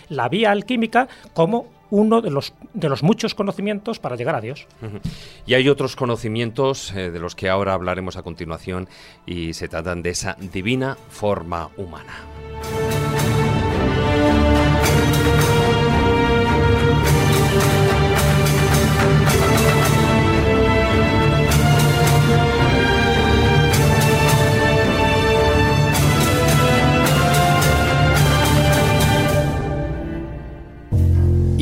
la 0.08 0.28
vía 0.28 0.50
alquímica 0.50 1.08
como 1.34 1.66
uno 1.90 2.22
de 2.22 2.30
los, 2.30 2.54
de 2.72 2.88
los 2.88 3.02
muchos 3.02 3.34
conocimientos 3.34 3.98
para 3.98 4.16
llegar 4.16 4.34
a 4.34 4.40
Dios. 4.40 4.66
Y 5.46 5.54
hay 5.54 5.68
otros 5.68 5.94
conocimientos 5.94 6.90
eh, 6.92 7.10
de 7.10 7.18
los 7.18 7.34
que 7.34 7.50
ahora 7.50 7.74
hablaremos 7.74 8.16
a 8.16 8.22
continuación 8.22 8.88
y 9.26 9.52
se 9.52 9.68
tratan 9.68 10.02
de 10.02 10.10
esa 10.10 10.36
divina 10.40 10.96
forma 11.10 11.68
humana. 11.76 13.01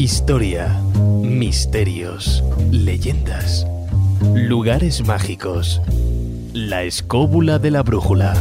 Historia, 0.00 0.80
misterios, 1.22 2.42
leyendas, 2.70 3.66
lugares 4.34 5.04
mágicos. 5.06 5.82
La 6.54 6.84
escóbula 6.84 7.58
de 7.58 7.70
la 7.70 7.82
brújula. 7.82 8.32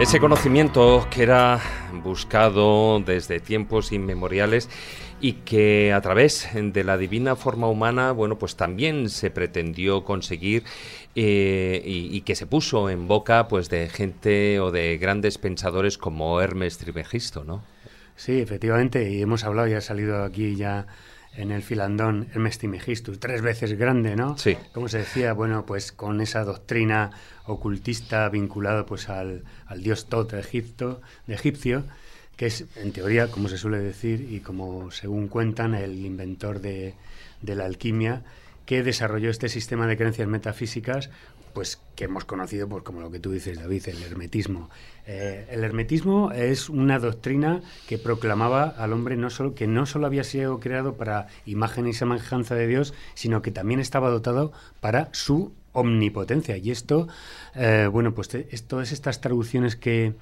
Ese 0.00 0.20
conocimiento 0.20 1.08
que 1.10 1.24
era 1.24 1.60
buscado 2.04 3.00
desde 3.00 3.40
tiempos 3.40 3.90
inmemoriales 3.90 4.70
y 5.20 5.32
que 5.32 5.92
a 5.92 6.00
través 6.00 6.48
de 6.54 6.84
la 6.84 6.96
divina 6.96 7.34
forma 7.34 7.66
humana, 7.66 8.12
bueno, 8.12 8.38
pues 8.38 8.54
también 8.54 9.10
se 9.10 9.32
pretendió 9.32 10.04
conseguir 10.04 10.62
eh, 11.16 11.82
y, 11.84 12.20
que 12.20 12.36
se 12.36 12.46
puso 12.46 12.90
en 12.90 13.08
boca, 13.08 13.48
pues, 13.48 13.70
de 13.70 13.88
gente 13.88 14.60
o 14.60 14.70
de 14.70 14.98
grandes 14.98 15.36
pensadores 15.36 15.98
como 15.98 16.40
Hermes 16.40 16.78
Trimegisto, 16.78 17.42
¿no? 17.42 17.64
Sí, 18.14 18.40
efectivamente, 18.40 19.10
y 19.10 19.20
hemos 19.20 19.42
hablado 19.42 19.66
y 19.66 19.74
ha 19.74 19.80
salido 19.80 20.22
aquí 20.22 20.54
ya 20.54 20.86
en 21.38 21.52
el 21.52 21.62
filandón 21.62 22.26
Hermes 22.32 22.58
Trimegisto, 22.58 23.16
tres 23.18 23.42
veces 23.42 23.78
grande, 23.78 24.16
¿no? 24.16 24.36
Sí. 24.36 24.56
Como 24.72 24.88
se 24.88 24.98
decía, 24.98 25.32
bueno, 25.32 25.64
pues 25.64 25.92
con 25.92 26.20
esa 26.20 26.42
doctrina 26.42 27.10
ocultista 27.46 28.28
vinculada 28.28 28.84
pues 28.84 29.08
al, 29.08 29.44
al 29.66 29.82
dios 29.82 30.06
Tot 30.06 30.32
de 30.32 30.40
Egipto, 30.40 31.00
de 31.28 31.34
egipcio, 31.34 31.84
que 32.36 32.46
es, 32.46 32.64
en 32.76 32.92
teoría, 32.92 33.28
como 33.30 33.48
se 33.48 33.56
suele 33.56 33.78
decir, 33.78 34.28
y 34.30 34.40
como 34.40 34.90
según 34.90 35.28
cuentan, 35.28 35.74
el 35.74 36.04
inventor 36.04 36.60
de, 36.60 36.94
la 37.42 37.64
alquimia, 37.64 38.22
que 38.64 38.82
desarrolló 38.82 39.30
este 39.30 39.48
sistema 39.48 39.86
de 39.86 39.96
creencias 39.96 40.28
metafísicas, 40.28 41.10
pues 41.58 41.80
que 41.96 42.04
hemos 42.04 42.24
conocido 42.24 42.68
pues, 42.68 42.84
como 42.84 43.00
lo 43.00 43.10
que 43.10 43.18
tú 43.18 43.32
dices, 43.32 43.58
David, 43.58 43.88
el 43.88 44.00
hermetismo. 44.04 44.70
Eh, 45.08 45.44
el 45.50 45.64
hermetismo 45.64 46.30
es 46.30 46.68
una 46.68 47.00
doctrina 47.00 47.62
que 47.88 47.98
proclamaba 47.98 48.62
al 48.62 48.92
hombre 48.92 49.16
no 49.16 49.28
solo, 49.28 49.56
que 49.56 49.66
no 49.66 49.84
solo 49.84 50.06
había 50.06 50.22
sido 50.22 50.60
creado 50.60 50.94
para 50.94 51.26
imagen 51.46 51.88
y 51.88 51.94
semejanza 51.94 52.54
de 52.54 52.68
Dios, 52.68 52.94
sino 53.14 53.42
que 53.42 53.50
también 53.50 53.80
estaba 53.80 54.08
dotado 54.08 54.52
para 54.78 55.08
su 55.10 55.52
omnipotencia. 55.72 56.56
Y 56.56 56.70
esto, 56.70 57.08
eh, 57.56 57.88
bueno, 57.90 58.14
pues 58.14 58.28
todas 58.68 58.92
estas 58.92 59.20
traducciones 59.20 59.74
que, 59.74 60.14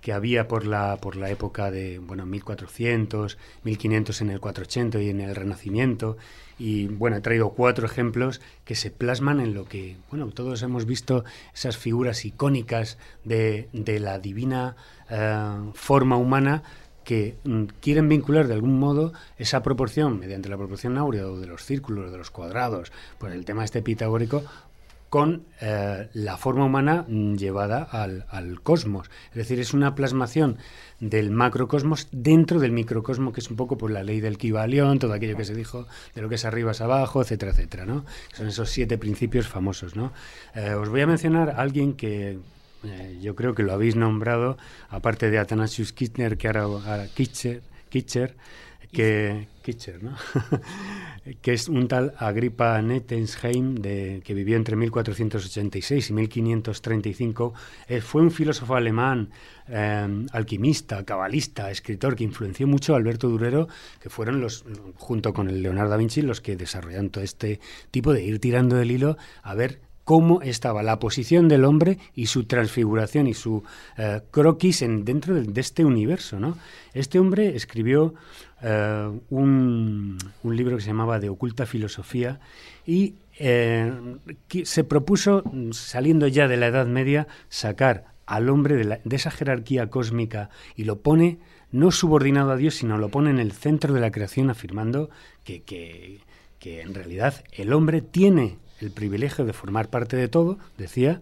que 0.00 0.12
había 0.12 0.46
por 0.46 0.64
la, 0.64 0.98
por 0.98 1.16
la 1.16 1.28
época 1.28 1.72
de, 1.72 1.98
bueno, 1.98 2.24
1400, 2.24 3.36
1500 3.64 4.20
en 4.20 4.30
el 4.30 4.38
480 4.38 5.02
y 5.02 5.10
en 5.10 5.20
el 5.22 5.34
Renacimiento. 5.34 6.18
Y 6.58 6.86
bueno, 6.86 7.16
he 7.16 7.20
traído 7.20 7.50
cuatro 7.50 7.86
ejemplos 7.86 8.40
que 8.64 8.74
se 8.74 8.90
plasman 8.90 9.40
en 9.40 9.54
lo 9.54 9.66
que, 9.66 9.96
bueno, 10.10 10.26
todos 10.28 10.62
hemos 10.62 10.86
visto 10.86 11.24
esas 11.54 11.76
figuras 11.76 12.24
icónicas 12.24 12.98
de, 13.24 13.68
de 13.72 14.00
la 14.00 14.18
divina 14.18 14.76
eh, 15.10 15.70
forma 15.74 16.16
humana 16.16 16.62
que 17.04 17.36
mm, 17.44 17.64
quieren 17.80 18.08
vincular 18.08 18.48
de 18.48 18.54
algún 18.54 18.78
modo 18.78 19.12
esa 19.38 19.62
proporción 19.62 20.18
mediante 20.18 20.48
la 20.48 20.56
proporción 20.56 20.98
áurea 20.98 21.26
o 21.26 21.38
de 21.38 21.46
los 21.46 21.64
círculos, 21.64 22.10
de 22.10 22.18
los 22.18 22.30
cuadrados, 22.30 22.92
pues 23.18 23.34
el 23.34 23.44
tema 23.44 23.64
este 23.64 23.82
pitagórico 23.82 24.42
con 25.14 25.44
eh, 25.60 26.08
la 26.12 26.36
forma 26.36 26.64
humana 26.64 27.06
llevada 27.06 27.84
al, 27.84 28.60
cosmos. 28.64 29.12
Es 29.30 29.36
decir, 29.36 29.60
es 29.60 29.72
una 29.72 29.94
plasmación 29.94 30.58
del 30.98 31.30
macrocosmos 31.30 32.08
dentro 32.10 32.58
del 32.58 32.72
microcosmo, 32.72 33.32
que 33.32 33.38
es 33.38 33.48
un 33.48 33.54
poco 33.54 33.78
por 33.78 33.92
la 33.92 34.02
ley 34.02 34.18
del 34.18 34.38
Kibalión, 34.38 34.98
todo 34.98 35.12
aquello 35.12 35.36
que 35.36 35.44
se 35.44 35.54
dijo 35.54 35.86
de 36.16 36.22
lo 36.22 36.28
que 36.28 36.34
es 36.34 36.44
arriba 36.44 36.72
es 36.72 36.80
abajo, 36.80 37.22
etcétera, 37.22 37.52
etcétera. 37.52 37.86
¿no? 37.86 38.04
Son 38.32 38.48
esos 38.48 38.70
siete 38.70 38.98
principios 38.98 39.46
famosos. 39.46 39.94
¿no? 39.94 40.12
Eh, 40.56 40.74
os 40.74 40.88
voy 40.88 41.02
a 41.02 41.06
mencionar 41.06 41.50
a 41.50 41.58
alguien 41.58 41.92
que 41.92 42.40
eh, 42.82 43.18
yo 43.22 43.36
creo 43.36 43.54
que 43.54 43.62
lo 43.62 43.72
habéis 43.72 43.94
nombrado, 43.94 44.58
aparte 44.88 45.30
de 45.30 45.38
Athanasius 45.38 45.92
Kirchner, 45.92 46.36
que 46.36 46.48
ahora, 46.48 47.06
Kitcher, 47.14 47.62
Kitcher 47.88 48.34
que, 48.94 49.48
¿no? 50.00 50.16
que 51.42 51.52
es 51.52 51.68
un 51.68 51.88
tal 51.88 52.14
Agripa 52.18 52.80
Nettensheim, 52.80 53.74
de, 53.74 54.22
que 54.24 54.34
vivió 54.34 54.56
entre 54.56 54.76
1486 54.76 56.10
y 56.10 56.12
1535. 56.12 57.54
Eh, 57.88 58.00
fue 58.00 58.22
un 58.22 58.30
filósofo 58.30 58.74
alemán, 58.74 59.30
eh, 59.68 60.26
alquimista, 60.32 61.04
cabalista, 61.04 61.70
escritor, 61.70 62.16
que 62.16 62.24
influenció 62.24 62.66
mucho 62.66 62.94
a 62.94 62.96
Alberto 62.96 63.28
Durero, 63.28 63.68
que 64.00 64.08
fueron 64.08 64.40
los, 64.40 64.64
junto 64.96 65.34
con 65.34 65.48
el 65.48 65.62
Leonardo 65.62 65.90
da 65.90 65.96
Vinci, 65.96 66.22
los 66.22 66.40
que 66.40 66.56
desarrollaron 66.56 67.10
todo 67.10 67.24
este 67.24 67.60
tipo 67.90 68.12
de 68.12 68.24
ir 68.24 68.38
tirando 68.38 68.76
del 68.76 68.90
hilo 68.90 69.16
a 69.42 69.54
ver 69.54 69.80
cómo 70.04 70.42
estaba 70.42 70.82
la 70.82 70.98
posición 70.98 71.48
del 71.48 71.64
hombre 71.64 71.98
y 72.14 72.26
su 72.26 72.44
transfiguración 72.44 73.26
y 73.26 73.34
su 73.34 73.64
eh, 73.96 74.20
croquis 74.30 74.82
en, 74.82 75.04
dentro 75.04 75.34
de, 75.34 75.60
este 75.60 75.84
universo. 75.84 76.38
¿no? 76.38 76.56
Este 76.92 77.18
hombre 77.18 77.56
escribió 77.56 78.14
eh, 78.62 79.10
un, 79.30 80.18
libro 80.44 80.76
que 80.76 80.82
se 80.82 80.88
llamaba 80.88 81.18
De 81.18 81.30
oculta 81.30 81.66
filosofía 81.66 82.38
y 82.86 83.14
eh, 83.38 83.92
se 84.64 84.84
propuso, 84.84 85.42
saliendo 85.72 86.28
ya 86.28 86.46
de 86.48 86.58
la 86.58 86.66
Edad 86.66 86.86
Media, 86.86 87.26
sacar 87.48 88.12
al 88.26 88.48
hombre 88.48 88.76
de, 88.76 89.00
esa 89.10 89.30
jerarquía 89.30 89.88
cósmica 89.88 90.50
y 90.76 90.84
lo 90.84 91.00
pone 91.00 91.38
no 91.72 91.90
subordinado 91.90 92.52
a 92.52 92.56
Dios, 92.56 92.76
sino 92.76 92.98
lo 92.98 93.08
pone 93.08 93.30
en 93.30 93.40
el 93.40 93.52
centro 93.52 93.92
de 93.94 94.00
la 94.00 94.12
creación, 94.12 94.48
afirmando 94.48 95.10
que 95.42 96.22
en 96.62 96.94
realidad 96.94 97.42
el 97.52 97.72
hombre 97.72 98.00
tiene 98.00 98.58
el 98.80 98.90
privilegio 98.90 99.44
de 99.44 99.52
formar 99.52 99.88
parte 99.88 100.16
de 100.16 100.28
todo, 100.28 100.58
decía, 100.78 101.20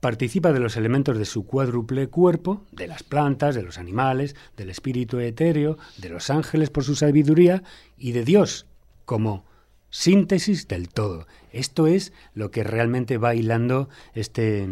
participa 0.00 0.52
de 0.52 0.60
los 0.60 0.76
elementos 0.76 1.18
de 1.18 1.24
su 1.24 1.46
cuádruple 1.46 2.08
cuerpo, 2.08 2.64
de 2.72 2.86
las 2.86 3.02
plantas, 3.02 3.54
de 3.54 3.62
los 3.62 3.78
animales, 3.78 4.36
del 4.56 4.70
espíritu 4.70 5.18
etéreo, 5.18 5.78
de 5.98 6.08
los 6.08 6.30
ángeles 6.30 6.70
por 6.70 6.84
su 6.84 6.94
sabiduría 6.94 7.62
y 7.96 8.12
de 8.12 8.24
Dios 8.24 8.66
como 9.04 9.44
síntesis 9.90 10.66
del 10.66 10.88
todo. 10.88 11.26
Esto 11.52 11.86
es 11.86 12.12
lo 12.34 12.50
que 12.50 12.64
realmente 12.64 13.16
va 13.16 13.34
hilando 13.34 13.88
este, 14.14 14.68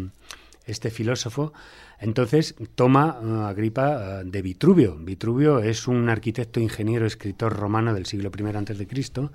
este 0.65 0.89
filósofo. 0.89 1.53
Entonces 1.99 2.55
toma 2.75 3.19
uh, 3.21 3.45
Agripa 3.45 4.21
uh, 4.21 4.29
de 4.29 4.41
Vitruvio. 4.41 4.97
Vitruvio 4.97 5.59
es 5.59 5.87
un 5.87 6.09
arquitecto, 6.09 6.59
ingeniero, 6.59 7.05
escritor 7.05 7.53
romano 7.53 7.93
del 7.93 8.05
siglo 8.05 8.29
I 8.29 8.85
Cristo, 8.85 9.31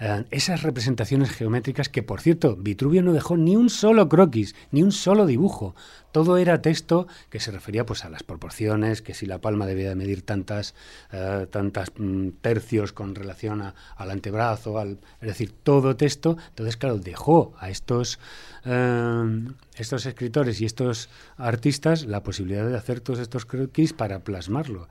eh, 0.00 0.24
esas 0.30 0.62
representaciones 0.62 1.30
geométricas 1.30 1.88
que, 1.88 2.02
por 2.02 2.20
cierto, 2.20 2.56
Vitruvio 2.56 3.02
no 3.02 3.12
dejó 3.12 3.36
ni 3.36 3.56
un 3.56 3.68
solo 3.68 4.08
croquis, 4.08 4.54
ni 4.70 4.82
un 4.82 4.92
solo 4.92 5.26
dibujo. 5.26 5.74
Todo 6.12 6.38
era 6.38 6.62
texto 6.62 7.06
que 7.30 7.40
se 7.40 7.50
refería 7.50 7.84
pues 7.84 8.04
a 8.04 8.08
las 8.08 8.22
proporciones, 8.22 9.02
que 9.02 9.12
si 9.12 9.26
la 9.26 9.40
palma 9.40 9.66
debía 9.66 9.88
de 9.88 9.96
medir 9.96 10.22
tantas, 10.22 10.74
eh, 11.12 11.46
tantas 11.50 11.92
mm, 11.96 12.28
tercios 12.40 12.92
con 12.92 13.14
relación 13.14 13.60
al 13.60 14.10
antebrazo, 14.10 14.78
al, 14.78 14.98
es 15.20 15.28
decir, 15.28 15.52
todo 15.62 15.96
texto. 15.96 16.36
Entonces, 16.50 16.76
claro, 16.76 16.98
dejó 16.98 17.54
a 17.58 17.68
estos, 17.68 18.20
eh, 18.64 19.44
estos 19.74 20.06
escritores 20.06 20.60
y 20.60 20.64
estos 20.64 21.10
artistas 21.36 22.06
la 22.06 22.22
posibilidad 22.22 22.66
de 22.66 22.76
hacer 22.76 23.00
todos 23.00 23.18
estos 23.18 23.46
croquis 23.46 23.92
para 23.92 24.20
plasmarlo. 24.20 24.88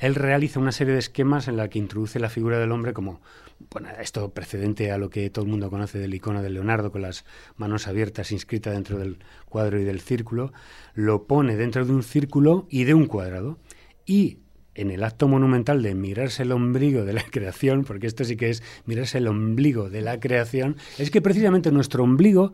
él 0.00 0.14
realiza 0.16 0.58
una 0.58 0.72
serie 0.72 0.94
de 0.94 0.98
esquemas 0.98 1.46
en 1.46 1.56
la 1.56 1.68
que 1.68 1.78
introduce 1.78 2.18
la 2.18 2.28
figura 2.28 2.58
del 2.58 2.72
hombre 2.72 2.92
como 2.92 3.20
bueno, 3.68 3.88
esto 4.00 4.30
precedente 4.30 4.90
a 4.90 4.98
lo 4.98 5.10
que 5.10 5.28
todo 5.30 5.44
el 5.44 5.50
mundo 5.50 5.70
conoce 5.70 5.98
del 5.98 6.14
icono 6.14 6.42
de 6.42 6.50
Leonardo 6.50 6.90
con 6.90 7.02
las 7.02 7.24
manos 7.56 7.86
abiertas 7.86 8.32
inscrita 8.32 8.70
dentro 8.70 8.98
del 8.98 9.18
cuadro 9.48 9.78
y 9.78 9.84
del 9.84 10.00
círculo, 10.00 10.52
lo 10.94 11.24
pone 11.26 11.56
dentro 11.56 11.84
de 11.84 11.92
un 11.92 12.02
círculo 12.02 12.66
y 12.70 12.84
de 12.84 12.94
un 12.94 13.06
cuadrado. 13.06 13.58
Y 14.06 14.38
en 14.74 14.90
el 14.90 15.04
acto 15.04 15.28
monumental 15.28 15.82
de 15.82 15.94
mirarse 15.94 16.42
el 16.42 16.52
ombligo 16.52 17.04
de 17.04 17.12
la 17.12 17.22
creación, 17.30 17.84
porque 17.84 18.06
esto 18.06 18.24
sí 18.24 18.36
que 18.36 18.50
es 18.50 18.62
mirarse 18.86 19.18
el 19.18 19.28
ombligo 19.28 19.90
de 19.90 20.00
la 20.00 20.18
creación, 20.18 20.76
es 20.98 21.10
que 21.10 21.20
precisamente 21.20 21.70
nuestro 21.70 22.02
ombligo, 22.02 22.52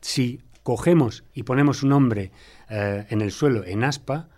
si 0.00 0.40
cogemos 0.62 1.24
y 1.34 1.44
ponemos 1.44 1.82
un 1.82 1.92
hombre 1.92 2.32
eh, 2.70 3.06
en 3.10 3.20
el 3.20 3.30
suelo 3.30 3.64
en 3.64 3.84
aspa, 3.84 4.28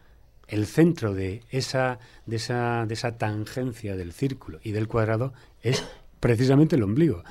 el 0.49 0.67
centro 0.67 1.15
de 1.15 1.43
esa, 1.51 1.99
de, 2.27 2.37
esa, 2.37 2.87
de 2.87 2.95
esa 2.95 3.19
tangencia 3.19 3.97
del 3.97 4.13
círculo 4.13 4.61
y 4.63 4.73
del 4.73 4.87
cuadrado 4.87 5.33
es 5.69 5.85
precisamente 6.21 6.77
el 6.77 6.83
ombligo. 6.83 7.23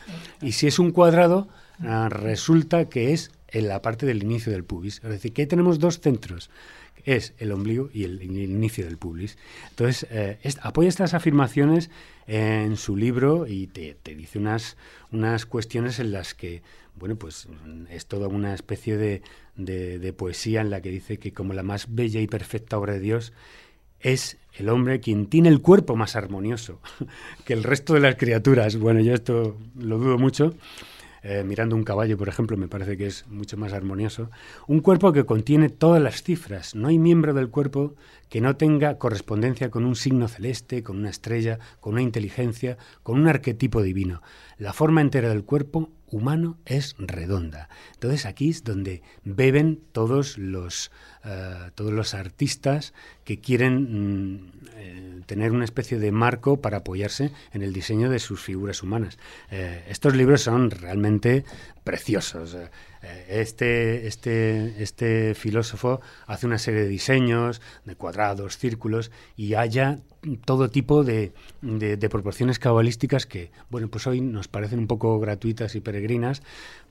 Y 0.41 0.53
si 0.53 0.67
es 0.67 0.79
un 0.79 0.91
cuadrado, 0.91 1.47
ah, 1.79 2.09
resulta 2.09 2.89
que 2.89 3.13
es 3.13 3.31
en 3.47 3.67
la 3.67 3.81
parte 3.81 4.05
del 4.05 4.23
inicio 4.23 4.51
del 4.51 4.63
pubis. 4.63 5.01
Es 5.03 5.09
decir, 5.09 5.33
que 5.33 5.47
tenemos 5.47 5.79
dos 5.79 5.99
centros, 5.99 6.49
es 7.05 7.33
el 7.37 7.51
ombligo 7.51 7.89
y 7.93 8.03
el, 8.03 8.21
inicio 8.23 8.85
del 8.85 8.97
pubis. 8.97 9.37
Entonces, 9.69 10.07
eh, 10.09 10.37
apoya 10.61 10.89
estas 10.89 11.13
afirmaciones 11.13 11.89
en 12.27 12.77
su 12.77 12.95
libro 12.95 13.45
y 13.47 13.67
te, 13.67 13.95
dice 14.15 14.39
unas, 14.39 14.75
unas 15.11 15.45
cuestiones 15.45 15.99
en 15.99 16.11
las 16.11 16.33
que, 16.33 16.63
bueno, 16.95 17.15
pues 17.15 17.47
es 17.91 18.07
toda 18.07 18.27
una 18.27 18.55
especie 18.55 18.97
de, 18.97 19.21
de 19.55 20.13
poesía 20.13 20.61
en 20.61 20.71
la 20.71 20.81
que 20.81 20.89
dice 20.89 21.17
que 21.17 21.31
como 21.31 21.53
la 21.53 21.63
más 21.63 21.93
bella 21.93 22.21
y 22.21 22.27
perfecta 22.27 22.77
obra 22.77 22.93
de 22.93 22.99
Dios 22.99 23.33
es 24.05 24.37
el 24.53 24.69
hombre 24.69 24.99
quien 24.99 25.25
tiene 25.25 25.49
el 25.49 25.61
cuerpo 25.61 25.95
más 25.95 26.15
armonioso 26.15 26.79
que 27.45 27.53
el 27.53 27.63
resto 27.63 27.95
de 27.95 28.01
las 28.01 28.15
criaturas. 28.15 28.77
Bueno, 28.77 29.01
yo 29.01 29.13
esto 29.13 29.57
lo 29.77 29.97
dudo 29.97 30.17
mucho. 30.19 30.53
Eh, 31.23 31.43
mirando 31.43 31.75
un 31.75 31.83
caballo, 31.83 32.15
por 32.19 32.29
ejemplo, 32.29 32.55
me 32.55 32.67
parece 32.67 32.97
que 32.97 33.07
es 33.07 33.25
mucho 33.27 33.57
más 33.57 33.73
armonioso. 33.73 34.29
Un 34.67 34.81
cuerpo 34.81 35.11
que 35.11 35.25
contiene 35.25 35.69
todas 35.69 35.99
las 35.99 36.21
cifras. 36.21 36.75
No 36.75 36.87
hay 36.87 36.99
miembro 36.99 37.33
del 37.33 37.49
cuerpo 37.49 37.95
que 38.29 38.41
no 38.41 38.55
tenga 38.57 38.97
correspondencia 38.97 39.69
con 39.69 39.85
un 39.85 39.95
signo 39.95 40.27
celeste, 40.27 40.83
con 40.83 40.97
una 40.97 41.09
estrella, 41.09 41.59
con 41.79 41.93
una 41.93 42.01
inteligencia, 42.01 42.77
con 43.03 43.19
un 43.19 43.27
arquetipo 43.27 43.81
divino. 43.81 44.21
La 44.57 44.73
forma 44.73 45.01
entera 45.01 45.29
del 45.29 45.43
cuerpo 45.43 45.91
humano 46.07 46.57
es 46.65 46.95
redonda. 46.97 47.69
Entonces 47.93 48.25
aquí 48.25 48.49
es 48.49 48.63
donde 48.63 49.01
beben 49.23 49.81
todos 49.91 50.37
los, 50.37 50.91
eh, 51.23 51.71
todos 51.75 51.91
los 51.91 52.13
artistas 52.13 52.93
que 53.23 53.39
quieren 53.39 54.35
mm, 54.35 54.51
eh, 54.75 55.21
tener 55.25 55.51
una 55.51 55.65
especie 55.65 55.99
de 55.99 56.11
marco 56.11 56.61
para 56.61 56.77
apoyarse 56.77 57.31
en 57.51 57.63
el 57.63 57.73
diseño 57.73 58.09
de 58.09 58.19
sus 58.19 58.41
figuras 58.41 58.83
humanas. 58.83 59.17
Eh, 59.51 59.83
estos 59.89 60.15
libros 60.15 60.41
son 60.41 60.71
realmente 60.71 61.43
preciosos. 61.83 62.55
Este, 63.27 64.07
este, 64.07 64.81
este 64.81 65.35
filósofo 65.35 66.01
hace 66.27 66.45
una 66.45 66.57
serie 66.57 66.81
de 66.81 66.87
diseños, 66.87 67.61
de 67.83 67.95
cuadrados, 67.95 68.57
círculos, 68.57 69.11
y 69.35 69.53
haya 69.53 69.99
todo 70.45 70.69
tipo 70.69 71.03
de, 71.03 71.33
de, 71.61 72.09
proporciones 72.09 72.59
cabalísticas 72.59 73.25
que, 73.25 73.51
bueno, 73.69 73.89
pues 73.89 74.07
hoy 74.07 74.21
nos 74.21 74.47
parecen 74.47 74.79
un 74.79 74.87
poco 74.87 75.19
gratuitas 75.19 75.75
y 75.75 75.81
peregrinas, 75.81 76.41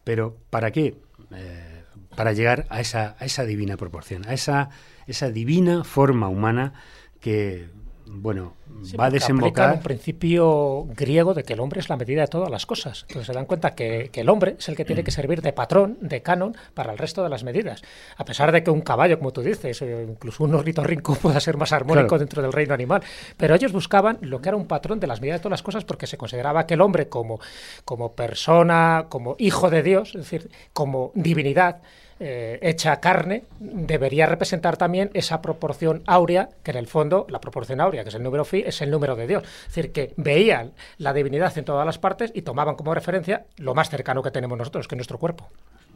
pero 0.05 0.37
¿para 0.51 0.71
qué? 0.71 0.97
Eh, 1.33 1.85
para 2.15 2.33
llegar 2.33 2.67
a 2.71 2.81
esa, 2.81 3.17
a 3.19 3.25
esa 3.25 3.45
divina 3.45 3.77
proporción, 3.77 4.27
a 4.27 4.35
esa, 4.35 4.71
esa 5.07 5.31
divina 5.31 5.85
forma 5.85 6.29
humana 6.29 6.75
que 7.21 7.69
bueno, 8.07 8.55
va 8.99 9.07
a 9.07 9.11
desembocar. 9.11 9.75
un 9.75 9.81
principio 9.81 10.87
griego 10.95 11.33
de 11.33 11.43
que 11.43 11.55
el 11.55 11.61
hombre 11.61 11.81
es 11.81 11.89
la 11.89 11.97
medida 11.97 12.21
de 12.21 12.29
todas 12.29 12.51
las 12.51 12.67
cosas. 12.67 13.03
Entonces 13.09 13.27
se 13.27 13.33
dan 13.33 13.47
cuenta 13.47 13.75
que, 13.75 14.11
el 14.13 14.29
hombre 14.29 14.57
es 14.59 14.69
el 14.69 14.77
que 14.77 14.85
tiene 14.85 15.03
que 15.03 15.11
servir 15.11 15.41
de 15.41 15.53
patrón, 15.53 15.97
de 16.01 16.23
canon, 16.23 16.55
para 16.75 16.93
el 16.93 16.99
resto 16.99 17.23
de 17.23 17.31
las 17.31 17.45
medidas. 17.45 17.83
A 18.17 18.25
pesar 18.25 18.53
de 18.53 18.63
que 18.63 18.71
un 18.71 18.83
caballo, 18.83 19.19
como 19.19 19.33
tú 19.33 19.41
dices, 19.41 19.83
incluso 19.83 20.45
un 20.45 20.55
ornitorrinco 20.55 21.15
pueda 21.23 21.41
ser 21.41 21.57
más 21.57 21.73
armónico 21.73 22.19
dentro 22.19 22.43
del 22.43 22.53
reino 22.53 22.75
animal. 22.75 23.03
Pero 23.37 23.55
ellos 23.55 23.73
buscaban 23.73 24.19
lo 24.21 24.41
que 24.41 24.51
era 24.51 24.57
un 24.57 24.67
patrón 24.67 25.01
de 25.01 25.07
las 25.07 25.21
medidas 25.21 25.41
de 25.41 25.43
todas 25.43 25.59
las 25.59 25.63
cosas 25.63 25.85
porque 25.85 26.07
se 26.07 26.19
consideraba 26.19 26.67
que 26.67 26.75
el 26.75 26.83
hombre 26.83 27.09
como, 27.09 27.41
como 27.85 28.13
persona, 28.13 29.07
como 29.09 29.37
hijo 29.39 29.71
de 29.71 29.83
Dios, 29.83 30.11
es 30.11 30.31
decir, 30.31 30.51
como 30.73 31.11
divinidad, 31.15 31.81
eh, 32.27 32.59
hecha 32.63 33.01
carne 33.01 33.45
debería 33.61 34.25
representar 34.25 34.79
también 34.79 35.11
esa 35.13 35.43
proporción 35.43 36.03
áurea, 36.07 36.49
que 36.63 36.71
en 36.71 36.79
el 36.79 36.87
fondo 36.87 37.27
la 37.29 37.39
proporción 37.39 37.83
áurea, 37.83 38.03
que 38.03 38.09
es 38.09 38.15
el 38.15 38.23
número 38.23 38.47
phi, 38.47 38.63
es 38.67 38.81
el 38.81 38.91
número 38.91 39.15
de 39.15 39.27
Dios. 39.27 39.43
Es 39.43 39.75
decir, 39.75 39.93
que 39.93 40.15
veían 40.17 40.73
la 40.97 41.13
divinidad 41.13 41.57
en 41.59 41.67
todas 41.67 41.85
las 41.85 41.99
partes 41.99 42.33
y 42.35 42.41
tomaban 42.41 42.77
como 42.77 42.95
referencia 42.95 43.45
lo 43.59 43.75
más 43.75 43.91
cercano 43.91 44.23
que 44.23 44.31
tenemos 44.31 44.57
nosotros, 44.57 44.89
que 44.89 44.95
es 44.95 44.97
nuestro 44.97 45.19
cuerpo. 45.19 45.51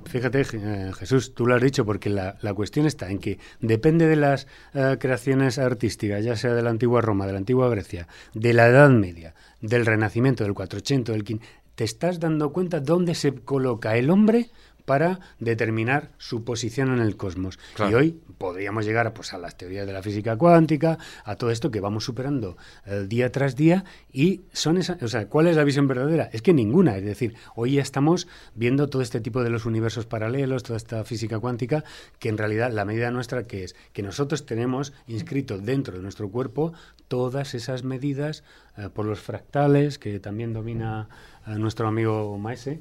Fíjate, 0.04 0.42
eh, 0.42 0.92
Jesús, 0.98 1.32
tú 1.34 1.46
lo 1.46 1.54
has 1.54 1.62
dicho, 1.62 1.86
porque 1.86 2.10
la, 2.10 2.36
cuestión 2.54 2.84
está 2.84 3.10
en 3.10 3.20
que 3.20 3.38
depende 3.60 4.06
de 4.06 4.16
las 4.16 4.46
eh, 4.74 4.98
creaciones 5.00 5.58
artísticas, 5.58 6.22
ya 6.22 6.36
sea 6.36 6.52
de 6.52 6.60
la 6.60 6.68
antigua 6.68 7.00
Roma, 7.00 7.26
de 7.26 7.32
la 7.32 7.38
antigua 7.38 7.70
Grecia, 7.70 8.06
de 8.34 8.52
la 8.52 8.66
Edad 8.66 8.90
Media, 8.90 9.34
del 9.62 9.86
Renacimiento, 9.86 10.44
del 10.44 10.52
400, 10.52 11.14
del 11.14 11.24
500, 11.24 11.48
¿te 11.74 11.84
estás 11.84 12.20
dando 12.20 12.52
cuenta 12.52 12.80
dónde 12.80 13.14
se 13.14 13.34
coloca 13.34 13.96
el 13.96 14.10
hombre 14.10 14.50
para 14.88 15.20
determinar 15.38 16.10
su 16.16 16.44
posición 16.44 16.92
en 16.94 17.00
el 17.00 17.16
cosmos. 17.16 17.58
Y 17.78 17.94
hoy 17.94 18.18
podríamos 18.38 18.86
llegar 18.86 19.12
pues, 19.12 19.34
a 19.34 19.38
las 19.38 19.56
teorías 19.58 19.86
de 19.86 19.92
la 19.92 20.02
física 20.02 20.36
cuántica, 20.36 20.98
a 21.24 21.36
todo 21.36 21.50
esto 21.50 21.70
que 21.70 21.80
vamos 21.80 22.04
superando 22.04 22.56
eh, 22.86 23.04
día 23.06 23.30
tras 23.30 23.54
día 23.54 23.84
y 24.10 24.40
son 24.52 24.78
esas, 24.78 25.02
o 25.02 25.08
sea, 25.08 25.28
¿cuál 25.28 25.46
es 25.46 25.56
la 25.56 25.64
visión 25.64 25.86
verdadera? 25.86 26.30
Es 26.32 26.40
que 26.40 26.54
ninguna, 26.54 26.96
es 26.96 27.04
decir, 27.04 27.34
hoy 27.54 27.74
ya 27.74 27.82
estamos 27.82 28.28
viendo 28.54 28.88
todo 28.88 29.02
este 29.02 29.20
tipo 29.20 29.44
de 29.44 29.50
los 29.50 29.66
universos 29.66 30.06
paralelos, 30.06 30.62
toda 30.62 30.78
esta 30.78 31.04
física 31.04 31.38
cuántica, 31.38 31.84
que 32.18 32.30
en 32.30 32.38
realidad 32.38 32.72
la 32.72 32.86
medida 32.86 33.10
nuestra 33.10 33.46
que 33.46 33.64
es 33.64 33.76
que 33.92 34.02
nosotros 34.02 34.46
tenemos 34.46 34.94
inscrito 35.06 35.58
dentro 35.58 35.96
de 35.96 36.02
nuestro 36.02 36.30
cuerpo 36.30 36.72
todas 37.08 37.54
esas 37.54 37.84
medidas 37.84 38.42
eh, 38.78 38.88
por 38.88 39.04
los 39.04 39.20
fractales 39.20 39.98
que 39.98 40.18
también 40.18 40.54
domina 40.54 41.08
nuestro 41.56 41.88
amigo 41.88 42.36
Maese, 42.38 42.80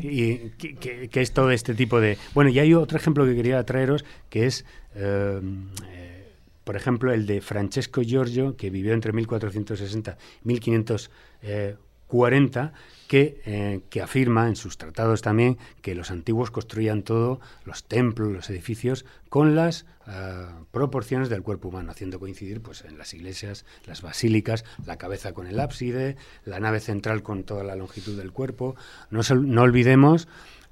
y 0.00 0.50
que, 0.50 1.08
es 1.12 1.32
todo 1.32 1.50
este 1.50 1.74
tipo 1.74 2.00
de... 2.00 2.18
Bueno, 2.34 2.50
y 2.50 2.58
hay 2.58 2.74
otro 2.74 2.98
ejemplo 2.98 3.24
que 3.24 3.34
quería 3.34 3.62
traeros, 3.64 4.04
que 4.28 4.46
es, 4.46 4.64
eh, 4.94 5.40
eh, 5.88 6.32
por 6.64 6.76
ejemplo, 6.76 7.12
el 7.12 7.26
de 7.26 7.40
Francesco 7.40 8.02
Giorgio, 8.02 8.56
que 8.56 8.70
vivió 8.70 8.94
entre 8.94 9.12
1460 9.12 10.16
y 10.44 11.89
1540, 12.10 12.72
que, 13.10 13.40
eh, 13.44 13.80
que, 13.90 14.02
afirma 14.02 14.46
en 14.46 14.54
sus 14.54 14.78
tratados 14.78 15.20
también 15.20 15.58
que 15.82 15.96
los 15.96 16.12
antiguos 16.12 16.52
construían 16.52 17.02
todo, 17.02 17.40
los 17.64 17.82
templos, 17.84 18.30
los 18.30 18.48
edificios, 18.50 19.04
con 19.28 19.56
las 19.56 19.84
eh, 20.06 20.46
proporciones 20.70 21.28
del 21.28 21.42
cuerpo 21.42 21.68
humano, 21.68 21.90
haciendo 21.90 22.20
coincidir 22.20 22.60
pues, 22.60 22.84
en 22.84 22.98
las 22.98 23.12
iglesias, 23.12 23.64
las 23.86 24.02
basílicas, 24.02 24.64
la 24.86 24.96
cabeza 24.96 25.32
con 25.32 25.48
el 25.48 25.58
ábside, 25.58 26.16
la 26.44 26.60
nave 26.60 26.78
central 26.78 27.22
con 27.24 27.42
toda 27.42 27.64
la 27.64 27.74
longitud 27.74 28.16
del 28.16 28.30
cuerpo. 28.30 28.76
No, 29.10 29.22
no 29.34 29.62
olvidemos 29.62 30.28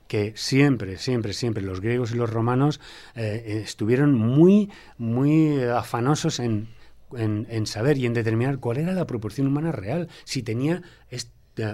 que 0.06 0.32
siempre, 0.36 0.96
siempre, 0.96 1.32
siempre 1.32 1.62
los 1.62 1.80
griegos 1.80 2.12
y 2.12 2.14
los 2.14 2.30
romanos 2.30 2.80
eh, 3.14 3.62
estuvieron 3.64 4.14
muy, 4.14 4.70
muy 4.96 5.60
afanosos 5.62 6.38
en, 6.40 6.68
en, 7.16 7.46
en, 7.50 7.66
saber 7.66 7.98
y 7.98 8.06
en 8.06 8.14
determinar 8.14 8.58
cuál 8.58 8.78
era 8.78 8.92
la 8.92 9.06
proporción 9.06 9.46
humana 9.46 9.72
real, 9.72 10.08
si 10.24 10.42
tenía 10.42 10.82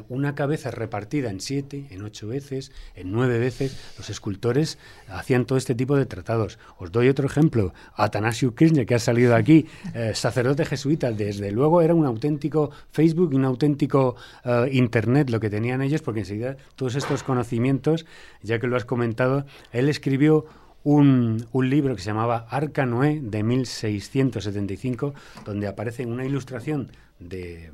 una 0.09 0.35
cabeza 0.35 0.71
repartida 0.71 1.31
en 1.31 1.41
siete, 1.41 1.87
en 1.91 2.03
ocho 2.03 2.29
veces, 2.29 2.73
en 2.95 3.13
nueve 3.13 3.39
veces, 3.39 3.77
los 3.99 4.11
escultores 4.11 4.79
hacían 5.09 5.45
todo 5.45 5.59
este 5.59 5.75
tipo 5.75 5.97
de 5.97 6.07
tratados. 6.07 6.59
Os 6.79 6.93
doy 6.93 7.09
otro 7.09 7.27
ejemplo, 7.27 7.75
Atanasio 7.95 8.55
Kirchner, 8.55 8.87
que 8.87 8.95
ha 8.95 8.99
salido 8.99 9.35
aquí, 9.35 9.67
eh, 9.95 10.13
sacerdote 10.15 10.65
jesuita, 10.65 11.13
desde 11.13 11.51
luego 11.51 11.83
era 11.83 11.95
un 11.95 12.07
auténtico 12.07 12.71
Facebook 12.91 13.33
y 13.33 13.37
un 13.37 13.45
auténtico 13.45 14.17
eh, 14.45 14.69
Internet 14.73 15.31
lo 15.31 15.41
que 15.41 15.51
tenían 15.51 15.83
ellos, 15.83 16.03
porque 16.03 16.21
enseguida 16.21 16.57
todos 16.77 16.95
estos 16.95 17.23
conocimientos, 17.23 18.07
ya 18.43 18.59
que 18.59 18.67
lo 18.67 18.77
has 18.77 18.85
comentado, 18.85 19.45
él 19.73 19.89
escribió 19.89 20.47
un, 20.85 21.47
un, 21.53 21.71
libro 21.71 21.97
que 21.97 22.03
se 22.03 22.11
llamaba 22.11 22.47
Arca 22.49 22.87
Noé 22.87 23.21
de 23.21 23.43
1675, 23.43 25.15
donde 25.45 25.67
aparece 25.67 26.07
una 26.07 26.25
ilustración 26.25 26.93
de, 27.19 27.71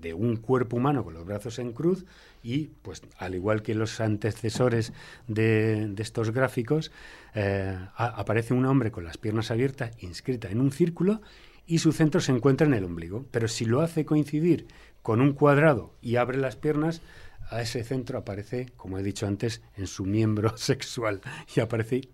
de 0.00 0.14
un 0.14 0.36
cuerpo 0.36 0.76
humano 0.76 1.04
con 1.04 1.14
los 1.14 1.24
brazos 1.24 1.58
en 1.58 1.72
cruz 1.72 2.04
y, 2.42 2.70
pues, 2.82 3.02
al 3.18 3.34
igual 3.34 3.62
que 3.62 3.74
los 3.74 4.00
antecesores 4.00 4.92
de, 5.26 5.92
estos 5.98 6.30
gráficos, 6.30 6.92
eh, 7.34 7.76
aparece 7.96 8.54
un 8.54 8.66
hombre 8.66 8.90
con 8.90 9.04
las 9.04 9.18
piernas 9.18 9.50
abiertas, 9.50 9.92
inscrita 10.00 10.50
en 10.50 10.60
un 10.60 10.70
círculo, 10.70 11.20
y 11.66 11.78
su 11.78 11.92
centro 11.92 12.20
se 12.20 12.32
encuentra 12.32 12.66
en 12.66 12.74
el 12.74 12.84
ombligo. 12.84 13.26
Pero 13.30 13.48
si 13.48 13.64
lo 13.64 13.80
hace 13.80 14.04
coincidir 14.04 14.66
con 15.02 15.20
un 15.20 15.32
cuadrado 15.32 15.94
y 16.00 16.16
abre 16.16 16.38
las 16.38 16.56
piernas, 16.56 17.02
a 17.50 17.60
ese 17.62 17.82
centro 17.82 18.18
aparece, 18.18 18.72
como 18.76 18.98
he 18.98 19.02
dicho 19.02 19.26
antes, 19.26 19.62
en 19.76 19.86
su 19.86 20.04
miembro 20.04 20.56
sexual 20.56 21.20
y 21.54 21.60
aparece 21.60 22.08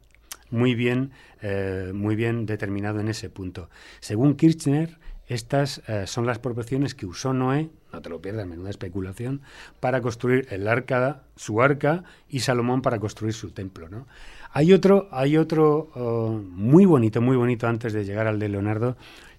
muy 0.51 0.75
bien, 0.75 1.11
eh, 1.43 1.93
muy 1.95 2.17
bien 2.17 2.47
determinado 2.47 3.01
en 3.01 3.09
ese 3.09 3.31
punto. 3.31 3.69
Según 4.01 4.37
Kirchner, 4.37 4.99
estas 5.27 5.83
eh, 5.89 6.07
son 6.07 6.27
las 6.27 6.39
proporciones 6.39 6.95
que 6.95 7.07
usó 7.07 7.33
Noé, 7.33 7.71
no 7.93 8.03
te 8.03 8.11
lo 8.11 8.21
pierdas, 8.21 8.47
menuda 8.47 8.71
especulación, 8.71 9.41
para 9.81 10.01
construir 10.01 10.47
el 10.51 10.69
arca, 10.69 11.23
su 11.37 11.63
arca, 11.63 12.05
y 12.29 12.41
Salomón 12.41 12.83
para 12.83 12.99
construir 12.99 13.33
su 13.33 13.51
templo. 13.51 13.89
¿no? 13.89 14.07
Hay 14.53 14.73
otro, 14.73 15.09
hay 15.13 15.37
otro 15.37 15.91
oh, 15.95 16.31
muy 16.31 16.85
bonito, 16.85 17.23
muy 17.23 17.37
bonito 17.37 17.67
antes 17.67 17.93
de 17.93 18.05
llegar 18.05 18.27
al 18.27 18.39
de 18.39 18.49
Leonardo, 18.49 18.97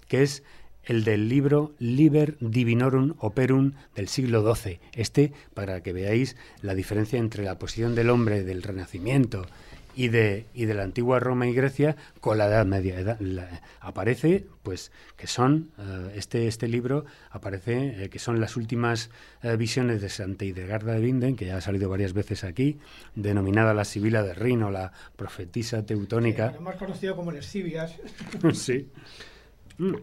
que 0.08 0.24
es 0.24 0.44
el 0.86 1.04
del 1.04 1.30
libro 1.30 1.74
Liber 1.80 2.38
Divinorum 2.40 3.16
Operum 3.20 3.74
del 3.96 4.08
siglo 4.08 4.56
XII. 4.56 4.80
Este, 4.94 5.34
para 5.54 5.82
que 5.82 5.94
veáis 5.94 6.36
la 6.62 6.76
diferencia 6.76 7.20
entre 7.20 7.44
la 7.44 7.60
posición 7.60 7.96
del 7.96 8.10
hombre 8.10 8.44
del 8.44 8.64
Renacimiento 8.64 9.46
y 9.96 10.10
de, 10.10 10.46
y 10.54 10.66
de 10.66 10.74
la 10.74 10.84
antigua 10.84 11.20
Roma 11.20 11.48
y 11.48 11.54
Grecia 11.54 11.96
con 12.20 12.38
la 12.38 12.48
Edad 12.48 12.66
Media. 12.66 13.18
aparece, 13.80 14.46
pues, 14.64 14.92
que 15.16 15.28
son, 15.28 15.72
eh, 15.78 16.14
este, 16.16 16.48
este 16.48 16.68
libro 16.68 17.06
aparece 17.32 18.04
eh, 18.04 18.10
que 18.10 18.20
son 18.20 18.40
las 18.40 18.58
últimas 18.58 19.10
eh, 19.42 19.56
visiones 19.56 20.02
de 20.02 20.10
Santa 20.10 20.46
Hildegarda 20.46 20.94
de 20.94 21.00
Binden, 21.00 21.36
que 21.36 21.46
ya 21.46 21.58
ha 21.58 21.62
salido 21.62 21.90
varias 21.90 22.14
veces 22.14 22.44
aquí, 22.44 22.80
denominada 23.16 23.74
la 23.74 23.86
Sibila 23.86 24.24
de 24.24 24.34
Rino, 24.34 24.70
la 24.70 24.92
profetisa 25.16 25.86
teutónica. 25.86 26.54
más 26.60 26.76
conocido 26.76 27.16
como 27.16 27.32
sí. 28.54 28.90
Mm. 29.78 29.96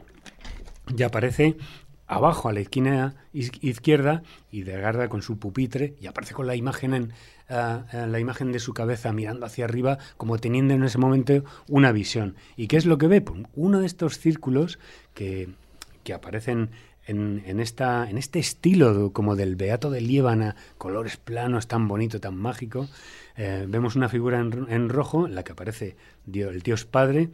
Y 0.97 1.03
aparece 1.03 1.57
abajo 2.07 2.49
a 2.49 2.53
la 2.53 2.61
esquina 2.61 3.15
izquierda 3.33 4.23
y 4.51 4.63
de 4.65 4.79
Garda 4.79 5.09
con 5.09 5.23
su 5.23 5.39
pupitre 5.39 5.95
y 6.01 6.07
aparece 6.07 6.35
con 6.35 6.47
la 6.47 6.55
imagen 6.55 6.93
en, 6.95 7.13
la 7.53 8.19
imagen 8.19 8.53
de 8.53 8.59
su 8.59 8.73
cabeza 8.73 9.13
mirando 9.13 9.47
hacia 9.47 9.67
arriba 9.67 9.99
como 10.17 10.39
teniendo 10.39 10.75
en 10.75 10.85
ese 10.85 10.99
momento 10.99 11.45
una 11.69 11.93
visión. 11.93 12.37
¿Y 12.57 12.67
qué 12.67 12.77
es 12.77 12.87
lo 12.87 12.99
que 12.99 13.09
ve? 13.09 13.21
Pues 13.21 13.43
uno 13.55 13.81
de 13.81 13.87
estos 13.87 14.19
círculos 14.19 14.79
que, 15.15 15.49
que 16.05 16.15
aparecen 16.15 16.71
en, 17.07 17.61
esta, 17.61 18.09
en 18.09 18.19
este 18.19 18.39
estilo 18.39 19.13
como 19.13 19.37
del 19.37 19.57
Beato 19.57 19.91
de 19.91 20.01
Líbana, 20.01 20.57
colores 20.79 21.17
planos, 21.17 21.67
tan 21.67 21.89
bonito, 21.89 22.21
tan 22.21 22.37
mágico. 22.37 22.89
Eh, 23.37 23.67
vemos 23.69 23.97
una 23.97 24.09
figura 24.09 24.41
en, 24.41 24.89
rojo 24.89 25.27
en 25.27 25.35
la 25.35 25.43
que 25.43 25.53
aparece 25.53 25.97
el 26.33 26.63
Dios 26.63 26.85
Padre, 26.85 27.31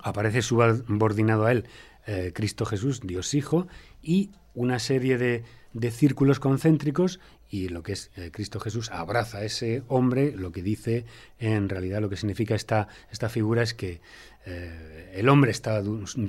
aparece 0.00 0.42
subordinado 0.42 1.46
a 1.46 1.52
él 1.52 1.66
eh, 2.06 2.32
Cristo 2.34 2.64
Jesús, 2.64 3.00
Dios 3.00 3.34
Hijo, 3.34 3.66
y 4.02 4.30
una 4.54 4.78
serie 4.78 5.18
de 5.18 5.44
de 5.72 5.90
círculos 5.90 6.40
concéntricos 6.40 7.20
y 7.52 7.68
lo 7.68 7.82
que 7.82 7.92
es 7.92 8.10
eh, 8.16 8.30
Cristo 8.32 8.58
Jesús 8.60 8.90
abraza 8.90 9.38
a 9.38 9.44
ese 9.44 9.82
hombre, 9.88 10.32
lo 10.34 10.52
que 10.52 10.62
dice 10.62 11.04
en 11.38 11.68
realidad 11.68 12.00
lo 12.00 12.08
que 12.08 12.16
significa 12.16 12.54
esta, 12.54 12.88
esta 13.10 13.28
figura 13.28 13.62
es 13.62 13.74
que 13.74 14.00
eh, 14.46 15.12
el 15.14 15.28
hombre 15.28 15.50
está 15.50 15.82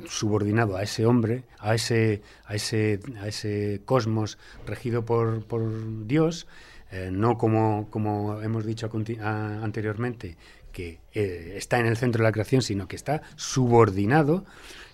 subordinado 0.10 0.76
a 0.76 0.84
ese 0.84 1.06
hombre, 1.06 1.46
a 1.60 1.76
ese, 1.76 2.22
a 2.46 2.56
ese, 2.56 3.00
a 3.22 3.30
ese 3.30 3.82
cosmos 3.86 4.38
regido 4.68 5.06
por, 5.06 5.46
por 5.46 6.06
Dios, 6.08 6.46
eh, 6.92 7.10
no 7.10 7.38
como, 7.38 7.88
como 7.90 8.42
hemos 8.42 8.66
dicho 8.66 8.92
anteriormente, 9.22 10.36
que 10.74 11.00
está 11.14 11.80
en 11.80 11.86
el 11.86 11.96
centro 11.96 12.20
de 12.20 12.24
la 12.24 12.34
creación, 12.34 12.64
sino 12.64 12.88
que 12.88 12.96
está 12.98 13.22
subordinado 13.36 14.44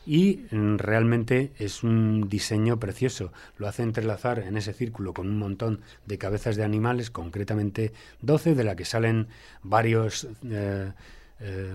y 0.10 0.48
mm, 0.50 0.78
realmente 0.78 1.52
es 1.60 1.84
un 1.84 2.30
diseño 2.30 2.80
precioso. 2.80 3.32
Lo 3.60 3.68
hace 3.68 3.84
entrelazar 3.84 4.40
en 4.40 4.58
ese 4.58 4.74
círculo 4.74 5.14
con 5.14 5.30
un 5.30 5.38
montón 5.38 5.82
de 6.08 6.18
cabezas 6.18 6.56
de 6.56 6.64
animales, 6.64 7.12
concretamente 7.12 7.94
12, 8.24 8.56
de 8.56 8.64
la 8.64 8.76
que 8.76 8.86
salen 8.86 9.28
varios 9.62 10.28
eh, 10.50 10.92
eh, 11.42 11.74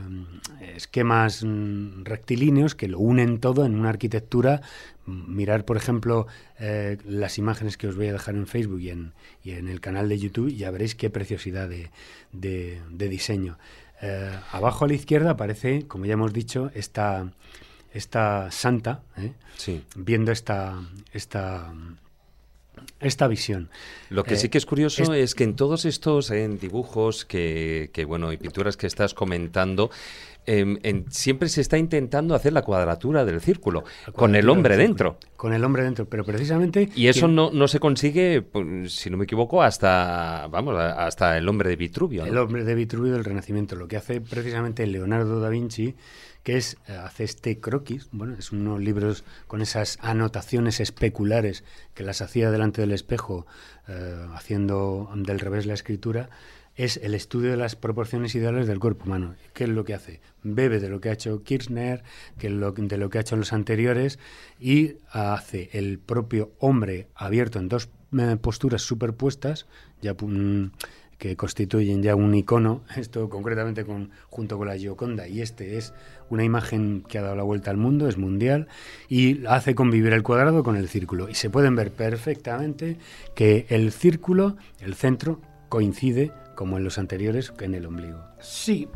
esquemas 0.74 1.44
mm, 1.44 2.02
rectilíneos 2.02 2.74
que 2.74 2.88
lo 2.88 2.98
unen 2.98 3.38
todo 3.38 3.64
en 3.64 3.78
una 3.78 3.90
arquitectura. 3.90 4.62
Mirar, 5.06 5.64
por 5.64 5.76
ejemplo, 5.76 6.26
eh, 6.58 6.98
las 7.04 7.38
imágenes 7.38 7.76
que 7.76 7.86
os 7.86 7.94
voy 7.94 8.08
a 8.08 8.14
dejar 8.14 8.34
en 8.34 8.48
Facebook 8.48 8.80
y 8.80 8.90
en, 8.90 9.12
y 9.44 9.52
en 9.52 9.68
el 9.68 9.80
canal 9.80 10.08
de 10.08 10.18
YouTube, 10.18 10.52
ya 10.52 10.72
veréis 10.72 10.96
qué 10.96 11.08
preciosidad 11.08 11.68
de, 11.68 11.88
de, 12.32 13.08
diseño. 13.08 13.58
abajo 14.50 14.86
a 14.86 14.88
la 14.88 14.94
izquierda 14.94 15.30
aparece, 15.30 15.86
como 15.86 16.04
ya 16.04 16.14
hemos 16.14 16.32
dicho, 16.32 16.72
esta 16.74 17.30
esta 17.94 18.50
santa, 18.50 19.02
¿eh? 19.16 19.32
viendo 19.94 20.32
esta, 20.32 20.82
esta, 21.12 21.72
esta 23.00 23.28
visión. 23.28 23.70
Lo 24.10 24.24
que 24.24 24.36
sí 24.36 24.48
que 24.48 24.58
es 24.58 24.66
curioso 24.66 25.14
es, 25.14 25.34
que 25.34 25.44
en 25.44 25.54
todos 25.54 25.84
estos 25.84 26.30
dibujos 26.60 27.24
que, 27.24 27.90
que, 27.92 28.04
bueno, 28.04 28.32
y 28.32 28.36
pinturas 28.36 28.76
que 28.76 28.88
estás 28.88 29.14
comentando, 29.14 29.90
em, 30.44 31.04
siempre 31.08 31.48
se 31.48 31.60
está 31.60 31.78
intentando 31.78 32.34
hacer 32.34 32.52
la 32.52 32.62
cuadratura 32.62 33.24
del 33.24 33.40
círculo, 33.40 33.84
con 34.12 34.34
el 34.34 34.50
hombre 34.50 34.76
dentro. 34.76 35.18
Con 35.36 35.52
el 35.52 35.62
hombre 35.62 35.84
dentro, 35.84 36.06
pero 36.06 36.24
precisamente... 36.24 36.88
Y 36.96 37.06
eso 37.06 37.28
no, 37.28 37.52
no 37.52 37.68
se 37.68 37.78
consigue, 37.78 38.42
pues, 38.42 38.92
si 38.92 39.08
no 39.08 39.18
me 39.18 39.24
equivoco, 39.24 39.62
hasta, 39.62 40.48
vamos, 40.50 40.74
hasta 40.76 41.38
el 41.38 41.48
hombre 41.48 41.70
de 41.70 41.76
Vitruvio. 41.76 42.24
El 42.24 42.38
hombre 42.38 42.64
de 42.64 42.74
Vitruvio 42.74 43.12
del 43.12 43.24
Renacimiento. 43.24 43.76
Lo 43.76 43.86
que 43.86 43.96
hace 43.96 44.20
precisamente 44.20 44.84
Leonardo 44.84 45.38
da 45.38 45.48
Vinci 45.48 45.94
que 46.44 46.58
es, 46.58 46.76
eh, 46.86 46.92
hace 46.92 47.24
este 47.24 47.58
croquis, 47.58 48.08
bueno, 48.12 48.36
es 48.38 48.52
unos 48.52 48.80
libros 48.80 49.24
con 49.48 49.62
esas 49.62 49.98
anotaciones 50.02 50.78
especulares 50.78 51.64
que 51.94 52.04
las 52.04 52.20
hacía 52.20 52.50
delante 52.50 52.82
del 52.82 52.92
espejo, 52.92 53.46
eh, 53.88 54.26
haciendo 54.34 55.10
del 55.16 55.40
revés 55.40 55.66
la 55.66 55.74
escritura, 55.74 56.28
es 56.76 56.98
el 56.98 57.14
estudio 57.14 57.50
de 57.50 57.56
las 57.56 57.76
proporciones 57.76 58.34
ideales 58.34 58.66
del 58.66 58.80
cuerpo 58.80 59.04
humano. 59.04 59.36
¿Qué 59.52 59.64
es 59.64 59.70
lo 59.70 59.84
que 59.84 59.94
hace? 59.94 60.20
Bebe 60.42 60.80
de 60.80 60.88
lo 60.88 61.00
que 61.00 61.08
ha 61.08 61.12
hecho 61.12 61.42
Kirchner, 61.42 62.02
que 62.38 62.50
lo, 62.50 62.72
de 62.72 62.98
lo 62.98 63.10
que 63.10 63.18
ha 63.18 63.20
hecho 63.20 63.36
los 63.36 63.52
anteriores, 63.52 64.18
y 64.60 64.96
hace 65.10 65.70
el 65.72 65.98
propio 65.98 66.52
hombre 66.58 67.08
abierto 67.14 67.58
en 67.58 67.68
dos 67.68 67.88
eh, 68.18 68.36
posturas 68.40 68.82
superpuestas, 68.82 69.66
ya 70.02 70.14
mm, 70.14 70.72
que 71.18 71.36
constituyen 71.36 72.02
ya 72.02 72.14
un 72.14 72.34
icono, 72.34 72.82
esto 72.96 73.28
concretamente 73.28 73.84
con, 73.84 74.10
junto 74.28 74.58
con 74.58 74.68
la 74.68 74.76
Gioconda, 74.76 75.28
y 75.28 75.40
este 75.40 75.76
es 75.76 75.92
una 76.30 76.44
imagen 76.44 77.04
que 77.08 77.18
ha 77.18 77.22
dado 77.22 77.36
la 77.36 77.42
vuelta 77.42 77.70
al 77.70 77.76
mundo, 77.76 78.08
es 78.08 78.16
mundial, 78.16 78.68
y 79.08 79.46
hace 79.46 79.74
convivir 79.74 80.12
el 80.12 80.22
cuadrado 80.22 80.62
con 80.62 80.76
el 80.76 80.88
círculo. 80.88 81.28
Y 81.28 81.34
se 81.34 81.50
pueden 81.50 81.76
ver 81.76 81.90
perfectamente 81.90 82.98
que 83.34 83.66
el 83.68 83.92
círculo, 83.92 84.56
el 84.80 84.94
centro, 84.94 85.40
coincide, 85.68 86.32
como 86.54 86.78
en 86.78 86.84
los 86.84 86.98
anteriores, 86.98 87.52
en 87.60 87.74
el 87.74 87.86
ombligo. 87.86 88.20
Sí, 88.40 88.88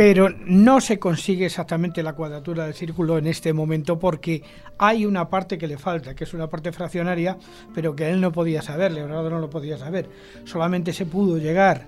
pero 0.00 0.30
no 0.46 0.80
se 0.80 0.98
consigue 0.98 1.44
exactamente 1.44 2.02
la 2.02 2.14
cuadratura 2.14 2.64
del 2.64 2.72
círculo 2.72 3.18
en 3.18 3.26
este 3.26 3.52
momento 3.52 3.98
porque 3.98 4.42
hay 4.78 5.04
una 5.04 5.28
parte 5.28 5.58
que 5.58 5.68
le 5.68 5.76
falta, 5.76 6.14
que 6.14 6.24
es 6.24 6.32
una 6.32 6.46
parte 6.46 6.72
fraccionaria, 6.72 7.36
pero 7.74 7.94
que 7.94 8.08
él 8.08 8.18
no 8.18 8.32
podía 8.32 8.62
saber, 8.62 8.92
Leonardo 8.92 9.28
no 9.28 9.38
lo 9.40 9.50
podía 9.50 9.76
saber. 9.76 10.08
Solamente 10.46 10.94
se 10.94 11.04
pudo 11.04 11.36
llegar 11.36 11.84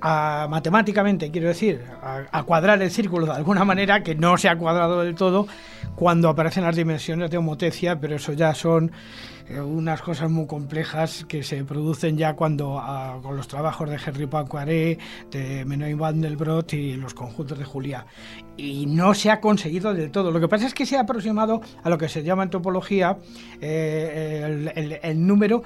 a, 0.00 0.46
matemáticamente, 0.48 1.30
quiero 1.30 1.48
decir, 1.48 1.82
a, 2.02 2.42
cuadrar 2.44 2.80
el 2.80 2.90
círculo 2.90 3.26
de 3.26 3.32
alguna 3.32 3.66
manera 3.66 4.02
que 4.02 4.14
no 4.14 4.38
se 4.38 4.48
ha 4.48 4.56
cuadrado 4.56 5.02
del 5.02 5.14
todo 5.14 5.46
cuando 5.94 6.30
aparecen 6.30 6.64
las 6.64 6.74
dimensiones 6.74 7.30
de 7.30 7.36
homotecia, 7.36 8.00
pero 8.00 8.16
eso 8.16 8.32
ya 8.32 8.54
son 8.54 8.92
unas 9.50 10.02
cosas 10.02 10.30
muy 10.30 10.46
complejas 10.46 11.24
que 11.28 11.42
se 11.42 11.64
producen 11.64 12.16
ya 12.16 12.34
cuando 12.34 12.78
ah, 12.78 13.18
con 13.22 13.36
los 13.36 13.48
trabajos 13.48 13.88
de 13.88 13.98
Henry 14.04 14.26
Poincaré, 14.26 14.98
de 15.30 15.64
Menoy 15.64 15.94
Vandelbrot 15.94 16.72
y 16.72 16.94
los 16.94 17.14
conjuntos 17.14 17.58
de 17.58 17.64
Julia. 17.64 18.06
Y 18.56 18.86
no 18.86 19.14
se 19.14 19.30
ha 19.30 19.40
conseguido 19.40 19.94
del 19.94 20.10
todo. 20.10 20.30
Lo 20.30 20.40
que 20.40 20.48
pasa 20.48 20.66
es 20.66 20.74
que 20.74 20.86
se 20.86 20.96
ha 20.96 21.02
aproximado 21.02 21.60
a 21.82 21.90
lo 21.90 21.98
que 21.98 22.08
se 22.08 22.22
llama 22.22 22.44
en 22.44 22.50
topología 22.50 23.18
eh, 23.60 25.00
el, 25.02 25.26
número 25.26 25.62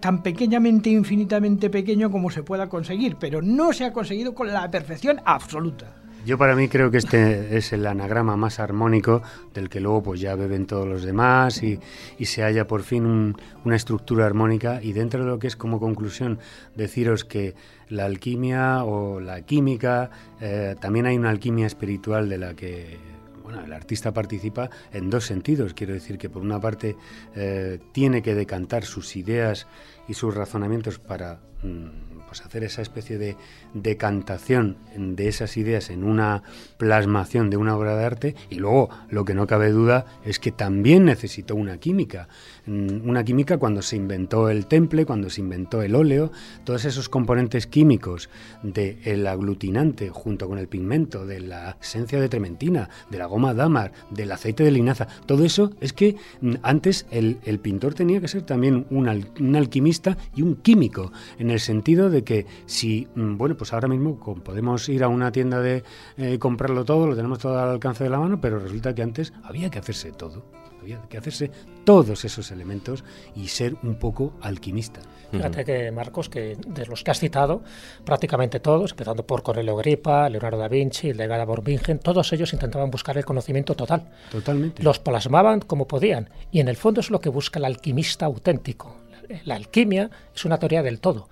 tan 0.00 0.22
pequeñamente, 0.22 0.90
infinitamente 0.90 1.70
pequeño 1.70 2.10
como 2.10 2.30
se 2.30 2.42
pueda 2.42 2.68
conseguir, 2.68 3.16
pero 3.18 3.42
no 3.42 3.72
se 3.72 3.84
ha 3.84 3.92
conseguido 3.92 4.34
con 4.34 4.52
la 4.52 4.70
perfección 4.70 5.20
absoluta. 5.24 6.00
Yo 6.26 6.36
para 6.36 6.54
mí 6.54 6.68
creo 6.68 6.90
que 6.90 6.98
este 6.98 7.56
es 7.56 7.72
el 7.72 7.86
anagrama 7.86 8.36
más 8.36 8.60
armónico 8.60 9.22
del 9.54 9.70
que 9.70 9.80
luego 9.80 10.02
pues 10.02 10.20
ya 10.20 10.34
beben 10.34 10.66
todos 10.66 10.86
los 10.86 11.02
demás 11.02 11.62
y, 11.62 11.80
se 12.24 12.42
halla 12.42 12.66
por 12.66 12.82
fin 12.82 13.34
una 13.64 13.76
estructura 13.76 14.26
armónica 14.26 14.82
y 14.82 14.92
dentro 14.92 15.24
de 15.24 15.30
lo 15.30 15.38
que 15.38 15.46
es 15.46 15.56
como 15.56 15.80
conclusión 15.80 16.38
deciros 16.76 17.24
que 17.24 17.54
la 17.88 18.04
alquimia 18.04 18.84
o 18.84 19.18
la 19.18 19.40
química, 19.42 20.10
eh, 20.40 20.76
también 20.78 21.06
hay 21.06 21.16
una 21.16 21.30
alquimia 21.30 21.66
espiritual 21.66 22.28
de 22.28 22.38
la 22.38 22.54
que 22.54 22.98
bueno, 23.42 23.64
el 23.64 23.72
artista 23.72 24.12
participa 24.12 24.70
en 24.92 25.10
dos 25.10 25.24
sentidos. 25.24 25.74
Quiero 25.74 25.94
decir 25.94 26.18
que 26.18 26.28
por 26.28 26.42
una 26.42 26.60
parte 26.60 26.96
eh, 27.34 27.80
tiene 27.92 28.22
que 28.22 28.34
decantar 28.34 28.84
sus 28.84 29.16
ideas 29.16 29.66
y 30.06 30.14
sus 30.14 30.34
razonamientos 30.34 30.98
para 30.98 31.40
mm, 31.62 32.09
pues 32.30 32.42
hacer 32.42 32.62
esa 32.62 32.80
especie 32.80 33.18
de 33.18 33.36
decantación 33.74 34.76
de 34.96 35.26
esas 35.26 35.56
ideas 35.56 35.90
en 35.90 36.04
una 36.04 36.44
plasmación 36.76 37.50
de 37.50 37.56
una 37.56 37.76
obra 37.76 37.96
de 37.96 38.04
arte 38.04 38.34
y 38.50 38.54
luego 38.54 38.88
lo 39.08 39.24
que 39.24 39.34
no 39.34 39.48
cabe 39.48 39.72
duda 39.72 40.06
es 40.24 40.38
que 40.38 40.52
también 40.52 41.04
necesitó 41.04 41.56
una 41.56 41.78
química, 41.78 42.28
mm, 42.66 43.08
una 43.08 43.24
química 43.24 43.58
cuando 43.58 43.82
se 43.82 43.96
inventó 43.96 44.48
el 44.48 44.66
temple, 44.66 45.06
cuando 45.06 45.28
se 45.28 45.40
inventó 45.40 45.82
el 45.82 45.96
óleo, 45.96 46.30
todos 46.62 46.84
esos 46.84 47.08
componentes 47.08 47.66
químicos 47.66 48.30
del 48.62 49.26
aglutinante 49.26 50.10
junto 50.10 50.46
con 50.46 50.58
el 50.58 50.68
pigmento, 50.68 51.26
de 51.26 51.40
la 51.40 51.78
esencia 51.82 52.20
de 52.20 52.28
trementina, 52.28 52.90
de 53.10 53.18
la 53.18 53.26
goma 53.26 53.54
damar, 53.54 53.90
del 54.10 54.30
aceite 54.30 54.62
de 54.62 54.70
linaza, 54.70 55.08
todo 55.26 55.44
eso 55.44 55.72
es 55.80 55.92
que 55.92 56.14
mm, 56.40 56.54
antes 56.62 57.06
el, 57.10 57.40
pintor 57.60 57.94
tenía 57.94 58.20
que 58.20 58.28
ser 58.28 58.42
también 58.42 58.86
un, 58.90 59.08
un 59.40 59.56
alquimista 59.56 60.16
y 60.36 60.42
un 60.42 60.54
químico, 60.54 61.12
en 61.40 61.50
el 61.50 61.58
sentido 61.58 62.08
de 62.08 62.19
que 62.22 62.46
si, 62.66 63.08
mm, 63.14 63.36
bueno, 63.36 63.56
pues 63.56 63.72
ahora 63.72 63.88
mismo 63.88 64.18
podemos 64.42 64.88
ir 64.88 65.02
a 65.04 65.08
una 65.08 65.32
tienda 65.32 65.60
de 65.60 65.82
eh, 66.16 66.38
comprarlo 66.38 66.84
todo, 66.84 67.06
lo 67.06 67.16
tenemos 67.16 67.38
todo 67.38 67.58
al 67.58 67.68
alcance 67.68 68.04
de 68.04 68.10
la 68.10 68.18
mano, 68.18 68.40
pero 68.40 68.58
resulta 68.58 68.94
que 68.94 69.02
antes 69.02 69.32
había 69.42 69.70
que 69.70 69.78
hacerse 69.78 70.12
todo. 70.12 70.44
Había 70.80 70.98
que 71.10 71.18
hacerse 71.18 71.50
todos 71.84 72.24
esos 72.24 72.50
elementos 72.50 73.04
y 73.36 73.48
ser 73.48 73.76
un 73.82 73.96
poco 73.96 74.32
alquimista. 74.40 75.00
Fíjate 75.30 75.64
que, 75.64 75.92
Marcos, 75.92 76.28
que 76.28 76.56
de 76.66 76.86
los 76.86 77.04
que 77.04 77.10
has 77.10 77.20
citado, 77.20 77.62
prácticamente 78.04 78.60
todos, 78.60 78.92
empezando 78.92 79.26
por 79.26 79.42
Correlio 79.42 79.76
Gripa, 79.76 80.28
Leonardo 80.28 80.58
da 80.58 80.68
Vinci, 80.68 81.12
Legada 81.12 81.44
Borbingen, 81.44 81.98
todos 81.98 82.32
ellos 82.32 82.52
intentaban 82.52 82.90
buscar 82.90 83.16
el 83.16 83.24
conocimiento 83.24 83.74
total. 83.74 84.08
Totalmente. 84.30 84.82
Los 84.82 84.98
plasmaban 84.98 85.60
como 85.60 85.86
podían. 85.86 86.30
Y 86.50 86.60
en 86.60 86.68
el 86.68 86.76
fondo 86.76 87.00
es 87.00 87.10
lo 87.10 87.20
que 87.20 87.28
busca 87.28 87.58
el 87.58 87.66
alquimista 87.66 88.26
auténtico. 88.26 88.96
La 89.44 89.54
alquimia 89.54 90.10
es 90.34 90.44
una 90.44 90.58
teoría 90.58 90.82
del 90.82 90.98
todo 90.98 91.28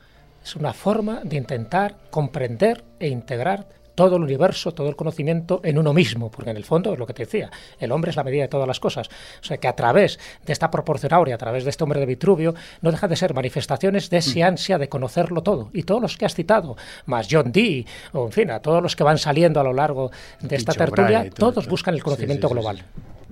es 0.49 0.57
una 0.57 0.73
forma 0.73 1.21
de 1.25 1.37
intentar 1.37 1.97
comprender 2.11 2.83
e 2.99 3.09
integrar 3.09 3.67
todo 3.95 4.17
el 4.17 4.23
universo, 4.23 4.73
todo 4.73 4.89
el 4.89 4.97
conocimiento 4.97 5.61
en 5.63 5.77
uno 5.77 5.93
mismo, 5.93 6.31
porque 6.31 6.51
en 6.51 6.57
el 6.57 6.65
fondo 6.65 6.93
es 6.95 6.99
lo 6.99 7.07
que 7.07 7.13
te 7.13 7.25
decía, 7.25 7.51
el 7.79 7.93
hombre 7.93 8.11
es 8.11 8.17
la 8.17 8.25
medida 8.25 8.43
de 8.43 8.49
todas 8.49 8.67
las 8.67 8.81
cosas. 8.81 9.09
O 9.09 9.45
sea 9.45 9.59
que 9.59 9.69
a 9.69 9.75
través 9.75 10.19
de 10.47 10.53
esta 10.55 10.71
proporción 10.71 11.13
áurea, 11.13 11.35
a 11.35 11.39
través 11.39 11.65
de 11.65 11.71
este 11.71 11.85
hombre 11.85 12.01
de 12.01 12.07
Vitruvio, 12.07 12.55
no 12.81 12.91
deja 12.91 13.09
de 13.09 13.17
ser 13.17 13.35
manifestaciones 13.35 14.09
de 14.09 14.19
esa 14.19 14.39
mm. 14.39 14.43
ansia 14.45 14.79
de 14.79 14.89
conocerlo 14.89 15.43
todo. 15.43 15.69
Y 15.75 15.83
todos 15.83 16.01
los 16.01 16.17
que 16.17 16.25
has 16.25 16.35
citado, 16.35 16.77
más 17.05 17.29
John 17.31 17.53
Dee, 17.53 17.85
o 18.13 18.25
en 18.25 18.33
fin, 18.33 18.51
a 18.51 18.61
todos 18.61 18.83
los 18.83 18.97
que 18.97 19.05
van 19.05 19.19
saliendo 19.19 19.61
a 19.61 19.65
lo 19.65 19.75
largo 19.75 20.11
de 20.41 20.57
esta 20.57 20.73
tertulia, 20.73 21.29
todos 21.29 21.69
buscan 21.69 21.95
el 21.95 22.03
conocimiento 22.03 22.49
global. 22.49 22.85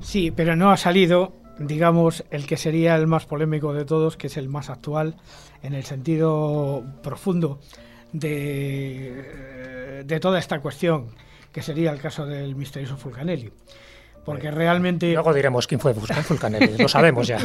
Sí, 0.03 0.33
pero 0.33 0.55
no 0.55 0.71
ha 0.71 0.77
salido 0.77 1.46
digamos, 1.59 2.25
el 2.31 2.47
que 2.47 2.57
sería 2.57 2.97
el 2.97 3.07
más 3.07 3.27
polémico 3.27 3.73
de 3.73 3.85
todos, 3.85 4.17
que 4.17 4.27
es 4.27 4.37
el 4.37 4.49
más 4.49 4.71
actual, 4.71 5.17
en 5.63 5.75
el 5.75 5.85
sentido 5.85 6.85
profundo 7.03 7.61
de, 8.13 10.03
de 10.05 10.21
toda 10.21 10.39
esta 10.39 10.61
cuestión, 10.61 11.09
que 11.53 11.63
sería 11.63 11.91
el 11.91 12.01
caso 12.01 12.27
del 12.27 12.55
misterioso 12.57 12.97
Fulcanelli. 12.97 13.51
Porque 14.25 14.51
realmente... 14.51 15.13
Luego 15.13 15.33
diremos 15.33 15.67
quién 15.69 15.81
fue 15.81 15.95
Fulcanelli, 15.95 16.77
lo 16.77 16.89
sabemos 16.89 17.29
ya. 17.29 17.39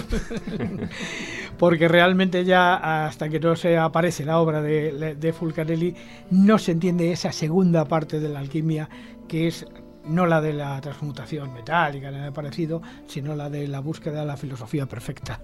porque 1.59 1.87
realmente 1.87 2.43
ya 2.43 3.05
hasta 3.05 3.29
que 3.29 3.39
no 3.39 3.55
se 3.55 3.77
aparece 3.77 4.25
la 4.25 4.39
obra 4.39 4.63
de, 4.63 5.15
de 5.15 5.33
Fulcanelli 5.33 5.95
no 6.31 6.57
se 6.57 6.71
entiende 6.71 7.11
esa 7.11 7.31
segunda 7.31 7.85
parte 7.85 8.19
de 8.19 8.29
la 8.29 8.39
alquimia 8.39 8.89
que 9.27 9.47
es 9.47 9.67
no 10.05 10.25
la 10.25 10.41
de 10.41 10.53
la 10.53 10.79
transmutación 10.81 11.53
metálica, 11.53 12.11
nada 12.11 12.31
parecido, 12.31 12.81
sino 13.07 13.35
la 13.35 13.49
de 13.49 13.67
la 13.67 13.79
búsqueda 13.79 14.21
de 14.21 14.25
la 14.25 14.37
filosofía 14.37 14.85
perfecta. 14.85 15.41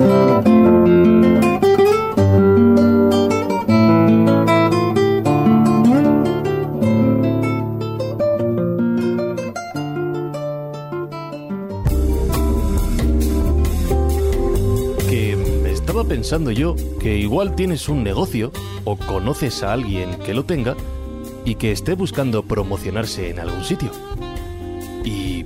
pensando 16.06 16.50
yo 16.50 16.76
que 17.00 17.16
igual 17.18 17.54
tienes 17.54 17.88
un 17.88 18.02
negocio 18.02 18.52
o 18.84 18.96
conoces 18.96 19.62
a 19.62 19.72
alguien 19.72 20.18
que 20.24 20.34
lo 20.34 20.44
tenga 20.44 20.76
y 21.44 21.54
que 21.56 21.72
esté 21.72 21.94
buscando 21.94 22.42
promocionarse 22.42 23.30
en 23.30 23.40
algún 23.40 23.64
sitio. 23.64 23.90
¿Y 25.04 25.44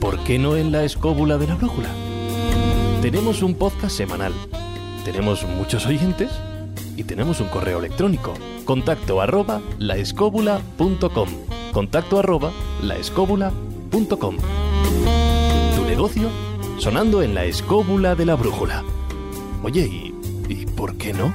por 0.00 0.18
qué 0.24 0.38
no 0.38 0.56
en 0.56 0.72
la 0.72 0.84
escóbula 0.84 1.38
de 1.38 1.46
la 1.46 1.54
brújula? 1.54 1.88
Tenemos 3.02 3.42
un 3.42 3.54
podcast 3.54 3.96
semanal, 3.96 4.32
tenemos 5.04 5.44
muchos 5.44 5.86
oyentes 5.86 6.30
y 6.96 7.04
tenemos 7.04 7.40
un 7.40 7.48
correo 7.48 7.78
electrónico. 7.78 8.34
Contacto 8.64 9.20
arroba 9.20 9.60
laescóbula.com. 9.78 11.28
Contacto 11.72 12.18
arroba 12.18 12.52
laescóbula.com. 12.82 14.36
Tu 15.76 15.84
negocio 15.84 16.28
sonando 16.78 17.22
en 17.22 17.34
la 17.34 17.44
escóbula 17.44 18.14
de 18.14 18.26
la 18.26 18.34
brújula. 18.34 18.84
Oye, 19.62 19.82
¿y, 19.86 20.14
¿y 20.48 20.66
por 20.66 20.96
qué 20.96 21.12
no? 21.12 21.32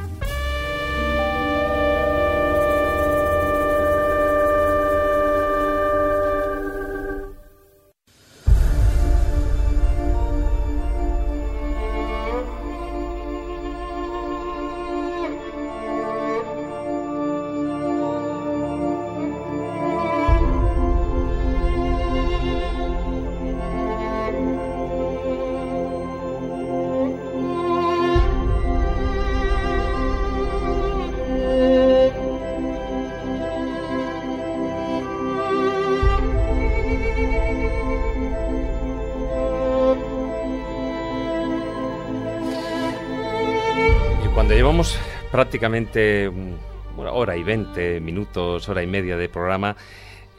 Prácticamente 45.65 46.29
una 46.95 47.11
hora 47.11 47.35
y 47.35 47.41
veinte 47.41 47.99
minutos, 47.99 48.69
hora 48.69 48.83
y 48.83 48.87
media 48.87 49.17
de 49.17 49.29
programa. 49.29 49.75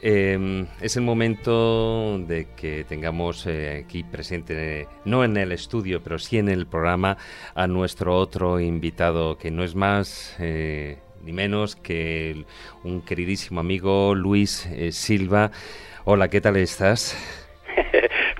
Em, 0.01 0.67
es 0.79 0.95
el 0.95 1.03
momento 1.03 2.17
de 2.19 2.47
que 2.55 2.85
tengamos 2.85 3.45
eh, 3.45 3.83
aquí 3.83 4.03
presente, 4.03 4.87
no 5.03 5.25
en 5.25 5.35
el 5.35 5.51
estudio, 5.51 6.01
pero 6.01 6.17
sí 6.17 6.37
en 6.37 6.47
el 6.47 6.65
programa, 6.65 7.17
a 7.55 7.67
nuestro 7.67 8.15
otro 8.15 8.61
invitado, 8.61 9.37
que 9.37 9.51
no 9.51 9.65
es 9.65 9.75
más 9.75 10.33
eh, 10.39 10.99
ni 11.25 11.33
menos 11.33 11.75
que 11.75 12.45
un 12.85 13.01
queridísimo 13.01 13.59
amigo, 13.59 14.15
Luis 14.15 14.65
eh, 14.67 14.93
Silva. 14.93 15.51
Hola, 16.05 16.29
¿qué 16.29 16.39
tal 16.39 16.55
estás? 16.55 17.17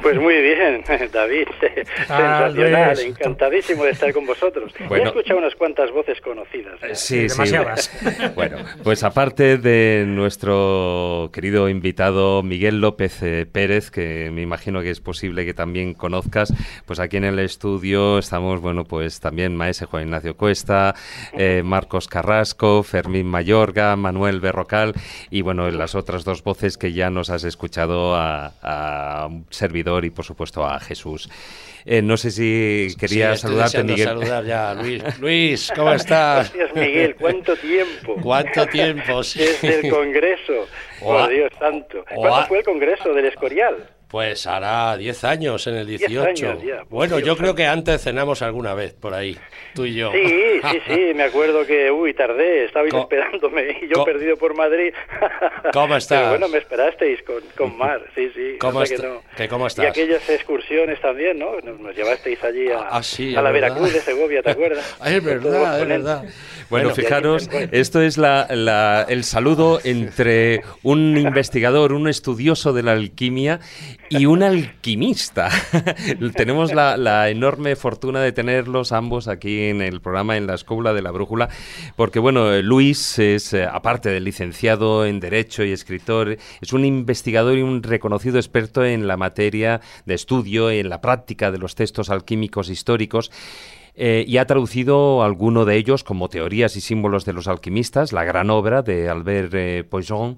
Pues 0.07 0.21
muy 0.21 0.41
bien, 0.41 0.85
David. 1.11 1.47
Sensacional, 2.07 2.97
encantadísimo 2.97 3.84
de 3.84 3.91
estar 3.91 4.13
con 4.13 4.25
vosotros. 4.25 4.71
He 4.89 5.03
escuchado 5.03 5.38
unas 5.38 5.53
cuantas 5.55 5.91
voces 5.91 6.21
conocidas. 6.21 6.81
¿eh? 6.81 6.95
Sí, 6.95 7.27
demasiadas. 7.27 7.91
bueno, 8.35 8.59
pues 8.85 9.03
aparte 9.03 9.57
de 9.57 10.05
nuestro 10.07 11.29
querido 11.34 11.67
invitado 11.67 12.41
Miguel 12.41 12.79
López 12.79 13.21
eh, 13.21 13.45
Pérez, 13.51 13.91
que 13.91 14.31
me 14.31 14.41
imagino 14.41 14.81
que 14.81 14.91
es 14.91 15.01
posible 15.01 15.43
que 15.43 15.53
también 15.53 15.93
conozcas, 15.93 16.53
pues 16.85 17.01
aquí 17.01 17.17
en 17.17 17.25
el 17.25 17.39
estudio 17.39 18.17
estamos, 18.17 18.61
bueno, 18.61 18.85
pues 18.85 19.19
también 19.19 19.57
maese 19.57 19.88
Juan 19.88 20.03
Ignacio 20.03 20.38
Cuesta, 20.38 20.95
eh, 21.38 21.63
Marcos 21.65 22.07
Carrasco, 22.07 22.81
Fermín 22.84 23.27
Mayorga, 23.27 23.97
Manuel 23.97 24.39
Berrocal 24.39 24.93
y 25.29 25.41
bueno, 25.41 25.69
las 25.69 25.95
otras 25.95 26.23
dos 26.23 26.43
voces 26.43 26.77
que 26.77 26.93
ya 26.93 27.09
nos 27.09 27.29
has 27.29 27.43
escuchado 27.43 28.15
a, 28.15 28.53
a 28.61 29.29
servidor 29.49 29.97
y 30.06 30.10
por 30.10 30.26
supuesto 30.26 30.65
a 30.65 30.80
Jesús. 30.80 31.30
Eh, 31.86 32.02
no 32.02 32.18
sé 32.18 32.32
si 32.32 32.95
quería 32.99 33.36
saludarte, 33.38 33.84
Miguel. 33.84 34.07
saludar 34.07 34.45
ya, 34.45 34.74
Luis. 34.74 35.03
Luis, 35.19 35.72
¿cómo 35.76 35.94
estás? 35.94 36.53
Gracias, 36.53 36.76
Miguel. 36.76 37.15
¿Cuánto 37.15 37.56
tiempo? 37.56 38.15
¿Cuánto 38.22 38.65
tiempo? 38.68 39.18
Desde 39.19 39.80
el 39.80 39.90
Congreso. 39.90 40.68
Por 40.99 41.30
Dios 41.30 41.52
santo. 41.60 42.03
¿Cuándo 42.14 42.48
fue 42.48 42.60
el 42.60 42.64
Congreso 42.65 43.14
del 43.14 43.26
Escorial? 43.26 43.97
Pues 44.07 44.47
hará 44.47 44.95
10 44.95 45.23
años 45.25 45.67
en 45.67 45.75
el 45.75 45.88
18. 45.88 46.85
bueno, 46.89 47.19
yo 47.19 47.35
creo 47.35 47.53
que 47.53 47.65
antes 47.65 48.01
cenamos 48.01 48.41
alguna 48.41 48.73
vez 48.73 48.93
por 48.93 49.13
ahí, 49.13 49.38
tú 49.75 49.85
y 49.85 49.95
yo. 49.95 50.13
Sí, 50.13 50.61
sí, 50.71 50.81
sí, 50.88 51.11
me 51.15 51.23
acuerdo 51.23 51.65
que, 51.65 51.91
uy, 51.91 52.13
tardé, 52.13 52.65
estabais 52.65 52.93
esperándome 52.93 53.79
y 53.81 53.93
yo 53.93 54.05
perdido 54.05 54.38
por 54.38 54.55
Madrid. 54.55 54.93
¿Cómo 55.73 55.97
estás? 55.97 56.19
Pero 56.19 56.29
bueno, 56.29 56.47
me 56.47 56.59
esperasteis 56.59 57.21
con, 57.23 57.41
con 57.57 57.77
Mar, 57.77 58.01
sí, 58.15 58.31
sí. 58.34 58.57
¿Cómo, 58.59 58.81
¿Cómo 59.49 59.67
estás? 59.67 59.85
Y 59.85 59.88
aquellas 59.88 60.29
excursiones 60.29 61.01
también, 61.01 61.38
¿no? 61.39 61.59
Nos, 61.59 61.93
llevasteis 61.93 62.41
allí 62.43 62.69
a, 62.69 62.88
ah, 62.89 63.01
a 63.01 63.41
la 63.41 63.51
Veracruz 63.51 63.91
de 63.91 63.99
Segovia, 63.99 64.41
¿te 64.41 64.51
acuerdas? 64.51 64.97
es 65.05 65.23
verdad, 65.23 65.81
es 65.81 65.88
verdad. 65.88 66.23
Bueno, 66.69 66.91
fijaros, 66.91 67.49
esto 67.71 68.01
es 68.01 68.17
la, 68.17 69.05
el 69.09 69.23
saludo 69.25 69.79
entre 69.84 70.61
un 70.84 71.17
investigador, 71.17 71.93
un 71.93 72.07
estudioso 72.07 72.73
de 72.73 72.84
la 72.84 72.93
alquimia 72.93 73.59
y 74.09 74.25
un 74.25 74.43
alquimista. 74.43 75.49
Tenemos 76.35 76.73
la, 76.73 77.29
enorme 77.29 77.75
fortuna 77.75 78.21
de 78.21 78.31
tenerlos 78.31 78.91
ambos 78.91 79.27
aquí 79.27 79.65
en 79.65 79.81
el 79.81 80.01
programa, 80.01 80.38
en 80.38 80.47
la 80.47 80.55
Escóbula 80.55 80.93
de 80.93 81.01
la 81.01 81.11
Brújula, 81.11 81.49
porque 81.95 82.19
bueno, 82.19 82.61
Luis 82.61 83.19
es, 83.19 83.53
eh, 83.53 83.65
aparte 83.65 84.09
de 84.09 84.19
licenciado 84.19 85.05
en 85.05 85.19
Derecho 85.19 85.63
y 85.63 85.71
escritor, 85.71 86.38
es 86.61 86.73
un 86.73 86.85
investigador 86.85 87.57
y 87.57 87.61
un 87.61 87.84
reconocido 87.84 88.38
experto 88.38 88.85
en 88.85 89.07
la 89.07 89.17
materia 89.17 89.81
de 90.05 90.13
estudio 90.13 90.69
en 90.69 90.89
la 90.89 91.01
práctica 91.01 91.51
de 91.51 91.57
los 91.57 91.75
textos 91.75 92.09
alquímicos 92.09 92.69
históricos. 92.69 93.31
Eh, 93.99 94.24
y 94.28 94.38
ha 94.38 94.45
traducido 94.45 95.24
alguno 95.24 95.65
de 95.65 95.76
ellos 95.76 96.03
como 96.03 96.30
Teorías 96.30 96.76
y 96.76 96.82
símbolos 96.82 97.26
de 97.26 97.34
los 97.34 97.48
alquimistas, 97.48 98.14
la 98.14 98.24
gran 98.24 98.52
obra 98.52 98.84
de 98.84 99.10
Albert 99.10 99.53
eh, 99.56 99.84
Poisson, 99.90 100.38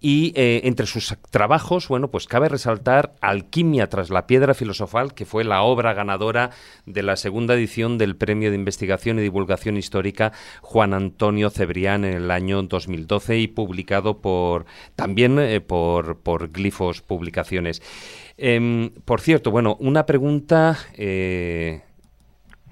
y 0.00 0.32
eh, 0.36 0.60
entre 0.62 0.86
sus 0.86 1.16
trabajos, 1.30 1.88
bueno, 1.88 2.12
pues 2.12 2.28
cabe 2.28 2.48
resaltar 2.48 3.16
Alquimia 3.20 3.88
tras 3.88 4.10
la 4.10 4.28
piedra 4.28 4.54
filosofal, 4.54 5.12
que 5.12 5.26
fue 5.26 5.42
la 5.42 5.62
obra 5.62 5.92
ganadora 5.92 6.50
de 6.86 7.02
la 7.02 7.16
segunda 7.16 7.54
edición 7.54 7.98
del 7.98 8.14
Premio 8.14 8.50
de 8.50 8.56
Investigación 8.56 9.18
y 9.18 9.22
Divulgación 9.22 9.76
Histórica 9.76 10.30
Juan 10.62 10.94
Antonio 10.94 11.50
Cebrián 11.50 12.04
en 12.04 12.14
el 12.14 12.30
año 12.30 12.62
2012 12.62 13.38
y 13.38 13.48
publicado 13.48 14.20
por 14.20 14.66
también 14.94 15.64
por, 15.66 16.20
por 16.20 16.52
Glifos 16.52 17.02
Publicaciones. 17.02 17.82
Em, 18.38 18.90
por 19.04 19.20
cierto, 19.20 19.50
bueno, 19.50 19.76
una 19.80 20.06
pregunta 20.06 20.78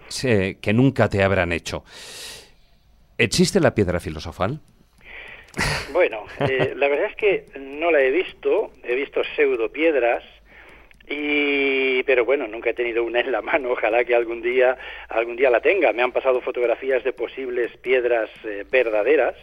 que 0.09 0.73
nunca 0.73 1.09
te 1.09 1.23
habrán 1.23 1.53
hecho. 1.53 1.85
¿Existe 3.17 3.61
la 3.61 3.75
piedra 3.75 4.01
filosofal? 4.01 4.61
Bueno, 5.93 6.25
eh, 6.41 6.75
la 6.77 6.89
verdad 6.89 7.07
es 7.11 7.17
que 7.17 7.47
no 7.59 7.91
la 7.91 8.01
he 8.01 8.11
visto, 8.11 8.71
he 8.85 8.95
visto 8.95 9.23
pseudo 9.35 9.73
piedras, 9.73 10.23
y 11.09 12.03
pero 12.05 12.25
bueno, 12.25 12.47
nunca 12.47 12.71
he 12.71 12.75
tenido 12.75 13.03
una 13.03 13.21
en 13.21 13.33
la 13.33 13.41
mano, 13.41 13.71
ojalá 13.71 14.05
que 14.05 14.15
algún 14.15 14.43
día 14.43 14.77
algún 15.09 15.37
día 15.37 15.51
la 15.51 15.61
tenga. 15.61 15.93
Me 15.93 16.03
han 16.03 16.13
pasado 16.13 16.41
fotografías 16.41 17.03
de 17.03 17.13
posibles 17.13 17.77
piedras 17.79 18.31
eh, 18.45 18.65
verdaderas 18.71 19.35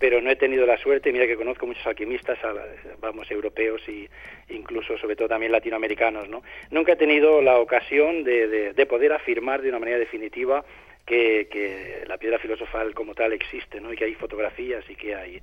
pero 0.00 0.22
no 0.22 0.30
he 0.30 0.36
tenido 0.36 0.64
la 0.64 0.78
suerte, 0.78 1.12
mira 1.12 1.26
que 1.26 1.36
conozco 1.36 1.66
muchos 1.66 1.86
alquimistas, 1.86 2.38
vamos, 3.00 3.30
europeos 3.30 3.82
y 3.86 4.08
incluso 4.48 4.96
sobre 4.96 5.14
todo 5.14 5.28
también 5.28 5.52
latinoamericanos, 5.52 6.26
¿no? 6.26 6.42
Nunca 6.70 6.92
he 6.92 6.96
tenido 6.96 7.42
la 7.42 7.58
ocasión 7.58 8.24
de, 8.24 8.72
de, 8.72 8.86
poder 8.86 9.12
afirmar 9.12 9.60
de 9.60 9.68
una 9.68 9.78
manera 9.78 9.98
definitiva 9.98 10.64
que, 11.06 11.48
que 11.50 12.04
la 12.06 12.18
piedra 12.18 12.38
filosofal 12.38 12.94
como 12.94 13.14
tal 13.14 13.32
existe, 13.32 13.80
¿no? 13.80 13.92
Y 13.92 13.96
que 13.96 14.04
hay 14.04 14.14
fotografías 14.14 14.88
y 14.88 14.94
que 14.94 15.14
hay 15.14 15.40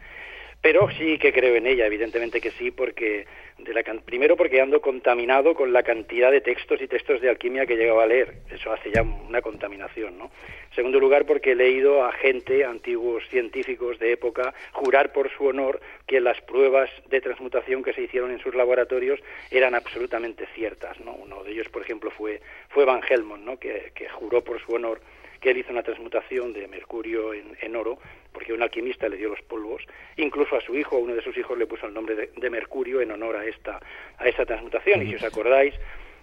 pero 0.61 0.89
sí 0.97 1.17
que 1.19 1.31
creo 1.31 1.55
en 1.55 1.67
ella, 1.67 1.85
evidentemente 1.85 2.41
que 2.41 2.51
sí, 2.51 2.71
porque 2.71 3.25
de 3.59 3.73
la, 3.73 3.83
primero 3.83 4.35
porque 4.35 4.59
ando 4.59 4.81
contaminado 4.81 5.53
con 5.53 5.71
la 5.71 5.83
cantidad 5.83 6.31
de 6.31 6.41
textos 6.41 6.81
y 6.81 6.87
textos 6.87 7.21
de 7.21 7.29
alquimia 7.29 7.65
que 7.65 7.77
llegaba 7.77 8.03
a 8.03 8.07
leer, 8.07 8.33
eso 8.51 8.73
hace 8.73 8.91
ya 8.91 9.01
una 9.01 9.41
contaminación, 9.41 10.17
¿no? 10.17 10.31
Segundo 10.75 10.99
lugar 10.99 11.25
porque 11.25 11.51
he 11.51 11.55
leído 11.55 12.03
a 12.03 12.11
gente, 12.11 12.65
antiguos 12.65 13.23
científicos 13.29 13.99
de 13.99 14.13
época, 14.13 14.53
jurar 14.73 15.13
por 15.13 15.31
su 15.31 15.45
honor 15.45 15.79
que 16.05 16.19
las 16.19 16.41
pruebas 16.41 16.89
de 17.07 17.21
transmutación 17.21 17.83
que 17.83 17.93
se 17.93 18.01
hicieron 18.01 18.31
en 18.31 18.39
sus 18.39 18.53
laboratorios 18.53 19.19
eran 19.51 19.75
absolutamente 19.75 20.47
ciertas, 20.53 20.99
¿no? 20.99 21.13
Uno 21.13 21.43
de 21.43 21.51
ellos, 21.51 21.69
por 21.69 21.83
ejemplo, 21.83 22.11
fue, 22.11 22.41
fue 22.69 22.85
Van 22.85 23.01
Helmont, 23.07 23.43
¿no? 23.43 23.57
que 23.57 23.91
juró 24.09 24.43
por 24.43 24.59
su 24.61 24.73
honor 24.73 24.99
que 25.39 25.51
él 25.51 25.57
hizo 25.57 25.71
una 25.71 25.83
transmutación 25.83 26.53
de 26.53 26.67
mercurio 26.67 27.33
en, 27.33 27.75
oro, 27.75 27.99
porque 28.31 28.53
un 28.53 28.61
alquimista 28.61 29.07
le 29.09 29.17
dio 29.17 29.29
los 29.29 29.41
polvos, 29.41 29.83
incluso 30.17 30.55
a 30.55 30.61
su 30.61 30.75
hijo, 30.75 30.97
a 30.97 30.99
uno 30.99 31.15
de 31.15 31.21
sus 31.21 31.37
hijos, 31.37 31.57
le 31.57 31.67
puso 31.67 31.85
el 31.87 31.93
nombre 31.93 32.15
de, 32.15 32.49
mercurio 32.49 33.01
en 33.01 33.11
honor 33.11 33.35
a 33.35 33.45
esta, 33.45 33.79
a 34.17 34.27
esta 34.27 34.45
transmutación. 34.45 35.01
Y 35.03 35.07
si 35.07 35.15
os 35.15 35.23
acordáis... 35.23 35.73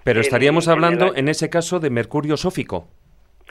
Pero 0.03 0.21
estaríamos 0.21 0.69
hablando 0.69 1.15
en, 1.15 1.29
ese 1.29 1.49
caso 1.49 1.81
de 1.81 1.91
mercurio 1.91 2.37
sófico. 2.37 2.89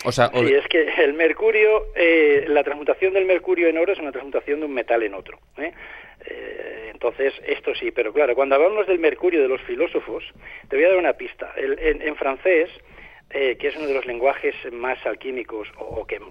O 0.05 0.11
sea, 0.11 0.29
Sí, 0.33 0.53
es 0.53 0.67
que 0.67 0.87
el 1.03 1.13
mercurio, 1.13 1.87
eh, 1.95 2.45
la 2.47 2.63
transmutación 2.63 3.13
del 3.13 3.25
mercurio 3.25 3.67
en 3.69 3.77
oro 3.77 3.93
es 3.93 3.99
una 3.99 4.11
transmutación 4.11 4.59
de 4.59 4.65
un 4.65 4.73
metal 4.73 5.01
en 5.01 5.13
otro. 5.13 5.39
¿eh? 5.57 5.71
Eh, 6.25 6.89
entonces, 6.91 7.33
esto 7.47 7.73
sí, 7.73 7.91
pero 7.91 8.13
claro, 8.13 8.35
cuando 8.35 8.55
hablamos 8.55 8.85
del 8.85 8.99
mercurio 8.99 9.41
de 9.41 9.47
los 9.47 9.61
filósofos, 9.61 10.23
te 10.67 10.75
voy 10.75 10.85
a 10.85 10.89
dar 10.89 10.97
una 10.97 11.13
pista. 11.13 11.51
en 11.57 12.15
francés, 12.15 12.69
eh, 13.29 13.57
que 13.57 13.69
es 13.69 13.75
uno 13.75 13.87
de 13.87 13.93
los 13.93 14.05
lenguajes 14.05 14.55
más 14.71 15.03
alquímicos 15.05 15.67
o, 15.77 16.05
que 16.05 16.15
eh, 16.15 16.21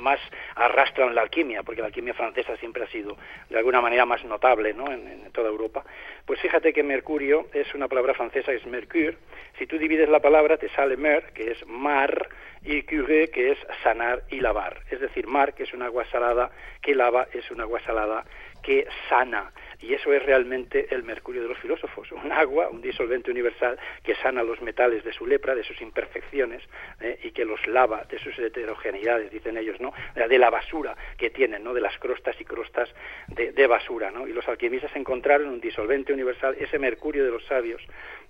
más 0.00 0.20
arrastran 0.54 1.14
la 1.14 1.22
alquimia, 1.22 1.62
porque 1.62 1.80
la 1.80 1.86
alquimia 1.86 2.14
francesa 2.14 2.56
siempre 2.56 2.84
ha 2.84 2.88
sido 2.88 3.16
de 3.48 3.58
alguna 3.58 3.80
manera 3.80 4.04
más 4.04 4.24
notable 4.24 4.74
¿no? 4.74 4.92
en, 4.92 5.30
toda 5.32 5.48
Europa, 5.48 5.84
pues 6.24 6.40
fíjate 6.40 6.72
que 6.72 6.82
mercurio 6.82 7.48
es 7.52 7.74
una 7.74 7.88
palabra 7.88 8.14
francesa 8.14 8.52
que 8.52 8.58
es 8.58 8.66
mercure. 8.66 9.16
Si 9.58 9.66
tú 9.66 9.78
divides 9.78 10.08
la 10.08 10.20
palabra 10.20 10.56
te 10.56 10.68
sale 10.70 10.96
mer, 10.96 11.32
que 11.34 11.50
es 11.50 11.66
mar, 11.66 12.28
y 12.66 12.82
cure, 12.82 13.28
que 13.28 13.52
es 13.52 13.58
sanar 13.82 14.24
y 14.28 14.40
lavar. 14.40 14.82
Es 14.90 15.00
decir, 15.00 15.26
mar, 15.26 15.54
que 15.54 15.62
es 15.62 15.72
un 15.72 15.82
agua 15.82 16.04
salada, 16.10 16.50
que 16.82 16.94
lava 16.94 17.28
es 17.32 17.50
un 17.50 17.60
agua 17.60 17.80
salada 17.80 18.24
que 18.62 18.86
sana. 19.08 19.52
Y 19.80 19.94
eso 19.94 20.12
es 20.12 20.22
realmente 20.22 20.86
el 20.90 21.02
mercurio 21.02 21.42
de 21.42 21.48
los 21.48 21.58
filósofos, 21.58 22.10
un 22.12 22.32
agua, 22.32 22.68
un 22.68 22.80
disolvente 22.80 23.30
universal 23.30 23.78
que 24.02 24.14
sana 24.16 24.42
los 24.42 24.60
metales 24.62 25.04
de 25.04 25.12
su 25.12 25.26
lepra, 25.26 25.54
de 25.54 25.64
sus 25.64 25.80
imperfecciones, 25.80 26.62
¿eh? 27.00 27.18
y 27.22 27.30
que 27.30 27.44
los 27.44 27.66
lava 27.66 28.04
de 28.04 28.18
sus 28.18 28.38
heterogeneidades, 28.38 29.30
dicen 29.30 29.56
ellos, 29.56 29.80
¿no? 29.80 29.92
De 30.14 30.38
la 30.38 30.50
basura 30.50 30.96
que 31.18 31.30
tienen, 31.30 31.62
¿no? 31.62 31.74
De 31.74 31.80
las 31.80 31.98
crostas 31.98 32.40
y 32.40 32.44
crostas 32.44 32.88
de, 33.28 33.66
basura, 33.66 34.10
¿no? 34.10 34.26
Y 34.26 34.32
los 34.32 34.46
alquimistas 34.48 34.94
encontraron 34.96 35.48
un 35.48 35.60
disolvente 35.60 36.12
universal, 36.12 36.56
ese 36.58 36.78
mercurio 36.78 37.24
de 37.24 37.30
los 37.30 37.44
sabios, 37.46 37.82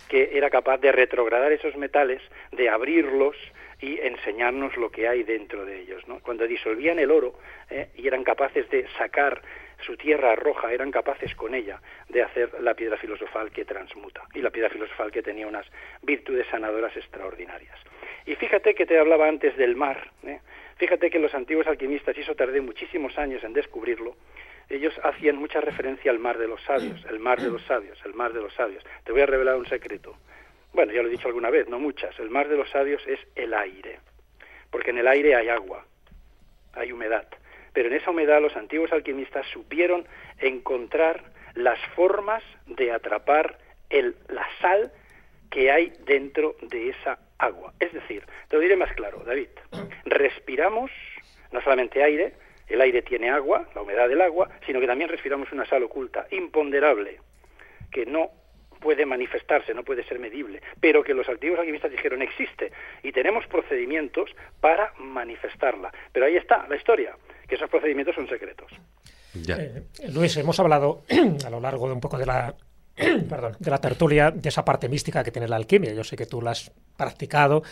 que 0.08 0.30
era 0.32 0.50
capaz 0.50 0.78
de 0.78 0.92
retrogradar 0.92 1.52
esos 1.52 1.76
metales, 1.76 2.22
de 2.52 2.68
abrirlos, 2.68 3.36
y 3.80 4.00
enseñarnos 4.00 4.76
lo 4.76 4.90
que 4.90 5.06
hay 5.06 5.22
dentro 5.22 5.64
de 5.64 5.80
ellos. 5.80 6.06
¿no? 6.08 6.20
Cuando 6.20 6.46
disolvían 6.46 6.98
el 6.98 7.10
oro 7.10 7.34
¿eh? 7.70 7.88
y 7.94 8.06
eran 8.06 8.24
capaces 8.24 8.68
de 8.70 8.86
sacar 8.98 9.42
su 9.84 9.96
tierra 9.96 10.34
roja, 10.34 10.72
eran 10.72 10.90
capaces 10.90 11.34
con 11.34 11.54
ella 11.54 11.80
de 12.08 12.22
hacer 12.22 12.50
la 12.60 12.74
piedra 12.74 12.96
filosofal 12.96 13.50
que 13.50 13.64
transmuta 13.64 14.22
y 14.34 14.40
la 14.40 14.50
piedra 14.50 14.70
filosofal 14.70 15.10
que 15.10 15.22
tenía 15.22 15.46
unas 15.46 15.66
virtudes 16.02 16.46
sanadoras 16.50 16.96
extraordinarias. 16.96 17.78
Y 18.24 18.34
fíjate 18.34 18.74
que 18.74 18.86
te 18.86 18.98
hablaba 18.98 19.28
antes 19.28 19.56
del 19.56 19.76
mar, 19.76 20.10
¿eh? 20.24 20.40
fíjate 20.76 21.10
que 21.10 21.18
los 21.18 21.34
antiguos 21.34 21.66
alquimistas, 21.66 22.16
y 22.16 22.22
eso 22.22 22.34
tardé 22.34 22.60
muchísimos 22.60 23.16
años 23.18 23.44
en 23.44 23.52
descubrirlo, 23.52 24.16
ellos 24.68 24.98
hacían 25.04 25.36
mucha 25.36 25.60
referencia 25.60 26.10
al 26.10 26.18
mar 26.18 26.38
de 26.38 26.48
los 26.48 26.60
sabios, 26.64 27.04
el 27.08 27.20
mar 27.20 27.40
de 27.40 27.50
los 27.50 27.62
sabios, 27.62 27.98
el 28.04 28.14
mar 28.14 28.32
de 28.32 28.40
los 28.40 28.52
sabios. 28.54 28.84
Te 29.04 29.12
voy 29.12 29.20
a 29.20 29.26
revelar 29.26 29.54
un 29.56 29.66
secreto. 29.66 30.16
Bueno, 30.72 30.92
ya 30.92 31.02
lo 31.02 31.08
he 31.08 31.12
dicho 31.12 31.28
alguna 31.28 31.50
vez, 31.50 31.68
no 31.68 31.78
muchas. 31.78 32.18
El 32.18 32.30
mar 32.30 32.48
de 32.48 32.56
los 32.56 32.68
sabios 32.70 33.00
es 33.06 33.20
el 33.36 33.54
aire, 33.54 34.00
porque 34.70 34.90
en 34.90 34.98
el 34.98 35.06
aire 35.06 35.36
hay 35.36 35.48
agua, 35.48 35.86
hay 36.72 36.90
humedad 36.90 37.28
pero 37.76 37.88
en 37.90 37.94
esa 37.94 38.10
humedad 38.10 38.40
los 38.40 38.56
antiguos 38.56 38.90
alquimistas 38.90 39.44
supieron 39.52 40.06
encontrar 40.38 41.24
las 41.52 41.78
formas 41.94 42.42
de 42.64 42.90
atrapar 42.90 43.58
el, 43.90 44.16
la 44.28 44.48
sal 44.62 44.90
que 45.50 45.70
hay 45.70 45.92
dentro 46.06 46.56
de 46.62 46.88
esa 46.88 47.18
agua. 47.36 47.74
Es 47.78 47.92
decir, 47.92 48.24
te 48.48 48.56
lo 48.56 48.62
diré 48.62 48.76
más 48.76 48.94
claro, 48.94 49.22
David, 49.26 49.48
respiramos 50.06 50.90
no 51.52 51.60
solamente 51.60 52.02
aire, 52.02 52.32
el 52.66 52.80
aire 52.80 53.02
tiene 53.02 53.28
agua, 53.28 53.68
la 53.74 53.82
humedad 53.82 54.08
del 54.08 54.22
agua, 54.22 54.48
sino 54.64 54.80
que 54.80 54.86
también 54.86 55.10
respiramos 55.10 55.52
una 55.52 55.66
sal 55.66 55.82
oculta, 55.82 56.26
imponderable, 56.30 57.20
que 57.90 58.06
no 58.06 58.30
puede 58.80 59.04
manifestarse, 59.04 59.74
no 59.74 59.84
puede 59.84 60.02
ser 60.04 60.18
medible, 60.18 60.62
pero 60.80 61.04
que 61.04 61.12
los 61.12 61.28
antiguos 61.28 61.58
alquimistas 61.58 61.90
dijeron 61.90 62.22
existe 62.22 62.72
y 63.02 63.12
tenemos 63.12 63.46
procedimientos 63.48 64.34
para 64.62 64.94
manifestarla. 64.96 65.92
Pero 66.14 66.24
ahí 66.24 66.36
está 66.36 66.66
la 66.68 66.76
historia 66.76 67.14
que 67.48 67.54
esos 67.54 67.70
procedimientos 67.70 68.14
son 68.14 68.28
secretos. 68.28 68.70
Eh, 69.48 69.82
Luis, 70.12 70.36
hemos 70.36 70.58
hablado 70.60 71.02
a 71.46 71.50
lo 71.50 71.60
largo 71.60 71.86
de 71.88 71.94
un 71.94 72.00
poco 72.00 72.18
de 72.18 72.26
la 72.26 72.54
perdón, 73.28 73.56
de 73.58 73.70
la 73.70 73.78
tertulia, 73.78 74.30
de 74.30 74.48
esa 74.48 74.64
parte 74.64 74.88
mística 74.88 75.22
que 75.22 75.30
tiene 75.30 75.48
la 75.48 75.56
alquimia. 75.56 75.92
Yo 75.92 76.02
sé 76.02 76.16
que 76.16 76.26
tú 76.26 76.40
la 76.40 76.52
has 76.52 76.72
practicado, 76.96 77.62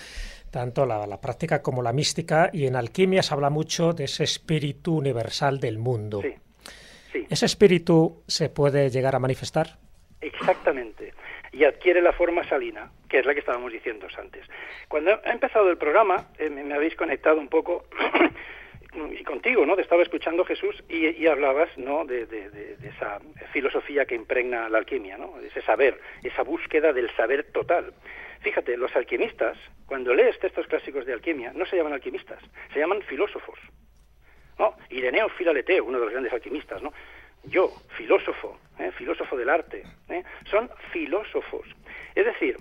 tanto 0.51 0.85
la, 0.85 1.21
práctica 1.21 1.63
como 1.63 1.83
la 1.83 1.93
mística, 1.93 2.51
y 2.53 2.67
en 2.67 2.77
alquimia 2.77 3.23
se 3.23 3.33
habla 3.33 3.51
mucho 3.51 3.93
de 3.93 4.05
ese 4.05 4.25
espíritu 4.25 4.97
universal 4.97 5.61
del 5.61 5.79
mundo. 5.79 6.21
Sí, 7.13 7.27
¿Ese 7.31 7.47
espíritu 7.47 8.23
se 8.27 8.51
puede 8.51 8.91
llegar 8.91 9.15
a 9.15 9.19
manifestar? 9.19 9.79
Exactamente. 10.21 11.15
Y 11.53 11.65
adquiere 11.65 12.03
la 12.03 12.13
forma 12.13 12.47
salina, 12.49 12.91
que 13.09 13.21
es 13.21 13.27
la 13.27 13.33
que 13.33 13.41
estábamos 13.41 13.73
diciendo 13.73 14.09
antes. 14.19 14.45
Cuando 14.89 15.13
ha 15.25 15.33
empezado 15.33 15.71
el 15.71 15.79
programa, 15.79 16.27
eh, 16.39 16.51
me 16.51 16.75
habéis 16.75 16.97
conectado 16.97 17.39
un 17.39 17.49
poco 17.49 17.87
y 19.13 19.25
contigo, 19.25 19.67
¿no? 19.67 19.77
Te 19.77 19.83
estaba 19.83 20.03
escuchando 20.03 20.45
Jesús 20.45 20.83
y, 20.89 21.27
hablabas, 21.27 21.77
¿no? 21.77 22.05
De, 22.05 22.23
esa 22.83 23.21
filosofía 23.53 24.05
que 24.07 24.15
impregna 24.15 24.69
la 24.69 24.79
alquimia, 24.79 25.19
¿no? 25.19 25.41
Ese 25.41 25.63
saber, 25.63 26.01
esa 26.23 26.43
búsqueda 26.43 26.93
del 26.93 27.11
saber 27.17 27.45
total. 27.53 27.93
Fíjate, 28.41 28.77
los 28.77 28.95
alquimistas, 28.95 29.57
cuando 29.87 30.15
lees 30.15 30.39
textos 30.39 30.67
clásicos 30.67 31.07
de 31.07 31.15
alquimia, 31.15 31.53
no 31.55 31.65
se 31.67 31.77
llaman 31.77 31.95
alquimistas, 31.95 32.39
se 32.73 32.79
llaman 32.79 33.03
filósofos. 33.03 33.59
¿no? 34.59 34.77
Ireneo 34.91 35.29
Filalete, 35.31 35.81
uno 35.81 35.99
de 35.99 36.05
los 36.05 36.13
grandes 36.13 36.33
alquimistas, 36.33 36.83
¿no? 36.83 36.93
Yo, 37.45 37.71
filósofo, 37.97 38.59
¿eh? 38.79 38.91
filósofo 38.97 39.37
del 39.37 39.51
arte, 39.51 39.83
¿eh? 40.09 40.23
son 40.51 40.71
filósofos. 40.93 41.67
Es 42.15 42.25
decir, 42.25 42.57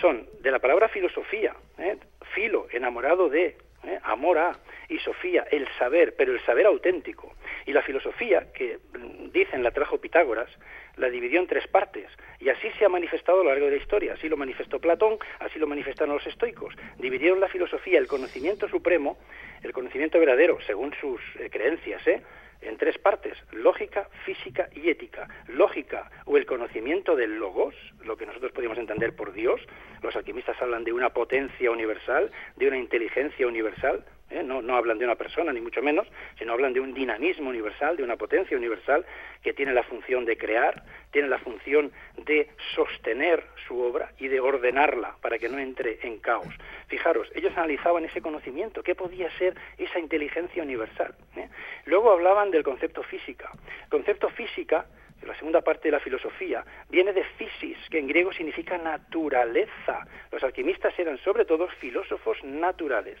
son 0.00 0.26
de 0.40 0.50
la 0.50 0.58
palabra 0.58 0.88
filosofía, 0.88 1.54
¿eh? 1.78 1.96
filo, 2.34 2.66
enamorado 2.72 3.28
de, 3.28 3.56
¿eh? 3.88 3.98
amor 4.02 4.38
a, 4.38 4.58
y 4.88 4.98
Sofía, 4.98 5.46
el 5.50 5.66
saber, 5.78 6.14
pero 6.16 6.32
el 6.32 6.40
saber 6.44 6.66
auténtico. 6.66 7.34
Y 7.66 7.72
la 7.72 7.82
filosofía, 7.82 8.52
que 8.52 8.78
mm, 8.92 9.30
dicen 9.30 9.62
la 9.62 9.70
trajo 9.70 9.98
Pitágoras, 9.98 10.50
la 10.96 11.08
dividió 11.10 11.40
en 11.40 11.46
tres 11.46 11.66
partes, 11.66 12.06
y 12.38 12.48
así 12.48 12.70
se 12.78 12.84
ha 12.84 12.88
manifestado 12.88 13.40
a 13.40 13.44
lo 13.44 13.50
largo 13.50 13.66
de 13.66 13.72
la 13.72 13.82
historia. 13.82 14.14
Así 14.14 14.28
lo 14.28 14.36
manifestó 14.36 14.78
Platón, 14.80 15.18
así 15.40 15.58
lo 15.58 15.66
manifestaron 15.66 16.14
los 16.14 16.26
estoicos. 16.26 16.74
Dividieron 16.98 17.40
la 17.40 17.48
filosofía, 17.48 17.98
el 17.98 18.06
conocimiento 18.06 18.68
supremo, 18.68 19.18
el 19.62 19.72
conocimiento 19.72 20.18
verdadero, 20.18 20.58
según 20.66 20.94
sus 21.00 21.20
eh, 21.38 21.50
creencias, 21.50 22.06
¿eh? 22.06 22.22
En 22.64 22.76
tres 22.76 22.98
partes, 22.98 23.36
lógica, 23.52 24.08
física 24.24 24.68
y 24.72 24.90
ética. 24.90 25.28
Lógica 25.48 26.10
o 26.24 26.36
el 26.36 26.46
conocimiento 26.46 27.16
del 27.16 27.38
logos, 27.38 27.74
lo 28.04 28.16
que 28.16 28.26
nosotros 28.26 28.52
podemos 28.52 28.78
entender 28.78 29.14
por 29.14 29.32
Dios. 29.32 29.60
Los 30.02 30.16
alquimistas 30.16 30.60
hablan 30.60 30.84
de 30.84 30.92
una 30.92 31.10
potencia 31.10 31.70
universal, 31.70 32.30
de 32.56 32.68
una 32.68 32.78
inteligencia 32.78 33.46
universal. 33.46 34.04
¿Eh? 34.34 34.42
No, 34.42 34.76
hablan 34.76 34.98
de 34.98 35.04
una 35.04 35.14
persona, 35.14 35.52
ni 35.52 35.60
mucho 35.60 35.82
menos, 35.82 36.06
sino 36.38 36.52
hablan 36.52 36.72
de 36.72 36.80
un 36.80 36.92
dinamismo 36.92 37.50
universal, 37.50 37.96
de 37.96 38.02
una 38.02 38.16
potencia 38.16 38.56
universal 38.56 39.04
que 39.42 39.52
tiene 39.52 39.72
la 39.72 39.82
función 39.82 40.24
de 40.24 40.36
crear, 40.36 40.82
tiene 41.10 41.28
la 41.28 41.38
función 41.38 41.92
de 42.24 42.48
sostener 42.74 43.44
su 43.66 43.80
obra 43.80 44.12
y 44.18 44.28
de 44.28 44.40
ordenarla 44.40 45.16
para 45.20 45.38
que 45.38 45.48
no 45.48 45.58
entre 45.58 45.98
en 46.06 46.18
caos. 46.18 46.52
Fijaros, 46.88 47.30
ellos 47.34 47.52
analizaban 47.56 48.04
ese 48.04 48.20
conocimiento, 48.20 48.82
qué 48.82 48.94
podía 48.94 49.30
ser 49.38 49.54
esa 49.78 49.98
inteligencia 49.98 50.62
universal. 50.62 51.14
¿eh? 51.36 51.48
Luego 51.86 52.10
hablaban 52.10 52.50
del 52.50 52.62
concepto 52.62 53.02
física. 53.02 53.50
El 53.84 53.88
concepto 53.88 54.28
física 54.30 54.86
la 55.26 55.34
segunda 55.36 55.62
parte 55.62 55.88
de 55.88 55.92
la 55.92 56.00
filosofía, 56.00 56.64
viene 56.90 57.12
de 57.12 57.24
physis, 57.24 57.78
que 57.90 57.98
en 57.98 58.06
griego 58.06 58.32
significa 58.32 58.76
naturaleza. 58.78 60.06
Los 60.30 60.42
alquimistas 60.42 60.98
eran 60.98 61.18
sobre 61.18 61.44
todo 61.44 61.68
filósofos 61.80 62.42
naturales. 62.44 63.18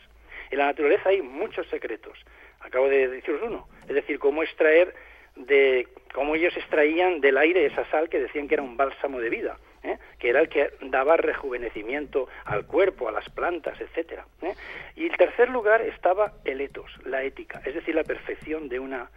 En 0.50 0.58
la 0.58 0.66
naturaleza 0.66 1.08
hay 1.08 1.22
muchos 1.22 1.66
secretos. 1.68 2.18
Acabo 2.60 2.88
de 2.88 3.08
deciros 3.08 3.42
uno, 3.42 3.68
es 3.88 3.94
decir, 3.94 4.18
cómo 4.18 4.42
extraer 4.42 4.94
de 5.36 5.88
cómo 6.12 6.34
ellos 6.36 6.56
extraían 6.56 7.20
del 7.20 7.36
aire 7.36 7.66
esa 7.66 7.84
sal 7.90 8.08
que 8.08 8.20
decían 8.20 8.48
que 8.48 8.54
era 8.54 8.62
un 8.62 8.76
bálsamo 8.76 9.20
de 9.20 9.30
vida. 9.30 9.58
¿eh? 9.84 9.98
que 10.18 10.30
era 10.30 10.40
el 10.40 10.48
que 10.48 10.72
daba 10.80 11.16
rejuvenecimiento 11.16 12.28
al 12.44 12.66
cuerpo, 12.66 13.08
a 13.08 13.12
las 13.12 13.28
plantas, 13.28 13.80
etcétera. 13.80 14.26
¿eh? 14.42 14.54
Y 14.96 15.06
en 15.06 15.12
tercer 15.16 15.50
lugar 15.50 15.82
estaba 15.82 16.32
el 16.44 16.60
etos, 16.60 16.90
la 17.04 17.22
ética, 17.22 17.60
es 17.64 17.74
decir, 17.74 17.94
la 17.94 18.04
perfección 18.04 18.68
de 18.68 18.80
una 18.80 19.10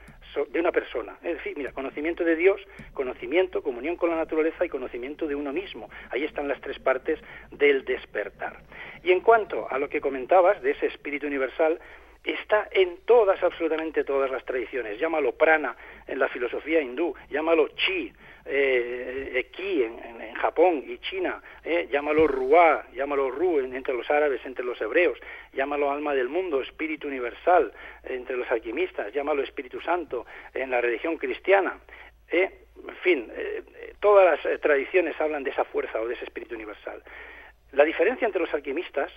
de 0.50 0.60
una 0.60 0.72
persona. 0.72 1.18
Es 1.24 1.38
decir, 1.38 1.58
mira, 1.58 1.72
conocimiento 1.72 2.24
de 2.24 2.36
Dios, 2.36 2.62
conocimiento, 2.94 3.64
comunión 3.64 3.96
con 3.96 4.10
la 4.10 4.16
naturaleza 4.16 4.66
y 4.66 4.70
conocimiento 4.70 5.28
de 5.28 5.36
uno 5.36 5.52
mismo. 5.52 5.90
Ahí 6.12 6.24
están 6.24 6.48
las 6.48 6.62
tres 6.62 6.80
partes 6.80 7.20
del 7.52 7.86
despertar. 7.86 8.62
Y 9.04 9.12
en 9.12 9.22
cuanto 9.22 9.68
a 9.70 9.80
lo 9.80 9.90
que 9.90 10.02
comentabas 10.02 10.62
de 10.62 10.72
ese 10.72 10.88
espíritu 10.88 11.28
universal, 11.28 11.80
está 12.24 12.68
en 12.72 12.98
todas, 13.06 13.42
absolutamente 13.42 14.04
todas 14.04 14.30
las 14.30 14.44
tradiciones. 14.46 15.00
Llámalo 15.00 15.34
prana 15.34 15.76
en 16.08 16.20
la 16.20 16.28
filosofía 16.28 16.82
hindú, 16.82 17.16
llámalo 17.30 17.70
chi, 17.70 18.14
eh, 18.48 19.50
ki 19.52 19.84
en, 19.84 20.18
Japón 20.38 20.84
y 20.88 21.00
China, 21.00 21.42
eh, 21.64 21.88
llámalo 21.92 22.28
ruá, 22.28 22.86
llámalo 22.94 23.32
ru 23.32 23.60
entre 23.60 23.96
los 23.96 24.10
árabes, 24.12 24.46
entre 24.46 24.64
los 24.64 24.80
hebreos, 24.80 25.20
llámalo 25.52 25.92
alma 25.92 26.14
del 26.14 26.30
mundo, 26.30 26.62
espíritu 26.62 27.08
universal 27.08 27.74
entre 28.04 28.38
los 28.38 28.50
alquimistas, 28.52 29.12
llámalo 29.12 29.42
Espíritu 29.42 29.82
Santo 29.82 30.28
en 30.54 30.70
la 30.70 30.80
religión 30.80 31.18
cristiana. 31.18 31.80
Eh, 32.30 32.52
en 32.88 32.96
fin, 32.98 33.32
eh, 33.36 33.64
todas 34.00 34.46
las 34.46 34.62
tradiciones 34.62 35.20
hablan 35.20 35.44
de 35.44 35.50
esa 35.50 35.66
fuerza 35.66 36.00
o 36.00 36.08
de 36.08 36.14
ese 36.14 36.26
espíritu 36.26 36.54
universal. 36.54 37.02
La 37.72 37.84
diferencia 37.84 38.28
entre 38.28 38.42
los 38.42 38.54
alquimistas 38.54 39.12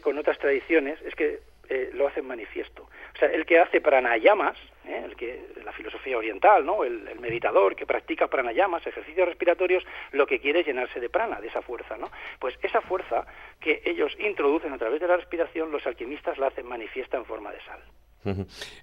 con 0.00 0.16
otras 0.16 0.38
tradiciones 0.38 1.00
es 1.02 1.14
que 1.14 1.40
eh, 1.72 1.90
lo 1.94 2.06
hacen 2.06 2.26
manifiesto. 2.26 2.82
O 2.82 3.18
sea, 3.18 3.28
el 3.28 3.46
que 3.46 3.58
hace 3.58 3.80
pranayamas, 3.80 4.58
¿eh? 4.84 5.02
el 5.06 5.16
que 5.16 5.52
la 5.64 5.72
filosofía 5.72 6.18
oriental, 6.18 6.66
¿no? 6.66 6.84
El, 6.84 7.18
meditador 7.18 7.74
que 7.74 7.86
practica 7.86 8.26
pranayamas, 8.26 8.86
ejercicios 8.86 9.26
respiratorios, 9.26 9.82
lo 10.10 10.26
que 10.26 10.38
quiere 10.38 10.60
es 10.60 10.66
llenarse 10.66 11.00
de 11.00 11.08
prana, 11.08 11.40
de 11.40 11.48
esa 11.48 11.62
fuerza, 11.62 11.96
¿no? 11.96 12.10
Pues 12.38 12.58
esa 12.62 12.82
fuerza 12.82 13.26
que 13.58 13.80
ellos 13.86 14.14
introducen 14.18 14.74
a 14.74 14.78
través 14.78 15.00
de 15.00 15.08
la 15.08 15.16
respiración, 15.16 15.72
los 15.72 15.86
alquimistas 15.86 16.36
la 16.36 16.48
hacen 16.48 16.66
manifiesta 16.66 17.16
en 17.16 17.24
forma 17.24 17.52
de 17.52 17.60
sal. 17.62 17.80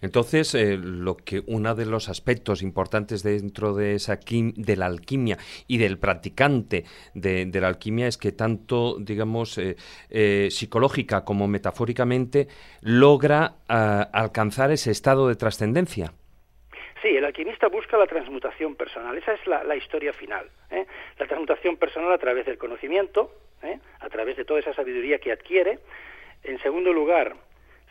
Entonces, 0.01 0.53
eh, 0.55 0.77
lo 0.77 1.15
que 1.15 1.41
uno 1.47 1.75
de 1.75 1.85
los 1.85 2.09
aspectos 2.09 2.61
importantes 2.61 3.23
dentro 3.23 3.73
de 3.73 3.95
esa 3.95 4.19
de 4.19 4.75
la 4.75 4.85
alquimia 4.85 5.37
y 5.67 5.77
del 5.77 5.97
practicante 5.97 6.83
de, 7.13 7.49
la 7.59 7.67
alquimia 7.67 8.07
es 8.07 8.17
que 8.17 8.31
tanto, 8.31 8.97
digamos, 8.99 9.57
eh, 9.57 9.75
eh, 10.09 10.47
psicológica 10.51 11.23
como 11.23 11.47
metafóricamente 11.47 12.47
logra 12.81 13.55
ah, 13.67 14.09
alcanzar 14.13 14.71
ese 14.71 14.91
estado 14.91 15.27
de 15.27 15.35
trascendencia. 15.35 16.13
Sí, 17.01 17.09
el 17.09 17.23
alquimista 17.23 17.67
busca 17.67 17.97
la 17.97 18.07
transmutación 18.07 18.75
personal. 18.75 19.17
Esa 19.17 19.33
es 19.33 19.47
la, 19.47 19.75
historia 19.75 20.11
final. 20.11 20.49
La 21.17 21.25
transmutación 21.27 21.77
personal 21.77 22.11
a 22.11 22.17
través 22.17 22.45
del 22.45 22.57
conocimiento, 22.57 23.31
a 24.01 24.09
través 24.09 24.35
de 24.35 24.43
toda 24.43 24.59
esa 24.59 24.73
sabiduría 24.73 25.17
que 25.19 25.31
adquiere. 25.31 25.79
En 26.43 26.59
segundo 26.59 26.91
lugar, 26.91 27.35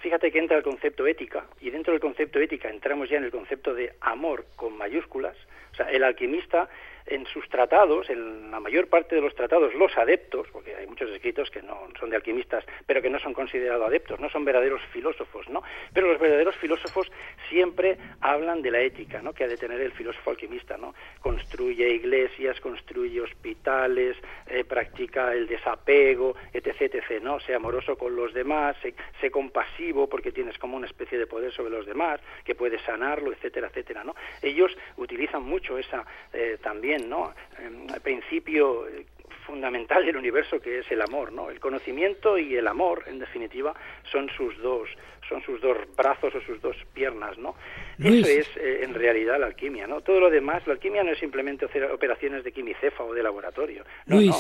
Fíjate 0.00 0.30
que 0.30 0.38
entra 0.38 0.56
el 0.56 0.62
concepto 0.62 1.06
ética 1.06 1.46
y 1.60 1.70
dentro 1.70 1.92
del 1.92 2.00
concepto 2.00 2.38
ética 2.38 2.68
entramos 2.70 3.08
ya 3.10 3.16
en 3.16 3.24
el 3.24 3.30
concepto 3.30 3.74
de 3.74 3.94
amor 4.00 4.46
con 4.54 4.76
mayúsculas. 4.76 5.36
O 5.72 5.74
sea, 5.74 5.90
el 5.90 6.04
alquimista 6.04 6.68
en 7.08 7.26
sus 7.26 7.48
tratados, 7.48 8.08
en 8.10 8.50
la 8.50 8.60
mayor 8.60 8.88
parte 8.88 9.14
de 9.14 9.20
los 9.20 9.34
tratados, 9.34 9.74
los 9.74 9.96
adeptos, 9.96 10.46
porque 10.52 10.74
hay 10.74 10.86
muchos 10.86 11.10
escritos 11.10 11.50
que 11.50 11.62
no 11.62 11.88
son 11.98 12.10
de 12.10 12.16
alquimistas, 12.16 12.64
pero 12.86 13.02
que 13.02 13.10
no 13.10 13.18
son 13.18 13.34
considerados 13.34 13.86
adeptos, 13.86 14.20
no 14.20 14.28
son 14.30 14.44
verdaderos 14.44 14.82
filósofos, 14.92 15.48
¿no? 15.48 15.62
Pero 15.92 16.08
los 16.08 16.20
verdaderos 16.20 16.56
filósofos 16.56 17.10
siempre 17.48 17.98
hablan 18.20 18.62
de 18.62 18.70
la 18.70 18.80
ética, 18.80 19.22
¿no? 19.22 19.32
Que 19.32 19.44
ha 19.44 19.48
de 19.48 19.56
tener 19.56 19.80
el 19.80 19.92
filósofo 19.92 20.30
alquimista, 20.30 20.76
¿no? 20.76 20.94
Construye 21.20 21.88
iglesias, 21.90 22.60
construye 22.60 23.20
hospitales, 23.20 24.16
eh, 24.46 24.64
practica 24.64 25.32
el 25.32 25.46
desapego, 25.46 26.36
etc., 26.52 26.94
etc., 26.94 27.22
¿no? 27.22 27.40
Sea 27.40 27.56
amoroso 27.56 27.96
con 27.96 28.14
los 28.14 28.34
demás, 28.34 28.76
sé, 29.20 29.30
compasivo 29.30 30.08
porque 30.08 30.32
tienes 30.32 30.58
como 30.58 30.76
una 30.76 30.86
especie 30.86 31.18
de 31.18 31.26
poder 31.26 31.52
sobre 31.52 31.70
los 31.70 31.86
demás, 31.86 32.20
que 32.44 32.54
puedes 32.54 32.82
sanarlo, 32.82 33.32
etcétera, 33.32 33.68
etcétera, 33.68 34.04
¿no? 34.04 34.14
Ellos 34.42 34.76
utilizan 34.96 35.42
mucho 35.42 35.78
esa 35.78 36.04
eh, 36.32 36.58
también 36.62 36.97
¿no? 37.06 37.34
El 37.58 37.66
em, 37.66 37.86
principio 38.02 38.88
eh, 38.88 39.06
fundamental 39.46 40.04
del 40.04 40.16
universo 40.16 40.60
que 40.60 40.80
es 40.80 40.90
el 40.90 41.00
amor, 41.00 41.32
¿no? 41.32 41.50
El 41.50 41.58
conocimiento 41.58 42.38
y 42.38 42.54
el 42.56 42.66
amor, 42.66 43.04
en 43.06 43.18
definitiva, 43.18 43.74
son 44.10 44.28
sus 44.36 44.56
dos, 44.58 44.88
son 45.28 45.42
sus 45.42 45.60
dos 45.60 45.76
brazos 45.96 46.34
o 46.34 46.40
sus 46.42 46.60
dos 46.60 46.76
piernas, 46.92 47.38
¿no? 47.38 47.54
Eso 47.98 48.26
es 48.26 48.46
eh, 48.56 48.80
en 48.82 48.94
realidad 48.94 49.40
la 49.40 49.46
alquimia, 49.46 49.86
¿no? 49.86 50.00
Todo 50.02 50.20
lo 50.20 50.30
demás, 50.30 50.66
la 50.66 50.74
alquimia 50.74 51.02
no 51.02 51.12
es 51.12 51.18
simplemente 51.18 51.64
hacer 51.64 51.84
operaciones 51.84 52.44
de 52.44 52.52
quimicefa 52.52 53.02
o 53.02 53.14
de 53.14 53.22
laboratorio. 53.22 53.84
No, 54.06 54.16
Luis, 54.16 54.30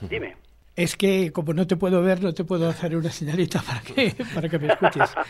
no. 0.00 0.08
Dime. 0.08 0.36
Es 0.76 0.96
que 0.96 1.32
como 1.32 1.54
no 1.54 1.66
te 1.66 1.76
puedo 1.76 2.02
ver, 2.02 2.22
no 2.22 2.34
te 2.34 2.44
puedo 2.44 2.68
hacer 2.68 2.96
una 2.96 3.10
señalita 3.10 3.62
para 3.62 3.80
que, 3.80 4.12
para 4.34 4.48
que 4.48 4.58
me 4.58 4.68
escuches. 4.68 5.14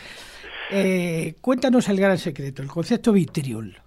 Eh, 0.71 1.35
cuéntanos 1.41 1.87
el 1.89 1.99
gran 1.99 2.17
secreto, 2.17 2.63
el 2.63 2.67
concepto 2.67 3.11
vitriol. 3.11 3.77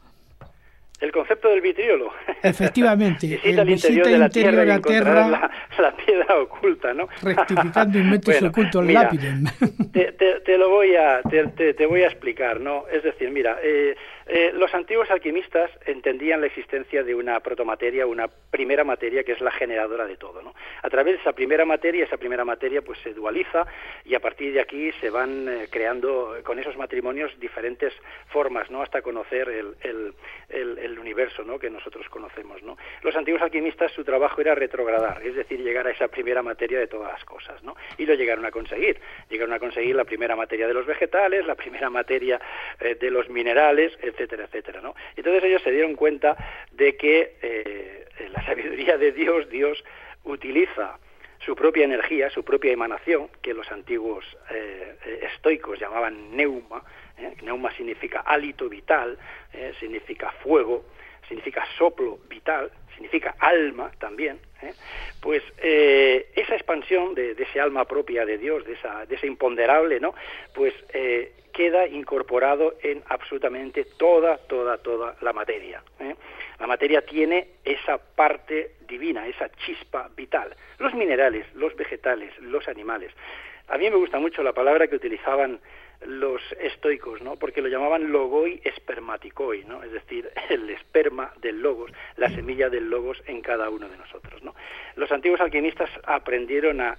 El 1.00 1.12
concepto 1.12 1.48
del 1.48 1.60
vitriolo. 1.60 2.12
Efectivamente. 2.42 3.26
visita 3.44 3.62
el, 3.62 3.70
interior 3.70 4.06
de 4.06 4.18
la 4.18 4.28
tierra, 4.28 4.64
la, 4.64 4.80
tierra 4.80 5.50
la, 5.78 5.96
piedra 5.96 6.36
oculta, 6.40 6.92
¿no? 6.92 7.08
Rectificando 7.22 7.98
inventos 7.98 8.42
ocultos 8.42 8.84
mira, 8.84 9.08
te, 9.92 10.12
te, 10.12 10.58
lo 10.58 10.70
voy 10.70 10.96
a, 10.96 11.20
te, 11.22 11.72
te, 11.74 11.86
voy 11.86 12.02
a 12.02 12.06
explicar, 12.06 12.60
¿no? 12.60 12.84
Es 12.88 13.04
decir, 13.04 13.30
mira, 13.30 13.58
eh, 13.62 13.96
eh, 14.28 14.52
los 14.52 14.74
antiguos 14.74 15.10
alquimistas 15.10 15.70
entendían 15.86 16.42
la 16.42 16.48
existencia 16.48 17.02
de 17.02 17.14
una 17.14 17.40
protomateria, 17.40 18.06
una 18.06 18.28
primera 18.28 18.84
materia 18.84 19.24
que 19.24 19.32
es 19.32 19.40
la 19.40 19.50
generadora 19.50 20.06
de 20.06 20.18
todo. 20.18 20.42
¿no? 20.42 20.54
A 20.82 20.90
través 20.90 21.14
de 21.14 21.20
esa 21.20 21.32
primera 21.32 21.64
materia, 21.64 22.04
esa 22.04 22.18
primera 22.18 22.44
materia 22.44 22.82
pues 22.82 22.98
se 23.00 23.14
dualiza 23.14 23.66
y 24.04 24.14
a 24.14 24.20
partir 24.20 24.52
de 24.52 24.60
aquí 24.60 24.92
se 25.00 25.08
van 25.08 25.48
eh, 25.48 25.68
creando 25.70 26.36
con 26.44 26.58
esos 26.58 26.76
matrimonios 26.76 27.32
diferentes 27.40 27.94
formas, 28.26 28.70
¿no? 28.70 28.82
hasta 28.82 29.00
conocer 29.00 29.48
el, 29.48 30.98
universo 30.98 31.42
¿no? 31.44 31.58
que 31.58 31.70
nosotros 31.70 32.06
conocemos. 32.10 32.62
¿no? 32.62 32.76
Los 33.02 33.16
antiguos 33.16 33.40
alquimistas 33.40 33.92
su 33.92 34.04
trabajo 34.04 34.42
era 34.42 34.54
retrogradar, 34.54 35.22
es 35.24 35.36
decir, 35.36 35.62
llegar 35.62 35.86
a 35.86 35.90
esa 35.90 36.08
primera 36.08 36.42
materia 36.42 36.78
de 36.78 36.86
todas 36.86 37.12
las 37.12 37.24
cosas. 37.24 37.62
¿no? 37.62 37.76
Y 37.96 38.04
lo 38.04 38.14
llegaron 38.14 38.44
a 38.44 38.50
conseguir. 38.50 39.00
Llegaron 39.30 39.54
a 39.54 39.58
conseguir 39.58 39.96
la 39.96 40.04
primera 40.04 40.36
materia 40.36 40.66
de 40.66 40.74
los 40.74 40.84
vegetales, 40.84 41.46
la 41.46 41.54
primera 41.54 41.88
materia 41.88 42.38
eh, 42.80 42.94
de 42.94 43.10
los 43.10 43.30
minerales, 43.30 43.96
etcétera, 44.18 44.44
etcétera, 44.44 44.80
¿no? 44.80 44.94
Entonces 45.16 45.44
ellos 45.44 45.62
se 45.62 45.70
dieron 45.70 45.94
cuenta 45.94 46.36
de 46.72 46.96
que 46.96 47.36
eh, 47.40 48.08
la 48.32 48.44
sabiduría 48.44 48.98
de 48.98 49.12
Dios, 49.12 49.48
Dios 49.48 49.82
utiliza 50.24 50.98
su 51.38 51.54
propia 51.54 51.84
energía, 51.84 52.28
su 52.30 52.44
propia 52.44 52.72
emanación, 52.72 53.28
que 53.40 53.54
los 53.54 53.70
antiguos 53.70 54.24
eh, 54.50 55.20
estoicos 55.32 55.78
llamaban 55.78 56.36
neuma, 56.36 56.82
¿eh? 57.16 57.34
neuma 57.42 57.72
significa 57.76 58.20
hálito 58.20 58.68
vital, 58.68 59.16
significa 59.78 60.32
fuego, 60.42 60.84
significa 61.28 61.64
soplo 61.78 62.18
vital, 62.28 62.70
significa 62.94 63.36
alma 63.38 63.92
también, 63.98 64.40
pues 65.20 65.42
esa 65.62 66.54
expansión 66.54 67.14
de, 67.14 67.36
ese 67.38 67.60
alma 67.60 67.84
propia 67.84 68.26
de 68.26 68.36
Dios, 68.38 68.64
de, 68.66 68.72
esa, 68.72 69.06
de 69.06 69.14
ese 69.14 69.26
imponderable, 69.26 70.00
¿no? 70.00 70.14
Pues 70.52 70.74
queda 71.58 71.88
incorporado 71.88 72.76
en 72.84 73.02
absolutamente 73.08 73.84
toda, 73.96 74.38
toda, 74.38 74.78
toda 74.78 75.16
la 75.22 75.32
materia. 75.32 75.82
¿eh? 75.98 76.14
La 76.60 76.68
materia 76.68 77.04
tiene 77.04 77.48
esa 77.64 77.98
parte 77.98 78.76
divina, 78.86 79.26
esa 79.26 79.50
chispa 79.66 80.08
vital. 80.16 80.54
Los 80.78 80.94
minerales, 80.94 81.52
los 81.56 81.74
vegetales, 81.74 82.32
los 82.38 82.68
animales. 82.68 83.12
A 83.66 83.76
mí 83.76 83.90
me 83.90 83.96
gusta 83.96 84.20
mucho 84.20 84.44
la 84.44 84.52
palabra 84.52 84.86
que 84.86 84.94
utilizaban 84.94 85.58
los 86.06 86.40
estoicos, 86.60 87.20
¿no? 87.22 87.34
Porque 87.34 87.60
lo 87.60 87.66
llamaban 87.66 88.12
logoi 88.12 88.60
espermaticoi, 88.62 89.64
¿no? 89.64 89.82
Es 89.82 89.90
decir, 89.90 90.30
el 90.50 90.70
esperma 90.70 91.32
del 91.40 91.60
logos, 91.60 91.90
la 92.18 92.28
semilla 92.28 92.70
del 92.70 92.88
logos 92.88 93.20
en 93.26 93.40
cada 93.40 93.68
uno 93.68 93.88
de 93.88 93.96
nosotros, 93.96 94.44
¿no? 94.44 94.54
Los 94.94 95.10
antiguos 95.10 95.40
alquimistas 95.40 95.90
aprendieron 96.04 96.80
a 96.80 96.96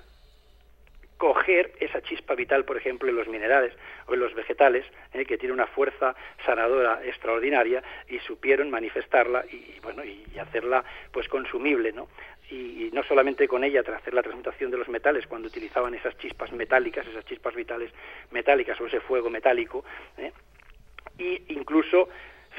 coger 1.19 1.73
esa 1.81 2.01
chispa 2.01 2.33
vital, 2.33 2.63
por 2.63 2.77
ejemplo, 2.77 3.09
en 3.09 3.17
los 3.17 3.27
minerales 3.27 3.73
o 4.07 4.13
en 4.13 4.21
los 4.21 4.33
vegetales, 4.33 4.85
eh, 5.13 5.25
que 5.25 5.37
tiene 5.37 5.53
una 5.53 5.67
fuerza 5.67 6.15
sanadora 6.45 7.01
extraordinaria, 7.03 7.83
y 8.07 8.19
supieron 8.19 8.71
manifestarla 8.71 9.43
y, 9.51 9.77
bueno 9.83 10.03
y, 10.05 10.25
hacerla 10.39 10.85
pues 11.11 11.27
consumible, 11.27 11.91
¿no? 11.91 12.07
Y, 12.49 12.89
no 12.93 13.03
solamente 13.03 13.47
con 13.49 13.65
ella 13.65 13.83
tras 13.83 14.01
hacer 14.01 14.13
la 14.13 14.23
transmutación 14.23 14.71
de 14.71 14.77
los 14.77 14.87
metales 14.87 15.27
cuando 15.27 15.49
utilizaban 15.49 15.93
esas 15.93 16.17
chispas 16.17 16.53
metálicas, 16.53 17.05
esas 17.05 17.25
chispas 17.25 17.53
vitales 17.53 17.91
metálicas 18.31 18.79
o 18.79 18.87
ese 18.87 19.01
fuego 19.01 19.29
metálico, 19.29 19.83
¿eh? 20.17 20.31
y 21.17 21.53
incluso 21.53 22.07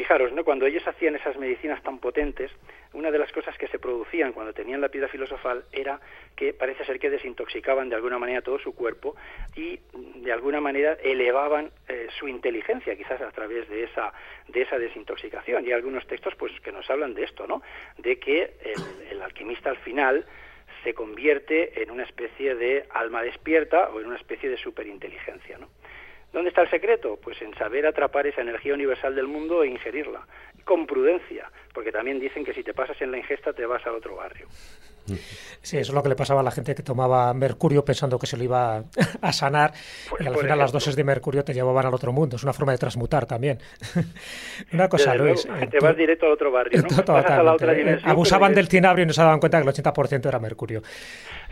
fijaros, 0.01 0.33
¿no? 0.33 0.45
Cuando 0.45 0.65
ellos 0.65 0.87
hacían 0.89 1.15
esas 1.15 1.37
medicinas 1.37 1.83
tan 1.83 1.99
potentes, 1.99 2.51
una 2.95 3.11
de 3.11 3.19
las 3.19 3.31
cosas 3.33 3.59
que 3.59 3.69
se 3.69 3.79
producían 3.79 4.33
cuando 4.33 4.55
tenían 4.55 4.81
la 4.81 4.89
piedra 4.89 5.09
filosofal 5.09 5.65
era 5.73 6.01
que 6.35 6.55
parece 6.55 6.87
ser 6.87 6.99
que 6.99 7.11
desintoxicaban 7.11 7.91
de 7.91 7.97
alguna 7.97 8.19
manera 8.19 8.41
todo 8.41 8.59
su 8.59 8.75
cuerpo 8.75 9.15
y 9.55 9.79
de 9.93 10.33
alguna 10.33 10.59
manera 10.59 10.97
elevaban 11.05 11.71
eh, 11.87 12.07
su 12.19 12.29
inteligencia, 12.29 12.97
quizás 12.97 13.21
a 13.21 13.31
través 13.31 13.69
de 13.69 13.85
esa 13.85 14.11
de 14.49 14.63
esa 14.63 14.79
desintoxicación. 14.79 15.65
Y 15.65 15.67
hay 15.67 15.75
algunos 15.75 16.07
textos, 16.07 16.35
pues, 16.37 16.59
que 16.63 16.73
nos 16.73 16.89
hablan 16.89 17.13
de 17.13 17.25
esto, 17.25 17.47
¿no? 17.47 17.61
De 17.99 18.19
que 18.19 18.55
el 19.11 19.21
alquimista 19.21 19.69
al 19.69 19.77
final 19.79 20.25
se 20.83 20.95
convierte 20.95 21.83
en 21.83 21.91
una 21.91 22.05
especie 22.05 22.55
de 22.55 22.87
alma 22.89 23.23
despierta 23.23 23.91
o 23.91 24.01
en 24.01 24.07
una 24.07 24.17
especie 24.17 24.49
de 24.49 24.57
superinteligencia, 24.57 25.59
¿no? 25.59 25.69
¿Dónde 26.33 26.51
está 26.51 26.63
el 26.63 26.71
secreto? 26.71 27.19
Pues 27.23 27.41
en 27.43 27.55
saber 27.55 27.87
atrapar 27.87 28.27
esa 28.27 28.41
energía 28.41 28.75
universal 28.75 29.15
del 29.15 29.27
mundo 29.27 29.63
e 29.63 29.69
ingerirla, 29.69 30.27
con 30.65 30.87
prudencia, 30.87 31.51
porque 31.75 31.91
también 31.91 32.21
dicen 32.21 32.45
que 32.45 32.55
si 32.55 32.63
te 32.63 32.75
pasas 32.75 33.01
en 33.03 33.11
la 33.11 33.19
ingesta 33.19 33.53
te 33.53 33.67
vas 33.67 33.85
al 33.87 33.97
otro 33.97 34.17
barrio. 34.17 34.47
Sí, 35.63 35.79
eso 35.79 35.93
es 35.93 35.95
lo 35.95 36.03
que 36.03 36.09
le 36.11 36.15
pasaba 36.15 36.41
a 36.41 36.43
la 36.43 36.51
gente 36.51 36.75
que 36.75 36.83
tomaba 36.83 37.33
mercurio 37.35 37.85
pensando 37.85 38.19
que 38.19 38.27
se 38.27 38.37
lo 38.37 38.45
iba 38.45 38.85
a 39.23 39.33
sanar 39.33 39.73
y 40.19 40.27
al 40.27 40.37
final 40.37 40.59
las 40.59 40.73
dosis 40.73 40.97
de 40.97 41.05
mercurio 41.05 41.45
te 41.45 41.53
llevaban 41.53 41.87
al 41.87 41.95
otro 41.95 42.13
mundo. 42.13 42.37
Es 42.37 42.43
una 42.43 42.53
forma 42.53 42.73
de 42.73 42.79
transmutar 42.79 43.27
también. 43.27 43.59
una 44.73 44.89
cosa, 44.89 45.15
Luis. 45.15 45.45
Eh, 45.45 45.67
te 45.67 45.81
vas 45.81 45.97
directo 45.97 46.27
al 46.27 46.33
otro 46.33 46.51
barrio, 46.51 46.83
¿no? 47.07 47.15
a 47.15 47.43
la 47.43 47.55
otra 47.55 47.73
eh, 47.73 48.01
Abusaban 48.05 48.55
del 48.55 48.69
cinabrio 48.69 49.05
y 49.05 49.07
no 49.07 49.13
se 49.13 49.23
daban 49.23 49.41
cuenta 49.41 49.61
que 49.61 49.69
el 49.69 49.75
80% 49.75 50.27
era 50.27 50.39
mercurio. 50.39 50.83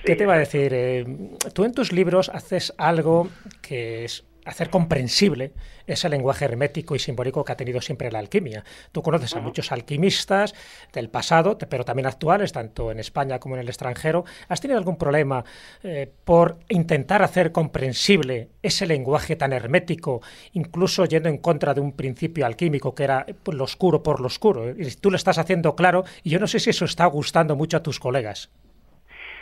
¿Qué 0.04 0.14
te 0.14 0.22
iba 0.22 0.34
a 0.34 0.38
decir? 0.38 0.72
Eh, 0.72 1.04
tú 1.52 1.64
en 1.64 1.72
tus 1.72 1.92
libros 1.92 2.28
haces 2.28 2.72
algo 2.78 3.28
que 3.60 4.04
es 4.04 4.27
hacer 4.48 4.70
comprensible 4.70 5.52
ese 5.86 6.08
lenguaje 6.08 6.46
hermético 6.46 6.96
y 6.96 6.98
simbólico 6.98 7.44
que 7.44 7.52
ha 7.52 7.56
tenido 7.56 7.80
siempre 7.80 8.10
la 8.10 8.18
alquimia. 8.18 8.64
Tú 8.92 9.02
conoces 9.02 9.34
a 9.36 9.40
muchos 9.40 9.72
alquimistas 9.72 10.54
del 10.92 11.10
pasado, 11.10 11.58
pero 11.58 11.84
también 11.84 12.06
actuales, 12.06 12.52
tanto 12.52 12.90
en 12.90 12.98
España 12.98 13.38
como 13.38 13.56
en 13.56 13.60
el 13.60 13.68
extranjero. 13.68 14.24
¿Has 14.48 14.60
tenido 14.60 14.78
algún 14.78 14.96
problema 14.96 15.44
eh, 15.82 16.10
por 16.24 16.58
intentar 16.68 17.22
hacer 17.22 17.52
comprensible 17.52 18.48
ese 18.62 18.86
lenguaje 18.86 19.36
tan 19.36 19.52
hermético, 19.52 20.22
incluso 20.52 21.04
yendo 21.04 21.28
en 21.28 21.38
contra 21.38 21.74
de 21.74 21.80
un 21.80 21.92
principio 21.92 22.46
alquímico 22.46 22.94
que 22.94 23.04
era 23.04 23.26
pues, 23.42 23.56
lo 23.56 23.64
oscuro 23.64 24.02
por 24.02 24.20
lo 24.20 24.26
oscuro? 24.26 24.74
Tú 25.00 25.10
lo 25.10 25.16
estás 25.16 25.38
haciendo 25.38 25.76
claro 25.76 26.04
y 26.22 26.30
yo 26.30 26.38
no 26.38 26.46
sé 26.46 26.58
si 26.58 26.70
eso 26.70 26.84
está 26.84 27.06
gustando 27.06 27.54
mucho 27.54 27.76
a 27.76 27.82
tus 27.82 28.00
colegas. 28.00 28.50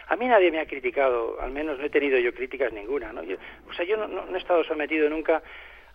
A 0.09 0.17
mí 0.17 0.27
nadie 0.27 0.51
me 0.51 0.61
ha 0.61 0.67
criticado, 0.67 1.41
al 1.41 1.51
menos 1.51 1.79
no 1.79 1.85
he 1.85 1.91
tenido 1.91 2.19
yo 2.19 2.33
críticas 2.33 2.73
ninguna. 2.73 3.13
¿no? 3.13 3.23
o 3.23 3.73
sea, 3.73 3.85
yo 3.85 3.97
no, 3.97 4.25
he 4.35 4.39
estado 4.39 4.63
sometido 4.65 5.11
nunca 5.11 5.43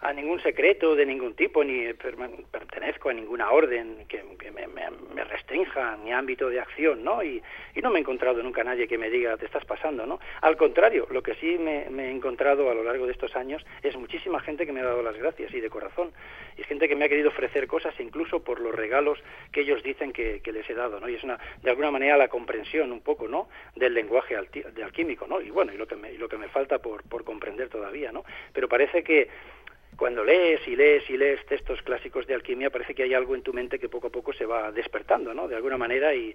a 0.01 0.13
ningún 0.13 0.41
secreto 0.41 0.95
de 0.95 1.05
ningún 1.05 1.35
tipo, 1.35 1.63
ni 1.63 1.93
pertenezco 1.93 3.09
a 3.09 3.13
ninguna 3.13 3.51
orden 3.51 4.05
que, 4.07 4.23
me, 4.51 5.23
restrinja 5.25 5.95
mi 5.97 6.11
ámbito 6.11 6.49
de 6.49 6.59
acción, 6.59 7.03
¿no? 7.03 7.23
Y, 7.23 7.41
no 7.81 7.89
me 7.89 7.97
he 7.97 8.01
encontrado 8.01 8.43
nunca 8.43 8.63
nadie 8.63 8.87
que 8.87 8.97
me 8.97 9.09
diga, 9.09 9.37
te 9.37 9.45
estás 9.45 9.65
pasando, 9.65 10.05
¿no? 10.05 10.19
Al 10.41 10.57
contrario, 10.57 11.07
lo 11.09 11.23
que 11.23 11.35
sí 11.35 11.57
me, 11.57 11.85
he 11.87 12.11
encontrado 12.11 12.69
a 12.69 12.73
lo 12.73 12.83
largo 12.83 13.05
de 13.05 13.11
estos 13.11 13.35
años 13.35 13.63
es 13.81 13.95
muchísima 13.95 14.39
gente 14.39 14.65
que 14.65 14.71
me 14.71 14.81
ha 14.81 14.85
dado 14.85 15.03
las 15.03 15.15
gracias, 15.15 15.53
y 15.53 15.59
de 15.59 15.69
corazón, 15.69 16.11
y 16.57 16.63
gente 16.63 16.87
que 16.87 16.95
me 16.95 17.05
ha 17.05 17.09
querido 17.09 17.29
ofrecer 17.29 17.67
cosas 17.67 17.93
incluso 17.99 18.43
por 18.43 18.59
los 18.59 18.73
regalos 18.73 19.19
que 19.51 19.61
ellos 19.61 19.83
dicen 19.83 20.11
que, 20.13 20.41
les 20.51 20.69
he 20.69 20.73
dado, 20.73 20.99
¿no? 20.99 21.07
Y 21.07 21.15
es 21.15 21.23
una, 21.23 21.39
de 21.61 21.69
alguna 21.69 21.91
manera 21.91 22.17
la 22.17 22.27
comprensión 22.27 22.91
un 22.91 23.01
poco, 23.01 23.27
¿no? 23.27 23.49
Del 23.75 23.93
lenguaje 23.93 24.35
de 24.35 24.83
alquímico, 24.83 25.27
¿no? 25.27 25.41
Y 25.41 25.49
bueno, 25.49 25.73
y 25.73 25.77
lo 25.77 25.87
que 25.87 25.95
me, 25.95 26.11
lo 26.13 26.27
que 26.27 26.37
me 26.37 26.49
falta 26.49 26.79
por, 26.79 27.03
por 27.03 27.23
comprender 27.23 27.69
todavía, 27.69 28.11
¿no? 28.11 28.23
Pero 28.51 28.67
parece 28.67 29.03
que 29.03 29.29
cuando 30.01 30.23
lees 30.23 30.67
y 30.67 30.75
lees 30.75 31.07
y 31.11 31.15
lees 31.15 31.45
textos 31.45 31.79
clásicos 31.83 32.25
de 32.25 32.33
alquimia, 32.33 32.71
parece 32.71 32.95
que 32.95 33.03
hay 33.03 33.13
algo 33.13 33.35
en 33.35 33.43
tu 33.43 33.53
mente 33.53 33.77
que 33.77 33.87
poco 33.87 34.07
a 34.07 34.09
poco 34.09 34.33
se 34.33 34.47
va 34.47 34.71
despertando, 34.71 35.31
¿no? 35.31 35.47
De 35.47 35.55
alguna 35.55 35.77
manera 35.77 36.15
y, 36.15 36.33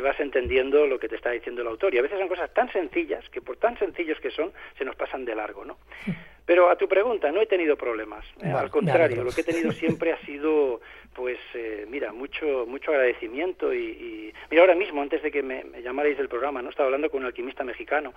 vas 0.00 0.18
entendiendo 0.18 0.88
lo 0.88 0.98
que 0.98 1.08
te 1.08 1.14
está 1.14 1.30
diciendo 1.30 1.62
el 1.62 1.68
autor. 1.68 1.94
Y 1.94 1.98
a 1.98 2.02
veces 2.02 2.18
son 2.18 2.26
cosas 2.26 2.52
tan 2.52 2.68
sencillas 2.72 3.24
que 3.28 3.40
por 3.40 3.58
tan 3.58 3.78
sencillos 3.78 4.18
que 4.18 4.32
son, 4.32 4.50
se 4.76 4.84
nos 4.84 4.96
pasan 4.96 5.24
de 5.24 5.36
largo, 5.36 5.64
¿no? 5.64 5.78
Pero 6.46 6.68
a 6.68 6.76
tu 6.76 6.88
pregunta, 6.88 7.30
no 7.30 7.40
he 7.40 7.46
tenido 7.46 7.76
problemas. 7.76 8.26
¿eh? 8.42 8.50
Al 8.50 8.70
contrario, 8.70 9.22
lo 9.22 9.30
que 9.30 9.42
he 9.42 9.44
tenido 9.44 9.70
siempre 9.82 10.12
ha 10.12 10.18
sido, 10.26 10.80
pues, 11.14 11.38
eh, 11.54 11.86
mira, 11.88 12.12
mucho 12.12 12.66
mucho 12.66 12.90
agradecimiento 12.90 13.72
y, 13.72 14.34
Mira, 14.50 14.62
ahora 14.62 14.74
mismo, 14.74 15.00
antes 15.00 15.22
de 15.22 15.30
que 15.30 15.44
me, 15.44 15.62
me 15.62 15.80
llamarais 15.80 16.18
del 16.18 16.28
programa, 16.28 16.60
¿no? 16.60 16.70
Estaba 16.70 16.88
hablando 16.88 17.08
con 17.08 17.20
un 17.20 17.26
alquimista 17.26 17.62
mexicano 17.62 18.14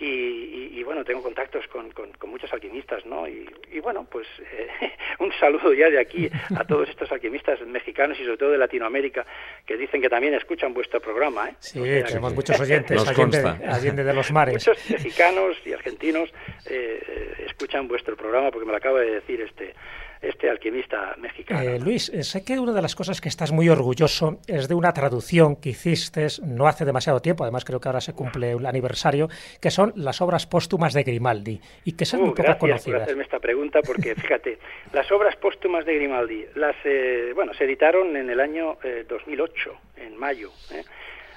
y, 0.00 0.82
bueno, 0.84 1.04
tengo 1.04 1.22
contactos 1.22 1.66
con, 1.68 1.90
con, 1.90 2.30
muchos 2.30 2.52
alquimistas, 2.52 3.04
¿no? 3.04 3.26
Y, 3.26 3.48
bueno, 3.82 4.06
pues 4.10 4.26
eh, 4.40 4.68
un 5.18 5.32
saludo 5.40 5.72
ya 5.74 5.90
de 5.90 6.00
aquí 6.00 6.30
a 6.56 6.64
todos 6.64 6.88
estos 6.88 7.10
alquimistas 7.10 7.60
mexicanos 7.66 8.18
y 8.20 8.24
sobre 8.24 8.36
todo 8.36 8.50
de 8.52 8.58
Latinoamérica 8.58 9.26
que 9.66 9.76
dicen 9.76 10.00
que 10.00 10.08
también 10.08 10.34
escuchan 10.34 10.72
vuestro 10.72 11.00
programa, 11.00 11.48
¿eh? 11.48 11.54
Sí, 11.58 11.80
tenemos 11.80 12.34
muchos 12.34 12.60
oyentes 12.60 13.06
allí 13.08 13.90
de 13.90 14.14
los 14.14 14.30
mares. 14.30 14.54
Muchos 14.54 14.90
mexicanos 14.90 15.56
y 15.64 15.72
argentinos 15.72 16.32
eh, 16.66 17.44
escuchan 17.46 17.88
vuestro 17.88 18.16
programa 18.16 18.50
porque 18.50 18.66
me 18.66 18.72
lo 18.72 18.78
acaba 18.78 19.00
de 19.00 19.12
decir 19.12 19.40
este 19.40 19.74
este 20.20 20.50
alquimista 20.50 21.14
mexicano. 21.18 21.60
Eh, 21.60 21.78
Luis, 21.78 22.08
eh, 22.10 22.22
sé 22.22 22.44
que 22.44 22.58
una 22.58 22.72
de 22.72 22.82
las 22.82 22.94
cosas 22.94 23.20
que 23.20 23.28
estás 23.28 23.52
muy 23.52 23.68
orgulloso 23.68 24.38
es 24.46 24.68
de 24.68 24.74
una 24.74 24.92
traducción 24.92 25.56
que 25.56 25.70
hiciste 25.70 26.26
no 26.42 26.66
hace 26.66 26.84
demasiado 26.84 27.20
tiempo, 27.20 27.44
además 27.44 27.64
creo 27.64 27.80
que 27.80 27.88
ahora 27.88 28.00
se 28.00 28.14
cumple 28.14 28.54
un 28.54 28.66
aniversario, 28.66 29.28
que 29.60 29.70
son 29.70 29.92
las 29.96 30.20
obras 30.20 30.46
póstumas 30.46 30.92
de 30.94 31.02
Grimaldi 31.02 31.60
y 31.84 31.92
que 31.92 32.04
son 32.04 32.20
muy 32.20 32.34
poco 32.34 32.58
conocidas. 32.58 33.00
por 33.00 33.02
hacerme 33.02 33.22
esta 33.22 33.38
pregunta 33.38 33.80
porque 33.82 34.14
fíjate, 34.16 34.58
las 34.92 35.10
obras 35.12 35.36
póstumas 35.36 35.84
de 35.84 35.94
Grimaldi, 35.94 36.46
las 36.54 36.76
eh, 36.84 37.32
bueno, 37.34 37.54
se 37.54 37.64
editaron 37.64 38.16
en 38.16 38.30
el 38.30 38.40
año 38.40 38.78
2008, 39.08 39.70
en 39.96 40.16
mayo. 40.16 40.50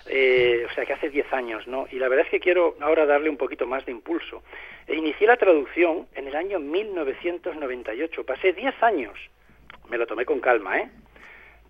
Eh, 0.08 0.66
o 0.70 0.74
sea 0.74 0.86
que 0.86 0.94
hace 0.94 1.10
10 1.10 1.32
años, 1.34 1.68
¿no? 1.68 1.88
Y 1.92 1.98
la 1.98 2.08
verdad 2.08 2.26
es 2.26 2.32
que 2.32 2.40
quiero 2.40 2.76
ahora 2.80 3.06
darle 3.06 3.30
un 3.30 3.38
poquito 3.38 3.68
más 3.68 3.86
de 3.86 3.92
impulso. 3.92 4.44
E 4.88 4.96
inicié 4.96 5.28
la 5.28 5.38
traducción 5.38 6.08
en 6.16 6.28
el 6.28 6.36
año 6.36 6.60
1998, 6.60 8.26
pasé 8.26 8.54
10 8.54 8.84
años, 8.84 9.18
me 9.90 9.98
lo 9.98 10.08
tomé 10.08 10.26
con 10.26 10.40
calma, 10.40 10.80
¿eh? 10.80 10.90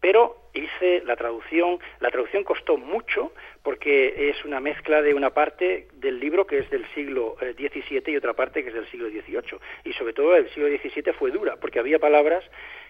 Pero 0.02 0.36
hice 0.54 1.04
la 1.06 1.16
traducción, 1.16 1.80
la 2.00 2.10
traducción 2.10 2.44
costó 2.44 2.76
mucho 2.76 3.32
porque 3.62 4.30
es 4.30 4.44
una 4.44 4.60
mezcla 4.60 5.04
de 5.04 5.14
una 5.14 5.30
parte 5.30 5.88
del 5.94 6.20
libro 6.20 6.48
que 6.48 6.58
es 6.58 6.70
del 6.72 6.86
siglo 6.96 7.38
XVII 7.40 7.98
eh, 7.98 8.04
y 8.08 8.18
otra 8.18 8.34
parte 8.34 8.64
que 8.64 8.70
es 8.70 8.76
del 8.76 8.90
siglo 8.90 9.10
XVIII. 9.10 9.60
Y 9.86 9.94
sobre 9.94 10.14
todo 10.14 10.36
el 10.36 10.50
siglo 10.50 10.70
XVII 10.70 11.14
fue 11.14 11.30
dura 11.30 11.58
porque 11.58 11.78
había 11.78 12.00
palabras 12.00 12.44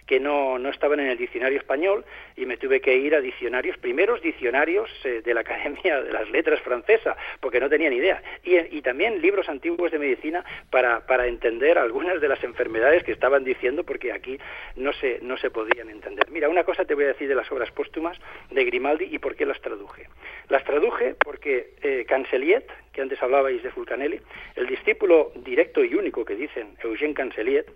que 0.06 0.20
no, 0.20 0.58
no 0.58 0.70
estaban 0.70 1.00
en 1.00 1.08
el 1.08 1.18
diccionario 1.18 1.58
español 1.58 2.04
y 2.36 2.46
me 2.46 2.56
tuve 2.56 2.80
que 2.80 2.96
ir 2.96 3.14
a 3.14 3.20
diccionarios, 3.20 3.76
primeros 3.78 4.20
diccionarios 4.22 4.90
eh, 5.04 5.22
de 5.24 5.34
la 5.34 5.40
Academia 5.40 6.02
de 6.02 6.12
las 6.12 6.28
Letras 6.30 6.60
francesa, 6.60 7.16
porque 7.40 7.60
no 7.60 7.68
tenía 7.68 7.90
ni 7.90 7.96
idea. 7.96 8.22
Y, 8.42 8.56
y 8.76 8.82
también 8.82 9.20
libros 9.20 9.48
antiguos 9.48 9.90
de 9.92 9.98
medicina 9.98 10.44
para, 10.70 11.06
para 11.06 11.26
entender 11.26 11.78
algunas 11.78 12.20
de 12.20 12.28
las 12.28 12.42
enfermedades 12.44 13.04
que 13.04 13.12
estaban 13.12 13.44
diciendo, 13.44 13.84
porque 13.84 14.12
aquí 14.12 14.38
no 14.76 14.92
se, 14.92 15.18
no 15.22 15.36
se 15.36 15.50
podían 15.50 15.88
entender. 15.90 16.30
Mira, 16.30 16.48
una 16.48 16.64
cosa 16.64 16.84
te 16.84 16.94
voy 16.94 17.04
a 17.04 17.08
decir 17.08 17.28
de 17.28 17.34
las 17.34 17.50
obras 17.52 17.70
póstumas 17.70 18.18
de 18.50 18.64
Grimaldi 18.64 19.08
y 19.10 19.18
por 19.18 19.36
qué 19.36 19.46
las 19.46 19.60
traduje. 19.60 20.08
Las 20.48 20.64
traduje 20.64 21.14
porque 21.14 21.74
eh, 21.82 22.04
Canceliet, 22.08 22.66
que 22.92 23.00
antes 23.00 23.22
hablabais 23.22 23.62
de 23.62 23.70
Fulcanelli, 23.70 24.20
el 24.56 24.66
discípulo 24.66 25.32
directo 25.36 25.84
y 25.84 25.94
único 25.94 26.24
que 26.24 26.34
dicen 26.34 26.76
Eugène 26.82 27.14
Canceliet, 27.14 27.66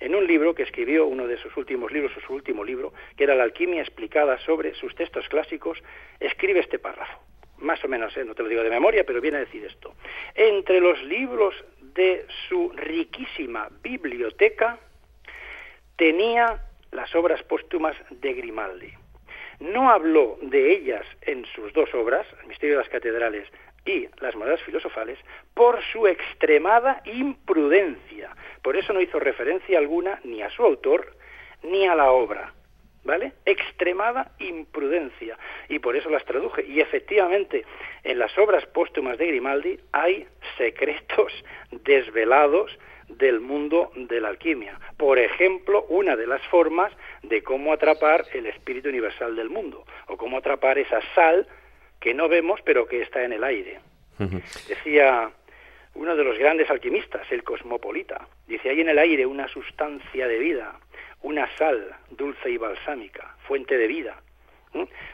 en 0.00 0.14
un 0.14 0.26
libro 0.26 0.54
que 0.54 0.62
escribió, 0.62 1.06
uno 1.06 1.26
de 1.26 1.38
sus 1.38 1.56
últimos 1.56 1.75
libros, 1.90 2.16
o 2.16 2.20
su 2.20 2.32
último 2.32 2.64
libro, 2.64 2.92
que 3.16 3.24
era 3.24 3.34
La 3.34 3.44
alquimia 3.44 3.82
explicada 3.82 4.38
sobre 4.38 4.74
sus 4.74 4.94
textos 4.94 5.28
clásicos, 5.28 5.82
escribe 6.20 6.60
este 6.60 6.78
párrafo. 6.78 7.20
Más 7.58 7.82
o 7.84 7.88
menos, 7.88 8.16
¿eh? 8.16 8.24
no 8.24 8.34
te 8.34 8.42
lo 8.42 8.48
digo 8.48 8.62
de 8.62 8.70
memoria, 8.70 9.04
pero 9.04 9.20
viene 9.20 9.38
a 9.38 9.40
decir 9.40 9.64
esto. 9.64 9.94
Entre 10.34 10.80
los 10.80 11.02
libros 11.04 11.54
de 11.94 12.26
su 12.48 12.70
riquísima 12.74 13.68
biblioteca 13.82 14.78
tenía 15.96 16.62
las 16.92 17.14
obras 17.14 17.42
póstumas 17.42 17.96
de 18.10 18.34
Grimaldi. 18.34 18.92
No 19.60 19.90
habló 19.90 20.38
de 20.42 20.72
ellas 20.72 21.06
en 21.22 21.46
sus 21.46 21.72
dos 21.72 21.92
obras, 21.94 22.26
El 22.42 22.48
misterio 22.48 22.76
de 22.76 22.82
las 22.82 22.90
catedrales 22.90 23.48
y 23.86 24.08
las 24.20 24.34
monedas 24.34 24.60
filosofales 24.62 25.18
por 25.54 25.82
su 25.92 26.06
extremada 26.06 27.00
imprudencia. 27.04 28.36
Por 28.62 28.76
eso 28.76 28.92
no 28.92 29.00
hizo 29.00 29.18
referencia 29.18 29.78
alguna 29.78 30.20
ni 30.24 30.42
a 30.42 30.50
su 30.50 30.62
autor 30.62 31.15
ni 31.62 31.86
a 31.86 31.94
la 31.94 32.10
obra. 32.10 32.52
¿Vale? 33.04 33.34
Extremada 33.44 34.32
imprudencia. 34.40 35.38
Y 35.68 35.78
por 35.78 35.94
eso 35.94 36.10
las 36.10 36.24
traduje. 36.24 36.64
Y 36.66 36.80
efectivamente, 36.80 37.64
en 38.02 38.18
las 38.18 38.36
obras 38.36 38.66
póstumas 38.66 39.16
de 39.16 39.28
Grimaldi 39.28 39.78
hay 39.92 40.26
secretos 40.58 41.32
desvelados 41.70 42.76
del 43.08 43.40
mundo 43.40 43.90
de 43.94 44.20
la 44.20 44.28
alquimia. 44.28 44.78
Por 44.96 45.18
ejemplo, 45.18 45.86
una 45.88 46.16
de 46.16 46.26
las 46.26 46.42
formas 46.48 46.92
de 47.22 47.42
cómo 47.42 47.72
atrapar 47.72 48.24
el 48.32 48.46
espíritu 48.46 48.88
universal 48.88 49.36
del 49.36 49.50
mundo, 49.50 49.84
o 50.08 50.16
cómo 50.16 50.38
atrapar 50.38 50.78
esa 50.78 51.00
sal 51.14 51.46
que 52.00 52.14
no 52.14 52.28
vemos 52.28 52.60
pero 52.64 52.86
que 52.86 53.02
está 53.02 53.24
en 53.24 53.32
el 53.32 53.44
aire. 53.44 53.80
Decía 54.68 55.30
uno 55.94 56.16
de 56.16 56.24
los 56.24 56.38
grandes 56.38 56.70
alquimistas, 56.70 57.30
el 57.30 57.42
cosmopolita, 57.42 58.28
dice, 58.46 58.68
hay 58.70 58.80
en 58.80 58.88
el 58.88 58.98
aire 58.98 59.24
una 59.26 59.48
sustancia 59.48 60.28
de 60.28 60.38
vida, 60.38 60.78
una 61.22 61.48
sal 61.56 61.96
dulce 62.10 62.50
y 62.50 62.56
balsámica, 62.56 63.36
fuente 63.46 63.76
de 63.76 63.86
vida. 63.86 64.22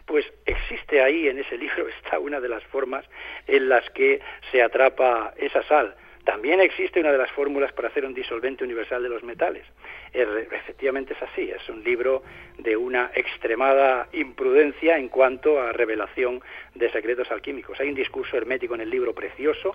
Pues 0.06 0.26
existe 0.44 1.00
ahí 1.02 1.28
en 1.28 1.38
ese 1.38 1.56
libro 1.56 1.88
está 2.02 2.18
una 2.18 2.40
de 2.40 2.48
las 2.48 2.64
formas 2.64 3.04
en 3.46 3.68
las 3.68 3.88
que 3.90 4.20
se 4.50 4.62
atrapa 4.62 5.34
esa 5.36 5.62
sal. 5.64 5.94
También 6.24 6.60
existe 6.60 7.00
una 7.00 7.10
de 7.10 7.18
las 7.18 7.32
fórmulas 7.32 7.72
para 7.72 7.88
hacer 7.88 8.04
un 8.04 8.14
disolvente 8.14 8.62
universal 8.62 9.02
de 9.02 9.08
los 9.08 9.24
metales. 9.24 9.66
Efectivamente 10.12 11.14
es 11.14 11.22
así, 11.22 11.50
es 11.50 11.68
un 11.68 11.82
libro 11.82 12.22
de 12.58 12.76
una 12.76 13.10
extremada 13.14 14.08
imprudencia 14.12 14.98
en 14.98 15.08
cuanto 15.08 15.60
a 15.60 15.72
revelación 15.72 16.40
de 16.76 16.92
secretos 16.92 17.28
alquímicos. 17.32 17.80
Hay 17.80 17.88
un 17.88 17.96
discurso 17.96 18.36
hermético 18.36 18.76
en 18.76 18.82
el 18.82 18.90
libro 18.90 19.12
precioso, 19.14 19.74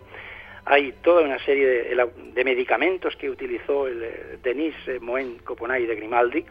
hay 0.69 0.91
toda 1.01 1.23
una 1.23 1.39
serie 1.39 1.95
de, 1.95 2.43
medicamentos 2.43 3.15
que 3.15 3.29
utilizó 3.29 3.87
el 3.87 4.03
eh, 4.03 4.37
Denis 4.43 4.75
eh, 4.87 4.99
Moen 4.99 5.39
Coponay 5.39 5.85
de 5.85 5.95
Grimaldi, 5.95 6.45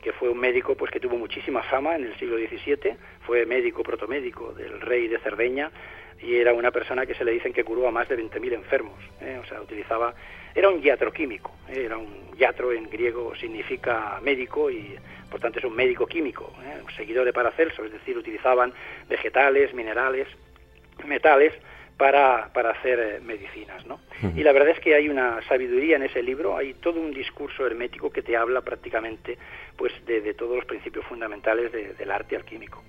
que 0.00 0.12
fue 0.12 0.28
un 0.28 0.38
médico 0.38 0.76
pues 0.76 0.92
que 0.92 1.00
tuvo 1.00 1.16
muchísima 1.16 1.62
fama 1.64 1.96
en 1.96 2.04
el 2.04 2.16
siglo 2.18 2.36
XVII, 2.36 2.96
fue 3.26 3.44
médico 3.46 3.82
protomédico 3.82 4.52
del 4.52 4.80
rey 4.80 5.08
de 5.08 5.18
Cerdeña 5.18 5.72
y 6.22 6.36
era 6.36 6.52
una 6.52 6.70
persona 6.70 7.04
que 7.04 7.14
se 7.14 7.24
le 7.24 7.32
dicen 7.32 7.52
que 7.52 7.64
curó 7.64 7.88
a 7.88 7.90
más 7.90 8.08
de 8.08 8.16
20.000 8.16 8.54
enfermos, 8.54 8.98
¿eh? 9.20 9.38
o 9.42 9.46
sea, 9.46 9.60
utilizaba, 9.60 10.14
era 10.54 10.68
un 10.68 10.80
químico, 11.12 11.52
¿eh? 11.68 11.82
era 11.84 11.96
un 11.98 12.32
yatro 12.36 12.72
en 12.72 12.88
griego 12.88 13.34
significa 13.34 14.20
médico 14.22 14.70
y 14.70 14.96
por 15.30 15.40
tanto 15.40 15.58
es 15.58 15.64
un 15.64 15.74
médico 15.74 16.06
químico, 16.06 16.52
un 16.84 16.92
seguidor 16.92 17.24
de 17.24 17.32
Paracelso, 17.32 17.84
es 17.84 17.92
decir, 17.92 18.16
utilizaban 18.16 18.72
vegetales, 19.08 19.74
minerales, 19.74 20.28
metales 21.04 21.52
para, 21.98 22.48
para 22.54 22.70
hacer 22.70 22.98
eh, 23.00 23.20
medicinas. 23.20 23.84
¿no? 23.84 23.98
Y 24.34 24.42
la 24.42 24.52
verdad 24.52 24.70
es 24.70 24.80
que 24.80 24.94
hay 24.94 25.08
una 25.08 25.40
sabiduría 25.48 25.96
en 25.96 26.04
ese 26.04 26.22
libro, 26.22 26.56
hay 26.56 26.74
todo 26.74 27.00
un 27.00 27.12
discurso 27.12 27.66
hermético 27.66 28.10
que 28.10 28.22
te 28.22 28.36
habla 28.36 28.62
prácticamente 28.62 29.36
pues 29.76 29.92
de, 30.06 30.34
todos 30.34 30.56
los 30.56 30.64
principios 30.64 31.04
fundamentales 31.06 31.70
del 31.72 32.10
arte 32.10 32.34
alquímico. 32.34 32.82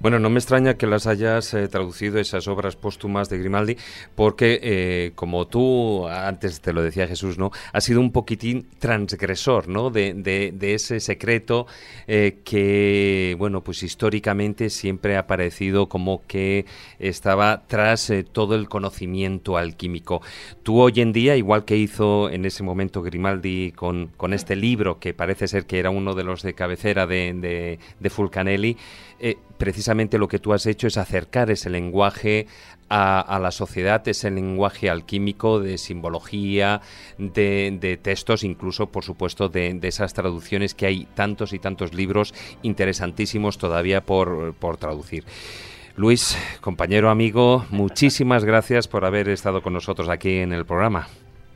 Bueno, 0.00 0.18
no 0.18 0.28
me 0.28 0.38
extraña 0.38 0.74
que 0.74 0.86
las 0.86 1.06
hayas 1.06 1.54
eh, 1.54 1.66
traducido 1.66 2.18
esas 2.18 2.46
obras 2.46 2.76
póstumas 2.76 3.30
de 3.30 3.38
Grimaldi, 3.38 3.78
porque 4.14 4.60
eh, 4.62 5.12
como 5.14 5.46
tú 5.46 6.06
antes 6.06 6.60
te 6.60 6.74
lo 6.74 6.82
decía 6.82 7.06
Jesús, 7.06 7.38
¿no? 7.38 7.52
Ha 7.72 7.80
sido 7.80 8.00
un 8.00 8.12
poquitín 8.12 8.68
transgresor, 8.78 9.68
¿no? 9.68 9.88
De, 9.88 10.12
de, 10.12 10.74
ese 10.74 11.00
secreto 11.00 11.66
que, 12.06 13.34
bueno, 13.38 13.62
pues 13.62 13.82
históricamente 13.82 14.68
siempre 14.68 15.16
ha 15.16 15.20
aparecido 15.20 15.88
como 15.88 16.26
que 16.26 16.66
estaba 16.98 17.66
tras 17.66 18.12
todo 18.32 18.45
todo 18.46 18.54
el 18.54 18.68
conocimiento 18.68 19.56
alquímico. 19.56 20.22
Tú 20.62 20.80
hoy 20.80 21.00
en 21.00 21.12
día, 21.12 21.36
igual 21.36 21.64
que 21.64 21.76
hizo 21.76 22.30
en 22.30 22.44
ese 22.44 22.62
momento 22.62 23.02
Grimaldi 23.02 23.72
con, 23.72 24.12
con 24.16 24.32
este 24.32 24.54
libro, 24.54 25.00
que 25.00 25.14
parece 25.14 25.48
ser 25.48 25.66
que 25.66 25.80
era 25.80 25.90
uno 25.90 26.14
de 26.14 26.22
los 26.22 26.42
de 26.42 26.54
cabecera 26.54 27.08
de, 27.08 27.78
de, 27.98 28.10
Fulcanelli, 28.10 28.76
eh, 29.18 29.34
precisamente 29.58 30.16
lo 30.16 30.28
que 30.28 30.38
tú 30.38 30.52
has 30.52 30.64
hecho 30.66 30.86
es 30.86 30.96
acercar 30.96 31.50
ese 31.50 31.70
lenguaje 31.70 32.46
a, 32.88 33.40
la 33.42 33.50
sociedad, 33.50 34.06
ese 34.06 34.30
lenguaje 34.30 34.88
alquímico 34.90 35.58
de 35.58 35.76
simbología, 35.76 36.82
de, 37.18 37.76
de 37.80 37.96
textos, 37.96 38.44
incluso, 38.44 38.86
por 38.86 39.02
supuesto, 39.02 39.48
de, 39.48 39.74
de, 39.74 39.88
esas 39.88 40.14
traducciones 40.14 40.74
que 40.74 40.86
hay 40.86 41.08
tantos 41.16 41.52
y 41.52 41.58
tantos 41.58 41.94
libros 41.94 42.32
interesantísimos 42.62 43.58
todavía 43.58 44.02
por, 44.02 44.54
por 44.54 44.76
traducir. 44.76 45.24
Luis, 45.96 46.36
compañero, 46.60 47.08
amigo, 47.08 47.64
muchísimas 47.70 48.44
gracias 48.44 48.86
por 48.86 49.06
haber 49.06 49.30
estado 49.30 49.62
con 49.62 49.72
nosotros 49.72 50.10
aquí 50.10 50.38
en 50.38 50.52
el 50.52 50.66
programa. 50.66 51.08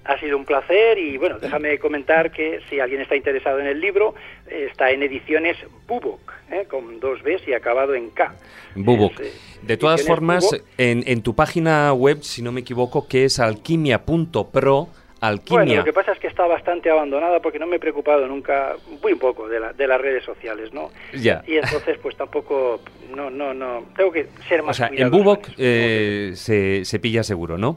Ha 0.05 0.19
sido 0.19 0.39
un 0.39 0.47
placer 0.47 0.99
y 0.99 1.19
bueno, 1.19 1.39
déjame 1.39 1.79
comentar 1.79 2.33
que 2.33 2.61
si 2.69 2.81
alguien 2.81 3.03
está 3.03 3.17
interesado 3.17 3.61
en 3.61 3.67
el 3.67 3.81
libro, 3.81 4.15
está 4.47 4.91
en 4.91 5.03
ediciones 5.03 5.59
Bubok, 5.87 6.33
¿eh? 6.51 6.65
con 6.69 6.99
dos 7.01 7.23
Bs 7.23 7.47
y 7.47 7.53
acabado 7.53 7.95
en 7.95 8.09
K. 8.11 8.35
Bubok. 8.75 9.21
Eh, 9.21 9.31
de 9.62 9.77
todas 9.77 10.05
formas, 10.05 10.49
en, 10.79 11.05
en, 11.07 11.23
tu 11.23 11.35
página 11.35 11.93
web, 11.93 12.23
si 12.23 12.41
no 12.41 12.51
me 12.51 12.62
equivoco, 12.62 13.07
que 13.07 13.27
es 13.27 13.39
alquimia.pro, 13.39 14.89
alquimia. 15.21 15.65
Bueno, 15.65 15.77
lo 15.77 15.85
que 15.85 15.93
pasa 15.93 16.13
es 16.13 16.19
que 16.19 16.27
está 16.27 16.47
bastante 16.47 16.91
abandonada 16.91 17.41
porque 17.41 17.59
no 17.59 17.67
me 17.67 17.77
he 17.77 17.79
preocupado 17.79 18.27
nunca, 18.27 18.75
muy 19.03 19.15
poco, 19.15 19.49
de, 19.49 19.61
la, 19.61 19.73
de 19.73 19.87
las 19.87 20.01
redes 20.01 20.25
sociales, 20.25 20.73
¿no? 20.73 20.91
Ya. 21.15 21.43
Y 21.47 21.57
entonces, 21.57 21.99
pues 22.03 22.17
tampoco, 22.17 22.81
no, 23.15 23.31
no, 23.31 23.55
no, 23.55 23.85
tengo 23.97 24.11
que 24.11 24.29
ser 24.49 24.63
más 24.63 24.77
O 24.77 24.79
sea, 24.79 24.91
en 24.93 25.11
Bubok 25.11 25.49
eh, 25.59 26.33
se, 26.35 26.85
se 26.85 26.99
pilla 26.99 27.23
seguro, 27.23 27.59
¿no? 27.59 27.77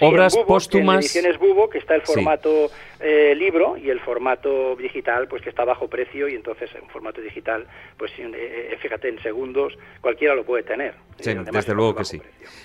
Obras 0.00 0.36
póstumas. 0.46 0.96
En 0.96 1.00
ediciones 1.00 1.38
Bubo, 1.38 1.68
que 1.68 1.78
está 1.78 1.94
el 1.94 2.02
formato 2.02 2.70
eh, 3.00 3.34
libro 3.36 3.76
y 3.76 3.90
el 3.90 4.00
formato 4.00 4.76
digital, 4.76 5.28
pues 5.28 5.42
que 5.42 5.50
está 5.50 5.64
bajo 5.64 5.88
precio 5.88 6.28
y 6.28 6.34
entonces 6.34 6.70
en 6.74 6.88
formato 6.88 7.20
digital, 7.20 7.66
pues 7.96 8.12
eh, 8.18 8.30
eh, 8.34 8.76
fíjate, 8.80 9.08
en 9.08 9.20
segundos 9.22 9.76
cualquiera 10.00 10.34
lo 10.34 10.44
puede 10.44 10.62
tener. 10.62 10.94
Sí, 11.20 11.34
desde 11.52 11.74
luego 11.74 11.96
que 11.96 12.04
sí. 12.04 12.22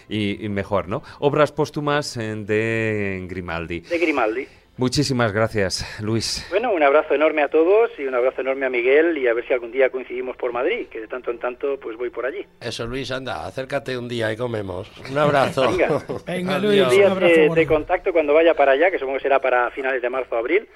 Y, 0.10 0.46
y, 0.46 0.50
mejor, 0.50 0.88
¿no? 0.88 1.04
Obras 1.20 1.52
póstumas 1.52 2.16
de 2.16 3.26
Grimaldi. 3.28 3.82
De 3.82 3.98
Grimaldi. 3.98 4.48
Muchísimas 4.76 5.32
gracias, 5.32 6.02
Luis. 6.02 6.48
Bueno, 6.50 6.72
un 6.72 6.82
abrazo 6.82 7.14
enorme 7.14 7.44
a 7.44 7.48
todos 7.48 7.92
y 8.00 8.06
un 8.06 8.16
abrazo 8.16 8.42
enorme 8.42 8.66
a 8.66 8.70
Miguel 8.72 9.16
y 9.20 9.28
a 9.28 9.34
ver 9.34 9.46
si 9.46 9.54
algún 9.54 9.72
día 9.72 9.92
coincidimos 9.92 10.36
por 10.36 10.52
Madrid, 10.52 10.88
que 10.90 11.00
de 11.00 11.08
tanto 11.08 11.30
en 11.30 11.38
tanto 11.38 11.80
pues 11.80 11.96
voy 11.96 12.10
por 12.10 12.26
allí. 12.26 12.44
Eso, 12.60 12.88
Luis, 12.88 13.12
anda, 13.12 13.46
acércate 13.46 13.96
un 13.96 14.08
día 14.08 14.34
y 14.34 14.38
comemos. 14.38 14.92
Un 15.12 15.18
abrazo. 15.18 15.70
Venga, 15.78 16.02
Venga 16.26 16.58
Luis, 16.58 16.82
un 16.82 16.90
día 16.90 17.10
de, 17.14 17.68
contacto 17.68 18.12
cuando 18.12 18.34
vaya 18.34 18.56
para 18.56 18.72
allá, 18.72 18.90
que 18.90 18.98
supongo 18.98 19.18
que 19.18 19.24
será 19.24 19.40
para 19.40 19.70
finales 19.70 20.02
de 20.02 20.10
marzo 20.10 20.36
o 20.36 20.40
abril, 20.40 20.68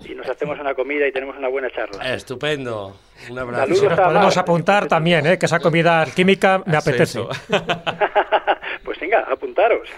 y 0.00 0.14
nos 0.14 0.28
hacemos 0.28 0.60
una 0.60 0.74
comida 0.74 1.08
y 1.08 1.12
tenemos 1.12 1.34
una 1.38 1.48
buena 1.48 1.70
charla. 1.70 2.14
Estupendo. 2.14 2.94
Un 3.30 3.38
abrazo. 3.38 3.74
Saludos 3.74 3.98
podemos 3.98 4.36
apuntar 4.36 4.86
también, 4.86 5.26
¿eh? 5.26 5.38
que 5.38 5.46
esa 5.46 5.60
comida 5.60 6.04
química 6.14 6.62
me 6.66 6.76
apetece. 6.76 7.20
pues 8.84 9.00
venga, 9.00 9.20
apuntaros. 9.20 9.88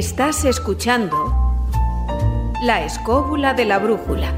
Estás 0.00 0.46
escuchando 0.46 1.14
La 2.64 2.82
escóbula 2.86 3.52
de 3.52 3.66
la 3.66 3.78
brújula. 3.78 4.32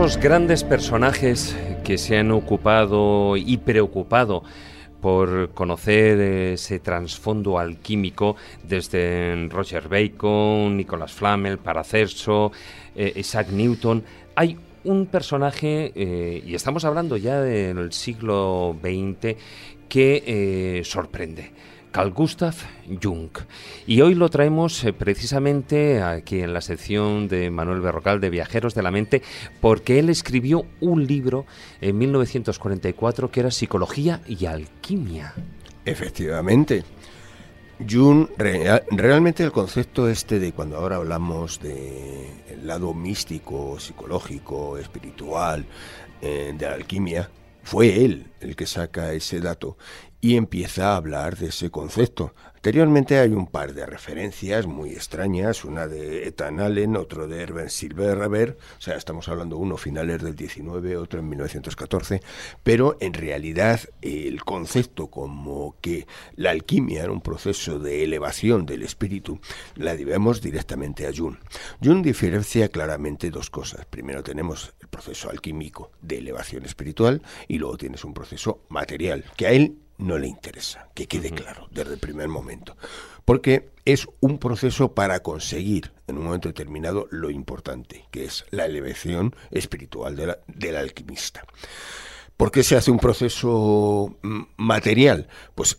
Esos 0.00 0.16
grandes 0.16 0.64
personajes 0.64 1.54
que 1.84 1.98
se 1.98 2.16
han 2.16 2.30
ocupado 2.30 3.36
y 3.36 3.58
preocupado 3.58 4.42
por 5.02 5.50
conocer 5.50 6.18
ese 6.18 6.78
trasfondo 6.78 7.58
alquímico 7.58 8.34
desde 8.62 9.46
Roger 9.50 9.88
Bacon, 9.88 10.78
Nicolas 10.78 11.12
Flamel, 11.12 11.58
Paracelso, 11.58 12.50
eh, 12.96 13.12
Isaac 13.14 13.50
Newton, 13.50 14.02
hay 14.36 14.56
un 14.84 15.04
personaje, 15.04 15.92
eh, 15.94 16.42
y 16.46 16.54
estamos 16.54 16.86
hablando 16.86 17.18
ya 17.18 17.42
del 17.42 17.92
siglo 17.92 18.74
XX, 18.80 19.36
que 19.86 20.24
eh, 20.26 20.82
sorprende. 20.82 21.50
Carl 21.90 22.12
Gustav 22.12 22.54
Jung. 23.02 23.30
Y 23.86 24.00
hoy 24.00 24.14
lo 24.14 24.28
traemos 24.28 24.84
eh, 24.84 24.92
precisamente 24.92 26.02
aquí 26.02 26.40
en 26.40 26.52
la 26.52 26.60
sección 26.60 27.28
de 27.28 27.50
Manuel 27.50 27.80
Berrocal 27.80 28.20
de 28.20 28.30
Viajeros 28.30 28.74
de 28.74 28.82
la 28.82 28.90
Mente, 28.90 29.22
porque 29.60 29.98
él 29.98 30.08
escribió 30.08 30.66
un 30.80 31.06
libro 31.06 31.46
en 31.80 31.98
1944 31.98 33.30
que 33.30 33.40
era 33.40 33.50
Psicología 33.50 34.20
y 34.26 34.46
Alquimia. 34.46 35.34
Efectivamente. 35.84 36.84
Jung, 37.88 38.28
realmente 38.36 39.42
el 39.42 39.52
concepto 39.52 40.08
este 40.08 40.38
de 40.38 40.52
cuando 40.52 40.76
ahora 40.76 40.96
hablamos 40.96 41.60
de 41.60 42.28
el 42.50 42.66
lado 42.66 42.92
místico, 42.92 43.80
psicológico, 43.80 44.76
espiritual, 44.76 45.64
eh, 46.20 46.52
de 46.54 46.66
la 46.66 46.74
alquimia, 46.74 47.30
fue 47.62 48.04
él 48.04 48.26
el 48.40 48.54
que 48.54 48.66
saca 48.66 49.14
ese 49.14 49.40
dato 49.40 49.78
y 50.20 50.36
empieza 50.36 50.92
a 50.92 50.96
hablar 50.96 51.36
de 51.36 51.48
ese 51.48 51.70
concepto. 51.70 52.34
Anteriormente 52.60 53.18
hay 53.18 53.30
un 53.30 53.46
par 53.46 53.72
de 53.72 53.86
referencias 53.86 54.66
muy 54.66 54.90
extrañas, 54.90 55.64
una 55.64 55.88
de 55.88 56.28
Ethan 56.28 56.60
Allen, 56.60 56.94
otro 56.94 57.26
de 57.26 57.40
Herbert 57.40 57.70
Silverberg, 57.70 58.58
o 58.76 58.80
sea, 58.82 58.96
estamos 58.96 59.30
hablando 59.30 59.56
uno 59.56 59.78
finales 59.78 60.22
del 60.22 60.36
19, 60.36 60.98
otro 60.98 61.20
en 61.20 61.28
1914, 61.30 62.20
pero 62.62 62.98
en 63.00 63.14
realidad 63.14 63.80
el 64.02 64.44
concepto 64.44 65.06
como 65.06 65.76
que 65.80 66.06
la 66.36 66.50
alquimia 66.50 67.04
era 67.04 67.12
un 67.12 67.22
proceso 67.22 67.78
de 67.78 68.04
elevación 68.04 68.66
del 68.66 68.82
espíritu, 68.82 69.40
la 69.74 69.96
debemos 69.96 70.42
directamente 70.42 71.06
a 71.06 71.12
Jung. 71.16 71.36
Jung 71.82 72.02
diferencia 72.02 72.68
claramente 72.68 73.30
dos 73.30 73.48
cosas. 73.48 73.86
Primero 73.86 74.22
tenemos 74.22 74.74
el 74.80 74.88
proceso 74.88 75.30
alquímico 75.30 75.92
de 76.02 76.18
elevación 76.18 76.66
espiritual 76.66 77.22
y 77.48 77.56
luego 77.56 77.78
tienes 77.78 78.04
un 78.04 78.12
proceso 78.12 78.66
material, 78.68 79.24
que 79.34 79.46
a 79.46 79.52
él 79.52 79.78
no 80.00 80.18
le 80.18 80.26
interesa, 80.26 80.88
que 80.94 81.06
quede 81.06 81.30
claro 81.30 81.68
desde 81.70 81.94
el 81.94 81.98
primer 81.98 82.28
momento, 82.28 82.76
porque 83.24 83.70
es 83.84 84.06
un 84.20 84.38
proceso 84.38 84.94
para 84.94 85.20
conseguir 85.20 85.92
en 86.06 86.18
un 86.18 86.24
momento 86.24 86.48
determinado 86.48 87.06
lo 87.10 87.30
importante, 87.30 88.06
que 88.10 88.24
es 88.24 88.44
la 88.50 88.66
elevación 88.66 89.34
espiritual 89.50 90.36
del 90.46 90.76
alquimista. 90.76 91.44
¿Por 92.36 92.50
qué 92.50 92.62
se 92.62 92.74
hace 92.74 92.90
un 92.90 92.98
proceso 92.98 94.16
mm, 94.22 94.40
material? 94.56 95.28
Pues 95.54 95.76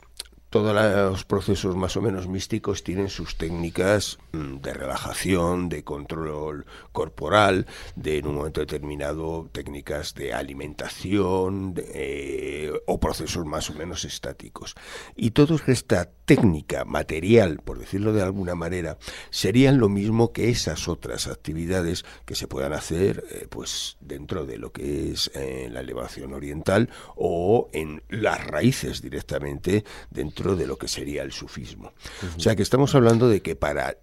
todos 0.51 0.75
los 0.75 1.23
procesos 1.23 1.77
más 1.77 1.95
o 1.95 2.01
menos 2.01 2.27
místicos 2.27 2.83
tienen 2.83 3.07
sus 3.07 3.37
técnicas 3.37 4.19
mm, 4.33 4.57
de 4.57 4.73
relajación, 4.73 5.69
de 5.69 5.85
control 5.85 6.65
corporal, 6.91 7.67
de 7.95 8.17
en 8.17 8.27
un 8.27 8.35
momento 8.35 8.59
determinado 8.59 9.49
técnicas 9.53 10.13
de 10.13 10.33
alimentación 10.33 11.73
eh, 11.77 12.69
o 12.85 12.99
procesos 12.99 13.45
más 13.45 13.69
o 13.69 13.75
menos 13.75 14.03
estáticos. 14.03 14.75
Y 15.15 15.31
toda 15.31 15.55
esta 15.67 16.09
técnica 16.25 16.83
material, 16.83 17.61
por 17.63 17.79
decirlo 17.79 18.11
de 18.11 18.21
alguna 18.21 18.53
manera, 18.53 18.97
serían 19.29 19.79
lo 19.79 19.87
mismo 19.87 20.33
que 20.33 20.49
esas 20.49 20.89
otras 20.89 21.27
actividades 21.27 22.03
que 22.25 22.35
se 22.35 22.49
puedan 22.49 22.73
hacer 22.73 23.23
eh, 23.31 23.47
pues 23.49 23.95
dentro 24.01 24.45
de 24.45 24.57
lo 24.57 24.73
que 24.73 25.11
es 25.13 25.31
eh, 25.33 25.69
la 25.71 25.79
elevación 25.79 26.33
oriental 26.33 26.89
o 27.15 27.69
en 27.71 28.03
las 28.09 28.45
raíces 28.45 29.01
directamente 29.01 29.85
dentro 30.09 30.40
de 30.55 30.67
lo 30.67 30.77
que 30.77 30.87
sería 30.87 31.23
el 31.23 31.31
sufismo. 31.31 31.93
O 32.35 32.39
sea 32.39 32.55
que 32.55 32.63
estamos 32.63 32.95
hablando 32.95 33.29
de 33.29 33.41
que 33.41 33.55
para 33.55 33.97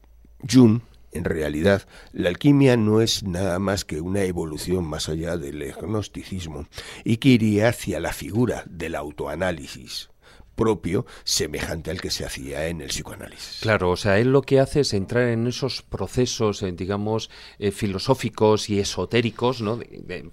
Jung, 0.48 0.80
en 1.12 1.24
realidad, 1.24 1.86
la 2.12 2.28
alquimia 2.28 2.76
no 2.76 3.00
es 3.00 3.22
nada 3.22 3.58
más 3.58 3.84
que 3.84 4.00
una 4.00 4.22
evolución 4.22 4.84
más 4.84 5.08
allá 5.08 5.36
del 5.36 5.72
gnosticismo 5.72 6.66
y 7.04 7.16
que 7.16 7.30
iría 7.30 7.68
hacia 7.68 7.98
la 7.98 8.12
figura 8.12 8.64
del 8.66 8.94
autoanálisis 8.94 10.10
propio 10.58 11.06
semejante 11.22 11.90
al 11.90 12.00
que 12.00 12.10
se 12.10 12.26
hacía 12.26 12.66
en 12.66 12.82
el 12.82 12.88
psicoanálisis. 12.88 13.60
Claro, 13.62 13.90
o 13.90 13.96
sea, 13.96 14.18
él 14.18 14.32
lo 14.32 14.42
que 14.42 14.58
hace 14.58 14.80
es 14.80 14.92
entrar 14.92 15.28
en 15.28 15.46
esos 15.46 15.82
procesos, 15.82 16.62
eh, 16.62 16.72
digamos, 16.72 17.30
eh, 17.60 17.70
filosóficos 17.70 18.68
y 18.68 18.80
esotéricos, 18.80 19.62
¿no? 19.62 19.78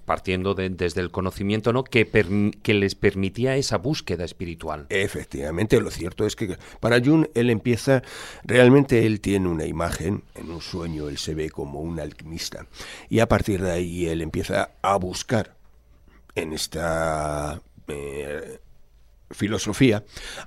partiendo 0.03 0.55
desde 0.55 0.99
el 0.99 1.11
conocimiento, 1.11 1.71
¿no? 1.71 1.83
Que, 1.83 2.07
que 2.63 2.73
les 2.73 2.95
permitía 2.95 3.55
esa 3.55 3.77
búsqueda 3.77 4.25
espiritual. 4.25 4.87
Efectivamente, 4.89 5.79
lo 5.79 5.91
cierto 5.91 6.25
es 6.25 6.35
que 6.35 6.57
para 6.79 6.99
Jung 6.99 7.27
él 7.35 7.51
empieza, 7.51 8.01
realmente 8.43 9.05
él 9.05 9.21
tiene 9.21 9.47
una 9.47 9.65
imagen, 9.65 10.23
en 10.33 10.49
un 10.49 10.61
sueño 10.61 11.07
él 11.07 11.19
se 11.19 11.35
ve 11.35 11.51
como 11.51 11.81
un 11.81 11.99
alquimista, 11.99 12.65
y 13.09 13.19
a 13.19 13.27
partir 13.27 13.61
de 13.61 13.71
ahí 13.71 14.07
él 14.07 14.21
empieza 14.23 14.71
a 14.81 14.95
buscar 14.95 15.55
en 16.33 16.53
esta 16.53 17.61
eh, 17.87 18.59
filosofía 19.31 20.03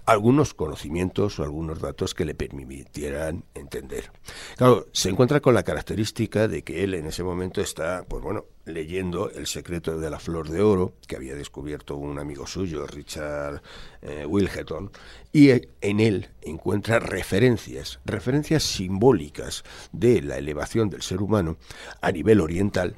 algunos 0.06 0.54
conocimientos 0.54 1.38
o 1.38 1.42
algunos 1.42 1.80
datos 1.80 2.14
que 2.14 2.24
le 2.24 2.34
permitieran 2.34 3.44
entender. 3.54 4.10
Claro, 4.56 4.86
se 4.92 5.08
encuentra 5.08 5.40
con 5.40 5.54
la 5.54 5.62
característica 5.62 6.48
de 6.48 6.62
que 6.62 6.84
él 6.84 6.94
en 6.94 7.06
ese 7.06 7.22
momento 7.24 7.60
está, 7.60 8.04
pues 8.08 8.22
bueno, 8.22 8.44
leyendo 8.64 9.30
El 9.30 9.46
secreto 9.46 9.98
de 9.98 10.10
la 10.10 10.20
flor 10.20 10.50
de 10.50 10.60
oro, 10.60 10.92
que 11.06 11.16
había 11.16 11.34
descubierto 11.34 11.96
un 11.96 12.18
amigo 12.18 12.46
suyo, 12.46 12.86
Richard 12.86 13.62
eh, 14.02 14.26
y 15.32 15.50
en 15.80 16.00
él 16.00 16.28
encuentra 16.42 16.98
referencias, 16.98 18.00
referencias 18.04 18.62
simbólicas 18.62 19.64
de 19.92 20.20
la 20.22 20.36
elevación 20.36 20.90
del 20.90 21.02
ser 21.02 21.22
humano 21.22 21.56
a 22.00 22.12
nivel 22.12 22.40
oriental, 22.40 22.96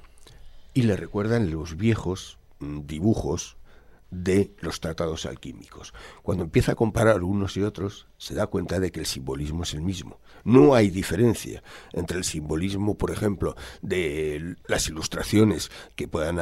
y 0.75 0.83
le 0.83 0.97
recuerdan 0.97 1.51
los 1.51 1.77
viejos 1.77 2.39
mm, 2.59 2.81
dibujos 2.87 3.57
de 4.11 4.55
los 4.61 4.81
tratados 4.81 5.27
alquímicos. 5.27 5.95
Cuando 6.23 6.45
empieza 6.45 6.73
a 6.73 6.77
comparar 6.77 7.23
unos 7.23 7.57
y 7.57 7.63
otros, 7.63 8.09
se 8.19 8.35
da 8.35 8.47
cuenta 8.47 8.81
de 8.81 8.91
que 8.91 9.01
el 9.01 9.07
simbolismo 9.07 9.63
es 9.63 9.75
el 9.75 9.83
mismo. 9.83 10.21
No 10.45 10.75
hay 10.75 10.91
diferencia 10.91 11.63
entre 11.93 12.19
el 12.19 12.25
simbolismo, 12.25 12.97
por 12.97 13.11
ejemplo, 13.11 13.57
de 13.83 14.57
las 14.67 14.89
ilustraciones 14.89 15.71
que 15.97 16.09
puedan 16.09 16.39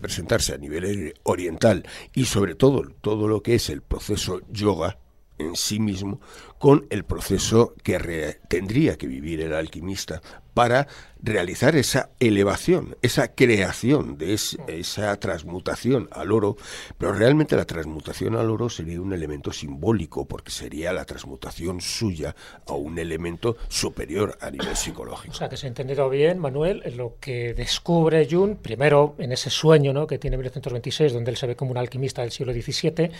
presentarse 0.00 0.54
a 0.54 0.58
nivel 0.58 1.14
oriental 1.22 1.86
y 2.14 2.26
sobre 2.26 2.54
todo 2.54 2.82
todo 3.00 3.28
lo 3.28 3.42
que 3.42 3.54
es 3.54 3.70
el 3.70 3.82
proceso 3.82 4.40
yoga, 4.50 4.98
en 5.40 5.56
sí 5.56 5.80
mismo 5.80 6.20
con 6.58 6.86
el 6.90 7.04
proceso 7.04 7.74
que 7.82 8.38
tendría 8.48 8.96
que 8.98 9.06
vivir 9.06 9.40
el 9.40 9.54
alquimista 9.54 10.20
para 10.54 10.88
realizar 11.22 11.76
esa 11.76 12.10
elevación, 12.18 12.96
esa 13.02 13.34
creación 13.34 14.18
de 14.18 14.34
esa 14.34 15.16
transmutación 15.18 16.08
al 16.12 16.32
oro, 16.32 16.56
pero 16.98 17.12
realmente 17.12 17.56
la 17.56 17.64
transmutación 17.64 18.36
al 18.36 18.50
oro 18.50 18.68
sería 18.68 19.00
un 19.00 19.12
elemento 19.12 19.52
simbólico 19.52 20.26
porque 20.26 20.50
sería 20.50 20.92
la 20.92 21.04
transmutación 21.04 21.80
suya 21.80 22.34
a 22.66 22.74
un 22.74 22.98
elemento 22.98 23.56
superior 23.68 24.36
a 24.40 24.50
nivel 24.50 24.76
psicológico. 24.76 25.32
O 25.32 25.36
sea, 25.36 25.48
que 25.48 25.56
se 25.56 25.66
ha 25.66 25.68
entendido 25.68 26.08
bien, 26.10 26.38
Manuel, 26.38 26.82
lo 26.96 27.16
que 27.20 27.54
descubre 27.54 28.28
Jung, 28.30 28.56
primero 28.56 29.14
en 29.18 29.32
ese 29.32 29.50
sueño 29.50 29.92
¿no? 29.92 30.06
que 30.06 30.18
tiene 30.18 30.34
en 30.34 30.40
1926, 30.40 31.12
donde 31.12 31.30
él 31.30 31.36
se 31.36 31.46
ve 31.46 31.56
como 31.56 31.70
un 31.70 31.78
alquimista 31.78 32.22
del 32.22 32.32
siglo 32.32 32.52
XVII, 32.52 33.10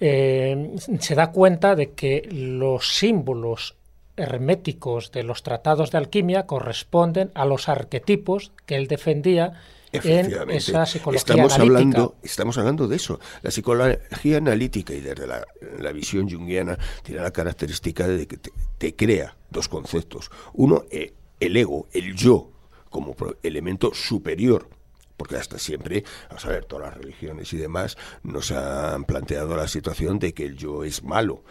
eh, 0.00 0.74
se 1.00 1.14
da 1.14 1.32
cuenta 1.32 1.74
de 1.74 1.92
que 1.92 2.28
los 2.30 2.96
símbolos 2.96 3.76
herméticos 4.16 5.12
de 5.12 5.22
los 5.22 5.42
tratados 5.42 5.90
de 5.90 5.98
alquimia 5.98 6.46
corresponden 6.46 7.30
a 7.34 7.44
los 7.44 7.68
arquetipos 7.68 8.52
que 8.66 8.76
él 8.76 8.88
defendía 8.88 9.60
en 9.92 10.50
esa 10.50 10.84
psicología 10.84 11.18
estamos 11.18 11.54
analítica. 11.54 11.78
Hablando, 11.78 12.14
estamos 12.22 12.58
hablando 12.58 12.88
de 12.88 12.96
eso. 12.96 13.20
La 13.42 13.50
psicología 13.50 14.36
analítica 14.36 14.92
y 14.92 15.00
desde 15.00 15.26
la, 15.26 15.92
visión 15.92 16.28
junguiana 16.28 16.78
tiene 17.02 17.22
la 17.22 17.30
característica 17.30 18.06
de 18.06 18.26
que 18.26 18.38
te, 18.78 18.94
crea 18.94 19.36
dos 19.50 19.68
conceptos. 19.68 20.30
Uno, 20.52 20.84
eh, 20.90 21.14
el 21.40 21.56
ego, 21.56 21.86
el 21.92 22.14
yo, 22.14 22.50
como 22.90 23.16
elemento 23.42 23.92
superior 23.94 24.68
porque 25.18 25.36
hasta 25.36 25.58
siempre, 25.58 26.04
a 26.30 26.38
saber, 26.38 26.64
todas 26.64 26.86
las 26.86 26.96
religiones 26.96 27.52
y 27.52 27.58
demás 27.58 27.98
nos 28.22 28.50
han 28.52 29.04
planteado 29.04 29.54
la 29.56 29.68
situación 29.68 30.18
de 30.18 30.32
que 30.32 30.46
el 30.46 30.56
yo 30.56 30.84
es 30.84 31.02
malo, 31.02 31.42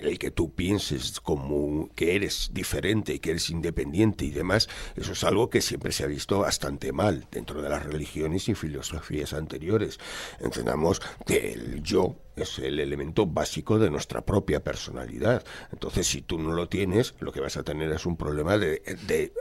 el 0.00 0.18
que 0.18 0.30
tú 0.30 0.54
pienses 0.54 1.20
como 1.20 1.88
que 1.94 2.16
eres 2.16 2.50
diferente, 2.52 3.20
que 3.20 3.30
eres 3.30 3.50
independiente 3.50 4.24
y 4.24 4.30
demás, 4.30 4.68
eso 4.96 5.12
es 5.12 5.24
algo 5.24 5.50
que 5.50 5.60
siempre 5.60 5.92
se 5.92 6.04
ha 6.04 6.06
visto 6.06 6.38
bastante 6.38 6.92
mal 6.92 7.26
dentro 7.30 7.62
de 7.62 7.68
las 7.68 7.84
religiones 7.84 8.48
y 8.48 8.54
filosofías 8.54 9.32
anteriores. 9.32 9.98
Entendamos 10.40 11.00
que 11.26 11.52
el 11.52 11.82
yo 11.82 12.16
es 12.36 12.58
el 12.58 12.80
elemento 12.80 13.26
básico 13.26 13.78
de 13.78 13.90
nuestra 13.90 14.22
propia 14.22 14.62
personalidad. 14.62 15.44
Entonces, 15.72 16.06
si 16.06 16.22
tú 16.22 16.38
no 16.38 16.52
lo 16.52 16.68
tienes, 16.68 17.14
lo 17.20 17.32
que 17.32 17.40
vas 17.40 17.56
a 17.56 17.62
tener 17.62 17.90
es 17.92 18.06
un 18.06 18.16
problema 18.16 18.56
de, 18.58 18.82
de, 19.06 19.32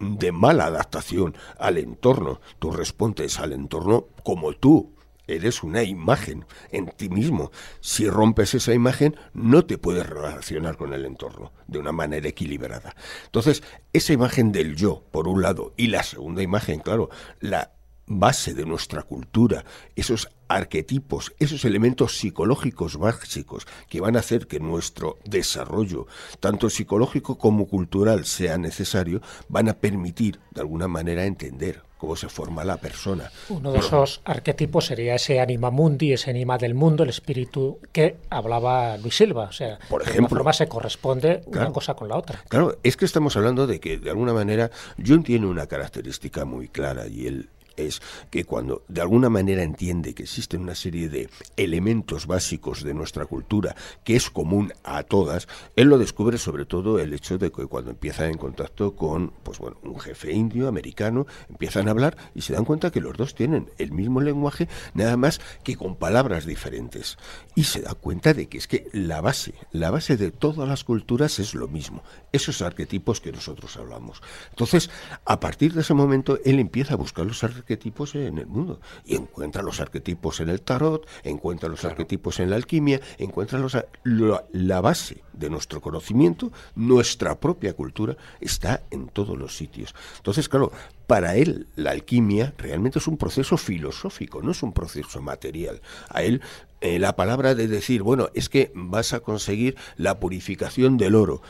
de 0.00 0.32
mala 0.32 0.66
adaptación 0.66 1.36
al 1.58 1.78
entorno. 1.78 2.40
Tú 2.58 2.72
respondes 2.72 3.38
al 3.38 3.52
entorno 3.52 4.06
como 4.24 4.52
tú 4.54 4.97
eres 5.28 5.62
una 5.62 5.82
imagen 5.84 6.44
en 6.70 6.88
ti 6.88 7.08
mismo. 7.08 7.52
Si 7.80 8.08
rompes 8.08 8.54
esa 8.54 8.74
imagen, 8.74 9.16
no 9.34 9.64
te 9.64 9.78
puedes 9.78 10.06
relacionar 10.06 10.76
con 10.76 10.92
el 10.92 11.04
entorno 11.04 11.52
de 11.66 11.78
una 11.78 11.92
manera 11.92 12.28
equilibrada. 12.28 12.96
Entonces, 13.26 13.62
esa 13.92 14.12
imagen 14.12 14.50
del 14.50 14.74
yo, 14.74 15.04
por 15.12 15.28
un 15.28 15.42
lado, 15.42 15.74
y 15.76 15.88
la 15.88 16.02
segunda 16.02 16.42
imagen, 16.42 16.80
claro, 16.80 17.10
la 17.40 17.72
base 18.08 18.54
de 18.54 18.64
nuestra 18.64 19.02
cultura, 19.02 19.64
esos 19.94 20.30
arquetipos, 20.48 21.34
esos 21.38 21.64
elementos 21.66 22.16
psicológicos 22.16 22.96
básicos 22.96 23.66
que 23.88 24.00
van 24.00 24.16
a 24.16 24.20
hacer 24.20 24.46
que 24.46 24.60
nuestro 24.60 25.18
desarrollo, 25.24 26.06
tanto 26.40 26.70
psicológico 26.70 27.36
como 27.36 27.68
cultural, 27.68 28.24
sea 28.24 28.56
necesario, 28.56 29.20
van 29.48 29.68
a 29.68 29.74
permitir, 29.74 30.40
de 30.52 30.62
alguna 30.62 30.88
manera, 30.88 31.26
entender 31.26 31.82
cómo 31.98 32.16
se 32.16 32.28
forma 32.28 32.64
la 32.64 32.76
persona. 32.78 33.30
Uno 33.48 33.72
de 33.72 33.80
esos 33.80 34.20
arquetipos 34.24 34.86
sería 34.86 35.16
ese 35.16 35.40
anima 35.40 35.70
mundi, 35.70 36.12
ese 36.12 36.30
anima 36.30 36.56
del 36.56 36.74
mundo, 36.74 37.02
el 37.02 37.10
espíritu 37.10 37.80
que 37.92 38.16
hablaba 38.30 38.96
Luis 38.96 39.16
Silva. 39.16 39.44
O 39.44 39.52
sea, 39.52 39.78
Por 39.88 40.04
de 40.04 40.10
ejemplo, 40.10 40.36
forma 40.36 40.52
se 40.52 40.68
corresponde 40.68 41.42
una 41.46 41.72
cosa 41.72 41.94
con 41.94 42.08
la 42.08 42.16
otra. 42.16 42.42
Claro, 42.48 42.78
es 42.82 42.96
que 42.96 43.04
estamos 43.04 43.36
hablando 43.36 43.66
de 43.66 43.80
que, 43.80 43.98
de 43.98 44.10
alguna 44.10 44.32
manera, 44.32 44.70
Jung 45.04 45.24
tiene 45.24 45.46
una 45.46 45.66
característica 45.66 46.44
muy 46.44 46.68
clara 46.68 47.06
y 47.08 47.26
él 47.26 47.48
es 47.86 48.00
que 48.30 48.44
cuando 48.44 48.82
de 48.88 49.00
alguna 49.00 49.28
manera 49.28 49.62
entiende 49.62 50.14
que 50.14 50.24
existen 50.24 50.62
una 50.62 50.74
serie 50.74 51.08
de 51.08 51.28
elementos 51.56 52.26
básicos 52.26 52.82
de 52.82 52.94
nuestra 52.94 53.26
cultura 53.26 53.74
que 54.04 54.16
es 54.16 54.30
común 54.30 54.72
a 54.84 55.02
todas, 55.02 55.48
él 55.76 55.88
lo 55.88 55.98
descubre 55.98 56.38
sobre 56.38 56.64
todo 56.64 56.98
el 56.98 57.12
hecho 57.12 57.38
de 57.38 57.50
que 57.50 57.66
cuando 57.66 57.90
empieza 57.90 58.26
en 58.26 58.38
contacto 58.38 58.94
con 58.94 59.32
pues 59.42 59.58
bueno, 59.58 59.78
un 59.82 59.98
jefe 59.98 60.32
indio, 60.32 60.68
americano, 60.68 61.26
empiezan 61.48 61.88
a 61.88 61.92
hablar 61.92 62.16
y 62.34 62.42
se 62.42 62.52
dan 62.52 62.64
cuenta 62.64 62.90
que 62.90 63.00
los 63.00 63.16
dos 63.16 63.34
tienen 63.34 63.70
el 63.78 63.92
mismo 63.92 64.20
lenguaje, 64.20 64.68
nada 64.94 65.16
más 65.16 65.40
que 65.62 65.76
con 65.76 65.96
palabras 65.96 66.46
diferentes. 66.46 67.18
Y 67.54 67.64
se 67.64 67.82
da 67.82 67.94
cuenta 67.94 68.34
de 68.34 68.48
que 68.48 68.58
es 68.58 68.66
que 68.66 68.88
la 68.92 69.20
base, 69.20 69.54
la 69.72 69.90
base 69.90 70.16
de 70.16 70.30
todas 70.30 70.68
las 70.68 70.84
culturas 70.84 71.38
es 71.38 71.54
lo 71.54 71.68
mismo, 71.68 72.02
esos 72.32 72.62
arquetipos 72.62 73.20
que 73.20 73.32
nosotros 73.32 73.76
hablamos. 73.76 74.22
Entonces, 74.50 74.90
a 75.24 75.40
partir 75.40 75.74
de 75.74 75.80
ese 75.80 75.94
momento, 75.94 76.38
él 76.44 76.58
empieza 76.58 76.94
a 76.94 76.96
buscar 76.96 77.26
los 77.26 77.42
arquetipos 77.44 77.67
en 77.70 78.38
el 78.38 78.46
mundo 78.46 78.80
y 79.04 79.16
encuentra 79.16 79.62
los 79.62 79.80
arquetipos 79.80 80.40
en 80.40 80.48
el 80.48 80.62
tarot, 80.62 81.06
encuentra 81.22 81.68
los 81.68 81.84
arquetipos 81.84 82.40
en 82.40 82.50
la 82.50 82.56
alquimia, 82.56 83.00
encuentra 83.18 83.58
los, 83.58 83.76
la 84.04 84.80
base 84.80 85.22
de 85.32 85.50
nuestro 85.50 85.80
conocimiento, 85.80 86.52
nuestra 86.74 87.38
propia 87.38 87.74
cultura, 87.74 88.16
está 88.40 88.82
en 88.90 89.08
todos 89.08 89.38
los 89.38 89.56
sitios. 89.56 89.94
Entonces, 90.16 90.48
claro, 90.48 90.72
para 91.06 91.36
él 91.36 91.66
la 91.76 91.92
alquimia 91.92 92.54
realmente 92.58 92.98
es 92.98 93.06
un 93.06 93.16
proceso 93.16 93.56
filosófico, 93.56 94.42
no 94.42 94.52
es 94.52 94.62
un 94.62 94.72
proceso 94.72 95.20
material. 95.20 95.80
A 96.08 96.22
él 96.22 96.42
eh, 96.80 96.98
la 96.98 97.16
palabra 97.16 97.54
de 97.54 97.68
decir, 97.68 98.02
bueno, 98.02 98.28
es 98.34 98.48
que 98.48 98.70
vas 98.74 99.12
a 99.12 99.20
conseguir 99.20 99.76
la 99.96 100.20
purificación 100.20 100.96
del 100.96 101.14
oro, 101.14 101.42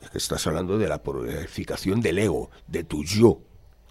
es 0.00 0.10
que 0.10 0.18
estás 0.18 0.46
hablando 0.46 0.78
de 0.78 0.88
la 0.88 1.02
purificación 1.02 2.00
del 2.00 2.18
ego, 2.18 2.50
de 2.68 2.84
tu 2.84 3.02
yo, 3.02 3.40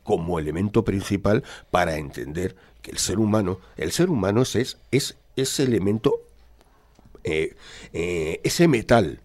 como 0.06 0.40
elemento 0.40 0.86
principal 0.86 1.44
para 1.72 1.98
entender 1.98 2.56
que 2.82 2.92
el 2.92 3.00
ser 3.00 3.20
humano, 3.20 3.60
el 3.76 3.92
ser 3.92 4.10
humano 4.10 4.44
es, 4.44 4.78
es 4.92 5.18
ese 5.36 5.64
elemento, 5.64 6.22
eh, 7.24 7.56
eh, 7.92 8.40
ese 8.44 8.70
metal 8.70 9.20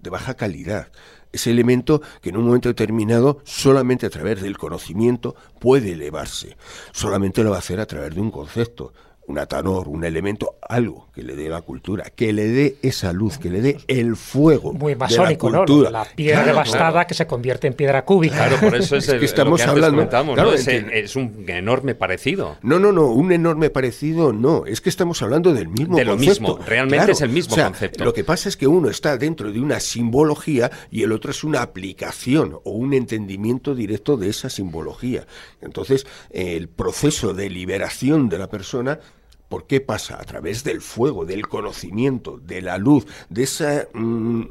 de 0.00 0.10
baja 0.10 0.34
calidad, 0.34 0.90
ese 1.32 1.50
elemento 1.50 2.02
que 2.20 2.30
en 2.30 2.36
un 2.36 2.46
momento 2.46 2.68
determinado 2.68 3.40
solamente 3.44 4.06
a 4.06 4.10
través 4.10 4.42
del 4.42 4.58
conocimiento 4.58 5.36
puede 5.60 5.92
elevarse, 5.92 6.56
solamente 6.92 7.44
lo 7.44 7.50
va 7.50 7.56
a 7.56 7.60
hacer 7.60 7.78
a 7.78 7.86
través 7.86 8.14
de 8.14 8.20
un 8.20 8.32
concepto, 8.32 8.92
un 9.28 9.38
atanor, 9.38 9.88
un 9.88 10.04
elemento, 10.04 10.56
algo 10.62 11.08
que 11.14 11.22
le 11.22 11.36
dé 11.36 11.50
la 11.50 11.60
cultura, 11.60 12.04
que 12.14 12.32
le 12.32 12.48
dé 12.48 12.76
esa 12.82 13.12
luz, 13.12 13.38
que 13.38 13.50
le 13.50 13.60
dé 13.60 13.78
el 13.86 14.16
fuego. 14.16 14.72
Muy 14.72 14.96
masónico, 14.96 15.50
¿no? 15.50 15.64
La 15.90 16.04
piedra 16.04 16.44
devastada 16.44 17.06
que 17.06 17.12
se 17.12 17.26
convierte 17.26 17.66
en 17.66 17.74
piedra 17.74 18.04
cúbica. 18.04 18.36
Claro, 18.36 18.56
por 18.56 18.74
eso 18.74 18.96
es, 18.96 19.06
que 19.06 19.24
estamos 19.24 19.60
hablando. 19.60 20.08
es, 20.52 21.16
un 21.16 21.44
enorme 21.46 21.94
parecido. 21.94 22.56
No, 22.62 22.78
no, 22.78 22.90
no, 22.90 23.06
un 23.06 23.30
enorme 23.30 23.68
parecido 23.68 24.32
no. 24.32 24.64
Es 24.64 24.80
que 24.80 24.88
estamos 24.88 25.20
hablando 25.20 25.52
del 25.52 25.68
mismo 25.68 25.96
de 25.96 26.06
lo 26.06 26.16
mismo, 26.16 26.58
realmente 26.66 27.12
es 27.12 27.20
el 27.20 27.30
mismo 27.30 27.54
concepto. 27.54 28.04
Lo 28.04 28.14
que 28.14 28.24
pasa 28.24 28.48
es 28.48 28.56
que 28.56 28.66
uno 28.66 28.88
está 28.88 29.18
dentro 29.18 29.52
de 29.52 29.60
una 29.60 29.78
simbología 29.78 30.70
y 30.90 31.02
el 31.02 31.12
otro 31.12 31.30
es 31.30 31.44
una 31.44 31.60
aplicación 31.60 32.58
o 32.64 32.70
un 32.70 32.94
entendimiento 32.94 33.74
directo 33.74 34.16
de 34.16 34.30
esa 34.30 34.48
simbología. 34.48 35.26
Entonces, 35.60 36.06
el 36.30 36.68
proceso 36.68 37.34
de 37.34 37.50
liberación 37.50 38.30
de 38.30 38.38
la 38.38 38.48
persona 38.48 39.00
¿Por 39.48 39.66
qué 39.66 39.80
pasa? 39.80 40.20
A 40.20 40.24
través 40.24 40.62
del 40.62 40.82
fuego, 40.82 41.24
del 41.24 41.48
conocimiento, 41.48 42.38
de 42.38 42.60
la 42.60 42.76
luz, 42.76 43.06
de 43.30 43.44
esa 43.44 43.88
mm, 43.94 44.42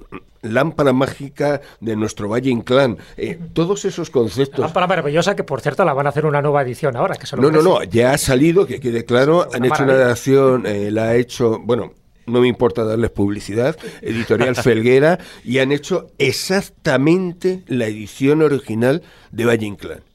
lámpara 0.41 0.91
mágica 0.91 1.61
de 1.79 1.95
nuestro 1.95 2.29
Valle 2.29 2.49
Inclán. 2.49 2.97
Eh, 3.15 3.39
todos 3.53 3.85
esos 3.85 4.09
conceptos. 4.09 4.59
lámpara 4.59 4.87
maravillosa 4.87 5.35
que, 5.35 5.43
por 5.43 5.61
cierto, 5.61 5.85
la 5.85 5.93
van 5.93 6.07
a 6.07 6.09
hacer 6.09 6.25
una 6.25 6.41
nueva 6.41 6.63
edición 6.63 6.95
ahora. 6.95 7.15
Que 7.15 7.27
no, 7.37 7.51
no, 7.51 7.61
no, 7.61 7.83
ya 7.83 8.13
ha 8.13 8.17
salido, 8.17 8.65
que 8.65 8.79
quede 8.79 9.05
claro. 9.05 9.47
han 9.53 9.65
hecho 9.65 9.83
una 9.83 9.93
edición, 9.93 10.65
eh, 10.65 10.89
la 10.89 11.09
ha 11.09 11.15
hecho, 11.15 11.59
bueno, 11.59 11.93
no 12.25 12.41
me 12.41 12.47
importa 12.47 12.83
darles 12.83 13.11
publicidad, 13.11 13.77
Editorial 14.01 14.55
Felguera, 14.63 15.19
y 15.43 15.59
han 15.59 15.71
hecho 15.71 16.07
exactamente 16.17 17.63
la 17.67 17.85
edición 17.85 18.41
original 18.41 19.03
de 19.31 19.45
Valle 19.45 19.65
Inclán. 19.67 20.06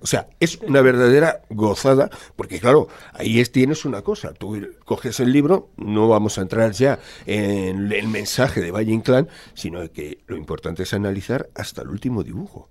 O 0.00 0.06
sea, 0.06 0.28
es 0.40 0.58
una 0.62 0.80
verdadera 0.80 1.42
gozada, 1.50 2.08
porque 2.36 2.58
claro, 2.58 2.88
ahí 3.12 3.38
es, 3.38 3.52
tienes 3.52 3.84
una 3.84 4.02
cosa, 4.02 4.32
tú 4.32 4.66
coges 4.84 5.20
el 5.20 5.32
libro, 5.32 5.68
no 5.76 6.08
vamos 6.08 6.38
a 6.38 6.42
entrar 6.42 6.72
ya 6.72 6.98
en 7.26 7.92
el 7.92 8.08
mensaje 8.08 8.60
de 8.60 8.70
Valle 8.70 8.92
Inclán, 8.92 9.28
sino 9.54 9.90
que 9.92 10.18
lo 10.26 10.36
importante 10.36 10.84
es 10.84 10.94
analizar 10.94 11.50
hasta 11.54 11.82
el 11.82 11.88
último 11.88 12.22
dibujo. 12.22 12.68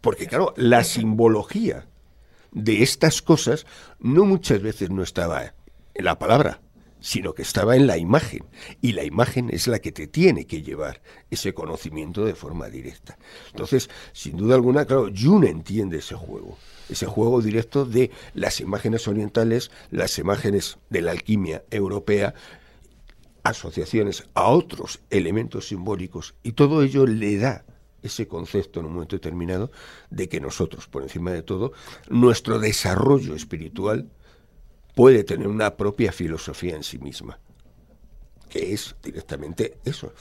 Porque 0.00 0.26
claro, 0.26 0.54
la 0.56 0.84
simbología 0.84 1.86
de 2.52 2.82
estas 2.82 3.22
cosas 3.22 3.66
no 3.98 4.24
muchas 4.24 4.62
veces 4.62 4.90
no 4.90 5.02
estaba 5.02 5.54
en 5.94 6.04
la 6.04 6.18
palabra, 6.18 6.60
sino 7.00 7.34
que 7.34 7.42
estaba 7.42 7.76
en 7.76 7.86
la 7.86 7.98
imagen. 7.98 8.44
Y 8.80 8.92
la 8.92 9.04
imagen 9.04 9.50
es 9.50 9.66
la 9.66 9.78
que 9.78 9.92
te 9.92 10.06
tiene 10.06 10.46
que 10.46 10.62
llevar 10.62 11.00
ese 11.30 11.54
conocimiento 11.54 12.24
de 12.24 12.34
forma 12.34 12.68
directa. 12.68 13.18
Entonces, 13.50 13.90
sin 14.12 14.36
duda 14.36 14.54
alguna, 14.54 14.84
claro, 14.84 15.08
Jun 15.14 15.44
entiende 15.44 15.98
ese 15.98 16.14
juego. 16.14 16.58
Ese 16.88 17.06
juego 17.06 17.42
directo 17.42 17.84
de 17.84 18.10
las 18.34 18.60
imágenes 18.60 19.06
orientales, 19.08 19.70
las 19.90 20.18
imágenes 20.18 20.78
de 20.88 21.02
la 21.02 21.12
alquimia 21.12 21.62
europea, 21.70 22.34
asociaciones 23.42 24.24
a 24.34 24.48
otros 24.48 25.00
elementos 25.10 25.68
simbólicos, 25.68 26.34
y 26.42 26.52
todo 26.52 26.82
ello 26.82 27.06
le 27.06 27.36
da 27.38 27.64
ese 28.02 28.28
concepto 28.28 28.80
en 28.80 28.86
un 28.86 28.94
momento 28.94 29.16
determinado 29.16 29.70
de 30.10 30.28
que 30.28 30.40
nosotros, 30.40 30.86
por 30.86 31.02
encima 31.02 31.32
de 31.32 31.42
todo, 31.42 31.72
nuestro 32.08 32.58
desarrollo 32.58 33.34
espiritual 33.34 34.08
puede 34.98 35.22
tener 35.22 35.46
una 35.46 35.76
propia 35.76 36.10
filosofía 36.10 36.74
en 36.74 36.82
sí 36.82 36.98
misma, 36.98 37.38
que 38.48 38.74
es 38.74 38.96
directamente 39.00 39.78
eso. 39.84 40.12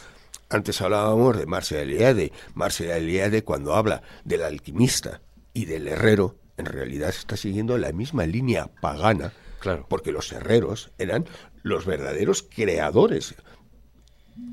Antes 0.49 0.79
hablábamos 0.81 1.35
de 1.35 1.47
Marcel 1.47 1.89
Eliade. 1.89 2.31
Marcel 2.53 2.91
Eliade 2.91 3.43
cuando 3.43 3.73
habla 3.73 4.03
del 4.23 4.43
alquimista 4.43 5.19
y 5.51 5.65
del 5.65 5.87
herrero, 5.87 6.35
en 6.57 6.67
realidad 6.67 7.09
está 7.09 7.37
siguiendo 7.37 7.75
la 7.79 7.91
misma 7.91 8.27
línea 8.27 8.67
pagana, 8.67 9.33
claro. 9.61 9.87
porque 9.89 10.11
los 10.11 10.31
herreros 10.31 10.91
eran 10.99 11.25
los 11.63 11.87
verdaderos 11.87 12.43
creadores. 12.43 13.33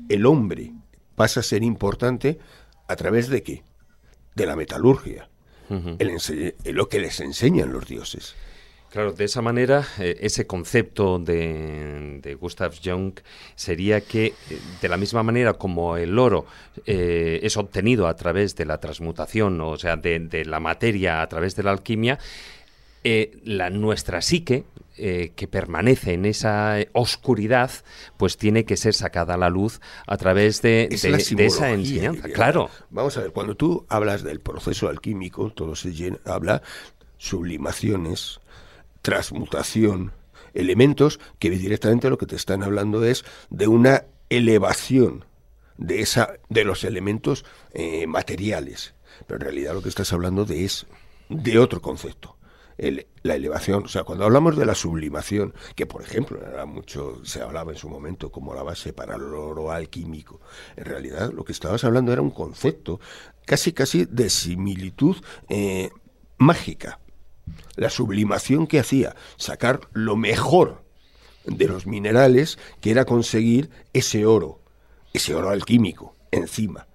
El 0.09 0.25
hombre 0.25 0.73
pasa 1.13 1.41
a 1.41 1.43
ser 1.43 1.61
importante 1.61 2.39
a 2.87 2.95
través 2.95 3.29
de 3.29 3.43
qué? 3.43 3.63
De 4.33 4.47
la 4.47 4.55
metalurgia, 4.55 5.29
lo 5.69 6.89
que 6.89 6.99
les 6.99 7.19
enseñan 7.19 7.71
los 7.71 7.85
dioses. 7.85 8.35
Claro, 8.95 9.11
de 9.11 9.25
esa 9.25 9.41
manera, 9.41 9.85
eh, 9.99 10.19
ese 10.21 10.47
concepto 10.47 11.19
de, 11.19 12.37
Gustav 12.39 12.71
Jung 12.81 13.11
sería 13.53 13.99
que, 13.99 14.27
eh, 14.27 14.33
de 14.81 14.87
la 14.87 14.95
misma 14.95 15.21
manera 15.21 15.51
como 15.55 15.97
el 15.97 16.17
oro 16.17 16.45
eh, 16.85 17.41
es 17.43 17.57
obtenido 17.57 18.07
a 18.07 18.15
través 18.15 18.55
de 18.55 18.63
la 18.63 18.77
transmutación, 18.77 19.59
o 19.59 19.77
sea, 19.77 19.97
de, 19.97 20.45
la 20.45 20.61
materia 20.61 21.21
a 21.21 21.27
través 21.27 21.57
de 21.57 21.63
la 21.63 21.71
alquimia, 21.71 22.19
la, 23.03 23.69
nuestra 23.69 24.21
psique, 24.21 24.63
que 24.95 25.47
permanece 25.51 26.13
en 26.13 26.23
esa 26.23 26.77
oscuridad, 26.93 27.71
pues 28.15 28.37
tiene 28.37 28.63
que 28.63 28.77
ser 28.77 28.93
sacada 28.93 29.33
a 29.33 29.37
la 29.37 29.49
luz 29.49 29.81
a 30.07 30.15
través 30.15 30.61
de, 30.61 30.87
esa 30.89 31.71
enseñanza. 31.73 32.29
Claro. 32.29 32.69
Vamos 32.91 33.17
a 33.17 33.23
ver, 33.23 33.33
cuando 33.33 33.55
tú 33.55 33.85
hablas 33.89 34.23
del 34.23 34.39
proceso 34.39 34.87
alquímico, 34.87 35.49
todo 35.49 35.75
se 35.75 35.91
habla 36.23 36.61
sublimaciones, 37.17 38.39
transmutación, 39.05 40.13
elementos 40.55 41.19
que 41.37 41.51
directamente 41.51 42.09
lo 42.09 42.17
que 42.17 42.25
te 42.25 42.35
están 42.35 42.63
hablando 42.63 43.05
es 43.05 43.23
de 43.51 43.67
una 43.67 44.05
elevación 44.29 45.25
de 45.77 46.01
esa 46.01 46.33
de 46.49 46.63
los 46.63 46.83
elementos 46.83 47.45
eh, 47.73 48.07
materiales. 48.07 48.95
Pero 49.27 49.35
en 49.35 49.41
realidad 49.41 49.75
lo 49.75 49.83
que 49.83 49.89
estás 49.89 50.11
hablando 50.11 50.43
de 50.43 50.65
es 50.65 50.87
de 51.29 51.59
otro 51.59 51.83
concepto 51.83 52.35
la 53.21 53.35
elevación. 53.35 53.85
O 53.85 53.87
sea 53.87 54.03
cuando 54.03 54.25
hablamos 54.25 54.57
de 54.57 54.65
la 54.65 54.73
sublimación 54.73 55.53
que 55.75 55.85
por 55.85 56.01
ejemplo 56.01 56.41
era 56.41 56.65
mucho 56.65 57.23
se 57.23 57.43
hablaba 57.43 57.71
en 57.71 57.77
su 57.77 57.87
momento 57.87 58.31
como 58.31 58.55
la 58.55 58.63
base 58.63 58.91
para 58.91 59.15
el 59.15 59.21
oro 59.21 59.71
alquímico 59.71 60.41
en 60.75 60.85
realidad 60.85 61.31
lo 61.31 61.45
que 61.45 61.53
estabas 61.53 61.85
hablando 61.85 62.11
era 62.11 62.21
un 62.21 62.31
concepto 62.31 62.99
casi 63.45 63.71
casi 63.71 64.03
de 64.03 64.29
similitud 64.29 65.15
eh, 65.47 65.89
mágica 66.37 66.99
la 67.75 67.89
sublimación 67.89 68.67
que 68.67 68.79
hacía, 68.79 69.15
sacar 69.37 69.81
lo 69.93 70.15
mejor 70.15 70.83
de 71.45 71.67
los 71.67 71.85
minerales, 71.85 72.57
que 72.81 72.91
era 72.91 73.05
conseguir 73.05 73.69
ese 73.93 74.25
oro, 74.25 74.59
ese 75.13 75.35
oro 75.35 75.49
alquímico, 75.49 76.15
encima. 76.31 76.87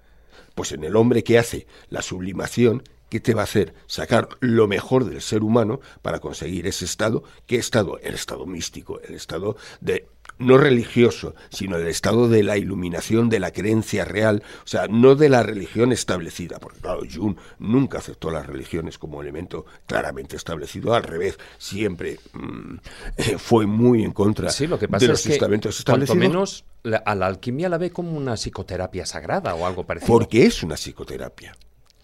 Pues 0.55 0.73
en 0.73 0.85
el 0.85 0.97
hombre 0.97 1.23
que 1.23 1.39
hace 1.39 1.67
la 1.89 2.03
sublimación, 2.03 2.83
¿qué 3.11 3.21
te 3.21 3.35
va 3.35 3.43
a 3.43 3.45
hacer? 3.45 3.75
Sacar 3.87 4.29
lo 4.41 4.67
mejor 4.67 5.05
del 5.05 5.21
ser 5.21 5.43
humano 5.43 5.81
para 6.01 6.21
conseguir 6.21 6.67
ese 6.67 6.87
estado. 6.87 7.25
¿Qué 7.47 7.57
estado? 7.57 7.99
El 7.99 8.15
estado 8.15 8.47
místico, 8.47 9.01
el 9.01 9.15
estado 9.15 9.57
de 9.83 10.09
no 10.39 10.57
religioso, 10.57 11.35
sino 11.51 11.77
el 11.77 11.87
estado 11.87 12.29
de 12.29 12.43
la 12.43 12.57
iluminación 12.57 13.29
de 13.29 13.41
la 13.41 13.53
creencia 13.53 14.05
real, 14.05 14.43
o 14.65 14.67
sea, 14.67 14.87
no 14.89 15.15
de 15.15 15.29
la 15.29 15.43
religión 15.43 15.93
establecida, 15.93 16.59
porque 16.59 16.81
claro, 16.81 17.03
Jung 17.13 17.37
nunca 17.59 17.99
aceptó 17.99 18.31
las 18.31 18.47
religiones 18.47 18.97
como 18.97 19.21
elemento 19.21 19.67
claramente 19.87 20.37
establecido, 20.37 20.95
al 20.95 21.03
revés, 21.03 21.39
siempre 21.59 22.19
mm, 22.33 22.77
fue 23.39 23.67
muy 23.67 24.03
en 24.03 24.13
contra 24.13 24.51
sí, 24.51 24.67
lo 24.67 24.79
que 24.79 24.87
de 24.87 25.09
los 25.09 25.27
es 25.27 25.33
estamentos 25.33 25.77
que, 25.77 25.81
establecidos. 25.81 26.19
menos 26.19 26.65
a 27.05 27.15
la 27.15 27.27
alquimia 27.27 27.69
la 27.69 27.77
ve 27.77 27.91
como 27.91 28.13
una 28.13 28.35
psicoterapia 28.35 29.05
sagrada 29.05 29.55
o 29.55 29.67
algo 29.67 29.85
parecido. 29.85 30.07
Porque 30.07 30.47
es 30.47 30.63
una 30.63 30.77
psicoterapia. 30.77 31.55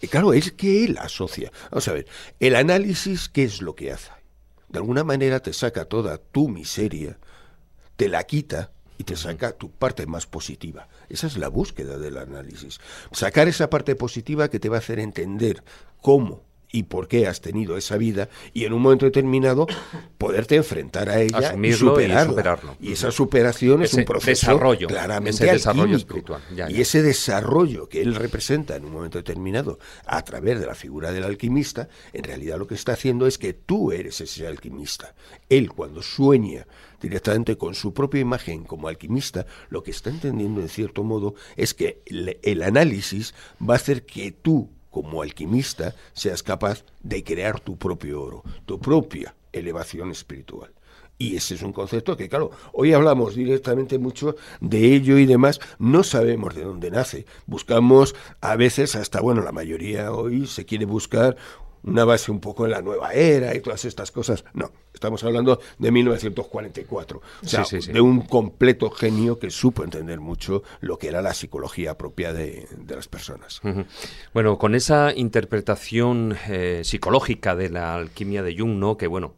Y 0.01 0.09
claro, 0.09 0.33
es 0.33 0.53
que 0.53 0.85
él 0.85 0.99
asocia. 0.99 1.51
Vamos 1.71 1.89
a 1.89 1.93
ver, 1.93 2.07
el 2.41 2.57
análisis, 2.57 3.29
¿qué 3.29 3.45
es 3.45 3.63
lo 3.63 3.75
que 3.75 3.93
hace? 3.93 4.11
De 4.69 4.79
alguna 4.79 5.05
manera 5.05 5.41
te 5.41 5.53
saca 5.53 5.85
toda 5.85 6.19
tu 6.19 6.49
miseria, 6.49 7.19
te 7.97 8.09
la 8.09 8.25
quita 8.25 8.73
y 8.99 9.05
te 9.05 9.17
saca 9.17 9.53
tu 9.53 9.71
parte 9.71 10.07
más 10.07 10.27
positiva. 10.27 10.89
Esa 11.09 11.27
es 11.27 11.37
la 11.37 11.49
búsqueda 11.49 11.99
del 11.99 12.19
análisis. 12.19 12.81
Sacar 13.13 13.49
esa 13.49 13.71
parte 13.71 13.95
positiva 13.95 14.49
que 14.49 14.59
te 14.59 14.69
va 14.69 14.77
a 14.77 14.81
hacer 14.81 14.99
entender 14.99 15.63
cómo 16.03 16.46
y 16.73 16.85
por 16.85 17.09
qué 17.09 17.27
has 17.27 17.41
tenido 17.41 17.77
esa 17.77 17.97
vida 17.97 18.29
y 18.53 18.65
en 18.65 18.73
un 18.73 18.83
momento 18.83 19.07
determinado 19.07 19.67
poderte 20.19 20.57
enfrentar 20.57 21.09
a 21.09 21.21
ella 21.21 21.55
y, 21.61 21.73
superarlo. 21.73 22.77
Y 22.81 22.93
esa 22.93 23.11
superación 23.11 23.83
es 23.83 23.95
un 23.95 24.05
proceso 24.05 24.47
desarrollo, 24.47 24.89
claramente 24.89 25.45
ese 25.45 25.53
desarrollo 25.53 25.97
espiritual. 25.97 26.43
Y 26.69 26.81
ese 26.81 27.03
desarrollo 27.03 27.89
que 27.89 28.03
él 28.03 28.15
representa 28.15 28.77
en 28.77 28.85
un 28.85 28.93
momento 28.93 29.19
determinado 29.19 29.79
a 30.07 30.23
través 30.25 30.61
de 30.61 30.67
la 30.67 30.75
figura 30.75 31.13
del 31.13 31.25
alquimista, 31.25 31.89
en 32.13 32.25
realidad 32.25 32.59
lo 32.59 32.67
que 32.67 32.75
está 32.75 32.93
haciendo 32.93 33.27
es 33.27 33.39
que 33.39 33.53
tú 33.53 33.93
eres 33.93 34.21
ese 34.21 34.47
alquimista. 34.47 35.15
Él 35.49 35.71
cuando 35.71 36.03
sueña 36.03 36.67
directamente 37.01 37.57
con 37.57 37.75
su 37.75 37.93
propia 37.93 38.21
imagen 38.21 38.65
como 38.65 38.89
alquimista, 38.89 39.47
lo 39.69 39.83
que 39.83 39.91
está 39.91 40.11
entendiendo 40.11 40.61
en 40.61 40.69
cierto 40.69 41.05
modo 41.05 41.35
es 41.57 41.75
que 41.75 42.03
el 42.07 42.63
análisis 42.63 43.35
va 43.61 43.75
a 43.75 43.77
hacer 43.77 44.05
que 44.05 44.33
tú 44.33 44.76
como 44.97 45.21
alquimista, 45.21 45.95
seas 46.15 46.43
capaz 46.43 46.83
de 47.03 47.23
crear 47.23 47.61
tu 47.61 47.77
propio 47.77 48.23
oro, 48.23 48.43
tu 48.65 48.81
propia 48.81 49.35
elevación 49.53 50.11
espiritual. 50.11 50.73
Y 51.19 51.37
ese 51.37 51.55
es 51.55 51.61
un 51.61 51.75
concepto 51.75 52.17
que, 52.17 52.31
claro, 52.31 52.51
hoy 52.73 52.95
hablamos 52.95 53.35
directamente 53.35 53.99
mucho 53.99 54.37
de 54.63 54.95
ello 54.95 55.19
y 55.19 55.27
demás, 55.27 55.61
no 55.79 56.03
sabemos 56.03 56.55
de 56.55 56.65
dónde 56.65 56.91
nace. 56.91 57.27
Buscamos 57.45 58.15
a 58.41 58.57
veces, 58.57 58.97
hasta, 58.97 59.21
bueno, 59.21 59.43
la 59.43 59.53
mayoría 59.53 60.13
hoy 60.13 60.47
se 60.47 60.65
quiere 60.65 60.87
buscar 60.87 61.37
una 61.87 62.05
base 62.05 62.31
un 62.31 62.41
poco 62.41 62.65
en 62.65 62.73
la 62.73 62.83
nueva 62.83 63.13
era 63.13 63.55
y 63.55 63.61
todas 63.61 63.85
estas 63.85 64.11
cosas. 64.11 64.45
No, 64.53 64.71
estamos 64.93 65.23
hablando 65.25 65.61
de 65.79 65.91
1944. 65.91 67.21
O 67.43 67.47
sea, 67.47 67.65
de 67.65 68.01
un 68.01 68.23
completo 68.23 68.91
genio 68.91 69.39
que 69.39 69.51
supo 69.51 69.85
entender 69.85 70.21
mucho 70.21 70.63
lo 70.81 70.99
que 70.99 71.09
era 71.09 71.23
la 71.23 71.33
psicología 71.33 71.97
propia 71.97 72.33
de, 72.33 72.67
las 72.89 73.09
personas. 73.09 73.61
Bueno, 74.35 74.59
con 74.59 74.75
esa 74.75 75.13
interpretación 75.15 76.37
eh, 76.49 76.83
psicológica 76.85 77.55
de 77.55 77.71
la 77.71 77.95
alquimia 77.95 78.43
de 78.43 78.57
Jung, 78.57 78.79
¿no? 78.79 78.97
Que 78.97 79.07
bueno, 79.07 79.35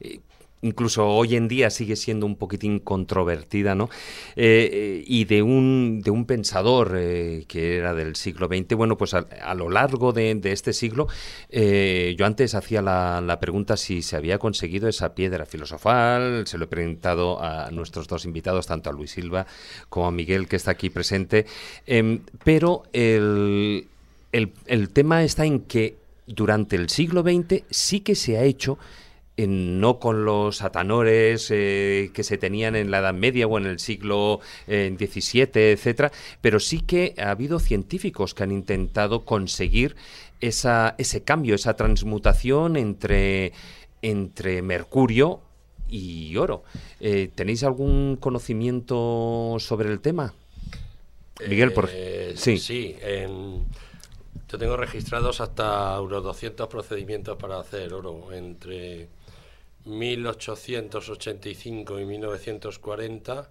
eh, 0.00 0.20
incluso 0.64 1.06
hoy 1.06 1.36
en 1.36 1.46
día 1.46 1.70
sigue 1.70 1.94
siendo 1.94 2.24
un 2.26 2.36
poquitín 2.36 2.78
controvertida, 2.78 3.74
¿no? 3.74 3.90
Eh, 4.34 4.70
eh, 4.72 5.04
y 5.06 5.26
de 5.26 5.42
un, 5.42 6.00
de 6.02 6.10
un 6.10 6.24
pensador 6.24 6.96
eh, 6.96 7.44
que 7.46 7.76
era 7.76 7.92
del 7.94 8.16
siglo 8.16 8.48
XX, 8.48 8.74
bueno, 8.74 8.96
pues 8.96 9.12
a, 9.14 9.54
lo 9.54 9.68
largo 9.68 10.12
de, 10.12 10.40
este 10.44 10.72
siglo, 10.72 11.08
yo 11.50 12.26
antes 12.26 12.54
hacía 12.54 12.80
la, 12.82 13.38
pregunta 13.40 13.76
si 13.76 14.02
se 14.02 14.16
había 14.16 14.38
conseguido 14.38 14.88
esa 14.88 15.14
piedra 15.14 15.44
filosofal, 15.44 16.46
se 16.46 16.56
lo 16.56 16.64
he 16.64 16.68
preguntado 16.68 17.42
a 17.42 17.70
nuestros 17.70 18.08
dos 18.08 18.24
invitados, 18.24 18.66
tanto 18.66 18.88
a 18.88 18.92
Luis 18.92 19.10
Silva 19.10 19.46
como 19.88 20.06
a 20.06 20.10
Miguel, 20.10 20.48
que 20.48 20.56
está 20.56 20.70
aquí 20.70 20.88
presente, 20.88 21.46
em, 21.86 22.20
pero 22.42 22.84
el, 22.92 23.86
el 24.32 24.88
tema 24.90 25.24
está 25.24 25.44
en 25.44 25.60
que 25.60 25.96
durante 26.26 26.76
el 26.76 26.88
siglo 26.88 27.22
XX 27.22 27.64
sí 27.70 28.00
que 28.00 28.14
se 28.14 28.38
ha 28.38 28.44
hecho 28.44 28.78
no 29.36 29.98
con 29.98 30.24
los 30.24 30.62
atanores 30.62 31.48
eh, 31.50 32.10
que 32.14 32.22
se 32.22 32.38
tenían 32.38 32.76
en 32.76 32.90
la 32.90 32.98
Edad 32.98 33.14
Media 33.14 33.46
o 33.46 33.58
en 33.58 33.66
el 33.66 33.80
siglo 33.80 34.40
XVII, 34.66 35.42
eh, 35.54 35.72
etcétera, 35.72 36.12
pero 36.40 36.60
sí 36.60 36.80
que 36.80 37.14
ha 37.18 37.30
habido 37.30 37.58
científicos 37.58 38.34
que 38.34 38.44
han 38.44 38.52
intentado 38.52 39.24
conseguir 39.24 39.96
esa, 40.40 40.94
ese 40.98 41.22
cambio, 41.22 41.56
esa 41.56 41.74
transmutación 41.74 42.76
entre, 42.76 43.52
entre 44.02 44.62
mercurio 44.62 45.40
y 45.88 46.36
oro. 46.36 46.62
Eh, 47.00 47.30
¿Tenéis 47.34 47.64
algún 47.64 48.16
conocimiento 48.20 49.56
sobre 49.58 49.90
el 49.90 50.00
tema? 50.00 50.32
Miguel, 51.48 51.72
por 51.72 51.90
sí. 52.36 52.58
Sí, 52.58 52.96
yo 54.48 54.58
tengo 54.58 54.76
registrados 54.76 55.40
hasta 55.40 56.00
unos 56.00 56.22
200 56.22 56.68
procedimientos 56.68 57.36
para 57.36 57.58
hacer 57.58 57.92
oro 57.92 58.32
entre 58.32 59.08
1885 59.84 62.00
y 62.00 62.04
1940 62.04 63.48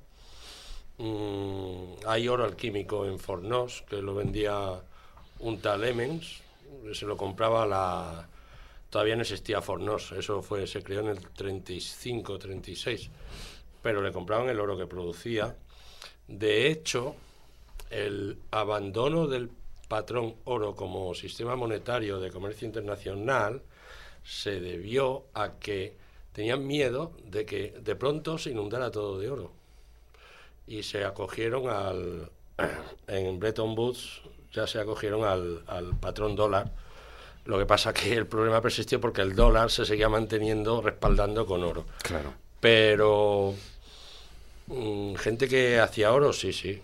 mm, 0.97 1.83
hay 2.07 2.27
oro 2.27 2.43
alquímico 2.45 3.05
en 3.05 3.19
Fornos 3.19 3.83
que 3.89 4.01
lo 4.01 4.15
vendía 4.15 4.81
un 5.39 5.59
tal 5.59 5.83
Emens, 5.83 6.41
se 6.93 7.05
lo 7.05 7.17
compraba 7.17 7.65
la 7.65 8.29
todavía 8.89 9.15
no 9.15 9.23
existía 9.23 9.61
Fornos, 9.61 10.11
eso 10.11 10.43
fue 10.43 10.67
se 10.67 10.83
creó 10.83 10.99
en 11.01 11.07
el 11.07 11.19
35, 11.19 12.37
36, 12.37 13.09
pero 13.81 14.03
le 14.03 14.11
compraban 14.11 14.49
el 14.49 14.59
oro 14.59 14.77
que 14.77 14.85
producía. 14.85 15.55
De 16.27 16.67
hecho, 16.67 17.15
el 17.89 18.37
abandono 18.51 19.25
del 19.27 19.49
patrón 19.87 20.35
oro 20.45 20.75
como 20.75 21.15
sistema 21.15 21.55
monetario 21.55 22.19
de 22.19 22.29
comercio 22.29 22.67
internacional 22.67 23.63
se 24.23 24.59
debió 24.59 25.25
a 25.33 25.53
que 25.59 26.02
tenían 26.33 26.67
miedo 26.67 27.13
de 27.25 27.45
que 27.45 27.75
de 27.79 27.95
pronto 27.95 28.37
se 28.37 28.51
inundara 28.51 28.91
todo 28.91 29.19
de 29.19 29.29
oro. 29.29 29.53
Y 30.67 30.83
se 30.83 31.05
acogieron 31.05 31.69
al, 31.69 32.29
en 33.07 33.39
Bretton 33.39 33.77
Woods, 33.77 34.21
ya 34.51 34.67
se 34.67 34.79
acogieron 34.79 35.23
al, 35.23 35.63
al 35.67 35.95
patrón 35.95 36.35
dólar. 36.35 36.71
Lo 37.45 37.57
que 37.57 37.65
pasa 37.65 37.93
que 37.93 38.13
el 38.13 38.27
problema 38.27 38.61
persistió 38.61 39.01
porque 39.01 39.21
el 39.21 39.35
dólar 39.35 39.69
se 39.69 39.85
seguía 39.85 40.09
manteniendo 40.09 40.81
respaldando 40.81 41.45
con 41.45 41.63
oro. 41.63 41.85
Claro. 42.01 42.33
Pero 42.59 43.53
mm, 44.67 45.15
gente 45.15 45.47
que 45.47 45.79
hacía 45.79 46.13
oro, 46.13 46.31
sí, 46.31 46.53
sí. 46.53 46.81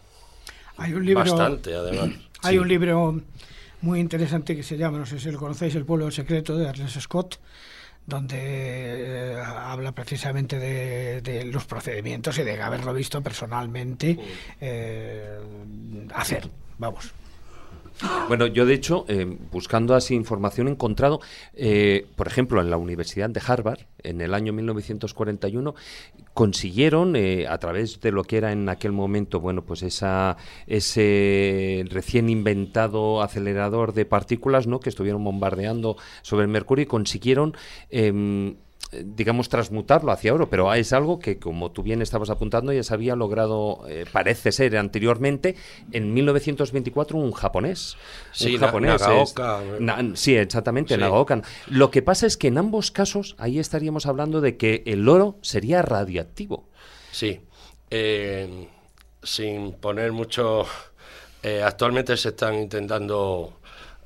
Hay 0.77 0.93
un 0.93 1.05
libro, 1.05 1.21
Bastante, 1.21 1.73
además. 1.73 2.09
Hay 2.41 2.57
un 2.57 2.67
libro 2.69 3.21
muy 3.81 3.99
interesante 3.99 4.55
que 4.55 4.63
se 4.63 4.77
llama, 4.77 4.97
no 4.97 5.05
sé 5.05 5.19
si 5.19 5.29
lo 5.31 5.39
conocéis, 5.39 5.75
El 5.75 5.85
pueblo 5.85 6.09
secreto 6.11 6.57
de 6.57 6.67
Ernest 6.67 6.99
Scott, 6.99 7.37
donde 8.09 8.37
eh, 8.37 9.41
habla 9.41 9.91
precisamente 9.91 10.59
de, 10.59 11.45
los 11.45 11.65
procedimientos 11.65 12.37
y 12.39 12.43
de 12.43 12.61
haberlo 12.61 12.93
visto 12.93 13.21
personalmente 13.21 14.17
eh, 14.59 15.39
hacer. 16.13 16.49
Vamos. 16.77 17.13
Bueno, 18.27 18.47
yo 18.47 18.65
de 18.65 18.73
hecho, 18.73 19.05
eh, 19.07 19.25
buscando 19.51 19.95
así 19.95 20.15
información, 20.15 20.67
he 20.67 20.71
encontrado, 20.71 21.19
eh, 21.53 22.05
por 22.15 22.27
ejemplo, 22.27 22.61
en 22.61 22.69
la 22.69 22.77
Universidad 22.77 23.29
de 23.29 23.41
Harvard, 23.45 23.79
en 24.03 24.21
el 24.21 24.33
año 24.33 24.53
1941, 24.53 25.75
consiguieron, 26.33 27.15
eh, 27.15 27.47
a 27.47 27.57
través 27.57 27.99
de 27.99 28.11
lo 28.11 28.23
que 28.23 28.37
era 28.37 28.51
en 28.51 28.69
aquel 28.69 28.91
momento, 28.91 29.39
bueno, 29.39 29.63
pues 29.63 29.83
esa, 29.83 30.37
ese 30.67 31.83
recién 31.89 32.29
inventado 32.29 33.21
acelerador 33.21 33.93
de 33.93 34.05
partículas, 34.05 34.67
¿no?, 34.67 34.79
que 34.79 34.89
estuvieron 34.89 35.23
bombardeando 35.23 35.97
sobre 36.21 36.43
el 36.43 36.49
Mercurio, 36.49 36.83
y 36.83 36.87
consiguieron 36.87 37.57
em, 37.89 38.55
digamos, 38.91 39.49
transmutarlo 39.49 40.11
hacia 40.11 40.33
oro, 40.33 40.49
pero 40.49 40.73
es 40.73 40.93
algo 40.93 41.19
que, 41.19 41.37
como 41.37 41.71
tú 41.71 41.83
bien 41.83 42.01
estabas 42.01 42.29
apuntando, 42.29 42.73
ya 42.73 42.83
se 42.83 42.93
había 42.93 43.15
logrado, 43.15 43.83
eh, 43.87 44.05
parece 44.11 44.51
ser, 44.51 44.77
anteriormente, 44.77 45.55
en 45.91 46.13
1924, 46.13 47.17
un 47.17 47.31
japonés. 47.31 47.97
Sí, 48.31 48.55
un 48.55 48.61
japonés. 48.61 49.01
sí, 50.15 50.35
exactamente, 50.35 50.97
Nagaoka. 50.97 51.41
Lo 51.67 51.91
que 51.91 52.01
pasa 52.01 52.25
es 52.25 52.35
que 52.35 52.47
en 52.47 52.57
ambos 52.57 52.91
casos, 52.91 53.35
ahí 53.37 53.59
estaríamos 53.59 54.07
hablando 54.07 54.41
de 54.41 54.57
que 54.57 54.83
el 54.87 55.07
oro 55.07 55.37
sería 55.41 55.81
radioactivo. 55.83 56.67
Sí. 57.11 57.41
Eh, 57.91 58.67
sin 59.21 59.73
poner 59.73 60.11
mucho... 60.11 60.65
Eh, 61.41 61.61
actualmente 61.63 62.17
se 62.17 62.29
están 62.29 62.55
intentando 62.55 63.58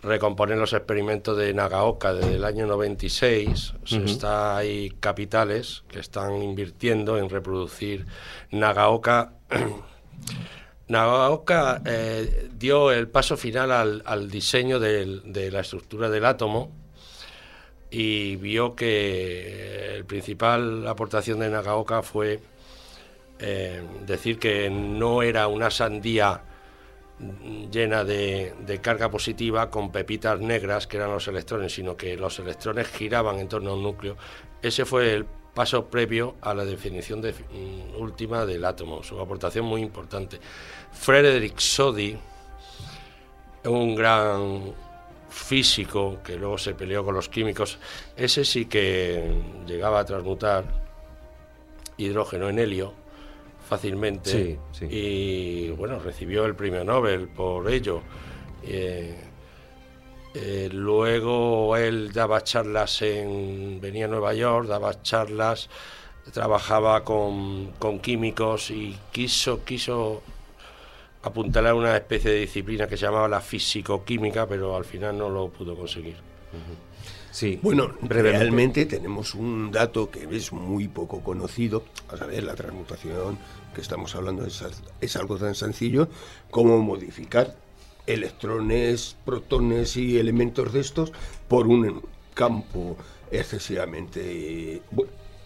recomponer 0.03 0.57
los 0.57 0.73
experimentos 0.73 1.37
de 1.37 1.53
Nagaoka 1.53 2.13
desde 2.13 2.35
el 2.35 2.43
año 2.43 2.67
96. 2.67 3.73
está, 4.05 4.57
hay 4.57 4.91
capitales 4.99 5.83
que 5.87 5.99
están 5.99 6.41
invirtiendo 6.41 7.17
en 7.17 7.29
reproducir 7.29 8.05
Nagaoka. 8.51 9.33
Nagaoka 10.87 11.81
eh, 11.85 12.49
dio 12.57 12.91
el 12.91 13.07
paso 13.07 13.37
final 13.37 14.03
al, 14.05 14.29
diseño 14.29 14.79
de 14.79 15.49
la 15.51 15.61
estructura 15.61 16.09
del 16.09 16.25
átomo 16.25 16.71
y 17.93 18.37
vio 18.37 18.75
que 18.75 19.95
el 19.95 20.05
principal 20.05 20.87
aportación 20.87 21.39
de 21.39 21.49
Nagaoka 21.49 22.01
fue 22.01 22.39
eh, 23.39 23.83
decir 24.05 24.39
que 24.39 24.69
no 24.71 25.21
era 25.21 25.47
una 25.47 25.69
sandía 25.69 26.41
llena 27.71 28.03
de, 28.03 28.53
de, 28.65 28.81
carga 28.81 29.09
positiva 29.09 29.69
con 29.69 29.91
pepitas 29.91 30.39
negras 30.39 30.87
que 30.87 30.97
eran 30.97 31.11
los 31.11 31.27
electrones, 31.27 31.73
sino 31.73 31.95
que 31.95 32.17
los 32.17 32.39
electrones 32.39 32.87
giraban 32.87 33.39
en 33.39 33.47
torno 33.47 33.71
a 33.71 33.73
un 33.75 33.83
núcleo. 33.83 34.17
Ese 34.61 34.85
fue 34.85 35.13
el 35.13 35.25
paso 35.53 35.85
previo 35.85 36.35
a 36.41 36.53
la 36.53 36.65
definición 36.65 37.21
de, 37.21 37.33
mm, 37.33 38.01
última 38.01 38.45
del 38.45 38.65
átomo, 38.65 39.03
su 39.03 39.19
aportación 39.19 39.65
muy 39.65 39.81
importante. 39.81 40.39
Frederick 40.91 41.59
Soddy, 41.59 42.17
un 43.65 43.95
gran 43.95 44.73
físico 45.29 46.19
que 46.23 46.35
luego 46.35 46.57
se 46.57 46.73
peleó 46.73 47.03
con 47.03 47.15
los 47.15 47.29
químicos, 47.29 47.79
ese 48.15 48.45
sí 48.45 48.65
que 48.65 49.41
llegaba 49.65 49.99
a 49.99 50.05
transmutar 50.05 50.65
hidrógeno 51.97 52.49
en 52.49 52.59
helio 52.59 53.02
fácilmente 53.73 54.59
y 54.87 55.69
bueno, 55.71 55.97
recibió 55.97 56.45
el 56.45 56.55
premio 56.55 56.83
Nobel 56.83 57.27
por 57.27 57.71
ello. 57.71 58.01
Eh, 58.63 59.15
eh, 60.35 60.69
luego 60.71 61.75
él 61.75 62.11
daba 62.13 62.43
charlas 62.43 63.01
en. 63.01 63.79
venía 63.81 64.05
a 64.05 64.07
Nueva 64.07 64.33
York, 64.35 64.67
daba 64.67 65.01
charlas, 65.01 65.69
trabajaba 66.31 67.03
con, 67.03 67.71
con 67.79 67.99
químicos 67.99 68.69
y 68.69 68.95
quiso, 69.11 69.63
quiso 69.63 70.21
apuntalar 71.23 71.73
una 71.73 71.95
especie 71.97 72.29
de 72.29 72.39
disciplina 72.41 72.87
que 72.87 72.95
se 72.95 73.05
llamaba 73.05 73.27
la 73.27 73.41
físico-química, 73.41 74.47
pero 74.47 74.75
al 74.75 74.85
final 74.85 75.17
no 75.17 75.29
lo 75.29 75.49
pudo 75.49 75.75
conseguir. 75.75 76.17
Sí, 77.33 77.59
bueno, 77.63 77.91
realmente 78.03 78.85
tenemos 78.85 79.33
un 79.33 79.71
dato 79.71 80.11
que 80.11 80.27
es 80.35 80.53
muy 80.53 80.87
poco 80.87 81.23
conocido. 81.23 81.83
A 82.09 82.15
saber, 82.15 82.43
la 82.43 82.53
transmutación 82.53 83.39
que 83.73 83.81
estamos 83.81 84.13
hablando 84.13 84.45
es, 84.45 84.63
es 85.01 85.15
algo 85.15 85.39
tan 85.39 85.55
sencillo 85.55 86.09
como 86.51 86.77
modificar 86.77 87.55
electrones, 88.05 89.17
protones 89.25 89.97
y 89.97 90.19
elementos 90.19 90.73
de 90.73 90.81
estos 90.81 91.11
por 91.47 91.65
un 91.65 92.03
campo 92.35 92.97
excesivamente, 93.31 94.83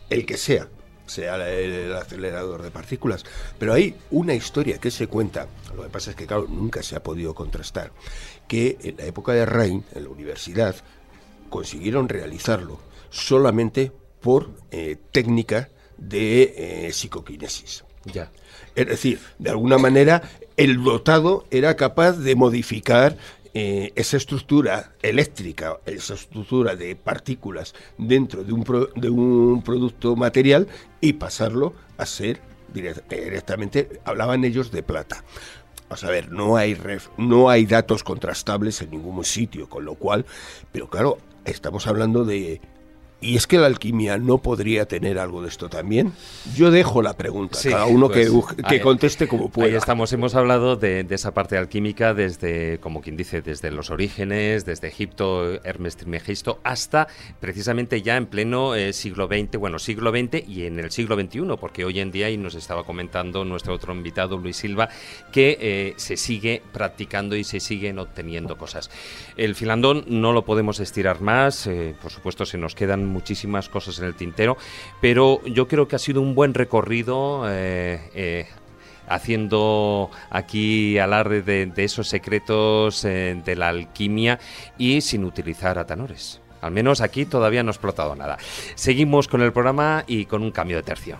el 0.09 0.25
que 0.25 0.35
sea, 0.35 0.67
sea 1.05 1.35
el, 1.49 1.95
acelerador 1.95 2.63
de 2.63 2.71
partículas. 2.71 3.23
Pero 3.57 3.71
hay 3.71 3.95
una 4.11 4.33
historia 4.33 4.77
que 4.77 4.91
se 4.91 5.07
cuenta, 5.07 5.47
lo 5.73 5.83
que 5.83 5.89
pasa 5.89 6.09
es 6.09 6.17
que, 6.17 6.27
claro, 6.27 6.47
nunca 6.49 6.83
se 6.83 6.97
ha 6.97 7.03
podido 7.03 7.33
contrastar, 7.33 7.93
que 8.45 8.77
en 8.81 8.97
la 8.97 9.05
época 9.05 9.31
de 9.31 9.45
Rein, 9.45 9.85
en 9.93 10.03
la 10.03 10.09
universidad, 10.09 10.75
consiguieron 11.49 12.09
realizarlo 12.09 12.79
solamente 13.09 13.91
por 14.21 14.51
eh, 14.71 14.97
técnica 15.11 15.69
de 15.97 16.53
eh, 16.87 16.93
psicoquinesis. 16.93 17.83
Ya. 18.05 18.31
Es 18.75 18.87
decir, 18.87 19.19
de 19.39 19.49
alguna 19.49 19.77
manera 19.77 20.21
el 20.55 20.83
dotado 20.83 21.45
era 21.51 21.75
capaz 21.75 22.13
de 22.13 22.35
modificar 22.35 23.17
eh, 23.53 23.91
esa 23.95 24.17
estructura 24.17 24.93
eléctrica, 25.01 25.77
esa 25.85 26.13
estructura 26.13 26.75
de 26.75 26.95
partículas 26.95 27.73
dentro 27.97 28.43
de 28.43 28.53
un, 28.53 28.63
de 28.95 29.09
un 29.09 29.63
producto 29.63 30.15
material 30.15 30.67
y 31.01 31.13
pasarlo 31.13 31.73
a 31.97 32.05
ser 32.05 32.39
directamente, 32.73 33.99
hablaban 34.03 34.43
ellos 34.43 34.71
de 34.71 34.83
plata. 34.83 35.23
a 35.89 36.07
ver, 36.07 36.31
no 36.31 36.57
hay, 36.57 36.77
no 37.17 37.49
hay 37.49 37.65
datos 37.65 38.03
contrastables 38.03 38.81
en 38.81 38.91
ningún 38.91 39.23
sitio, 39.23 39.67
con 39.69 39.85
lo 39.85 39.95
cual, 39.95 40.25
pero 40.71 40.89
claro, 40.89 41.17
estamos 41.51 41.87
hablando 41.87 42.25
de 42.25 42.61
¿Y 43.19 43.35
es 43.35 43.47
que 43.47 43.57
la 43.57 43.65
alquimia 43.65 44.19
no 44.19 44.37
podría 44.37 44.87
tener 44.87 45.17
algo 45.17 45.41
de 45.41 45.47
esto 45.47 45.69
también? 45.69 46.13
Yo 46.55 46.69
dejo 46.69 47.01
la 47.01 47.17
pregunta, 47.17 47.57
cada 47.63 47.87
uno 47.87 48.09
que, 48.09 48.29
pues, 48.29 48.81
conteste 48.81 49.27
como 49.27 49.49
pueda. 49.49 49.69
Ahí 49.69 49.75
estamos, 49.75 50.13
hemos 50.13 50.35
hablado 50.35 50.75
de, 50.75 51.05
esa 51.09 51.33
parte 51.33 51.57
alquímica 51.57 52.13
desde, 52.13 52.77
como 52.79 53.01
quien 53.01 53.17
dice, 53.17 53.41
desde 53.41 53.71
los 53.71 53.89
orígenes, 53.89 54.65
desde 54.65 54.87
Egipto, 54.87 55.55
Hermes 55.63 55.95
Trismegisto, 55.95 56.59
hasta 56.63 57.07
precisamente 57.39 58.03
ya 58.03 58.17
en 58.17 58.27
pleno 58.27 58.75
eh, 58.75 58.93
siglo 58.93 59.27
XX, 59.27 59.57
bueno, 59.57 59.79
siglo 59.79 60.11
XX 60.11 60.47
y 60.47 60.65
en 60.65 60.77
el 60.77 60.91
siglo 60.91 61.15
XXI, 61.15 61.41
porque 61.59 61.85
hoy 61.85 61.99
en 61.99 62.11
día, 62.11 62.29
y 62.29 62.37
nos 62.37 62.53
estaba 62.53 62.83
comentando 62.83 63.43
nuestro 63.45 63.73
otro 63.73 63.95
invitado, 63.95 64.37
Luis 64.37 64.57
Silva, 64.57 64.89
que 65.31 65.57
eh, 65.59 65.93
se 65.97 66.17
sigue 66.17 66.61
practicando 66.71 67.35
y 67.35 67.43
se 67.43 67.59
siguen 67.59 67.97
obteniendo 67.97 68.59
cosas. 68.59 68.91
El 69.37 69.55
filandón 69.55 70.05
no 70.07 70.33
lo 70.33 70.45
podemos 70.45 70.79
estirar 70.79 71.19
más, 71.21 71.65
eh, 71.65 71.95
por 71.99 72.11
supuesto 72.11 72.45
se 72.45 72.59
nos 72.59 72.75
quedan 72.75 73.06
muchísimas 73.07 73.69
cosas 73.69 73.99
en 73.99 74.05
el 74.05 74.15
tintero, 74.15 74.57
pero 75.01 75.43
yo 75.45 75.67
creo 75.67 75.87
que 75.87 75.95
ha 75.95 75.99
sido 75.99 76.21
un 76.21 76.35
buen 76.35 76.53
recorrido. 76.53 77.43
Eh, 77.47 77.99
eh, 78.13 78.47
haciendo 79.07 80.11
aquí 80.29 80.97
alarde 80.99 81.41
de, 81.41 81.71
esos 81.77 82.09
secretos 82.09 83.05
eh, 83.05 83.41
de 83.43 83.55
la 83.55 83.69
alquimia 83.69 84.39
y 84.77 85.01
sin 85.01 85.23
utilizar 85.23 85.79
atanores. 85.79 86.41
Al 86.61 86.71
menos 86.71 87.01
aquí 87.01 87.25
todavía 87.25 87.63
no 87.63 87.69
ha 87.69 87.71
explotado 87.71 88.15
nada. 88.15 88.37
Seguimos 88.75 89.27
con 89.27 89.41
el 89.41 89.53
programa 89.53 90.03
y 90.07 90.25
con 90.25 90.43
un 90.43 90.51
cambio 90.51 90.77
de 90.77 90.83
tercio. 90.83 91.17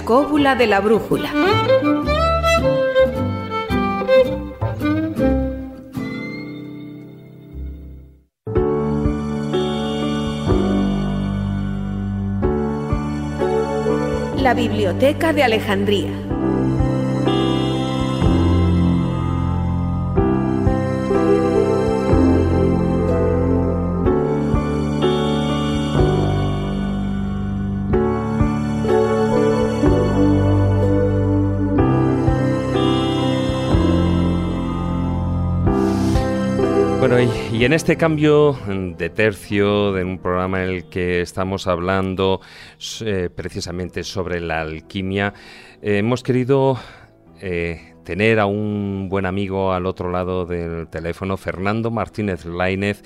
Escóbula 0.00 0.54
de 0.56 0.66
la 0.66 0.80
brújula. 0.80 1.30
La 14.36 14.54
Biblioteca 14.54 15.34
de 15.34 15.42
Alejandría. 15.42 16.29
Y, 37.18 37.64
en 37.64 37.72
este 37.72 37.96
cambio 37.96 38.56
de 38.68 39.10
tercio 39.10 39.92
de 39.92 40.04
un 40.04 40.18
programa 40.18 40.62
en 40.62 40.70
el 40.70 40.84
que 40.84 41.22
estamos 41.22 41.66
hablando 41.66 42.40
eh, 43.00 43.28
precisamente 43.34 44.04
sobre 44.04 44.40
la 44.40 44.60
alquimia, 44.60 45.34
hemos 45.82 46.22
querido 46.22 46.78
eh, 47.40 47.89
tener 48.04 48.40
a 48.40 48.46
un 48.46 49.08
buen 49.08 49.26
amigo 49.26 49.72
al 49.72 49.86
otro 49.86 50.10
lado 50.10 50.46
del 50.46 50.88
teléfono, 50.88 51.36
Fernando 51.36 51.90
Martínez 51.90 52.44
Lainez, 52.44 53.02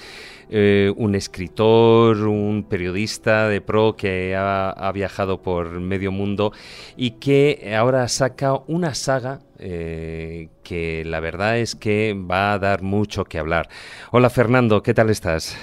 un 0.96 1.14
escritor, 1.14 2.16
un 2.28 2.66
periodista 2.68 3.48
de 3.48 3.60
pro 3.60 3.96
que 3.96 4.34
ha, 4.36 4.90
viajado 4.92 5.42
por 5.42 5.80
medio 5.80 6.12
mundo 6.12 6.52
y 6.96 7.12
que 7.12 7.74
ahora 7.76 8.06
saca 8.08 8.54
una 8.66 8.94
saga 8.94 9.40
eh, 9.58 10.48
que 10.62 11.04
la 11.06 11.20
verdad 11.20 11.58
es 11.58 11.74
que 11.74 12.14
va 12.14 12.52
a 12.52 12.58
dar 12.58 12.82
mucho 12.82 13.24
que 13.24 13.38
hablar. 13.38 13.68
Hola 14.10 14.30
Fernando, 14.30 14.82
¿qué 14.82 14.94
tal 14.94 15.10
estás? 15.10 15.56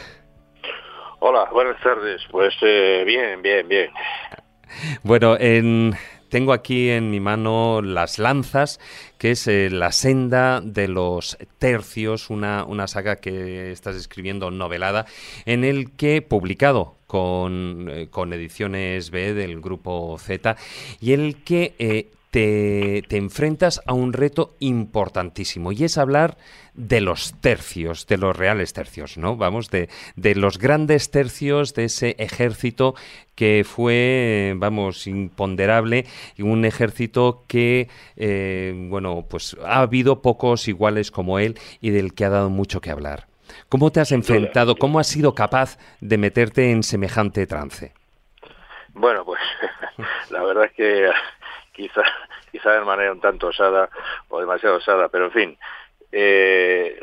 Hola, 1.19 1.47
buenas 1.51 1.79
tardes. 1.81 2.21
Pues 2.31 2.53
eh, 2.61 3.03
bien, 3.05 3.41
bien, 3.41 3.67
bien. 3.67 3.91
Bueno, 5.03 5.35
en, 5.39 5.93
tengo 6.31 6.53
aquí 6.53 6.89
en 6.89 7.11
mi 7.11 7.19
mano 7.19 7.83
Las 7.83 8.17
Lanzas, 8.17 8.79
que 9.19 9.31
es 9.31 9.47
eh, 9.47 9.69
la 9.69 9.91
senda 9.91 10.61
de 10.61 10.87
los 10.87 11.37
tercios, 11.59 12.31
una, 12.31 12.63
una 12.63 12.87
saga 12.87 13.17
que 13.17 13.71
estás 13.71 13.95
escribiendo 13.95 14.49
novelada, 14.49 15.05
en 15.45 15.63
el 15.63 15.91
que, 15.91 16.23
publicado 16.23 16.95
con, 17.05 17.91
con 18.09 18.33
ediciones 18.33 19.11
B 19.11 19.35
del 19.35 19.61
grupo 19.61 20.17
Z, 20.17 20.55
y 20.99 21.11
el 21.11 21.43
que 21.43 22.09
te, 22.31 23.03
enfrentas 23.09 23.81
a 23.85 23.93
un 23.93 24.13
reto 24.13 24.55
importantísimo 24.59 25.71
y 25.71 25.83
es 25.83 25.97
hablar 25.97 26.37
de 26.73 27.01
los 27.01 27.33
tercios, 27.41 28.07
de 28.07 28.17
los 28.17 28.35
reales 28.35 28.73
tercios, 28.73 29.17
¿no? 29.17 29.35
Vamos, 29.35 29.69
de, 29.69 29.89
de 30.15 30.35
los 30.35 30.57
grandes 30.57 31.11
tercios 31.11 31.73
de 31.73 31.85
ese 31.85 32.15
ejército 32.17 32.95
que 33.35 33.65
fue, 33.65 34.53
vamos, 34.55 35.07
imponderable 35.07 36.05
y 36.35 36.43
un 36.43 36.65
ejército 36.65 37.43
que, 37.47 37.89
eh, 38.15 38.73
bueno, 38.89 39.25
pues 39.29 39.57
ha 39.65 39.81
habido 39.81 40.21
pocos 40.21 40.67
iguales 40.67 41.11
como 41.11 41.39
él 41.39 41.59
y 41.81 41.89
del 41.89 42.13
que 42.13 42.25
ha 42.25 42.29
dado 42.29 42.49
mucho 42.49 42.81
que 42.81 42.91
hablar. 42.91 43.27
¿Cómo 43.69 43.91
te 43.91 43.99
has 43.99 44.11
enfrentado, 44.11 44.75
cómo 44.75 44.99
has 44.99 45.07
sido 45.07 45.35
capaz 45.35 45.77
de 45.99 46.17
meterte 46.17 46.71
en 46.71 46.83
semejante 46.83 47.47
trance? 47.47 47.93
Bueno, 48.93 49.25
pues 49.25 49.41
la 50.29 50.43
verdad 50.43 50.65
es 50.65 50.73
que 50.73 51.09
quizá, 51.73 52.03
quizá 52.51 52.71
de 52.71 52.81
manera 52.81 53.11
un 53.11 53.21
tanto 53.21 53.47
osada 53.47 53.89
o 54.29 54.39
demasiado 54.39 54.77
osada, 54.77 55.09
pero 55.09 55.25
en 55.25 55.31
fin, 55.31 55.57
eh, 56.11 56.99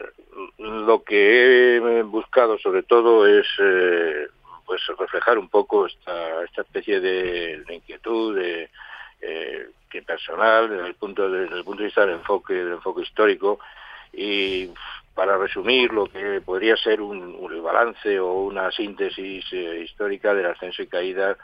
lo 0.59 1.02
que 1.02 1.76
he 1.76 2.02
buscado 2.02 2.59
sobre 2.59 2.82
todo 2.82 3.26
es 3.26 3.47
eh, 3.59 4.28
pues 4.66 4.82
reflejar 4.98 5.39
un 5.39 5.48
poco 5.48 5.86
esta, 5.86 6.44
especie 6.44 7.01
de, 7.01 7.64
inquietud 7.70 8.36
de, 8.36 8.68
eh, 9.20 9.68
personal 10.06 10.68
desde 10.68 10.86
el 10.86 10.94
punto 10.94 11.28
de, 11.28 11.40
desde 11.40 11.56
el 11.56 11.64
punto 11.64 11.82
de 11.82 11.86
vista 11.86 12.06
del 12.06 12.16
enfoque 12.16 12.55
del 12.55 12.74
enfoque 12.74 13.02
histórico. 13.02 13.59
Y 14.12 14.70
para 15.14 15.36
resumir 15.36 15.93
lo 15.93 16.06
que 16.06 16.40
podría 16.40 16.76
ser 16.76 17.01
un, 17.01 17.39
balance 17.62 18.20
o 18.20 18.35
una 18.43 18.70
síntesis 18.70 19.44
histórica 19.52 20.32
del 20.32 20.47
ascenso 20.47 20.82
y 20.82 20.86
caída 20.86 21.36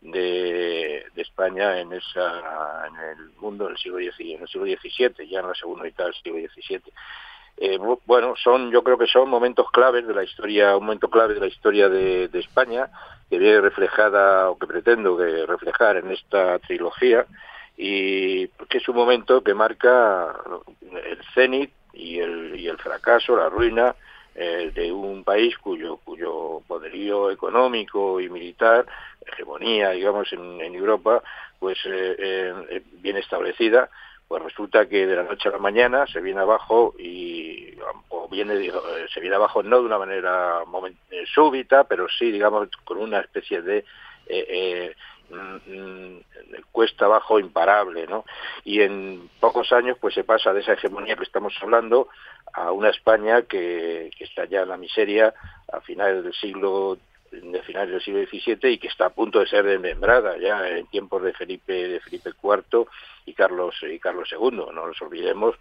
de, 0.00 1.04
España 1.16 1.78
en 1.78 1.92
esa 1.92 2.86
en 2.86 2.96
el 2.96 3.30
mundo 3.38 3.66
del 3.66 3.76
siglo 3.76 3.98
XVII, 3.98 4.34
en 4.34 4.42
el 4.42 4.48
siglo 4.48 4.66
XVII, 4.66 5.28
ya 5.28 5.40
en 5.40 5.48
la 5.48 5.54
segunda 5.54 5.84
mitad 5.84 6.04
del 6.06 6.14
siglo 6.14 6.38
XVII. 6.38 6.92
Eh, 7.58 7.78
bueno, 8.06 8.34
son, 8.42 8.70
yo 8.70 8.82
creo 8.82 8.96
que 8.96 9.06
son 9.06 9.28
momentos 9.28 9.70
claves 9.70 10.06
de 10.06 10.14
la 10.14 10.24
historia, 10.24 10.76
un 10.76 10.84
momento 10.84 11.10
clave 11.10 11.34
de 11.34 11.40
la 11.40 11.46
historia 11.46 11.90
de, 11.90 12.28
de 12.28 12.38
España, 12.38 12.88
que 13.28 13.38
viene 13.38 13.60
reflejada, 13.60 14.48
o 14.48 14.58
que 14.58 14.66
pretendo 14.66 15.16
que 15.16 15.44
reflejar 15.44 15.98
en 15.98 16.10
esta 16.10 16.58
trilogía, 16.60 17.26
y 17.76 18.48
que 18.48 18.78
es 18.78 18.88
un 18.88 18.96
momento 18.96 19.42
que 19.42 19.54
marca 19.54 20.34
el 20.80 21.18
cenit 21.34 21.70
y 21.92 22.18
el, 22.18 22.58
y 22.58 22.66
el 22.66 22.78
fracaso, 22.78 23.36
la 23.36 23.48
ruina 23.48 23.94
eh, 24.40 24.70
de 24.74 24.90
un 24.90 25.22
país 25.22 25.56
cuyo, 25.58 25.98
cuyo 25.98 26.62
poderío 26.66 27.30
económico 27.30 28.20
y 28.20 28.28
militar, 28.28 28.86
hegemonía, 29.26 29.90
digamos, 29.90 30.32
en, 30.32 30.60
en 30.60 30.74
Europa, 30.74 31.22
pues 31.58 31.78
eh, 31.84 32.16
eh, 32.70 32.82
bien 33.02 33.18
establecida, 33.18 33.90
pues 34.30 34.44
resulta 34.44 34.88
que 34.88 35.08
de 35.08 35.16
la 35.16 35.24
noche 35.24 35.48
a 35.48 35.52
la 35.52 35.58
mañana 35.58 36.06
se 36.06 36.20
viene 36.20 36.40
abajo 36.40 36.94
y 36.96 37.74
o 38.10 38.28
viene 38.28 38.70
se 39.12 39.18
viene 39.18 39.34
abajo 39.34 39.60
no 39.64 39.80
de 39.80 39.86
una 39.86 39.98
manera 39.98 40.60
eh, 41.10 41.24
súbita 41.34 41.82
pero 41.82 42.06
sí 42.08 42.30
digamos 42.30 42.68
con 42.84 42.98
una 42.98 43.18
especie 43.18 43.60
de 43.60 43.78
eh, 44.28 44.94
eh, 45.28 45.36
mm, 45.66 46.60
cuesta 46.70 47.06
abajo 47.06 47.40
imparable 47.40 48.06
no 48.06 48.24
y 48.62 48.82
en 48.82 49.28
pocos 49.40 49.72
años 49.72 49.98
pues 50.00 50.14
se 50.14 50.22
pasa 50.22 50.52
de 50.52 50.60
esa 50.60 50.74
hegemonía 50.74 51.16
que 51.16 51.24
estamos 51.24 51.52
hablando 51.60 52.06
a 52.52 52.72
una 52.72 52.90
España 52.90 53.42
que, 53.42 54.10
está 54.18 54.44
ya 54.44 54.62
en 54.62 54.68
la 54.68 54.76
miseria 54.76 55.34
a 55.72 55.80
finales 55.80 56.24
del 56.24 56.34
siglo 56.34 56.98
de 57.30 57.62
finales 57.62 57.90
del 57.90 58.02
siglo 58.02 58.26
XVII 58.26 58.72
y 58.72 58.78
que 58.78 58.88
está 58.88 59.06
a 59.06 59.10
punto 59.10 59.38
de 59.38 59.46
ser 59.46 59.64
desmembrada 59.64 60.36
ya 60.36 60.68
en 60.68 60.86
tiempos 60.88 61.22
de 61.22 61.32
Felipe 61.32 61.72
de 61.72 62.00
Felipe 62.00 62.30
IV 62.42 62.88
y 63.24 63.34
Carlos 63.34 63.76
y 63.82 64.00
Carlos 64.00 64.28
II. 64.32 64.50
No 64.50 64.72
nos 64.72 65.00
olvidemos 65.00 65.54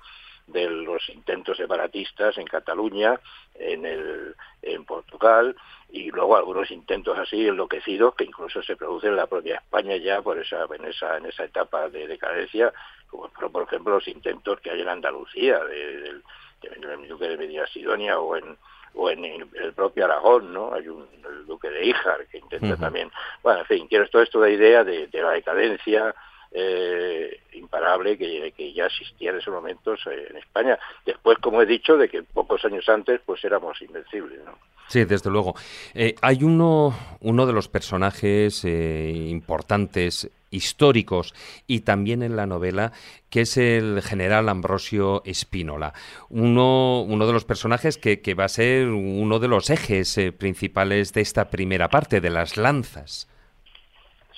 de 0.52 0.70
los 0.70 1.08
intentos 1.10 1.58
separatistas 1.58 2.38
en 2.38 2.48
Cataluña, 2.48 3.20
en, 3.56 3.86
el, 3.86 4.36
en 4.62 4.84
Portugal 4.86 5.56
y 5.92 6.12
luego 6.12 6.38
algunos 6.38 6.70
intentos 6.72 7.18
así 7.18 7.48
enloquecidos 7.48 8.16
que 8.16 8.24
incluso 8.24 8.62
se 8.62 8.76
producen 8.76 9.12
en 9.12 9.18
la 9.18 9.28
propia 9.28 9.56
España 9.58 9.96
ya 9.98 10.22
por 10.22 10.38
esa 10.38 10.66
en 10.72 10.86
esa 10.86 11.18
en 11.18 11.26
esa 11.26 11.46
etapa 11.46 11.90
de 11.90 12.08
decadencia, 12.08 12.74
como 13.08 13.30
por 13.30 13.64
ejemplo 13.64 13.96
los 13.96 14.08
intentos 14.08 14.60
que 14.60 14.72
hay 14.72 14.82
en 14.82 14.90
Andalucía 14.90 15.60
de, 15.66 16.22
del 16.68 16.82
de, 16.82 17.08
Duque 17.08 17.28
de 17.28 17.38
Medina 17.38 17.66
Sidonia 17.68 18.20
o 18.20 18.36
en 18.36 18.58
o 18.96 19.10
en 19.10 19.24
el 19.24 19.74
propio 19.74 20.06
Aragón, 20.06 20.52
¿no? 20.52 20.74
Hay 20.74 20.88
un 20.88 21.08
el 21.24 21.46
duque 21.46 21.70
de 21.70 21.86
Híjar 21.86 22.26
que 22.28 22.40
intenta 22.40 22.68
uh 22.68 22.70
-huh. 22.72 22.80
también, 22.80 23.12
bueno, 23.44 23.60
en 23.60 23.66
fin, 23.66 23.88
quiero 23.88 24.08
todo 24.10 24.24
esto 24.24 24.42
de 24.42 24.54
idea 24.54 24.84
de, 24.84 25.08
de 25.08 25.22
la 25.22 25.32
decadencia 25.32 26.16
eh, 26.52 27.42
imparable 27.54 28.18
que, 28.18 28.52
que, 28.58 28.74
ya 28.74 28.88
existía 28.88 29.30
en 29.30 29.38
esos 29.38 29.54
momentos 29.54 30.00
eh, 30.08 30.28
en 30.32 30.38
España. 30.38 30.80
Después, 31.06 31.38
como 31.38 31.62
he 31.62 31.66
dicho, 31.68 31.98
de 31.98 32.10
que 32.10 32.24
pocos 32.24 32.66
años 32.66 32.90
antes 32.90 33.22
pues 33.26 33.44
éramos 33.44 33.80
invencibles, 33.82 34.44
¿no? 34.44 34.58
Sí, 34.90 35.06
desde 35.06 35.30
luego. 35.30 35.56
Eh, 35.94 36.16
hay 36.22 36.44
uno, 36.44 36.98
uno 37.22 37.46
de 37.46 37.54
los 37.54 37.70
personajes 37.70 38.66
eh, 38.66 39.14
importantes 39.30 40.32
históricos 40.52 41.36
y 41.68 41.82
también 41.82 42.24
en 42.24 42.36
la 42.36 42.48
novela, 42.48 42.92
que 43.30 43.42
es 43.42 43.58
el 43.58 44.02
general 44.02 44.50
Ambrosio 44.50 45.22
Espínola, 45.26 45.94
uno, 46.30 47.02
uno 47.02 47.28
de 47.28 47.34
los 47.34 47.46
personajes 47.46 48.00
que, 48.00 48.22
que 48.22 48.34
va 48.34 48.46
a 48.46 48.50
ser 48.50 48.88
uno 48.88 49.38
de 49.38 49.48
los 49.48 49.70
ejes 49.70 50.18
eh, 50.18 50.32
principales 50.32 51.14
de 51.14 51.22
esta 51.22 51.50
primera 51.50 51.90
parte, 51.90 52.20
de 52.20 52.32
las 52.32 52.58
lanzas. 52.58 53.30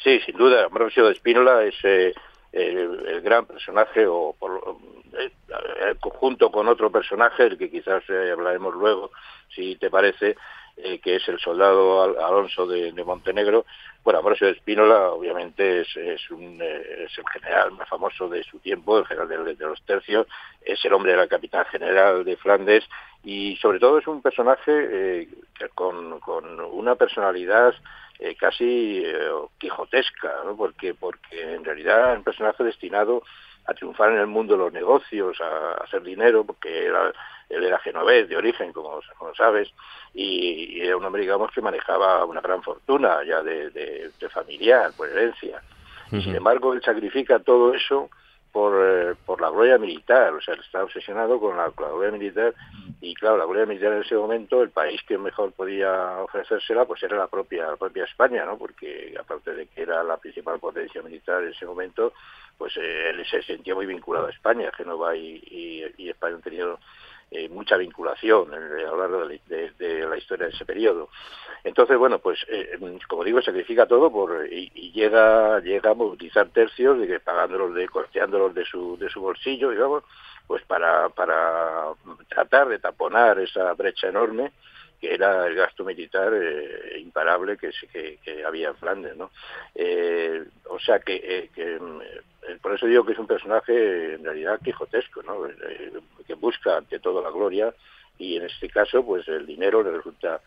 Sí, 0.03 0.19
sin 0.25 0.35
duda, 0.35 0.65
Ambrosio 0.65 1.09
Espínola 1.09 1.63
es 1.63 1.75
eh, 1.83 2.13
el, 2.51 3.21
gran 3.21 3.45
personaje, 3.45 4.05
o 4.07 4.35
por, 4.37 4.77
eh, 5.17 5.31
junto 6.01 6.51
con 6.51 6.67
otro 6.67 6.91
personaje, 6.91 7.43
el 7.43 7.57
que 7.57 7.69
quizás 7.69 8.03
eh, 8.09 8.31
hablaremos 8.31 8.73
luego, 8.75 9.11
si 9.49 9.75
te 9.75 9.89
parece, 9.89 10.35
eh, 10.77 10.99
que 10.99 11.17
es 11.17 11.27
el 11.27 11.37
soldado 11.39 12.01
Al 12.01 12.17
Alonso 12.17 12.65
de, 12.65 12.91
Montenegro. 13.03 13.65
Bueno, 14.03 14.19
Ambrosio 14.19 14.47
de 14.47 14.53
Espínola 14.53 15.11
obviamente 15.11 15.81
es, 15.81 15.95
es, 15.95 16.31
un, 16.31 16.59
eh, 16.61 17.05
es, 17.05 17.17
el 17.17 17.25
general 17.31 17.71
más 17.73 17.87
famoso 17.87 18.27
de 18.29 18.43
su 18.43 18.57
tiempo, 18.59 18.97
el 18.97 19.05
general 19.05 19.27
de, 19.27 19.55
de, 19.55 19.65
los 19.65 19.81
tercios, 19.83 20.25
es 20.61 20.83
el 20.85 20.93
hombre 20.93 21.11
de 21.11 21.17
la 21.17 21.27
capitán 21.27 21.65
general 21.65 22.23
de 22.23 22.37
Flandes 22.37 22.83
y 23.23 23.57
sobre 23.57 23.79
todo 23.79 23.99
es 23.99 24.07
un 24.07 24.21
personaje 24.21 24.71
eh, 24.71 25.27
con, 25.75 26.19
con, 26.19 26.59
una 26.59 26.95
personalidad 26.95 27.75
eh, 28.21 28.35
casi 28.35 29.03
quijotesca, 29.57 30.31
¿no? 30.45 30.55
porque, 30.55 30.93
porque 30.93 31.55
en 31.55 31.65
realidad 31.65 32.11
es 32.11 32.17
un 32.19 32.23
personaje 32.23 32.63
destinado 32.63 33.23
a 33.65 33.73
triunfar 33.73 34.11
en 34.11 34.19
el 34.19 34.27
mundo 34.27 34.53
de 34.53 34.59
los 34.59 34.73
negocios, 34.73 35.39
a, 35.41 35.71
a 35.71 35.83
hacer 35.83 36.03
dinero, 36.03 36.43
porque 36.43 36.85
era, 36.85 37.11
él 37.49 37.63
era 37.63 37.79
genovés 37.79 38.29
de 38.29 38.37
origen, 38.37 38.71
como, 38.73 38.99
como 39.17 39.35
sabes, 39.35 39.73
y, 40.13 40.77
y, 40.77 40.81
era 40.81 40.97
un 40.97 41.05
hombre, 41.05 41.21
digamos, 41.21 41.51
que 41.51 41.61
manejaba 41.61 42.23
una 42.25 42.41
gran 42.41 42.61
fortuna 42.63 43.23
ya 43.23 43.41
de, 43.41 43.69
de, 43.71 44.11
de 44.19 44.29
familiar, 44.29 44.91
por 44.95 45.09
herencia. 45.09 45.61
Uh 46.11 46.15
-huh. 46.15 46.23
Sin 46.23 46.35
embargo, 46.35 46.73
él 46.73 46.81
sacrifica 46.83 47.39
todo 47.39 47.73
eso 47.73 48.09
por, 48.51 48.73
eh, 48.83 49.15
por 49.25 49.41
la 49.41 49.49
gloria 49.49 49.77
militar, 49.77 50.33
o 50.33 50.41
sea, 50.41 50.55
está 50.55 50.83
obsesionado 50.83 51.39
con 51.39 51.55
la, 51.57 51.71
con 51.71 51.85
la, 51.85 51.91
gloria 51.91 52.11
militar 52.11 52.53
y 52.99 53.13
claro, 53.15 53.37
la 53.37 53.45
gloria 53.45 53.65
militar 53.65 53.93
en 53.93 54.01
ese 54.01 54.15
momento, 54.15 54.61
el 54.61 54.69
país 54.69 55.01
que 55.07 55.17
mejor 55.17 55.53
podía 55.53 56.17
ofrecérsela, 56.19 56.85
pues 56.85 57.01
era 57.03 57.17
la 57.17 57.27
propia, 57.27 57.67
la 57.67 57.77
propia 57.77 58.03
España, 58.03 58.45
¿no? 58.45 58.57
Porque 58.57 59.15
aparte 59.19 59.53
de 59.53 59.67
que 59.67 59.81
era 59.81 60.03
la 60.03 60.17
principal 60.17 60.59
potencia 60.59 61.01
militar 61.01 61.43
en 61.43 61.49
ese 61.49 61.65
momento, 61.65 62.13
pues 62.57 62.75
eh, 62.77 63.09
él 63.09 63.25
se 63.25 63.41
sentía 63.43 63.73
muy 63.73 63.85
vinculado 63.85 64.27
a 64.27 64.31
España, 64.31 64.71
Génova 64.75 65.15
y, 65.15 65.41
y, 65.47 65.83
y 65.97 66.09
España 66.09 66.35
han 66.35 66.41
tenido 66.41 66.79
eh, 67.33 67.47
mucha 67.47 67.77
vinculación 67.77 68.53
eh, 68.53 68.85
a 68.85 68.91
lo 68.91 68.97
largo 68.97 69.25
de, 69.25 69.39
de, 69.47 69.71
de, 69.79 70.05
la 70.05 70.17
historia 70.17 70.47
de 70.47 70.53
ese 70.53 70.65
periodo. 70.65 71.07
Entonces, 71.63 71.97
bueno, 71.97 72.19
pues 72.19 72.39
eh, 72.49 72.77
como 73.07 73.23
digo, 73.23 73.41
sacrifica 73.41 73.85
todo 73.85 74.11
por 74.11 74.45
y, 74.51 74.91
llega 74.91 75.61
llega 75.61 75.91
a 75.91 75.93
movilizar 75.93 76.49
tercios, 76.49 76.99
de 76.99 77.19
pagándolos 77.21 77.73
de 77.73 77.87
costeándolos 77.87 78.53
de 78.53 78.65
su 78.65 78.97
de 78.97 79.09
su 79.09 79.21
bolsillo, 79.21 79.69
digamos, 79.69 80.03
pues 80.45 80.61
para 80.65 81.07
para 81.07 81.93
tratar 82.27 82.67
de 82.67 82.79
taponar 82.79 83.39
esa 83.39 83.71
brecha 83.75 84.09
enorme 84.09 84.51
que 85.01 85.15
era 85.15 85.47
el 85.47 85.55
gasto 85.55 85.83
militar 85.83 86.31
eh, 86.31 86.99
imparable 86.99 87.57
que, 87.57 87.71
que, 87.91 88.19
que, 88.23 88.45
había 88.45 88.69
en 88.69 88.75
Flandes, 88.75 89.17
¿no? 89.17 89.31
Eh, 89.73 90.45
o 90.69 90.79
sea 90.79 90.99
que, 90.99 91.15
eh, 91.15 91.49
que, 91.53 91.79
por 92.61 92.75
eso 92.75 92.85
digo 92.85 93.03
que 93.03 93.13
es 93.13 93.19
un 93.19 93.25
personaje 93.25 94.13
en 94.13 94.23
realidad 94.23 94.59
quijotesco, 94.63 95.23
¿no? 95.23 95.47
que 96.25 96.33
busca 96.35 96.77
ante 96.77 96.99
todo 96.99 97.21
la 97.21 97.31
gloria 97.31 97.73
y 98.19 98.35
en 98.35 98.45
este 98.45 98.69
caso 98.69 99.03
pues 99.03 99.27
el 99.27 99.45
dinero 99.45 99.81
le 99.83 99.91
resulta 99.91 100.41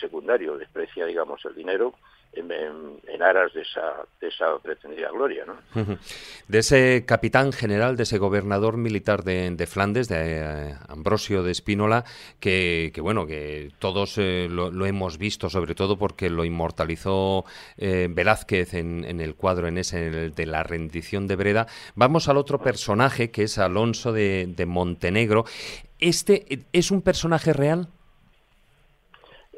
secundario, 0.00 0.56
desprecia 0.56 1.06
digamos 1.06 1.44
el 1.44 1.54
dinero 1.54 1.94
en, 2.32 3.22
aras 3.22 3.52
de 3.52 3.62
esa, 3.62 4.06
de 4.20 4.28
esa 4.28 4.58
pretendida 4.62 5.10
gloria. 5.10 5.44
¿no? 5.44 5.98
De 6.46 6.58
ese 6.58 7.04
capitán 7.04 7.52
general, 7.52 7.96
de 7.96 8.04
ese 8.04 8.18
gobernador 8.18 8.76
militar 8.76 9.24
de, 9.24 9.50
de 9.50 9.66
Flandes, 9.66 10.08
de 10.08 10.38
eh, 10.38 10.74
Ambrosio 10.88 11.42
de 11.42 11.50
Espínola, 11.50 12.04
que, 12.38 12.92
que, 12.94 13.00
bueno, 13.00 13.26
que 13.26 13.72
todos 13.78 14.18
eh, 14.18 14.46
lo, 14.48 14.86
hemos 14.86 15.18
visto, 15.18 15.50
sobre 15.50 15.74
todo 15.74 15.98
porque 15.98 16.30
lo 16.30 16.44
inmortalizó 16.44 17.44
eh, 17.76 18.08
Velázquez 18.10 18.74
en, 18.74 19.04
el 19.20 19.34
cuadro 19.34 19.66
en 19.66 19.78
ese 19.78 20.06
el 20.06 20.34
de 20.34 20.46
la 20.46 20.62
rendición 20.62 21.26
de 21.26 21.36
Breda. 21.36 21.66
Vamos 21.96 22.28
al 22.28 22.36
otro 22.36 22.60
personaje, 22.60 23.30
que 23.30 23.44
es 23.44 23.58
Alonso 23.58 24.12
de, 24.12 24.46
de 24.48 24.66
Montenegro. 24.66 25.44
¿Este 25.98 26.60
es 26.72 26.90
un 26.92 27.02
personaje 27.02 27.52
real? 27.52 27.88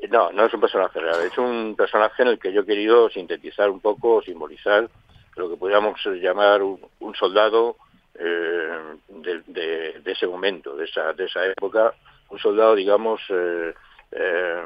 No, 0.09 0.33
no 0.33 0.47
es 0.47 0.55
un 0.55 0.61
personaje 0.61 0.99
real, 0.99 1.21
es 1.23 1.37
un 1.37 1.75
personaje 1.77 2.23
en 2.23 2.29
el 2.29 2.39
que 2.39 2.53
yo 2.53 2.63
he 2.63 2.67
querido 2.67 3.11
sintetizar 3.11 3.69
un 3.69 3.81
poco, 3.81 4.23
simbolizar 4.23 4.89
lo 5.37 5.51
que 5.51 5.57
podríamos 5.57 6.01
llamar 6.21 6.63
un, 6.63 7.15
soldado 7.15 7.77
eh, 8.15 8.79
de, 9.09 10.03
ese 10.05 10.27
momento, 10.27 10.75
de 10.77 10.85
esa, 10.85 11.13
de 11.13 11.27
esa 11.27 11.47
época, 11.47 11.95
un 12.31 12.39
soldado, 12.39 12.75
digamos, 12.75 13.21
eh, 13.29 13.75
eh, 14.13 14.63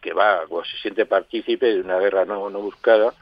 que 0.00 0.12
va 0.12 0.42
o 0.48 0.64
se 0.64 0.76
siente 0.78 1.06
partícipe 1.06 1.66
de 1.66 1.80
una 1.80 1.98
guerra 1.98 2.24
no, 2.24 2.50
buscada 2.50 3.14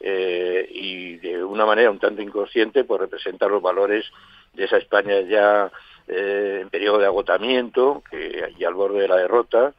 y 0.00 1.16
de 1.18 1.44
una 1.44 1.64
manera 1.64 1.90
un 1.90 2.00
tanto 2.00 2.22
inconsciente 2.22 2.82
pues 2.82 3.00
representa 3.00 3.46
los 3.46 3.62
valores 3.62 4.04
de 4.52 4.64
esa 4.64 4.78
España 4.78 5.20
ya 5.20 5.70
en 6.08 6.68
periodo 6.70 6.98
de 6.98 7.06
agotamiento, 7.06 8.02
que 8.10 8.50
al 8.66 8.74
borde 8.74 9.02
de 9.02 9.08
la 9.08 9.16
derrota, 9.16 9.74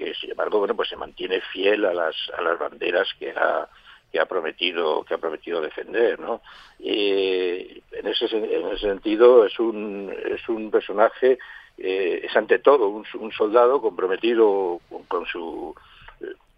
que 0.00 0.14
sin 0.14 0.30
embargo 0.30 0.58
bueno 0.58 0.74
pues 0.74 0.88
se 0.88 0.96
mantiene 0.96 1.40
fiel 1.52 1.84
a 1.84 1.92
las 1.92 2.16
a 2.36 2.40
las 2.40 2.58
banderas 2.58 3.06
que 3.18 3.30
ha 3.30 3.68
que 4.10 4.18
ha 4.18 4.24
prometido 4.24 5.04
que 5.04 5.14
ha 5.14 5.18
prometido 5.18 5.60
defender 5.60 6.18
no 6.18 6.40
y 6.78 7.82
en 7.92 8.06
ese 8.06 8.24
en 8.34 8.66
ese 8.68 8.88
sentido 8.88 9.44
es 9.44 9.58
un 9.58 10.12
es 10.24 10.48
un 10.48 10.70
personaje 10.70 11.38
eh, 11.76 12.22
es 12.24 12.34
ante 12.34 12.58
todo 12.60 12.88
un, 12.88 13.04
un 13.14 13.32
soldado 13.32 13.80
comprometido 13.82 14.80
con, 15.06 15.26
su 15.26 15.74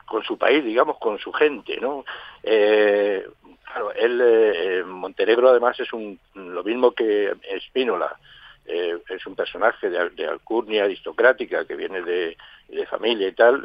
con 0.07 0.23
su 0.23 0.39
país 0.39 0.65
digamos 0.65 0.99
con 0.99 1.19
su 1.19 1.33
gente 1.33 1.79
no 1.81 2.05
eh, 2.45 3.27
claro 3.65 3.93
él 3.93 4.21
eh, 4.23 4.85
Montenegro 4.87 5.49
además 5.49 5.79
es 5.81 5.93
un 5.93 6.19
lo 6.35 6.63
mismo 6.63 6.93
que 6.93 7.33
Espínola 7.51 8.17
eh, 8.73 9.03
es 9.11 9.27
un 9.27 9.37
personaje 9.37 9.91
de, 9.91 10.11
de, 10.11 10.27
alcurnia 10.27 10.85
aristocrática 10.85 11.67
que 11.67 11.77
viene 11.77 12.01
de, 12.01 12.37
familia 12.89 13.29
y 13.29 13.33
tal. 13.33 13.63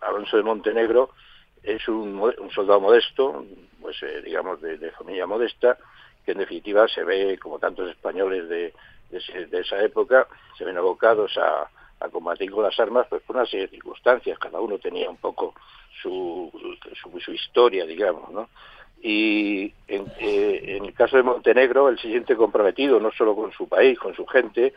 Alonso 0.00 0.36
de 0.36 0.44
Montenegro 0.44 1.10
es 1.64 1.86
un, 1.88 2.32
soldado 2.54 2.80
modesto, 2.80 3.44
pues 3.80 4.00
eh, 4.02 4.22
digamos 4.24 4.60
de, 4.60 4.90
familia 4.92 5.26
modesta, 5.26 5.76
que 6.24 6.32
en 6.32 6.38
definitiva 6.38 6.86
se 6.86 7.02
ve, 7.02 7.38
como 7.38 7.58
tantos 7.58 7.90
españoles 7.90 8.48
de, 8.48 8.72
esa 9.10 9.82
época, 9.82 10.28
se 10.56 10.64
ven 10.64 10.78
abocados 10.78 11.36
a, 11.38 11.68
combatir 12.12 12.52
con 12.52 12.62
las 12.62 12.78
armas 12.78 13.08
pues 13.10 13.22
por 13.22 13.34
una 13.34 13.46
serie 13.46 13.66
de 13.66 13.72
circunstancias. 13.72 14.38
Cada 14.38 14.60
uno 14.60 14.78
tenía 14.78 15.10
un 15.10 15.16
poco 15.16 15.54
su, 16.00 16.52
su, 17.02 17.18
su 17.18 17.32
historia, 17.32 17.84
digamos, 17.84 18.30
¿no? 18.30 18.48
Y 19.02 19.72
en, 19.86 20.06
eh, 20.18 20.76
en, 20.76 20.84
el 20.86 20.94
caso 20.94 21.16
de 21.16 21.22
Montenegro 21.22 21.88
él 21.88 21.98
se 21.98 22.08
siente 22.08 22.36
comprometido 22.36 22.98
no 22.98 23.10
solo 23.12 23.34
con 23.36 23.52
su 23.52 23.68
país, 23.68 23.98
con 23.98 24.14
su 24.14 24.26
gente, 24.26 24.74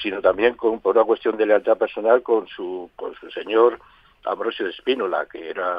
sino 0.00 0.20
también 0.20 0.54
con, 0.54 0.80
por 0.80 0.96
una 0.96 1.04
cuestión 1.04 1.36
de 1.36 1.46
lealtad 1.46 1.76
personal 1.76 2.22
con 2.22 2.46
su, 2.46 2.90
con 2.96 3.14
su 3.14 3.30
señor 3.30 3.78
Ambrosio 4.24 4.66
de 4.66 4.72
Espínola, 4.72 5.26
que 5.26 5.50
era, 5.50 5.78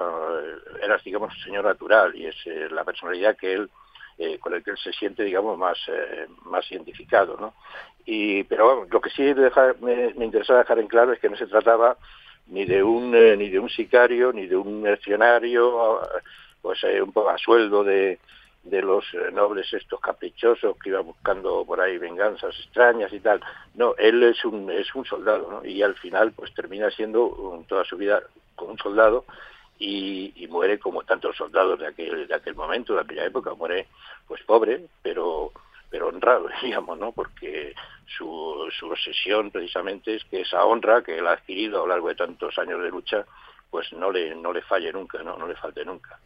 era 0.82 0.98
digamos, 1.04 1.34
su 1.34 1.42
señor 1.42 1.66
natural 1.66 2.16
y 2.16 2.26
es 2.26 2.36
eh, 2.46 2.68
la 2.72 2.84
personalidad 2.84 3.38
que 3.38 3.54
él 3.54 3.70
eh, 4.20 4.40
con 4.40 4.54
el 4.56 4.64
que 4.64 4.72
él 4.72 4.78
se 4.78 4.92
siente, 4.94 5.24
digamos, 5.24 5.60
más, 5.60 5.78
eh, 5.90 6.26
más 6.46 6.70
identificado, 6.72 7.38
¿no? 7.38 7.54
Y, 8.04 8.44
pero 8.46 8.66
bueno, 8.66 8.88
lo 8.90 9.00
que 9.00 9.12
sí 9.12 9.22
me, 9.22 10.14
me 10.16 10.26
interesa 10.26 10.58
dejar 10.58 10.80
en 10.80 10.88
claro 10.88 11.14
es 11.14 11.20
que 11.20 11.30
no 11.30 11.38
se 11.38 11.46
trataba 11.46 11.98
ni 12.48 12.66
de 12.66 12.82
un, 12.82 13.12
ni 13.12 13.50
de 13.50 13.60
un 13.60 13.70
sicario, 13.70 14.34
ni 14.34 14.48
de 14.48 14.56
un 14.56 14.82
mercenario, 14.82 16.00
pues 16.62 16.84
eh, 16.84 17.02
un 17.02 17.12
poco 17.12 17.30
a 17.30 17.38
sueldo 17.38 17.84
de, 17.84 18.20
de 18.64 18.82
los 18.82 19.06
eh, 19.14 19.32
nobles 19.32 19.72
estos 19.74 20.00
caprichosos 20.00 20.78
que 20.78 20.90
iban 20.90 21.06
buscando 21.06 21.64
por 21.66 21.82
ahí 21.82 21.98
venganzas 21.98 22.56
extrañas 22.60 23.12
y 23.14 23.20
tal. 23.20 23.42
No, 23.76 23.96
él 23.98 24.24
es 24.24 24.44
un, 24.46 24.70
es 24.72 24.94
un 24.96 25.06
soldado. 25.06 25.62
Y 25.66 25.82
al 25.82 25.96
final 25.96 26.32
pues 26.34 26.54
termina 26.54 26.90
siendo 26.92 27.64
toda 27.68 27.84
su 27.86 27.98
vida 27.98 28.22
como 28.56 28.72
un 28.72 28.78
soldado 28.78 29.26
y, 29.80 30.34
y, 30.36 30.48
muere 30.48 30.80
como 30.80 31.04
tantos 31.04 31.38
soldados 31.38 31.80
de 31.80 31.88
aquel, 31.88 32.28
de 32.28 32.34
aquel 32.34 32.56
momento, 32.56 32.96
de 32.96 33.02
aquella 33.02 33.26
época, 33.26 33.54
muere 33.54 33.88
pues 34.28 34.42
pobre, 34.44 34.88
pero 35.04 35.52
pero 35.90 36.08
honrado, 36.08 36.48
digamos, 36.62 36.98
¿no? 36.98 37.12
Porque 37.12 37.74
su, 38.06 38.68
su 38.78 38.88
obsesión 38.88 39.52
precisamente 39.52 40.16
es 40.16 40.24
que 40.26 40.42
esa 40.42 40.66
honra 40.66 41.04
que 41.04 41.18
él 41.18 41.28
ha 41.28 41.34
adquirido 41.34 41.78
a 41.78 41.82
lo 41.82 41.88
largo 41.88 42.10
de 42.10 42.16
tantos 42.16 42.58
años 42.58 42.82
de 42.82 42.90
lucha, 42.90 43.26
pues 43.70 43.92
no 43.94 44.12
le, 44.12 44.36
no 44.36 44.54
le 44.54 44.62
falle 44.62 44.92
nunca, 44.92 45.22
no, 45.24 45.38
no 45.38 45.48
le 45.48 45.56
falte 45.56 45.84
nunca. 45.84 46.20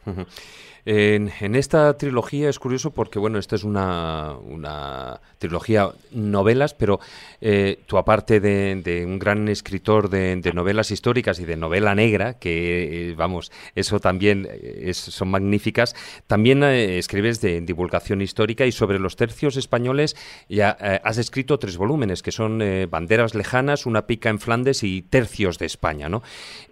En, 0.85 1.31
en, 1.39 1.55
esta 1.55 1.95
trilogía 1.97 2.49
es 2.49 2.59
curioso 2.59 2.91
porque, 2.91 3.19
bueno, 3.19 3.38
esta 3.38 3.55
es 3.55 3.63
una, 3.63 4.35
una 4.43 5.19
trilogía 5.38 5.89
novelas, 6.11 6.73
pero 6.73 6.99
eh, 7.39 7.80
tú 7.85 7.97
aparte 7.97 8.39
de, 8.39 8.81
de, 8.84 9.05
un 9.05 9.19
gran 9.19 9.47
escritor 9.47 10.09
de, 10.09 10.51
novelas 10.53 10.91
históricas 10.91 11.39
y 11.39 11.45
de 11.45 11.55
novela 11.55 11.93
negra, 11.93 12.39
que, 12.39 13.09
eh, 13.09 13.15
vamos, 13.15 13.51
eso 13.76 13.99
también 13.99 14.47
es, 14.51 14.97
son 14.97 15.30
magníficas, 15.30 15.95
también 16.27 16.63
eh, 16.63 16.97
escribes 16.97 17.41
de 17.41 17.61
divulgación 17.61 18.22
histórica 18.22 18.65
y 18.65 18.72
sobre 18.72 18.99
los 18.99 19.15
tercios 19.15 19.57
españoles 19.57 20.15
ya 20.49 20.77
eh, 20.80 20.99
has 21.03 21.18
escrito 21.18 21.59
tres 21.59 21.77
volúmenes, 21.77 22.22
que 22.22 22.31
son 22.31 22.61
eh, 22.61 22.88
Banderas 22.88 23.35
lejanas, 23.35 23.85
Una 23.85 24.07
pica 24.07 24.30
en 24.30 24.39
Flandes 24.39 24.84
y 24.84 25.01
Tercios 25.01 25.57
de 25.59 25.65
España, 25.65 26.09
¿no? 26.09 26.23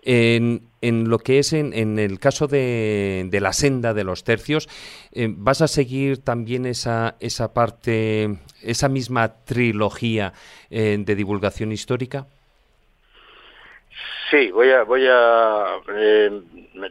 En, 0.02 0.59
en 0.81 1.10
lo 1.10 1.19
que 1.19 1.39
es 1.39 1.53
en, 1.53 1.73
en 1.73 1.99
el 1.99 2.19
caso 2.19 2.47
de, 2.47 3.27
de, 3.30 3.39
la 3.41 3.53
senda 3.53 3.93
de 3.93 4.03
los 4.03 4.23
tercios, 4.23 4.68
eh, 5.11 5.27
¿vas 5.30 5.61
a 5.61 5.68
seguir 5.68 6.23
también 6.23 6.65
esa, 6.65 7.15
esa 7.19 7.53
parte, 7.53 8.38
esa 8.61 8.89
misma 8.89 9.43
trilogía 9.45 10.34
eh, 10.69 10.97
de 10.99 11.15
divulgación 11.15 11.72
histórica? 11.72 12.27
Sí, 14.31 14.51
voy 14.51 14.69
a, 14.69 14.84
voy 14.84 15.07
a, 15.07 15.77
eh, 15.95 16.41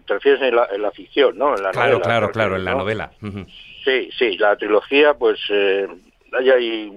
te 0.06 0.14
refieres 0.14 0.42
en 0.42 0.56
la, 0.56 0.68
en 0.72 0.82
la, 0.82 0.90
ficción, 0.90 1.38
¿no? 1.38 1.56
En 1.56 1.62
la 1.62 1.70
claro, 1.70 1.92
novela, 1.92 2.04
claro, 2.04 2.32
claro, 2.32 2.56
en 2.56 2.64
la 2.64 2.74
novela. 2.74 3.12
Uh 3.22 3.26
-huh. 3.26 3.46
Sí, 3.84 4.10
sí, 4.18 4.36
la 4.38 4.56
trilogía, 4.56 5.14
pues, 5.14 5.38
eh, 5.50 5.86
hay 6.32 6.50
ahí, 6.50 6.92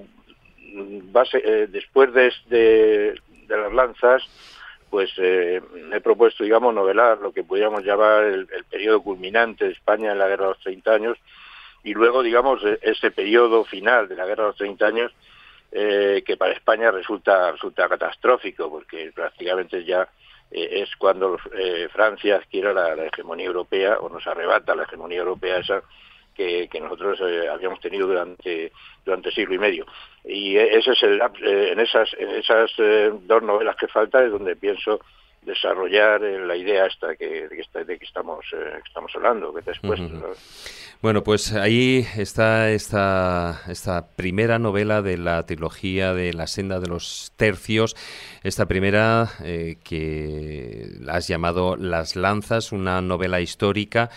base, 1.11 1.41
eh, 1.45 1.67
después 1.69 2.11
de, 2.13 2.33
de, 2.49 3.13
de 3.47 3.57
las 3.57 3.71
lanzas, 3.71 4.23
pues 4.91 5.09
eh, 5.17 5.61
he 5.93 6.01
propuesto, 6.01 6.43
digamos, 6.43 6.75
novelar 6.75 7.17
lo 7.19 7.31
que 7.31 7.45
podríamos 7.45 7.83
llamar 7.83 8.25
el, 8.25 8.47
el, 8.53 8.65
periodo 8.65 9.01
culminante 9.01 9.65
de 9.65 9.71
España 9.71 10.11
en 10.11 10.19
la 10.19 10.27
Guerra 10.27 10.43
de 10.43 10.49
los 10.51 10.59
30 10.59 10.91
años 10.91 11.17
y 11.81 11.93
luego, 11.93 12.21
digamos, 12.21 12.61
ese 12.81 13.09
periodo 13.09 13.63
final 13.63 14.09
de 14.09 14.15
la 14.17 14.25
Guerra 14.25 14.43
de 14.43 14.49
los 14.49 14.57
30 14.57 14.85
años 14.85 15.11
eh, 15.71 16.21
que 16.25 16.35
para 16.35 16.51
España 16.51 16.91
resulta, 16.91 17.53
resulta 17.53 17.87
catastrófico 17.87 18.69
porque 18.69 19.13
prácticamente 19.15 19.85
ya 19.85 20.09
eh, 20.51 20.81
es 20.83 20.93
cuando 20.97 21.37
Francia 21.93 22.35
adquiere 22.35 22.73
la, 22.73 22.93
la, 22.93 23.05
hegemonía 23.05 23.45
europea 23.45 23.97
o 23.97 24.09
nos 24.09 24.27
arrebata 24.27 24.75
la 24.75 24.83
hegemonía 24.83 25.19
europea 25.19 25.59
esa 25.59 25.81
que, 26.35 26.67
que 26.67 26.79
nosotros 26.79 27.19
eh, 27.21 27.47
habíamos 27.49 27.79
tenido 27.79 28.07
durante 28.07 28.71
durante 29.05 29.31
siglo 29.31 29.55
y 29.55 29.59
medio 29.59 29.85
y 30.23 30.57
ese 30.57 30.91
es 30.91 31.03
el 31.03 31.21
eh, 31.21 31.69
en 31.71 31.79
esas 31.79 32.13
en 32.17 32.29
esas 32.29 32.71
eh, 32.77 33.11
dos 33.23 33.43
novelas 33.43 33.75
que 33.75 33.87
faltan 33.87 34.25
es 34.25 34.31
donde 34.31 34.55
pienso 34.55 34.99
desarrollar 35.41 36.21
la 36.21 36.55
idea 36.55 36.85
esta 36.85 37.15
que, 37.15 37.47
de, 37.47 37.49
que, 37.49 37.83
de 37.83 37.97
que 37.97 38.05
estamos 38.05 38.45
eh, 38.53 38.79
estamos 38.85 39.11
hablando 39.15 39.53
que 39.53 39.63
te 39.63 39.71
uh 39.71 39.73
-huh. 39.73 40.09
¿no? 40.09 40.27
Bueno, 41.01 41.23
pues 41.23 41.53
ahí 41.53 42.05
está 42.15 42.69
esta, 42.69 43.61
esta 43.67 44.05
primera 44.15 44.59
novela 44.59 45.01
de 45.01 45.17
la 45.17 45.43
trilogía 45.47 46.13
de 46.13 46.31
La 46.31 46.45
senda 46.45 46.79
de 46.79 46.89
los 46.89 47.33
tercios, 47.37 47.95
esta 48.43 48.67
primera 48.67 49.29
eh, 49.43 49.77
que 49.83 50.89
has 51.09 51.27
llamado 51.27 51.75
Las 51.75 52.15
lanzas, 52.15 52.71
una 52.71 53.01
novela 53.01 53.41
histórica 53.41 54.11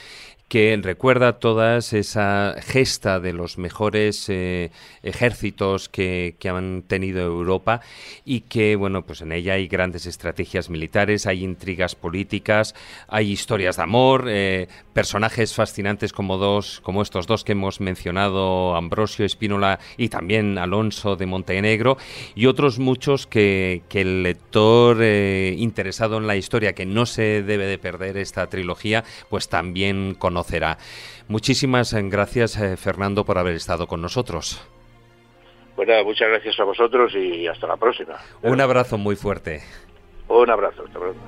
que 0.55 0.79
recuerda 0.81 1.41
todas 1.41 1.93
esa 1.93 2.55
gesta 2.61 3.19
de 3.19 3.33
los 3.33 3.59
mejores 3.59 4.29
eh, 4.29 4.71
ejércitos 5.03 5.89
que, 5.89 6.37
que, 6.39 6.49
han 6.49 6.83
tenido 6.83 7.23
Europa 7.23 7.81
y 8.25 8.43
que, 8.43 8.77
bueno, 8.77 9.05
pues 9.05 9.21
en 9.23 9.33
ella 9.33 9.55
hay 9.55 9.67
grandes 9.67 10.07
estrategias 10.07 10.71
militares, 10.71 11.27
hay 11.27 11.43
intrigas 11.43 11.97
políticas, 11.97 12.77
hay 13.09 13.33
historias 13.33 13.79
de 13.79 13.83
amor, 13.83 14.27
eh, 14.29 14.69
personajes 14.93 15.55
fascinantes 15.55 16.13
como 16.13 16.39
dos, 16.39 16.81
como 16.85 17.03
estos 17.03 17.27
dos 17.27 17.43
que 17.43 17.51
hemos 17.51 17.81
mencionado, 17.81 18.77
Ambrosio 18.77 19.25
Espínola 19.25 19.81
y 19.97 20.09
también 20.09 20.59
Alonso 20.59 21.17
de 21.17 21.27
Montenegro, 21.27 21.97
y 22.37 22.47
otros 22.47 22.79
muchos 22.79 23.27
que, 23.27 23.83
que 23.89 24.03
el 24.03 24.23
lector 24.23 24.99
eh, 25.01 25.57
interesado 25.59 26.19
en 26.19 26.29
la 26.29 26.37
historia, 26.37 26.75
que 26.75 26.87
no 26.87 27.07
se 27.07 27.43
debe 27.43 27.67
de 27.67 27.79
perder 27.79 28.19
esta 28.19 28.47
trilogía, 28.47 29.03
pues 29.29 29.49
también 29.49 30.15
conoce 30.15 30.44
conocerá. 30.45 30.79
Muchísimas 31.29 31.95
gracias, 31.95 32.61
eh, 32.61 32.77
Fernando, 32.77 33.25
por 33.25 33.39
haber 33.39 33.55
estado 33.55 33.87
con 33.87 34.03
nosotros. 34.03 34.61
Bueno, 35.77 36.05
muchas 36.05 36.29
gracias 36.29 36.61
a 36.61 36.65
vosotros 36.65 37.13
y 37.15 37.49
hasta 37.49 37.67
la 37.67 37.77
próxima. 37.77 38.15
Un 38.43 38.61
abrazo 38.61 38.97
muy 38.99 39.17
fuerte. 39.17 39.63
Un 40.29 40.49
abrazo, 40.51 40.85
hasta 40.87 40.99
pronto. 40.99 41.21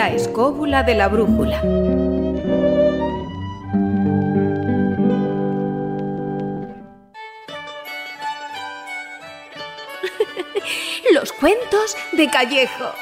La 0.00 0.08
escóbula 0.08 0.82
de 0.82 0.94
la 0.94 1.08
brújula. 1.08 1.60
Los 11.12 11.32
cuentos 11.34 11.98
de 12.12 12.30
Callejo. 12.30 12.94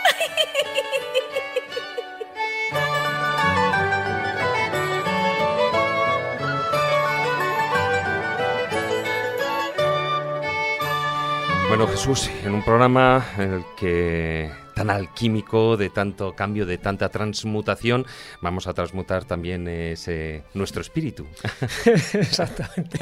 Bueno, 11.69 11.87
Jesús, 11.87 12.29
en 12.43 12.55
un 12.55 12.65
programa 12.65 13.25
en 13.39 13.53
el 13.53 13.65
que 13.77 14.51
tan 14.79 14.91
alquímico, 14.91 15.77
de 15.77 15.91
tanto 15.91 16.35
cambio, 16.35 16.65
de 16.65 16.79
tanta 16.79 17.09
transmutación, 17.09 18.07
vamos 18.41 18.67
a 18.67 18.75
transmutar 18.75 19.25
también 19.25 19.67
ese, 19.67 20.45
nuestro 20.55 20.81
espíritu. 20.81 21.27
Exactamente. 22.15 22.99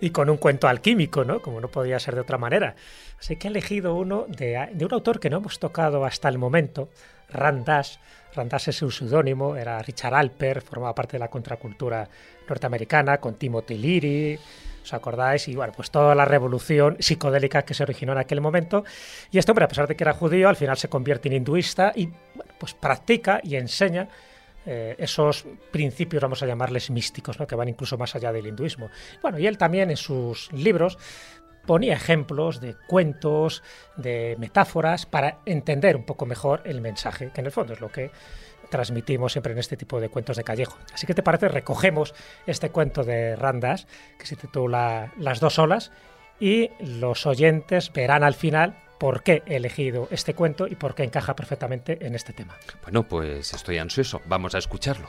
Y 0.00 0.10
con 0.10 0.28
un 0.28 0.36
cuento 0.38 0.66
alquímico, 0.66 1.24
¿no? 1.24 1.40
Como 1.40 1.60
no 1.60 1.68
podía 1.68 1.98
ser 2.00 2.14
de 2.14 2.22
otra 2.22 2.38
manera. 2.38 2.74
Así 3.18 3.36
que 3.36 3.48
he 3.48 3.50
elegido 3.50 3.94
uno 3.94 4.26
de, 4.28 4.68
un 4.80 4.92
autor 4.92 5.20
que 5.20 5.30
no 5.30 5.38
hemos 5.38 5.58
tocado 5.58 6.04
hasta 6.04 6.28
el 6.28 6.38
momento, 6.38 6.88
Randas. 7.30 8.00
Randas 8.34 8.68
es 8.68 8.76
su 8.76 8.90
seudónimo, 8.90 9.56
era 9.56 9.80
Richard 9.82 10.14
Alper, 10.14 10.62
formaba 10.62 10.94
parte 10.94 11.12
de 11.12 11.20
la 11.20 11.28
contracultura 11.28 12.08
norteamericana 12.48 13.18
con 13.18 13.34
Timothy 13.34 13.78
Leary, 13.78 14.38
¿Os 14.88 14.94
acordáis? 14.94 15.46
Y 15.48 15.54
bueno, 15.54 15.74
pues 15.76 15.90
toda 15.90 16.14
la 16.14 16.24
revolución 16.24 16.96
psicodélica 16.98 17.62
que 17.62 17.74
se 17.74 17.82
originó 17.82 18.12
en 18.12 18.18
aquel 18.18 18.40
momento. 18.40 18.84
Y 19.30 19.36
este 19.36 19.52
hombre, 19.52 19.66
a 19.66 19.68
pesar 19.68 19.86
de 19.86 19.94
que 19.94 20.02
era 20.02 20.14
judío, 20.14 20.48
al 20.48 20.56
final 20.56 20.78
se 20.78 20.88
convierte 20.88 21.28
en 21.28 21.34
hinduista 21.34 21.92
y 21.94 22.06
bueno, 22.06 22.52
pues 22.58 22.72
practica 22.72 23.38
y 23.44 23.56
enseña 23.56 24.08
eh, 24.64 24.96
esos 24.98 25.44
principios, 25.70 26.22
vamos 26.22 26.42
a 26.42 26.46
llamarles 26.46 26.88
místicos, 26.88 27.38
¿no? 27.38 27.46
que 27.46 27.54
van 27.54 27.68
incluso 27.68 27.98
más 27.98 28.14
allá 28.14 28.32
del 28.32 28.46
hinduismo. 28.46 28.88
Bueno, 29.20 29.38
y 29.38 29.46
él 29.46 29.58
también 29.58 29.90
en 29.90 29.98
sus 29.98 30.50
libros 30.52 30.96
ponía 31.66 31.92
ejemplos 31.92 32.58
de 32.62 32.74
cuentos, 32.86 33.62
de 33.98 34.36
metáforas, 34.38 35.04
para 35.04 35.40
entender 35.44 35.96
un 35.96 36.04
poco 36.04 36.24
mejor 36.24 36.62
el 36.64 36.80
mensaje, 36.80 37.30
que 37.30 37.42
en 37.42 37.46
el 37.46 37.52
fondo 37.52 37.74
es 37.74 37.80
lo 37.80 37.92
que 37.92 38.10
transmitimos 38.70 39.32
siempre 39.32 39.52
en 39.52 39.58
este 39.58 39.76
tipo 39.76 40.00
de 40.00 40.08
cuentos 40.08 40.36
de 40.36 40.44
callejo. 40.44 40.78
Así 40.92 41.06
que 41.06 41.14
te 41.14 41.22
parece, 41.22 41.48
recogemos 41.48 42.14
este 42.46 42.70
cuento 42.70 43.04
de 43.04 43.36
Randas, 43.36 43.86
que 44.18 44.26
se 44.26 44.36
titula 44.36 45.12
Las 45.16 45.40
dos 45.40 45.58
olas, 45.58 45.90
y 46.40 46.70
los 46.80 47.26
oyentes 47.26 47.92
verán 47.92 48.22
al 48.22 48.34
final 48.34 48.76
por 48.98 49.22
qué 49.22 49.42
he 49.46 49.56
elegido 49.56 50.08
este 50.10 50.34
cuento 50.34 50.66
y 50.66 50.74
por 50.74 50.94
qué 50.94 51.04
encaja 51.04 51.34
perfectamente 51.34 52.04
en 52.04 52.14
este 52.14 52.32
tema. 52.32 52.56
Bueno, 52.82 53.04
pues 53.04 53.52
estoy 53.54 53.78
ansioso. 53.78 54.20
Vamos 54.26 54.54
a 54.54 54.58
escucharlo. 54.58 55.08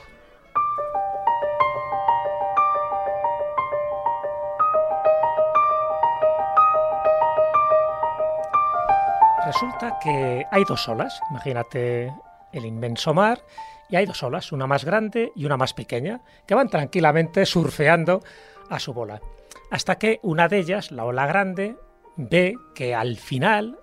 Resulta 9.44 9.98
que 10.00 10.46
hay 10.50 10.64
dos 10.64 10.88
olas, 10.88 11.20
imagínate 11.30 12.12
el 12.52 12.66
inmenso 12.66 13.14
mar, 13.14 13.42
y 13.88 13.96
hay 13.96 14.06
dos 14.06 14.22
olas, 14.22 14.52
una 14.52 14.66
más 14.66 14.84
grande 14.84 15.32
y 15.34 15.44
una 15.44 15.56
más 15.56 15.74
pequeña, 15.74 16.20
que 16.46 16.54
van 16.54 16.68
tranquilamente 16.68 17.44
surfeando 17.46 18.22
a 18.68 18.78
su 18.78 18.92
bola. 18.92 19.20
Hasta 19.70 19.98
que 19.98 20.20
una 20.22 20.48
de 20.48 20.58
ellas, 20.58 20.90
la 20.92 21.04
ola 21.04 21.26
grande, 21.26 21.76
ve 22.16 22.54
que 22.74 22.94
al 22.94 23.16
final 23.16 23.78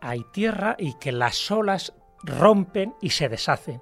hay 0.00 0.24
tierra 0.32 0.76
y 0.78 0.94
que 0.94 1.12
las 1.12 1.50
olas 1.50 1.92
rompen 2.22 2.94
y 3.00 3.10
se 3.10 3.28
deshacen. 3.28 3.80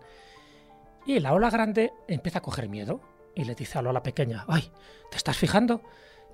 Y 1.07 1.21
la 1.21 1.33
ola 1.33 1.51
grande 1.51 1.93
empieza 2.09 2.39
a 2.39 2.43
coger 2.43 2.69
miedo 2.69 3.01
y 3.35 3.45
le 3.45 3.55
dice 3.55 3.79
a 3.79 3.83
la 3.83 3.91
ola 3.91 4.03
pequeña, 4.03 4.45
ay, 4.49 4.71
¿te 5.11 5.17
estás 5.17 5.37
fijando? 5.37 5.83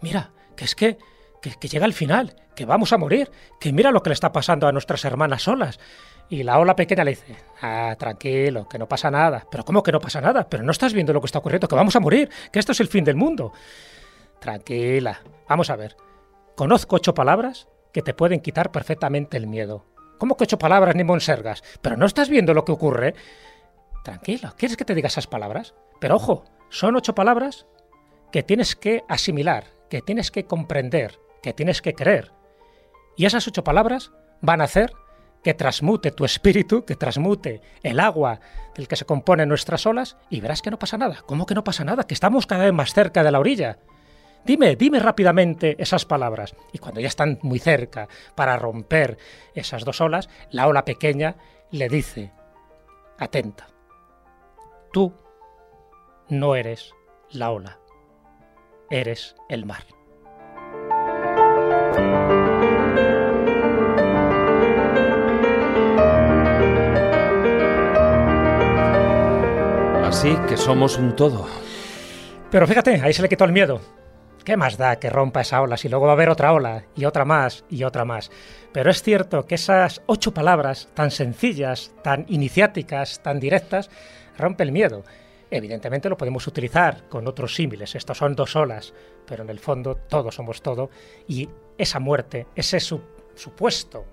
Mira, 0.01 0.33
que 0.57 0.65
es 0.65 0.75
que, 0.75 0.99
que, 1.41 1.69
llega 1.69 1.87
el 1.87 1.93
final, 1.93 2.35
que 2.55 2.67
vamos 2.67 2.93
a 2.93 2.99
morir, 2.99 3.31
que 3.59 3.73
mira 3.73 3.91
lo 3.91 4.03
que 4.03 4.11
le 4.11 4.15
está 4.15 4.33
pasando 4.33 4.67
a 4.67 4.73
nuestras 4.73 5.05
hermanas 5.05 5.49
olas. 5.49 5.79
Y 6.29 6.45
la 6.45 6.59
ola 6.59 6.77
pequeña 6.77 7.05
le 7.05 7.13
dice, 7.13 7.37
ah, 7.61 7.97
tranquilo, 7.99 8.69
que 8.69 8.79
no 8.79 8.87
pasa 8.87 9.11
nada. 9.11 9.47
Pero 9.51 9.65
¿cómo 9.65 9.83
que 9.83 9.91
no 9.91 10.01
pasa 10.01 10.21
nada? 10.21 10.49
Pero 10.49 10.63
no 10.63 10.71
estás 10.71 10.93
viendo 10.93 11.13
lo 11.13 11.21
que 11.21 11.27
está 11.27 11.39
ocurriendo, 11.41 11.67
que 11.67 11.75
vamos 11.75 11.97
a 11.97 12.01
morir, 12.01 12.31
que 12.53 12.59
esto 12.59 12.73
es 12.73 12.81
el 12.81 12.89
fin 12.89 13.05
del 13.05 13.17
mundo. 13.17 13.53
Tranquila, 14.39 15.21
vamos 15.49 15.71
a 15.71 15.77
ver. 15.77 15.97
Conozco 16.57 16.97
ocho 16.97 17.15
palabras 17.15 17.69
que 17.93 18.03
te 18.03 18.15
pueden 18.15 18.41
quitar 18.41 18.71
perfectamente 18.71 19.37
el 19.37 19.47
miedo. 19.47 19.87
¿Cómo 20.19 20.37
que 20.37 20.45
ocho 20.45 20.59
palabras 20.59 20.95
ni 20.95 21.03
monsergas? 21.03 21.63
Pero 21.81 21.97
no 21.97 22.07
estás 22.07 22.29
viendo 22.29 22.55
lo 22.55 22.65
que 22.65 22.73
ocurre. 22.73 23.15
Tranquila, 24.05 24.55
¿quieres 24.57 24.77
que 24.77 24.85
te 24.85 24.95
diga 24.95 25.09
esas 25.09 25.27
palabras? 25.27 25.75
Pero 25.99 26.17
ojo, 26.17 26.45
son 26.69 26.97
ocho 26.97 27.15
palabras 27.15 27.67
que 28.31 28.43
tienes 28.43 28.77
que 28.77 29.03
asimilar, 29.09 29.65
que 29.89 30.01
tienes 30.01 30.31
que 30.31 30.45
comprender, 30.45 31.19
que 31.43 31.53
tienes 31.53 31.83
que 31.83 31.95
creer. 31.95 32.33
Y 33.17 33.27
esas 33.27 33.47
ocho 33.47 33.65
palabras 33.65 34.13
van 34.41 34.61
a 34.61 34.65
hacer 34.65 34.93
que 35.43 35.55
transmute 35.55 36.11
tu 36.11 36.25
espíritu, 36.25 36.85
que 36.85 36.97
transmute 36.97 37.63
el 37.83 38.01
agua 38.01 38.41
del 38.75 38.89
que 38.89 38.97
se 38.97 39.07
componen 39.07 39.49
nuestras 39.49 39.87
olas 39.87 40.17
y 40.29 40.41
verás 40.41 40.63
que 40.63 40.71
no 40.71 40.79
pasa 40.79 40.99
nada. 40.99 41.23
¿Cómo 41.27 41.47
que 41.47 41.55
no 41.55 41.65
pasa 41.65 41.85
nada? 41.85 42.05
Que 42.05 42.15
estamos 42.15 42.47
cada 42.47 42.65
vez 42.65 42.73
más 42.73 42.93
cerca 42.93 43.23
de 43.23 43.31
la 43.31 43.41
orilla. 43.41 43.79
Dime, 44.45 44.77
dime 44.77 45.01
rápidamente 45.01 45.77
esas 45.79 46.05
palabras. 46.05 46.55
Y 46.73 46.79
cuando 46.79 47.01
ya 47.01 47.09
están 47.09 47.39
muy 47.43 47.59
cerca 47.59 48.09
para 48.35 48.57
romper 48.57 49.19
esas 49.55 49.85
dos 49.85 50.01
olas, 50.01 50.29
la 50.51 50.67
ola 50.67 50.85
pequeña 50.85 51.37
le 51.71 51.89
dice, 51.89 52.33
atenta, 53.19 53.69
tú 54.93 55.15
no 56.29 56.55
eres 56.55 56.95
la 57.31 57.51
ola, 57.51 57.79
eres 58.91 59.37
el 59.49 59.67
mar. 59.67 59.85
Así 70.05 70.37
que 70.49 70.57
somos 70.59 70.99
un 70.99 71.17
todo. 71.17 71.47
Pero 72.51 72.67
fíjate, 72.67 73.01
ahí 73.01 73.13
se 73.15 73.23
le 73.23 73.29
quitó 73.29 73.45
el 73.45 73.53
miedo. 73.53 73.81
¿Qué 74.45 74.57
más 74.57 74.77
da 74.77 74.97
que 74.97 75.09
rompa 75.09 75.43
esa 75.43 75.63
ola 75.63 75.77
si 75.77 75.89
luego 75.89 76.07
va 76.07 76.13
a 76.13 76.15
haber 76.15 76.29
otra 76.29 76.53
ola 76.53 76.85
y 76.97 77.05
otra 77.05 77.25
más 77.25 77.65
y 77.71 77.85
otra 77.85 78.05
más? 78.05 78.31
Pero 78.73 78.91
es 78.91 79.03
cierto 79.03 79.47
que 79.47 79.55
esas 79.55 80.03
ocho 80.07 80.35
palabras 80.35 80.89
tan 80.95 81.11
sencillas, 81.11 81.93
tan 82.03 82.27
iniciáticas, 82.29 83.23
tan 83.23 83.39
directas, 83.39 83.89
rompe 84.37 84.65
el 84.65 84.73
miedo. 84.73 85.05
Evidentemente 85.51 86.09
lo 86.09 86.17
podemos 86.17 86.47
utilizar 86.47 87.09
con 87.09 87.27
otros 87.27 87.55
símiles. 87.55 87.95
Estos 87.95 88.19
son 88.19 88.35
dos 88.35 88.57
olas, 88.57 88.93
pero 89.27 89.43
en 89.43 89.51
el 89.51 89.59
fondo 89.59 89.95
todos 89.95 90.35
somos 90.35 90.63
todo. 90.63 90.91
Y 91.29 91.49
esa 91.83 92.01
muerte, 92.01 92.47
ese 92.55 92.81
supuesto 92.81 94.07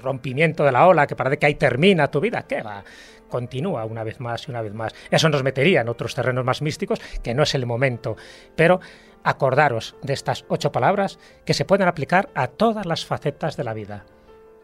rompimiento 0.00 0.64
de 0.64 0.72
la 0.72 0.86
ola 0.86 1.06
que 1.06 1.16
parece 1.16 1.38
que 1.38 1.46
ahí 1.46 1.54
termina 1.56 2.10
tu 2.10 2.20
vida, 2.20 2.46
¿qué 2.46 2.62
va? 2.62 2.84
continúa 3.32 3.86
una 3.86 4.04
vez 4.04 4.20
más 4.20 4.46
y 4.46 4.50
una 4.50 4.60
vez 4.60 4.74
más. 4.74 4.92
Eso 5.10 5.30
nos 5.30 5.42
metería 5.42 5.80
en 5.80 5.88
otros 5.88 6.14
terrenos 6.14 6.44
más 6.44 6.60
místicos, 6.60 7.00
que 7.22 7.34
no 7.34 7.42
es 7.42 7.54
el 7.54 7.64
momento. 7.64 8.14
Pero 8.54 8.78
acordaros 9.24 9.96
de 10.02 10.12
estas 10.12 10.44
ocho 10.48 10.70
palabras 10.70 11.18
que 11.46 11.54
se 11.54 11.64
pueden 11.64 11.88
aplicar 11.88 12.28
a 12.34 12.48
todas 12.48 12.84
las 12.84 13.06
facetas 13.06 13.56
de 13.56 13.64
la 13.64 13.72
vida. 13.72 14.04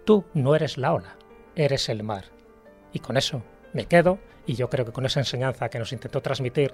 Tú 0.05 0.27
no 0.35 0.55
eres 0.55 0.77
la 0.77 0.93
ola, 0.93 1.17
eres 1.57 1.89
el 1.89 2.03
mar. 2.03 2.27
Y 2.93 2.99
con 2.99 3.17
eso 3.17 3.43
me 3.73 3.87
quedo 3.87 4.19
y 4.47 4.55
yo 4.55 4.69
creo 4.69 4.85
que 4.85 4.93
con 4.93 5.07
esa 5.07 5.21
enseñanza 5.21 5.71
que 5.71 5.79
nos 5.79 5.93
intentó 5.93 6.21
transmitir 6.21 6.73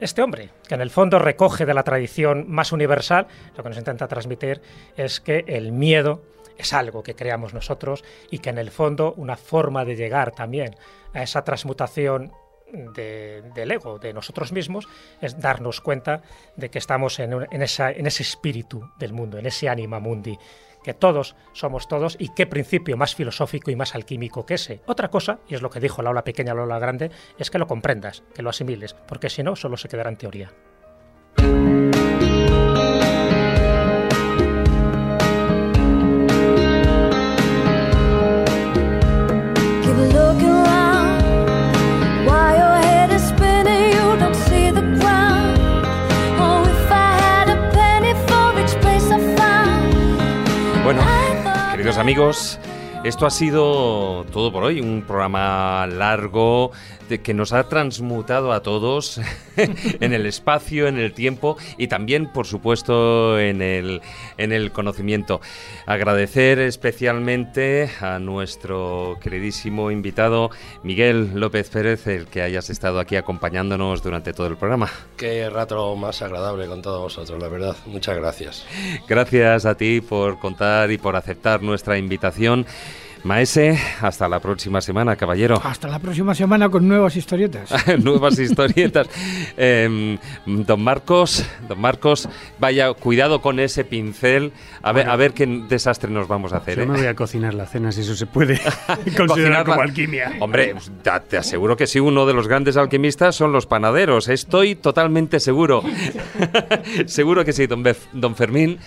este 0.00 0.22
hombre, 0.22 0.50
que 0.66 0.74
en 0.74 0.80
el 0.80 0.90
fondo 0.90 1.18
recoge 1.18 1.66
de 1.66 1.74
la 1.74 1.82
tradición 1.82 2.46
más 2.48 2.72
universal, 2.72 3.26
lo 3.56 3.62
que 3.62 3.68
nos 3.68 3.78
intenta 3.78 4.08
transmitir 4.08 4.60
es 4.96 5.20
que 5.20 5.44
el 5.46 5.72
miedo 5.72 6.22
es 6.56 6.72
algo 6.72 7.02
que 7.02 7.14
creamos 7.14 7.54
nosotros 7.54 8.04
y 8.30 8.38
que 8.38 8.50
en 8.50 8.58
el 8.58 8.70
fondo 8.70 9.14
una 9.16 9.36
forma 9.36 9.84
de 9.84 9.96
llegar 9.96 10.32
también 10.32 10.76
a 11.14 11.22
esa 11.22 11.42
transmutación 11.44 12.32
del 12.70 13.70
ego, 13.70 13.98
de 13.98 14.12
nosotros 14.12 14.52
mismos, 14.52 14.86
es 15.20 15.40
darnos 15.40 15.80
cuenta 15.80 16.22
de 16.56 16.70
que 16.70 16.78
estamos 16.78 17.18
en 17.18 17.62
ese 17.62 18.22
espíritu 18.22 18.90
del 18.98 19.12
mundo, 19.12 19.38
en 19.38 19.46
ese 19.46 19.68
anima 19.68 20.00
mundi, 20.00 20.38
que 20.82 20.94
todos 20.94 21.36
somos 21.52 21.88
todos 21.88 22.16
y 22.18 22.30
qué 22.30 22.46
principio 22.46 22.96
más 22.96 23.14
filosófico 23.14 23.70
y 23.70 23.76
más 23.76 23.94
alquímico 23.94 24.46
que 24.46 24.54
ese. 24.54 24.80
Otra 24.86 25.10
cosa, 25.10 25.40
y 25.48 25.54
es 25.54 25.62
lo 25.62 25.70
que 25.70 25.80
dijo 25.80 26.02
la 26.02 26.10
ola 26.10 26.24
pequeña, 26.24 26.54
la 26.54 26.62
ola 26.62 26.78
grande, 26.78 27.10
es 27.38 27.50
que 27.50 27.58
lo 27.58 27.66
comprendas, 27.66 28.22
que 28.34 28.42
lo 28.42 28.50
asimiles, 28.50 28.94
porque 28.94 29.30
si 29.30 29.42
no, 29.42 29.56
solo 29.56 29.76
se 29.76 29.88
quedará 29.88 30.10
en 30.10 30.16
teoría. 30.16 30.52
Amigos, 51.96 52.58
Esto 53.04 53.26
ha 53.26 53.30
sido 53.30 54.26
todo 54.32 54.52
por 54.52 54.64
hoy, 54.64 54.80
un 54.80 55.02
programa 55.02 55.86
largo 55.86 56.72
de, 57.08 57.22
que 57.22 57.32
nos 57.32 57.52
ha 57.52 57.68
transmutado 57.68 58.52
a 58.52 58.62
todos 58.62 59.20
en 59.56 60.12
el 60.12 60.26
espacio, 60.26 60.88
en 60.88 60.98
el 60.98 61.14
tiempo 61.14 61.56
y 61.78 61.86
también, 61.86 62.30
por 62.32 62.46
supuesto, 62.46 63.38
en 63.38 63.62
el, 63.62 64.02
en 64.36 64.52
el 64.52 64.72
conocimiento. 64.72 65.40
Agradecer 65.86 66.58
especialmente 66.58 67.88
a 68.00 68.18
nuestro 68.18 69.16
queridísimo 69.22 69.92
invitado 69.92 70.50
Miguel 70.82 71.30
López 71.34 71.70
Pérez, 71.70 72.06
el 72.08 72.26
que 72.26 72.42
hayas 72.42 72.68
estado 72.68 72.98
aquí 72.98 73.14
acompañándonos 73.14 74.02
durante 74.02 74.32
todo 74.32 74.48
el 74.48 74.56
programa. 74.56 74.90
Qué 75.16 75.48
rato 75.48 75.94
más 75.94 76.20
agradable 76.20 76.66
con 76.66 76.82
todos 76.82 77.00
vosotros, 77.00 77.40
la 77.40 77.48
verdad. 77.48 77.76
Muchas 77.86 78.16
gracias. 78.16 78.66
Gracias 79.08 79.66
a 79.66 79.76
ti 79.76 80.00
por 80.00 80.40
contar 80.40 80.90
y 80.90 80.98
por 80.98 81.14
aceptar 81.14 81.62
nuestra 81.62 81.96
invitación. 81.96 82.66
Maese, 83.28 83.78
hasta 84.00 84.26
la 84.26 84.40
próxima 84.40 84.80
semana, 84.80 85.14
caballero. 85.14 85.60
Hasta 85.62 85.86
la 85.86 85.98
próxima 85.98 86.34
semana 86.34 86.70
con 86.70 86.88
nuevas 86.88 87.14
historietas. 87.14 87.70
nuevas 88.02 88.38
historietas. 88.38 89.06
Em, 89.58 90.16
don 90.46 90.80
Marcos, 90.82 91.44
don 91.68 91.78
Marcos, 91.78 92.26
vaya, 92.58 92.90
cuidado 92.94 93.42
con 93.42 93.60
ese 93.60 93.84
pincel. 93.84 94.52
A 94.82 94.92
ver, 94.92 95.10
a 95.10 95.16
ver 95.16 95.34
qué 95.34 95.46
desastre 95.68 96.10
nos 96.10 96.26
vamos 96.26 96.54
a 96.54 96.58
hacer. 96.58 96.78
Yo 96.78 96.84
¿eh? 96.84 96.86
me 96.86 96.96
voy 96.96 97.06
a 97.06 97.14
cocinar 97.14 97.52
la 97.52 97.66
cena, 97.66 97.92
si 97.92 98.00
eso 98.00 98.14
se 98.14 98.24
puede 98.24 98.58
considerar 99.16 99.66
como 99.66 99.82
alquimia. 99.82 100.32
Hombre, 100.40 100.74
te, 101.02 101.10
te 101.28 101.36
aseguro 101.36 101.76
que 101.76 101.86
sí, 101.86 102.00
uno 102.00 102.24
de 102.24 102.32
los 102.32 102.48
grandes 102.48 102.78
alquimistas 102.78 103.36
son 103.36 103.52
los 103.52 103.66
panaderos. 103.66 104.28
Estoy 104.28 104.74
totalmente 104.74 105.38
seguro. 105.38 105.82
seguro 107.04 107.44
que 107.44 107.52
sí, 107.52 107.66
don, 107.66 107.84
Bef- 107.84 108.08
don 108.14 108.34
Fermín. 108.36 108.78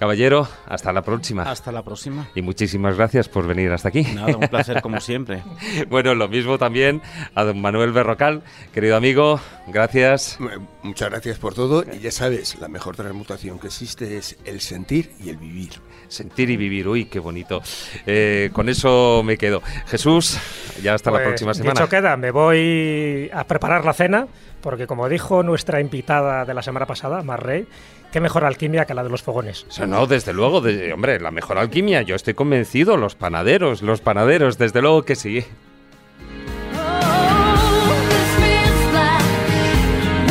Caballero, 0.00 0.48
hasta 0.66 0.94
la 0.94 1.02
próxima. 1.02 1.42
Hasta 1.42 1.70
la 1.70 1.82
próxima. 1.82 2.26
Y 2.34 2.40
muchísimas 2.40 2.96
gracias 2.96 3.28
por 3.28 3.46
venir 3.46 3.70
hasta 3.70 3.90
aquí. 3.90 4.02
Nada, 4.14 4.34
un 4.34 4.48
placer 4.48 4.80
como 4.80 4.98
siempre. 5.00 5.42
bueno, 5.90 6.14
lo 6.14 6.26
mismo 6.26 6.56
también 6.56 7.02
a 7.34 7.44
don 7.44 7.60
Manuel 7.60 7.92
Berrocal, 7.92 8.42
querido 8.72 8.96
amigo, 8.96 9.38
gracias. 9.68 10.38
Eh, 10.40 10.58
Muchas 10.82 11.10
gracias 11.10 11.38
por 11.38 11.52
todo 11.52 11.84
y 11.92 11.98
ya 11.98 12.10
sabes, 12.10 12.58
la 12.58 12.68
mejor 12.68 12.96
transmutación 12.96 13.58
que 13.58 13.66
existe 13.66 14.16
es 14.16 14.38
el 14.46 14.62
sentir 14.62 15.12
y 15.22 15.28
el 15.28 15.36
vivir. 15.36 15.72
Sentir 16.08 16.48
y 16.48 16.56
vivir, 16.56 16.88
uy, 16.88 17.04
qué 17.04 17.18
bonito. 17.18 17.60
Eh, 18.06 18.48
con 18.54 18.70
eso 18.70 19.22
me 19.22 19.36
quedo. 19.36 19.62
Jesús, 19.86 20.38
ya 20.82 20.94
hasta 20.94 21.10
la 21.10 21.18
Pues, 21.18 21.28
próxima 21.28 21.52
semana. 21.52 21.72
Dicho 21.78 21.90
queda, 21.90 22.16
me 22.16 22.30
voy 22.30 23.30
a 23.34 23.44
preparar 23.44 23.84
la 23.84 23.92
cena, 23.92 24.26
porque 24.62 24.86
como 24.86 25.10
dijo 25.10 25.42
nuestra 25.42 25.78
invitada 25.82 26.46
de 26.46 26.54
la 26.54 26.62
semana 26.62 26.86
pasada, 26.86 27.22
Mar 27.22 27.44
Rey, 27.44 27.66
qué 28.12 28.20
mejor 28.20 28.44
alquimia 28.44 28.84
que 28.84 28.94
la 28.94 29.02
de 29.02 29.10
los 29.10 29.22
fogones. 29.22 29.66
No, 29.86 30.06
desde 30.06 30.32
luego, 30.32 30.62
hombre, 30.92 31.20
la 31.20 31.30
mejor 31.30 31.58
alquimia, 31.58 32.02
yo 32.02 32.14
estoy 32.14 32.34
convencido, 32.34 32.96
los 32.96 33.14
panaderos, 33.14 33.82
los 33.82 34.00
panaderos, 34.00 34.58
desde 34.58 34.82
luego 34.82 35.04
que 35.04 35.16
sí. 35.16 35.44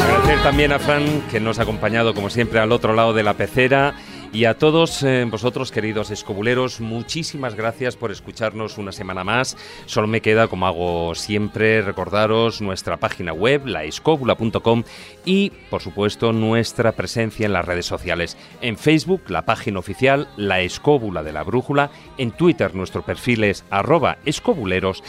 Agradecer 0.01 0.43
también 0.43 0.71
a 0.71 0.79
Fran 0.79 1.21
que 1.29 1.39
nos 1.39 1.59
ha 1.59 1.63
acompañado 1.63 2.13
como 2.13 2.29
siempre 2.29 2.59
al 2.59 2.71
otro 2.71 2.93
lado 2.93 3.13
de 3.13 3.23
la 3.23 3.33
pecera 3.33 3.93
y 4.31 4.45
a 4.45 4.57
todos 4.57 5.01
eh, 5.03 5.25
vosotros 5.29 5.71
queridos 5.71 6.11
escobuleros 6.11 6.81
muchísimas 6.81 7.55
gracias 7.55 7.95
por 7.95 8.11
escucharnos 8.11 8.77
una 8.77 8.91
semana 8.91 9.23
más. 9.23 9.57
Solo 9.85 10.07
me 10.07 10.21
queda 10.21 10.47
como 10.47 10.67
hago 10.67 11.15
siempre 11.15 11.81
recordaros 11.81 12.61
nuestra 12.61 12.97
página 12.97 13.33
web 13.33 13.65
laescobula.com 13.65 14.83
y 15.25 15.51
por 15.69 15.81
supuesto 15.81 16.31
nuestra 16.33 16.91
presencia 16.91 17.45
en 17.45 17.53
las 17.53 17.65
redes 17.65 17.85
sociales. 17.85 18.37
En 18.61 18.77
Facebook 18.77 19.23
la 19.29 19.45
página 19.45 19.79
oficial 19.79 20.27
La 20.37 20.61
Escóbula 20.61 21.23
de 21.23 21.33
la 21.33 21.43
Brújula, 21.43 21.89
en 22.17 22.31
Twitter 22.31 22.75
nuestro 22.75 23.03
perfil 23.03 23.43
es 23.45 23.65
arroba 23.69 24.17
escobuleros 24.25 25.03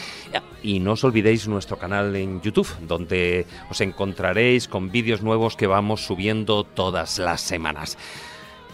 y 0.63 0.79
no 0.79 0.93
os 0.93 1.03
olvidéis 1.03 1.47
nuestro 1.47 1.77
canal 1.77 2.15
en 2.15 2.41
YouTube, 2.41 2.69
donde 2.87 3.45
os 3.69 3.81
encontraréis 3.81 4.67
con 4.67 4.91
vídeos 4.91 5.21
nuevos 5.21 5.55
que 5.55 5.67
vamos 5.67 6.05
subiendo 6.05 6.63
todas 6.63 7.19
las 7.19 7.41
semanas. 7.41 7.97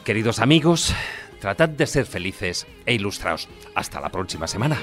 Queridos 0.08 0.40
amigos, 0.40 0.96
tratad 1.42 1.68
de 1.68 1.86
ser 1.86 2.06
felices 2.06 2.66
e 2.86 2.94
ilustraos. 2.94 3.50
Hasta 3.76 4.00
la 4.00 4.08
próxima 4.08 4.48
semana. 4.48 4.78